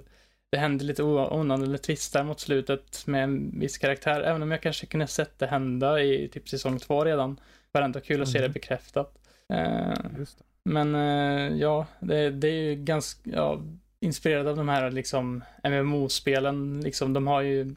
det 0.51 0.57
händer 0.57 0.85
lite 0.85 1.03
onödiga 1.03 1.77
twistar 1.77 2.23
mot 2.23 2.39
slutet 2.39 3.07
med 3.07 3.23
en 3.23 3.59
viss 3.59 3.77
karaktär, 3.77 4.21
även 4.21 4.43
om 4.43 4.51
jag 4.51 4.61
kanske 4.61 4.85
kunde 4.85 5.07
sett 5.07 5.39
det 5.39 5.47
hända 5.47 6.01
i 6.01 6.27
typ 6.27 6.49
säsong 6.49 6.79
två 6.79 7.05
redan. 7.05 7.39
Var 7.71 7.81
ändå 7.81 7.99
kul 7.99 8.21
att 8.21 8.29
se 8.29 8.37
det 8.37 8.45
mm. 8.45 8.53
bekräftat. 8.53 9.15
Uh, 9.53 10.25
men 10.63 10.95
uh, 10.95 11.57
ja, 11.57 11.85
det, 11.99 12.29
det, 12.29 12.47
är 12.47 12.61
ju 12.61 12.75
ganska, 12.75 13.29
ja, 13.29 13.61
inspirerad 13.99 14.47
av 14.47 14.57
de 14.57 14.69
här 14.69 14.91
liksom 14.91 15.43
MMO-spelen, 15.63 16.81
liksom 16.81 17.13
de 17.13 17.27
har 17.27 17.41
ju 17.41 17.75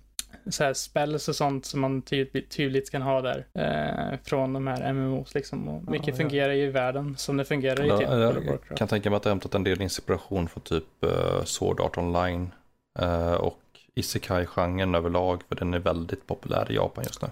så 0.50 0.64
här 0.64 0.74
spells 0.74 1.28
och 1.28 1.36
sånt 1.36 1.66
som 1.66 1.80
man 1.80 2.02
tydligt, 2.02 2.50
tydligt 2.50 2.90
kan 2.90 3.02
ha 3.02 3.20
där. 3.20 3.46
Eh, 3.54 4.18
från 4.24 4.52
de 4.52 4.66
här 4.66 4.92
MMOs 4.92 5.34
liksom. 5.34 5.68
Och 5.68 5.90
mycket 5.90 6.08
ja, 6.08 6.14
fungerar 6.14 6.52
ju 6.52 6.64
i 6.64 6.70
världen 6.70 7.16
som 7.16 7.36
det 7.36 7.44
fungerar 7.44 7.84
ja, 7.84 7.96
i 7.96 8.34
typ 8.34 8.60
Jag 8.68 8.76
kan 8.76 8.88
tänka 8.88 9.10
mig 9.10 9.16
att 9.16 9.22
det 9.22 9.28
har 9.28 9.34
hämtat 9.34 9.54
en 9.54 9.64
del 9.64 9.82
inspiration 9.82 10.48
från 10.48 10.62
typ 10.62 10.84
uh, 11.04 11.44
Sword 11.44 11.80
Art 11.80 11.98
Online 11.98 12.50
och 13.38 13.62
Isekai-genren 13.94 14.94
överlag, 14.94 15.42
för 15.48 15.56
den 15.56 15.74
är 15.74 15.78
väldigt 15.78 16.26
populär 16.26 16.72
i 16.72 16.74
Japan 16.74 17.04
just 17.04 17.22
nu. 17.22 17.28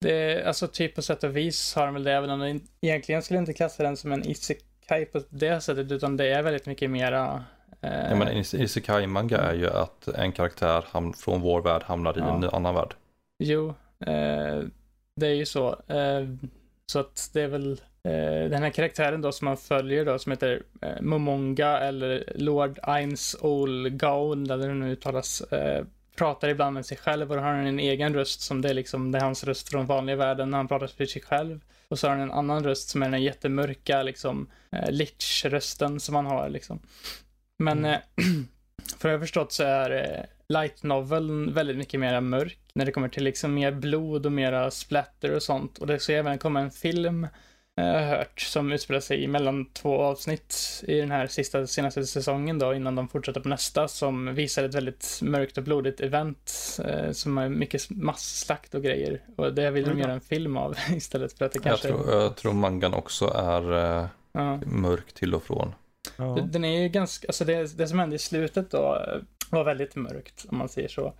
Det, 0.00 0.44
alltså 0.44 0.68
typ 0.68 0.94
på 0.94 1.02
sätt 1.02 1.24
och 1.24 1.36
vis 1.36 1.74
har 1.74 1.84
de 1.86 1.94
väl 1.94 2.04
det, 2.04 2.12
även 2.12 2.30
om 2.30 2.40
de 2.40 2.60
egentligen 2.80 3.22
skulle 3.22 3.38
inte 3.38 3.52
klassa 3.52 3.82
den 3.82 3.96
som 3.96 4.12
en 4.12 4.28
Isekai 4.28 5.04
på 5.04 5.22
det 5.28 5.60
sättet, 5.60 5.92
utan 5.92 6.16
det 6.16 6.28
är 6.28 6.42
väldigt 6.42 6.66
mycket 6.66 6.90
mera 6.90 7.44
uh... 7.84 8.10
Ja, 8.10 8.14
men 8.14 8.28
Isekai-manga 8.36 9.38
är 9.38 9.54
ju 9.54 9.70
att 9.70 10.08
en 10.08 10.32
karaktär 10.32 10.84
ham- 10.92 11.12
från 11.12 11.40
vår 11.40 11.62
värld 11.62 11.82
hamnar 11.82 12.18
i 12.18 12.20
ja. 12.20 12.34
en 12.34 12.44
annan 12.44 12.74
värld. 12.74 12.94
Jo, 13.38 13.68
uh, 13.68 13.74
det 15.16 15.26
är 15.26 15.34
ju 15.34 15.46
så. 15.46 15.76
Så 16.92 16.98
att 16.98 17.30
det 17.32 17.42
är 17.42 17.48
väl 17.48 17.80
Eh, 18.02 18.50
den 18.50 18.62
här 18.62 18.70
karaktären 18.70 19.20
då 19.20 19.32
som 19.32 19.44
man 19.44 19.56
följer 19.56 20.04
då 20.04 20.18
som 20.18 20.32
heter 20.32 20.62
eh, 20.82 21.00
Momonga 21.00 21.78
eller 21.78 22.32
Lord 22.34 22.78
Ains 22.82 23.36
Ol 23.40 23.88
Gaon 23.88 24.50
eller 24.50 24.62
hur 24.62 24.74
det 24.74 24.80
nu 24.80 24.92
uttalas 24.92 25.40
eh, 25.40 25.84
pratar 26.16 26.48
ibland 26.48 26.74
med 26.74 26.86
sig 26.86 26.96
själv 26.96 27.32
och 27.32 27.38
har 27.38 27.52
han 27.52 27.66
en 27.66 27.80
egen 27.80 28.14
röst 28.14 28.40
som 28.40 28.62
det 28.62 28.70
är 28.70 28.74
liksom, 28.74 29.12
det 29.12 29.18
är 29.18 29.22
hans 29.22 29.44
röst 29.44 29.68
från 29.68 29.86
vanliga 29.86 30.16
världen 30.16 30.50
när 30.50 30.58
han 30.58 30.68
pratar 30.68 30.86
för 30.86 31.06
sig 31.06 31.22
själv. 31.22 31.60
Och 31.88 31.98
så 31.98 32.06
har 32.06 32.14
han 32.14 32.22
en 32.22 32.32
annan 32.32 32.64
röst 32.64 32.88
som 32.88 33.02
är 33.02 33.08
den 33.08 33.22
jättemörka 33.22 34.02
liksom 34.02 34.50
eh, 34.72 34.90
lich-rösten 34.90 36.00
som 36.00 36.14
han 36.14 36.26
har 36.26 36.48
liksom. 36.48 36.80
Men 37.58 37.78
mm. 37.78 37.92
eh, 37.92 38.24
för 38.98 39.08
jag 39.08 39.16
har 39.16 39.20
förstått 39.20 39.52
så 39.52 39.62
är 39.62 39.90
eh, 39.90 40.24
light 40.48 40.82
noveln 40.82 41.54
väldigt 41.54 41.76
mycket 41.76 42.00
mer 42.00 42.20
mörk 42.20 42.58
när 42.72 42.84
det 42.84 42.92
kommer 42.92 43.08
till 43.08 43.24
liksom 43.24 43.54
mer 43.54 43.72
blod 43.72 44.26
och 44.26 44.32
mera 44.32 44.70
splatter 44.70 45.34
och 45.34 45.42
sånt. 45.42 45.78
Och 45.78 45.86
det 45.86 45.98
ska 45.98 46.12
även 46.12 46.38
komma 46.38 46.60
en 46.60 46.70
film 46.70 47.26
jag 47.84 48.00
har 48.00 48.06
hört, 48.06 48.40
som 48.40 48.72
utspelar 48.72 49.00
sig 49.00 49.26
mellan 49.26 49.64
två 49.72 49.98
avsnitt 49.98 50.82
i 50.86 51.00
den 51.00 51.10
här 51.10 51.26
sista, 51.26 51.66
senaste 51.66 52.06
säsongen 52.06 52.58
då, 52.58 52.74
innan 52.74 52.94
de 52.94 53.08
fortsätter 53.08 53.40
på 53.40 53.48
nästa, 53.48 53.88
som 53.88 54.34
visar 54.34 54.64
ett 54.64 54.74
väldigt 54.74 55.20
mörkt 55.22 55.58
och 55.58 55.64
blodigt 55.64 56.00
event, 56.00 56.78
eh, 56.84 57.12
som 57.12 57.38
är 57.38 57.48
mycket 57.48 57.90
masslakt 57.90 58.74
och 58.74 58.82
grejer. 58.82 59.22
Och 59.36 59.54
det 59.54 59.70
vill 59.70 59.84
de 59.84 59.90
mm. 59.90 60.02
göra 60.02 60.12
en 60.12 60.20
film 60.20 60.56
av 60.56 60.76
istället 60.90 61.32
för 61.32 61.44
att 61.44 61.52
det 61.52 61.58
kanske... 61.58 61.88
Jag 61.88 61.96
tror, 61.96 62.22
jag 62.22 62.36
tror 62.36 62.52
mangan 62.52 62.94
också 62.94 63.26
är 63.28 63.72
eh, 63.72 64.06
ja. 64.32 64.60
mörk 64.66 65.12
till 65.12 65.34
och 65.34 65.42
från. 65.42 65.74
Ja. 66.16 66.38
Den 66.52 66.64
är 66.64 66.82
ju 66.82 66.88
ganska, 66.88 67.26
alltså 67.26 67.44
det, 67.44 67.78
det 67.78 67.88
som 67.88 67.98
hände 67.98 68.16
i 68.16 68.18
slutet 68.18 68.70
då 68.70 68.94
eh, 68.94 69.22
var 69.56 69.64
väldigt 69.64 69.96
mörkt, 69.96 70.46
om 70.48 70.58
man 70.58 70.68
säger 70.68 70.88
så. 70.88 71.12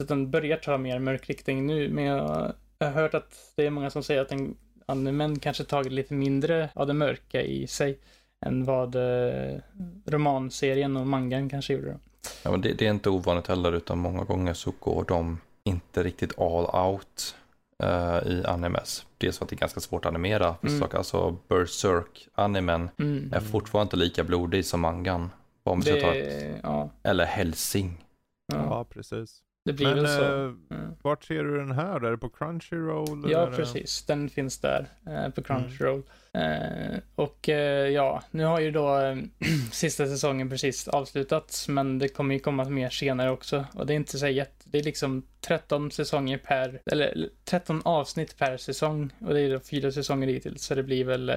Så 0.00 0.06
den 0.06 0.30
börjar 0.30 0.56
ta 0.56 0.78
mer 0.78 0.98
mörk 0.98 1.28
riktning 1.28 1.66
nu, 1.66 1.88
men 1.88 2.04
jag, 2.04 2.52
har 2.80 2.90
hört 2.90 3.14
att 3.14 3.52
det 3.56 3.66
är 3.66 3.70
många 3.70 3.90
som 3.90 4.02
säger 4.02 4.20
att 4.20 4.28
den 4.28 4.56
animen 4.86 5.38
kanske 5.38 5.64
tagit 5.64 5.92
lite 5.92 6.14
mindre 6.14 6.70
av 6.74 6.86
det 6.86 6.92
mörka 6.92 7.42
i 7.42 7.66
sig 7.66 7.98
än 8.46 8.64
vad 8.64 8.94
eh, 8.94 9.58
romanserien 10.06 10.96
och 10.96 11.06
mangan 11.06 11.48
kanske 11.48 11.72
gjorde. 11.72 11.98
Ja, 12.42 12.50
men 12.50 12.60
det, 12.60 12.72
det, 12.72 12.86
är 12.86 12.90
inte 12.90 13.10
ovanligt 13.10 13.46
heller 13.46 13.72
utan 13.72 13.98
många 13.98 14.24
gånger 14.24 14.54
så 14.54 14.72
går 14.80 15.04
de 15.08 15.38
inte 15.64 16.02
riktigt 16.02 16.38
all 16.38 16.86
out 16.86 17.34
uh, 17.82 18.32
i 18.32 18.44
animes. 18.46 19.06
Dels 19.18 19.38
för 19.38 19.44
att 19.44 19.48
det 19.48 19.56
är 19.56 19.60
ganska 19.60 19.80
svårt 19.80 20.04
att 20.04 20.10
animera 20.10 20.54
vissa 20.60 20.76
mm. 20.76 20.80
saker. 20.80 20.98
Alltså 20.98 21.36
Berserk-animen 21.48 22.90
mm. 22.98 23.32
är 23.32 23.40
fortfarande 23.40 23.86
inte 23.86 23.96
lika 23.96 24.24
blodig 24.24 24.64
som 24.64 24.80
mangan. 24.80 25.30
Om 25.62 25.80
det, 25.80 26.00
ta 26.00 26.14
ett, 26.14 26.60
ja. 26.62 26.90
Eller 27.02 27.24
Helsing. 27.24 28.04
Ja. 28.46 28.56
ja, 28.56 28.84
precis. 28.84 29.42
Det 29.64 29.72
blir 29.72 29.86
Men, 29.86 29.96
väl 29.96 30.08
så. 30.08 30.22
Eh, 30.22 30.40
mm. 30.70 30.94
Vart 31.02 31.24
ser 31.24 31.44
du 31.44 31.58
den 31.58 31.72
här? 31.72 32.04
Är 32.04 32.10
det 32.10 32.18
på 32.18 32.28
Crunchyroll? 32.28 33.30
Ja, 33.30 33.52
precis. 33.56 34.04
Den 34.06 34.28
finns 34.28 34.58
där 34.58 34.86
eh, 35.06 35.28
på 35.28 35.42
Crunchyroll. 35.42 36.02
Mm. 36.32 36.92
Eh, 36.92 37.00
och 37.14 37.48
eh, 37.48 37.88
ja, 37.88 38.22
nu 38.30 38.44
har 38.44 38.60
ju 38.60 38.70
då 38.70 38.98
eh, 38.98 39.16
sista 39.72 40.06
säsongen 40.06 40.50
precis 40.50 40.88
avslutats, 40.88 41.68
men 41.68 41.98
det 41.98 42.08
kommer 42.08 42.34
ju 42.34 42.40
komma 42.40 42.64
mer 42.64 42.90
senare 42.90 43.30
också. 43.30 43.64
Och 43.74 43.86
det 43.86 43.92
är 43.92 43.96
inte 43.96 44.18
så 44.18 44.26
jätte, 44.26 44.64
det 44.64 44.78
är 44.78 44.82
liksom 44.82 45.22
13 45.40 45.90
säsonger 45.90 46.38
per, 46.38 46.80
eller 46.86 47.28
13 47.44 47.82
avsnitt 47.84 48.38
per 48.38 48.56
säsong. 48.56 49.10
Och 49.20 49.34
det 49.34 49.40
är 49.40 49.50
då 49.50 49.60
fyra 49.60 49.92
säsonger 49.92 50.28
hittills, 50.28 50.62
så 50.62 50.74
det 50.74 50.82
blir 50.82 51.04
väl 51.04 51.32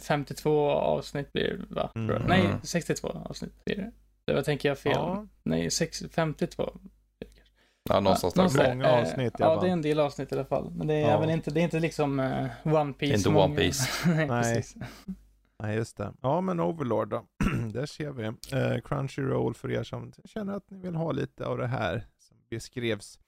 52 0.00 0.70
eh, 0.70 0.76
avsnitt 0.76 1.32
blir 1.32 1.48
det 1.68 1.74
va? 1.74 1.90
Mm. 1.94 2.22
Nej, 2.22 2.48
62 2.62 3.08
avsnitt 3.08 3.64
blir 3.64 3.76
det. 3.76 3.92
Det 4.24 4.34
var 4.34 4.42
tänker 4.42 4.68
jag 4.68 4.78
fel. 4.78 4.92
Ja. 4.94 5.26
Nej, 5.42 5.70
6, 5.70 6.02
52. 6.12 6.72
Ja, 7.88 8.00
någonstans 8.00 8.34
där. 8.34 8.40
Någonstans, 8.42 8.68
många 8.68 8.88
avsnitt 8.88 9.34
Ja, 9.38 9.60
det 9.60 9.68
är 9.68 9.72
en 9.72 9.82
del 9.82 10.00
avsnitt 10.00 10.32
i 10.32 10.34
alla 10.34 10.44
fall. 10.44 10.70
Men 10.70 10.86
det 10.86 10.94
är, 10.94 11.10
ja. 11.10 11.32
inte, 11.32 11.50
det 11.50 11.60
är 11.60 11.64
inte 11.64 11.80
liksom 11.80 12.20
uh, 12.20 12.74
One 12.74 12.92
Piece. 12.92 13.14
Inte 13.14 13.30
många. 13.30 13.44
One 13.44 13.56
Piece. 13.56 13.88
Nej, 14.06 14.26
Nej. 14.26 14.64
Nej, 15.62 15.76
just 15.76 15.96
det. 15.96 16.12
Ja, 16.20 16.40
men 16.40 16.60
Overlord 16.60 17.08
då. 17.08 17.26
Där 17.72 17.86
ser 17.86 18.10
vi. 18.10 18.26
Uh, 18.26 18.80
Crunchyroll 18.84 19.54
för 19.54 19.70
er 19.70 19.82
som 19.82 20.12
känner 20.24 20.56
att 20.56 20.70
ni 20.70 20.78
vill 20.78 20.94
ha 20.94 21.12
lite 21.12 21.46
av 21.46 21.58
det 21.58 21.66
här 21.66 22.06
som 22.18 22.36
beskrevs. 22.50 23.18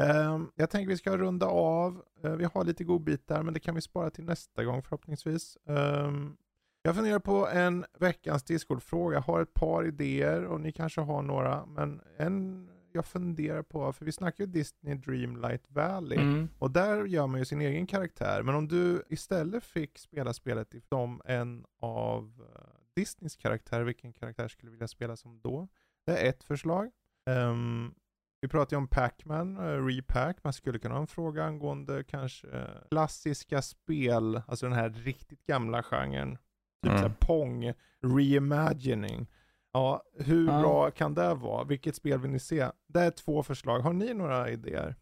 Uh, 0.00 0.44
jag 0.56 0.70
tänker 0.70 0.88
vi 0.88 0.96
ska 0.96 1.16
runda 1.16 1.46
av. 1.46 2.02
Uh, 2.24 2.36
vi 2.36 2.44
har 2.44 2.64
lite 2.64 2.84
godbitar, 2.84 3.42
men 3.42 3.54
det 3.54 3.60
kan 3.60 3.74
vi 3.74 3.80
spara 3.80 4.10
till 4.10 4.24
nästa 4.24 4.64
gång 4.64 4.82
förhoppningsvis. 4.82 5.58
Um, 5.64 6.36
jag 6.82 6.94
funderar 6.94 7.18
på 7.18 7.48
en 7.48 7.84
veckans 7.98 8.42
Discord-fråga. 8.42 9.16
Jag 9.16 9.22
har 9.22 9.40
ett 9.42 9.54
par 9.54 9.86
idéer 9.86 10.44
och 10.44 10.60
ni 10.60 10.72
kanske 10.72 11.00
har 11.00 11.22
några. 11.22 11.66
Men 11.66 12.00
en 12.16 12.68
jag 12.92 13.06
funderar 13.06 13.62
på, 13.62 13.92
för 13.92 14.04
vi 14.04 14.12
snackar 14.12 14.44
ju 14.44 14.50
Disney 14.50 14.94
Dreamlight 14.94 15.70
Valley 15.70 16.18
mm. 16.18 16.48
och 16.58 16.70
där 16.70 17.04
gör 17.04 17.26
man 17.26 17.38
ju 17.38 17.44
sin 17.44 17.60
egen 17.60 17.86
karaktär. 17.86 18.42
Men 18.42 18.54
om 18.54 18.68
du 18.68 19.02
istället 19.08 19.64
fick 19.64 19.98
spela 19.98 20.32
spelet 20.32 20.74
som 20.88 21.22
en 21.24 21.64
av 21.80 22.24
uh, 22.24 22.46
Disneys 22.94 23.36
karaktärer, 23.36 23.84
vilken 23.84 24.12
karaktär 24.12 24.48
skulle 24.48 24.68
du 24.68 24.72
vilja 24.72 24.88
spela 24.88 25.16
som 25.16 25.40
då? 25.40 25.68
Det 26.06 26.16
är 26.16 26.28
ett 26.28 26.44
förslag. 26.44 26.90
Um, 27.26 27.94
vi 28.40 28.48
pratar 28.48 28.76
ju 28.76 28.78
om 28.78 28.88
Pac-Man, 28.88 29.58
uh, 29.58 29.86
Repack. 29.86 30.36
Man 30.44 30.52
skulle 30.52 30.78
kunna 30.78 30.94
ha 30.94 31.00
en 31.00 31.06
fråga 31.06 31.44
angående 31.44 32.04
kanske 32.04 32.46
uh, 32.46 32.64
klassiska 32.90 33.62
spel, 33.62 34.42
alltså 34.46 34.66
den 34.66 34.76
här 34.76 34.90
riktigt 34.90 35.46
gamla 35.46 35.82
genren. 35.82 36.38
Typ 36.82 36.92
mm. 36.92 37.12
Pong 37.18 37.72
reimagining. 38.02 39.26
Ja, 39.72 40.02
hur 40.18 40.48
ja. 40.48 40.60
bra 40.60 40.90
kan 40.90 41.14
det 41.14 41.34
vara? 41.34 41.64
Vilket 41.64 41.96
spel 41.96 42.18
vill 42.18 42.30
ni 42.30 42.38
se? 42.38 42.68
Det 42.86 43.00
är 43.00 43.10
två 43.10 43.42
förslag. 43.42 43.80
Har 43.80 43.92
ni 43.92 44.14
några 44.14 44.50
idéer? 44.50 44.94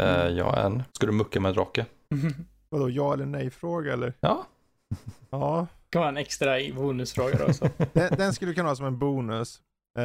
Uh, 0.00 0.28
ja, 0.28 0.56
en. 0.56 0.82
Ska 0.92 1.06
du 1.06 1.12
mucka 1.12 1.40
med 1.40 1.54
drake? 1.54 1.86
Vadå, 2.68 2.90
ja 2.90 3.12
eller 3.12 3.26
nej-fråga 3.26 3.92
eller? 3.92 4.14
Ja. 4.20 4.46
ja. 5.30 5.66
Kan 5.90 6.00
vara 6.00 6.08
en 6.08 6.16
extra 6.16 6.56
bonusfråga 6.76 7.46
då. 7.46 7.52
Så. 7.52 7.68
den, 7.92 8.16
den 8.16 8.32
skulle 8.32 8.54
kunna 8.54 8.64
vara 8.64 8.76
som 8.76 8.86
en 8.86 8.98
bonus. 8.98 9.60
Uh, 9.98 10.04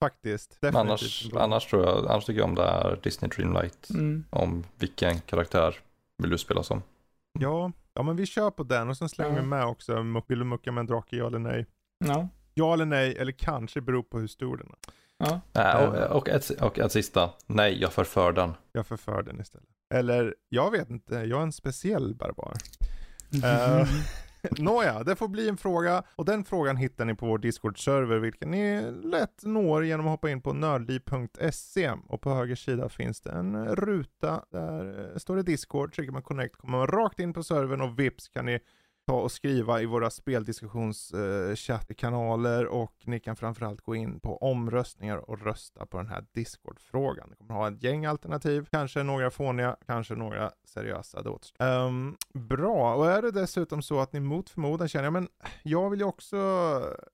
faktiskt. 0.00 0.58
Annars, 0.74 1.30
annars, 1.34 1.66
tror 1.66 1.84
jag, 1.84 2.06
annars 2.06 2.24
tycker 2.24 2.40
jag 2.40 2.48
om 2.48 2.54
det 2.54 2.62
är 2.62 2.98
Disney 3.02 3.28
Dreamlight. 3.28 3.90
Mm. 3.90 4.24
Om 4.30 4.64
vilken 4.78 5.20
karaktär 5.20 5.78
vill 6.18 6.30
du 6.30 6.38
spela 6.38 6.62
som? 6.62 6.82
Ja, 7.40 7.72
Ja 7.94 8.02
men 8.02 8.16
vi 8.16 8.26
kör 8.26 8.50
på 8.50 8.62
den 8.62 8.88
och 8.88 8.96
sen 8.96 9.08
slänger 9.08 9.40
vi 9.40 9.46
med 9.46 9.66
också, 9.66 10.22
vill 10.28 10.38
du 10.38 10.44
mucka 10.44 10.72
med 10.72 10.80
en 10.80 10.86
drake, 10.86 11.16
ja 11.16 11.26
eller 11.26 11.38
nej? 11.38 11.66
Ja. 12.04 12.28
Ja 12.54 12.74
eller 12.74 12.84
nej, 12.84 13.16
eller 13.16 13.32
kanske 13.32 13.80
beror 13.80 14.02
på 14.02 14.18
hur 14.18 14.26
stor 14.26 14.56
den 14.56 14.66
är. 14.66 15.40
Ja. 15.52 15.62
Äh, 15.62 15.88
och, 15.88 16.16
och, 16.16 16.28
ett, 16.28 16.50
och 16.50 16.78
ett 16.78 16.92
sista. 16.92 17.30
Nej, 17.46 17.80
jag 17.80 17.92
förför 17.92 18.32
den. 18.32 18.54
Jag 18.72 18.86
förför 18.86 19.22
den 19.22 19.40
istället. 19.40 19.68
Eller, 19.94 20.34
jag 20.48 20.70
vet 20.70 20.90
inte, 20.90 21.14
jag 21.14 21.38
är 21.38 21.42
en 21.42 21.52
speciell 21.52 22.14
barbar. 22.14 22.54
Eh, 23.44 23.88
Nåja, 24.58 25.02
det 25.02 25.16
får 25.16 25.28
bli 25.28 25.48
en 25.48 25.56
fråga 25.56 26.02
och 26.16 26.24
den 26.24 26.44
frågan 26.44 26.76
hittar 26.76 27.04
ni 27.04 27.14
på 27.14 27.26
vår 27.26 27.38
Discord-server 27.38 28.18
vilken 28.18 28.50
ni 28.50 28.92
lätt 29.02 29.42
når 29.42 29.84
genom 29.84 30.06
att 30.06 30.10
hoppa 30.10 30.30
in 30.30 30.42
på 30.42 30.52
nördliv.se 30.52 31.92
och 32.08 32.20
på 32.20 32.34
höger 32.34 32.54
sida 32.56 32.88
finns 32.88 33.20
det 33.20 33.30
en 33.30 33.66
ruta 33.76 34.44
där 34.50 35.10
eh, 35.12 35.18
står 35.18 35.36
det 35.36 35.42
Discord, 35.42 35.94
trycker 35.94 36.12
man 36.12 36.22
connect 36.22 36.56
kommer 36.56 36.78
man 36.78 36.86
rakt 36.86 37.20
in 37.20 37.32
på 37.32 37.42
servern 37.42 37.80
och 37.80 37.98
vips 37.98 38.28
kan 38.28 38.46
ni 38.46 38.60
ta 39.06 39.20
och 39.20 39.32
skriva 39.32 39.82
i 39.82 39.86
våra 39.86 40.10
speldiskussionskanaler 40.10 42.64
eh, 42.64 42.70
och 42.70 42.94
ni 43.04 43.20
kan 43.20 43.36
framförallt 43.36 43.80
gå 43.80 43.94
in 43.94 44.20
på 44.20 44.36
omröstningar 44.36 45.30
och 45.30 45.42
rösta 45.42 45.86
på 45.86 45.96
den 45.96 46.08
här 46.08 46.24
Discord-frågan. 46.32 47.28
Ni 47.30 47.36
kommer 47.36 47.54
ha 47.54 47.68
ett 47.68 47.82
gäng 47.82 48.06
alternativ, 48.06 48.66
kanske 48.70 49.02
några 49.02 49.30
fåniga, 49.30 49.76
kanske 49.86 50.14
några 50.14 50.50
seriösa. 50.64 51.22
Det 51.22 51.38
um, 51.64 52.16
bra, 52.34 52.94
och 52.94 53.10
är 53.10 53.22
det 53.22 53.30
dessutom 53.30 53.82
så 53.82 54.00
att 54.00 54.12
ni 54.12 54.20
mot 54.20 54.50
förmodan 54.50 54.88
känner, 54.88 55.04
ja 55.04 55.10
men 55.10 55.28
jag 55.62 55.90
vill 55.90 56.00
ju 56.00 56.06
också 56.06 56.36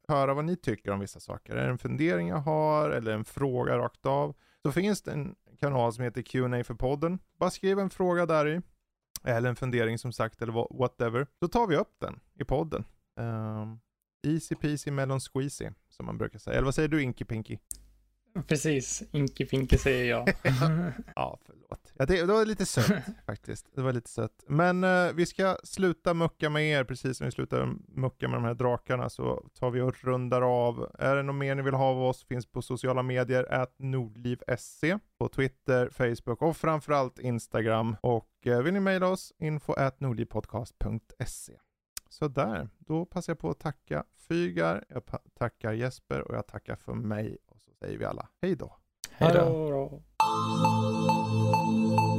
höra 0.08 0.34
vad 0.34 0.44
ni 0.44 0.56
tycker 0.56 0.90
om 0.90 1.00
vissa 1.00 1.20
saker. 1.20 1.56
Är 1.56 1.64
det 1.64 1.70
en 1.70 1.78
fundering 1.78 2.28
jag 2.28 2.36
har 2.36 2.90
eller 2.90 3.12
en 3.12 3.24
fråga 3.24 3.78
rakt 3.78 4.06
av? 4.06 4.34
Så 4.62 4.72
finns 4.72 5.02
det 5.02 5.12
en 5.12 5.34
kanal 5.60 5.92
som 5.92 6.04
heter 6.04 6.22
Q&A 6.22 6.64
för 6.64 6.74
podden. 6.74 7.18
Bara 7.38 7.50
skriv 7.50 7.78
en 7.78 7.90
fråga 7.90 8.26
där 8.26 8.48
i. 8.48 8.60
Eller 9.24 9.48
en 9.48 9.56
fundering 9.56 9.98
som 9.98 10.12
sagt, 10.12 10.42
eller 10.42 10.52
wha- 10.52 10.76
whatever. 10.78 11.26
Så 11.40 11.48
tar 11.48 11.66
vi 11.66 11.76
upp 11.76 11.94
den 12.00 12.20
i 12.34 12.44
podden. 12.44 12.84
Um, 13.16 13.80
easy 14.26 14.54
peasy 14.54 14.90
melon 14.90 15.20
squeezy, 15.20 15.68
som 15.88 16.06
man 16.06 16.18
brukar 16.18 16.38
säga. 16.38 16.56
Eller 16.56 16.64
vad 16.64 16.74
säger 16.74 16.88
du 16.88 17.02
Inky 17.02 17.24
Pinky? 17.24 17.58
Precis, 18.46 19.02
Inky 19.12 19.46
Pinky 19.46 19.78
säger 19.78 20.10
jag. 20.10 20.28
Ja, 21.16 21.38
förlåt. 21.46 21.79
Ja, 22.00 22.06
det, 22.06 22.26
det 22.26 22.32
var 22.32 22.46
lite 22.46 22.66
sött 22.66 23.02
faktiskt. 23.26 23.66
Det 23.74 23.82
var 23.82 23.92
lite 23.92 24.10
sött. 24.10 24.44
Men 24.46 24.84
eh, 24.84 25.12
vi 25.14 25.26
ska 25.26 25.56
sluta 25.64 26.14
mucka 26.14 26.50
med 26.50 26.64
er, 26.64 26.84
precis 26.84 27.18
som 27.18 27.24
vi 27.24 27.30
slutar 27.30 27.74
mucka 27.88 28.28
med 28.28 28.36
de 28.36 28.44
här 28.44 28.54
drakarna, 28.54 29.10
så 29.10 29.44
tar 29.58 29.70
vi 29.70 29.80
och 29.80 30.04
rundar 30.04 30.42
av. 30.42 30.90
Är 30.98 31.16
det 31.16 31.22
något 31.22 31.34
mer 31.34 31.54
ni 31.54 31.62
vill 31.62 31.74
ha 31.74 31.84
av 31.84 32.02
oss, 32.02 32.24
finns 32.24 32.46
på 32.46 32.62
sociala 32.62 33.02
medier, 33.02 33.52
at 33.52 33.74
nordliv.se, 33.78 34.98
på 35.18 35.28
Twitter, 35.28 35.90
Facebook 35.90 36.42
och 36.42 36.56
framförallt 36.56 37.18
Instagram. 37.18 37.96
Och 38.00 38.46
eh, 38.46 38.62
vill 38.62 38.74
ni 38.74 38.80
mejla 38.80 39.08
oss, 39.08 39.32
info 39.38 39.72
at 39.72 40.00
nordlivpodcast.se. 40.00 41.52
Så 42.08 42.28
där, 42.28 42.68
då 42.78 43.04
passar 43.06 43.30
jag 43.30 43.38
på 43.38 43.50
att 43.50 43.60
tacka 43.60 44.04
Fygar, 44.28 44.84
jag 44.88 45.02
tackar 45.38 45.72
Jesper 45.72 46.20
och 46.20 46.34
jag 46.34 46.46
tackar 46.46 46.76
för 46.76 46.94
mig. 46.94 47.36
Och 47.46 47.60
så 47.60 47.70
säger 47.74 47.98
vi 47.98 48.04
alla 48.04 48.28
hej 48.42 48.56
då. 48.56 48.76
Hej 49.10 49.32
då. 49.34 50.02
Hallå 50.22 51.96
då. 51.96 52.09